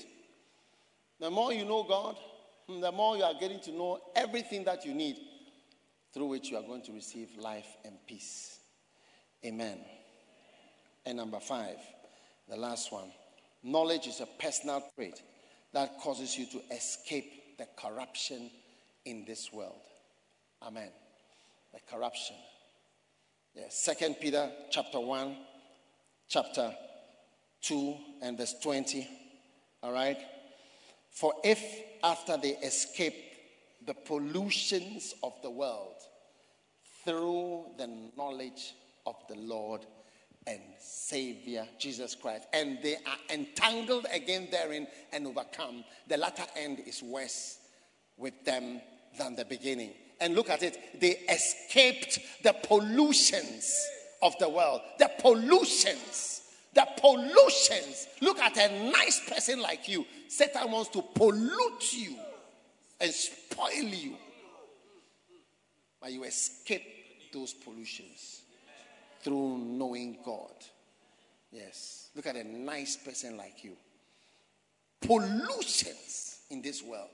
The 1.20 1.30
more 1.30 1.52
you 1.52 1.64
know 1.64 1.82
God, 1.82 2.16
the 2.68 2.92
more 2.92 3.16
you 3.16 3.24
are 3.24 3.34
getting 3.38 3.60
to 3.60 3.72
know 3.72 4.00
everything 4.14 4.64
that 4.64 4.84
you 4.84 4.94
need, 4.94 5.16
through 6.14 6.26
which 6.26 6.50
you 6.50 6.56
are 6.56 6.62
going 6.62 6.82
to 6.82 6.92
receive 6.92 7.28
life 7.36 7.76
and 7.84 7.94
peace. 8.06 8.60
Amen. 9.44 9.78
And 11.04 11.18
number 11.18 11.40
five, 11.40 11.76
the 12.48 12.56
last 12.56 12.90
one 12.92 13.10
knowledge 13.64 14.06
is 14.06 14.20
a 14.20 14.26
personal 14.38 14.84
trait 14.94 15.20
that 15.72 15.98
causes 15.98 16.38
you 16.38 16.46
to 16.46 16.60
escape 16.72 17.58
the 17.58 17.66
corruption 17.76 18.50
in 19.04 19.24
this 19.24 19.52
world. 19.52 19.80
Amen. 20.62 20.90
The 21.72 21.80
corruption. 21.90 22.36
Yes. 23.54 23.82
Second 23.82 24.16
Peter 24.20 24.50
chapter 24.70 25.00
1, 25.00 25.36
chapter 26.28 26.74
2 27.62 27.96
and 28.22 28.36
verse 28.36 28.54
20. 28.62 29.08
All 29.82 29.92
right? 29.92 30.18
For 31.10 31.32
if 31.42 31.62
after 32.02 32.36
they 32.36 32.50
escape 32.50 33.14
the 33.86 33.94
pollutions 33.94 35.14
of 35.22 35.32
the 35.42 35.50
world 35.50 35.96
through 37.04 37.66
the 37.76 37.88
knowledge 38.16 38.74
of 39.06 39.16
the 39.28 39.36
Lord 39.36 39.86
and 40.46 40.60
Savior 40.78 41.66
Jesus 41.78 42.14
Christ, 42.14 42.46
and 42.52 42.78
they 42.82 42.96
are 42.96 43.18
entangled 43.32 44.06
again 44.12 44.48
therein 44.50 44.86
and 45.12 45.26
overcome, 45.26 45.84
the 46.08 46.16
latter 46.16 46.44
end 46.56 46.80
is 46.86 47.02
worse 47.02 47.58
with 48.16 48.44
them 48.44 48.80
than 49.18 49.36
the 49.36 49.44
beginning. 49.44 49.92
And 50.20 50.34
look 50.34 50.50
at 50.50 50.62
it, 50.62 51.00
they 51.00 51.16
escaped 51.28 52.18
the 52.42 52.54
pollutions 52.64 53.74
of 54.22 54.38
the 54.38 54.48
world. 54.48 54.80
The 54.98 55.10
pollutions 55.20 56.42
the 56.74 56.86
pollutions. 57.00 58.08
Look 58.20 58.40
at 58.40 58.56
a 58.56 58.90
nice 58.90 59.20
person 59.28 59.60
like 59.60 59.88
you. 59.88 60.04
Satan 60.26 60.72
wants 60.72 60.90
to 60.90 61.02
pollute 61.02 61.92
you 61.92 62.16
and 63.00 63.12
spoil 63.12 63.82
you. 63.82 64.14
But 66.00 66.12
you 66.12 66.24
escape 66.24 66.82
those 67.32 67.52
pollutions 67.52 68.42
through 69.22 69.58
knowing 69.58 70.18
God. 70.24 70.52
Yes. 71.50 72.08
Look 72.14 72.26
at 72.26 72.36
a 72.36 72.44
nice 72.44 72.96
person 72.96 73.36
like 73.36 73.64
you. 73.64 73.76
Pollutions 75.00 76.40
in 76.50 76.62
this 76.62 76.82
world. 76.82 77.08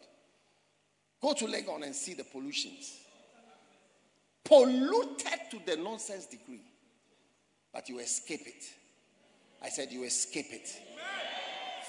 Go 1.22 1.34
to 1.34 1.44
Legon 1.46 1.84
and 1.84 1.94
see 1.94 2.14
the 2.14 2.24
pollutions. 2.24 2.98
Polluted 4.44 5.40
to 5.50 5.60
the 5.66 5.76
nonsense 5.76 6.26
degree. 6.26 6.62
But 7.72 7.88
you 7.88 8.00
escape 8.00 8.46
it 8.46 8.64
I 9.62 9.68
said, 9.68 9.92
You 9.92 10.04
escape 10.04 10.52
it 10.52 10.68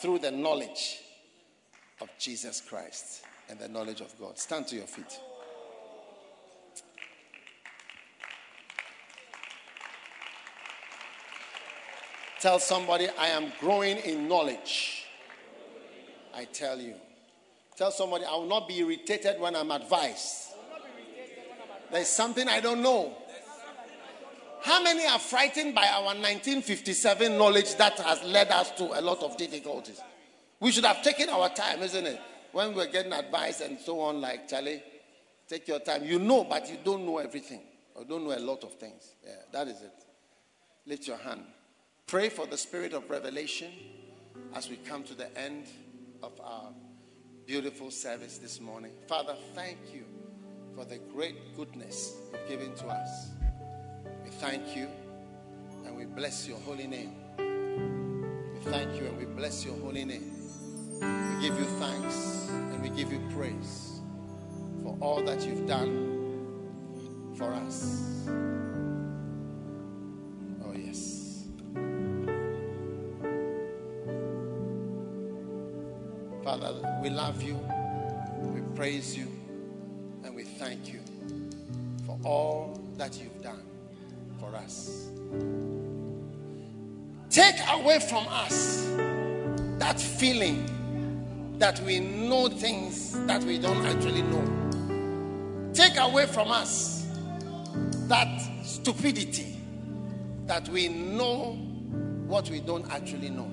through 0.02 0.20
the 0.20 0.32
knowledge 0.32 1.00
of 2.02 2.10
Jesus 2.20 2.62
Christ 2.62 3.24
and 3.50 3.60
the 3.60 3.68
knowledge 3.68 4.02
of 4.02 4.18
God. 4.20 4.38
Stand 4.38 4.68
to 4.68 4.76
your 4.76 4.88
feet. 4.88 5.20
Tell 12.40 12.58
somebody, 12.58 13.08
I 13.20 13.28
am 13.28 13.52
growing 13.60 13.98
in 13.98 14.28
knowledge. 14.28 15.06
I 16.34 16.46
tell 16.46 16.80
you. 16.80 16.96
Tell 17.78 17.92
somebody, 17.92 18.26
I 18.26 18.32
will 18.32 18.48
not 18.48 18.68
be 18.68 18.80
irritated 18.80 19.40
when 19.40 19.56
I'm 19.56 19.70
advised. 19.70 20.48
There's 21.92 22.08
something 22.08 22.48
I 22.48 22.60
don't 22.60 22.82
know. 22.82 23.14
How 24.64 24.82
many 24.82 25.06
are 25.06 25.20
frightened 25.20 25.76
by 25.76 25.88
our 25.88 26.04
1957 26.04 27.38
knowledge 27.38 27.76
that 27.76 28.00
has 28.00 28.24
led 28.24 28.50
us 28.50 28.72
to 28.72 29.00
a 29.00 29.02
lot 29.02 29.22
of 29.24 29.36
difficulties? 29.38 30.00
We 30.60 30.72
should 30.72 30.86
have 30.86 31.04
taken 31.04 31.30
our 31.30 31.50
time, 31.50 31.82
isn't 31.82 32.06
it? 32.06 32.22
When 32.52 32.76
we're 32.76 32.92
getting 32.92 33.14
advice 33.14 33.62
and 33.62 33.80
so 33.80 34.00
on, 34.02 34.22
like 34.22 34.48
Charlie, 34.48 34.82
Take 35.52 35.68
your 35.68 35.80
time. 35.80 36.06
You 36.06 36.18
know, 36.18 36.46
but 36.46 36.70
you 36.70 36.78
don't 36.82 37.06
know 37.06 37.18
everything. 37.18 37.60
Or 37.94 38.06
don't 38.06 38.24
know 38.24 38.34
a 38.34 38.40
lot 38.40 38.64
of 38.64 38.76
things. 38.76 39.16
Yeah, 39.22 39.34
that 39.52 39.68
is 39.68 39.82
it. 39.82 40.06
Lift 40.86 41.10
your 41.10 41.18
hand. 41.18 41.42
Pray 42.08 42.30
for 42.30 42.48
the 42.48 42.56
spirit 42.56 42.94
of 42.94 43.10
revelation 43.10 43.70
as 44.56 44.70
we 44.70 44.78
come 44.78 45.04
to 45.04 45.14
the 45.14 45.28
end 45.38 45.66
of 46.24 46.40
our 46.42 46.70
beautiful 47.46 47.92
service 47.92 48.38
this 48.38 48.62
morning. 48.62 48.94
Father, 49.10 49.36
thank 49.54 49.78
you 49.94 50.06
for 50.74 50.86
the 50.86 51.00
great 51.14 51.36
goodness 51.58 52.16
you've 52.32 52.48
given 52.48 52.74
to 52.76 52.88
us. 52.88 53.32
We 54.24 54.30
thank 54.30 54.74
you 54.74 54.88
and 55.86 55.98
we 55.98 56.06
bless 56.06 56.48
your 56.48 56.60
holy 56.60 56.88
name. 56.88 57.14
We 57.38 58.72
thank 58.72 58.96
you 58.96 59.06
and 59.08 59.18
we 59.18 59.26
bless 59.26 59.66
your 59.66 59.76
holy 59.76 60.06
name. 60.06 60.31
We 61.02 61.42
give 61.42 61.58
you 61.58 61.66
thanks 61.80 62.48
and 62.50 62.82
we 62.82 62.90
give 62.90 63.12
you 63.12 63.20
praise 63.36 64.00
for 64.84 64.96
all 65.02 65.24
that 65.24 65.46
you've 65.46 65.66
done 65.68 66.12
for 67.36 67.52
us. 67.54 68.28
Oh, 70.64 70.74
yes. 70.76 71.46
Father, 76.44 77.00
we 77.02 77.10
love 77.10 77.42
you, 77.42 77.60
we 78.54 78.62
praise 78.76 79.18
you, 79.18 79.28
and 80.24 80.36
we 80.36 80.44
thank 80.44 80.94
you 80.94 81.00
for 82.06 82.20
all 82.24 82.80
that 82.98 83.20
you've 83.20 83.42
done 83.42 83.64
for 84.40 84.56
us. 84.56 85.10
Take 87.30 87.56
away 87.70 88.00
from 88.00 88.28
us 88.28 88.88
that 89.80 90.00
feeling 90.00 90.68
that 91.62 91.80
we 91.82 92.00
know 92.00 92.50
things 92.50 93.12
that 93.28 93.44
we 93.44 93.60
don't 93.60 93.86
actually 93.86 94.24
know. 94.24 95.72
Take 95.76 95.96
away 95.96 96.26
from 96.26 96.50
us 96.50 97.06
that 98.08 98.42
stupidity 98.64 99.58
that 100.48 100.68
we 100.70 100.88
know 100.88 101.54
what 102.26 102.50
we 102.50 102.62
don't 102.62 102.92
actually 102.92 103.30
know. 103.30 103.48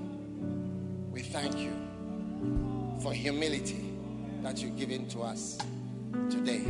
We 1.12 1.20
thank 1.20 1.58
you 1.58 1.70
for 3.02 3.12
humility 3.12 3.92
that 4.42 4.62
you've 4.62 4.78
given 4.78 5.06
to 5.08 5.20
us 5.20 5.58
today. 6.30 6.64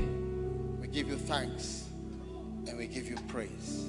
We 0.81 0.89
give 0.89 1.07
you 1.07 1.19
thanks 1.19 1.85
and 2.67 2.77
we 2.77 2.89
give 2.89 3.09
you 3.09 3.17
praise. 3.29 3.87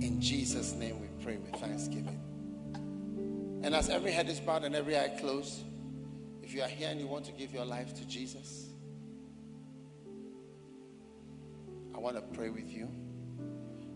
In 0.00 0.16
Jesus' 0.18 0.72
name 0.72 0.98
we 0.98 1.08
pray 1.22 1.36
with 1.36 1.60
thanksgiving. 1.60 2.18
And 3.62 3.74
as 3.74 3.90
every 3.90 4.12
head 4.12 4.30
is 4.30 4.40
bowed 4.40 4.64
and 4.64 4.74
every 4.74 4.98
eye 4.98 5.14
closed, 5.20 5.60
if 6.44 6.52
you 6.52 6.60
are 6.60 6.68
here 6.68 6.88
and 6.90 7.00
you 7.00 7.06
want 7.06 7.24
to 7.24 7.32
give 7.32 7.54
your 7.54 7.64
life 7.64 7.94
to 7.94 8.06
Jesus, 8.06 8.68
I 11.94 11.98
want 11.98 12.16
to 12.16 12.22
pray 12.38 12.50
with 12.50 12.70
you. 12.70 12.86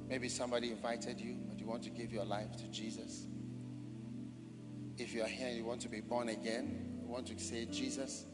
Maybe 0.08 0.30
somebody 0.30 0.70
invited 0.70 1.20
you, 1.20 1.36
but 1.46 1.60
you 1.60 1.66
want 1.66 1.82
to 1.82 1.90
give 1.90 2.10
your 2.10 2.24
life 2.24 2.56
to 2.56 2.64
Jesus. 2.68 3.26
If 4.96 5.12
you 5.12 5.22
are 5.22 5.28
here 5.28 5.48
and 5.48 5.58
you 5.58 5.64
want 5.66 5.82
to 5.82 5.90
be 5.90 6.00
born 6.00 6.30
again, 6.30 7.00
you 7.02 7.06
want 7.06 7.26
to 7.26 7.38
say, 7.38 7.66
Jesus, 7.66 8.24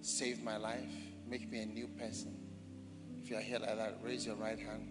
save 0.00 0.42
my 0.42 0.56
life, 0.56 0.94
make 1.28 1.50
me 1.50 1.60
a 1.60 1.66
new 1.66 1.86
person. 1.86 2.34
If 3.22 3.28
you 3.28 3.36
are 3.36 3.42
here 3.42 3.58
like 3.58 3.76
that, 3.76 3.98
raise 4.02 4.24
your 4.24 4.36
right 4.36 4.58
hand 4.58 4.88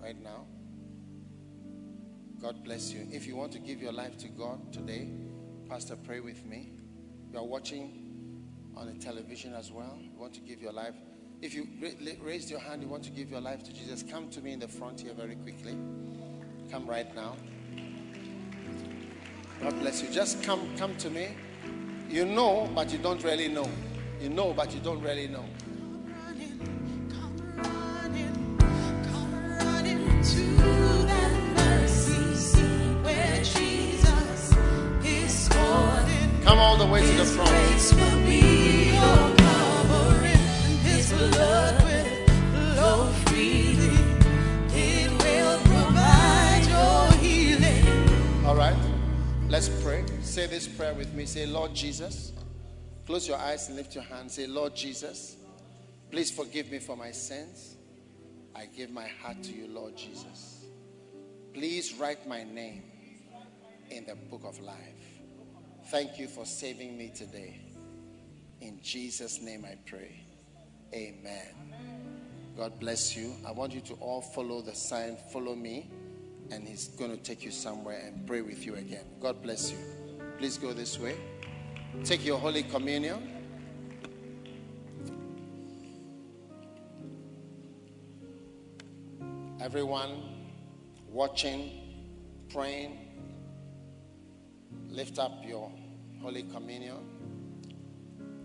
right 0.00 0.22
now. 0.22 0.46
God 2.40 2.62
bless 2.62 2.92
you. 2.92 3.08
If 3.10 3.26
you 3.26 3.34
want 3.34 3.50
to 3.52 3.58
give 3.58 3.82
your 3.82 3.92
life 3.92 4.16
to 4.18 4.28
God 4.28 4.72
today, 4.72 5.08
Pastor, 5.68 5.96
pray 5.96 6.20
with 6.20 6.46
me. 6.46 6.74
You 7.32 7.40
are 7.40 7.44
watching 7.44 8.03
on 8.76 8.86
the 8.86 8.94
television 8.94 9.54
as 9.54 9.70
well. 9.70 9.98
You 10.00 10.18
want 10.18 10.34
to 10.34 10.40
give 10.40 10.60
your 10.60 10.72
life. 10.72 10.94
If 11.42 11.54
you 11.54 11.68
ra- 11.80 12.12
raised 12.22 12.50
your 12.50 12.60
hand, 12.60 12.82
you 12.82 12.88
want 12.88 13.04
to 13.04 13.10
give 13.10 13.30
your 13.30 13.40
life 13.40 13.62
to 13.64 13.72
Jesus, 13.72 14.02
come 14.02 14.28
to 14.30 14.40
me 14.40 14.52
in 14.52 14.58
the 14.58 14.68
front 14.68 15.00
here 15.00 15.14
very 15.14 15.36
quickly. 15.36 15.76
Come 16.70 16.86
right 16.88 17.14
now. 17.14 17.36
God 19.62 19.78
bless 19.80 20.02
you. 20.02 20.08
Just 20.10 20.42
come, 20.42 20.76
come 20.76 20.96
to 20.96 21.10
me. 21.10 21.28
You 22.08 22.24
know, 22.24 22.68
but 22.74 22.92
you 22.92 22.98
don't 22.98 23.22
really 23.22 23.48
know. 23.48 23.68
You 24.20 24.28
know, 24.28 24.52
but 24.52 24.74
you 24.74 24.80
don't 24.80 25.02
really 25.02 25.28
know. 25.28 25.44
Come 36.44 36.58
all 36.58 36.76
the 36.76 36.86
way 36.86 37.00
to 37.00 37.16
the 37.16 37.24
front. 37.24 38.53
All 48.54 48.60
right. 48.60 48.76
Let's 49.48 49.68
pray. 49.82 50.04
Say 50.22 50.46
this 50.46 50.68
prayer 50.68 50.94
with 50.94 51.12
me. 51.12 51.26
Say, 51.26 51.44
Lord 51.44 51.74
Jesus. 51.74 52.30
Close 53.04 53.26
your 53.26 53.36
eyes 53.36 53.66
and 53.66 53.76
lift 53.76 53.96
your 53.96 54.04
hand. 54.04 54.30
Say, 54.30 54.46
Lord 54.46 54.76
Jesus, 54.76 55.38
please 56.08 56.30
forgive 56.30 56.70
me 56.70 56.78
for 56.78 56.96
my 56.96 57.10
sins. 57.10 57.74
I 58.54 58.66
give 58.66 58.90
my 58.90 59.08
heart 59.08 59.42
to 59.42 59.52
you, 59.52 59.66
Lord 59.66 59.96
Jesus. 59.96 60.66
Please 61.52 61.94
write 61.94 62.28
my 62.28 62.44
name 62.44 62.84
in 63.90 64.06
the 64.06 64.14
book 64.14 64.42
of 64.44 64.60
life. 64.60 65.18
Thank 65.86 66.20
you 66.20 66.28
for 66.28 66.46
saving 66.46 66.96
me 66.96 67.10
today. 67.12 67.60
In 68.60 68.78
Jesus' 68.84 69.42
name 69.42 69.64
I 69.64 69.76
pray. 69.84 70.14
Amen. 70.94 71.48
God 72.56 72.78
bless 72.78 73.16
you. 73.16 73.34
I 73.44 73.50
want 73.50 73.74
you 73.74 73.80
to 73.80 73.94
all 73.94 74.22
follow 74.22 74.62
the 74.62 74.76
sign, 74.76 75.16
follow 75.32 75.56
me, 75.56 75.90
and 76.50 76.66
He's 76.66 76.88
going 76.88 77.10
to 77.10 77.16
take 77.16 77.44
you 77.44 77.50
somewhere 77.50 78.00
and 78.06 78.26
pray 78.26 78.40
with 78.42 78.64
you 78.66 78.74
again. 78.76 79.04
God 79.20 79.42
bless 79.42 79.70
you. 79.70 79.78
Please 80.38 80.58
go 80.58 80.72
this 80.72 80.98
way. 80.98 81.16
Take 82.02 82.24
your 82.24 82.38
Holy 82.38 82.62
Communion. 82.64 83.30
Everyone 89.60 90.22
watching, 91.08 91.70
praying, 92.50 92.98
lift 94.88 95.18
up 95.18 95.32
your 95.46 95.72
Holy 96.20 96.42
Communion. 96.42 96.98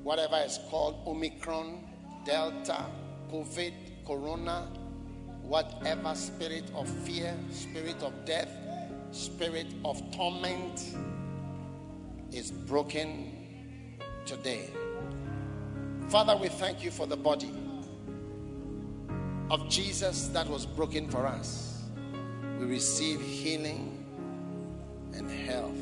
Whatever 0.03 0.37
is 0.45 0.59
called 0.69 1.05
Omicron, 1.05 1.83
Delta, 2.25 2.85
COVID, 3.31 3.73
Corona, 4.05 4.71
whatever 5.49 6.13
spirit 6.13 6.65
of 6.75 6.87
fear, 6.87 7.35
spirit 7.49 8.01
of 8.03 8.13
death, 8.23 8.49
spirit 9.11 9.65
of 9.83 9.99
torment 10.11 10.95
is 12.31 12.51
broken 12.51 13.35
today. 14.27 14.69
Father, 16.07 16.37
we 16.37 16.49
thank 16.49 16.83
you 16.83 16.91
for 16.91 17.07
the 17.07 17.17
body 17.17 17.51
of 19.49 19.67
Jesus 19.69 20.27
that 20.27 20.47
was 20.47 20.67
broken 20.67 21.09
for 21.09 21.25
us. 21.25 21.81
We 22.59 22.67
receive 22.67 23.19
healing 23.19 24.05
and 25.13 25.31
health. 25.31 25.73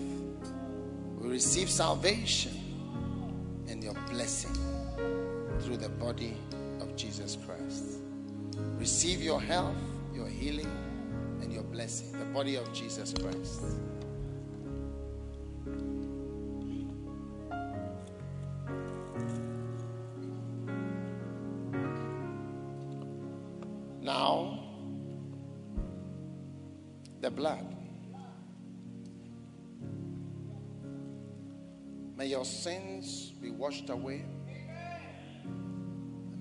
We 1.19 1.29
receive 1.29 1.69
salvation 1.69 2.53
and 3.67 3.83
your 3.83 3.95
blessing 4.09 4.55
through 5.59 5.77
the 5.77 5.89
body 5.89 6.37
of 6.79 6.95
Jesus 6.95 7.37
Christ. 7.45 7.86
Receive 8.77 9.23
your 9.23 9.41
health, 9.41 9.75
your 10.13 10.27
healing, 10.27 10.71
and 11.41 11.51
your 11.51 11.63
blessing. 11.63 12.11
The 12.17 12.25
body 12.25 12.55
of 12.57 12.71
Jesus 12.73 13.11
Christ. 13.11 13.63
Now, 24.01 24.59
the 27.19 27.31
blood. 27.31 27.65
May 32.15 32.27
your 32.27 32.45
sins 32.45 33.33
be 33.41 33.49
washed 33.49 33.89
away. 33.89 34.23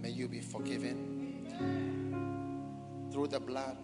May 0.00 0.10
you 0.10 0.28
be 0.28 0.40
forgiven 0.40 1.95
through 3.16 3.28
the 3.28 3.40
blood 3.40 3.78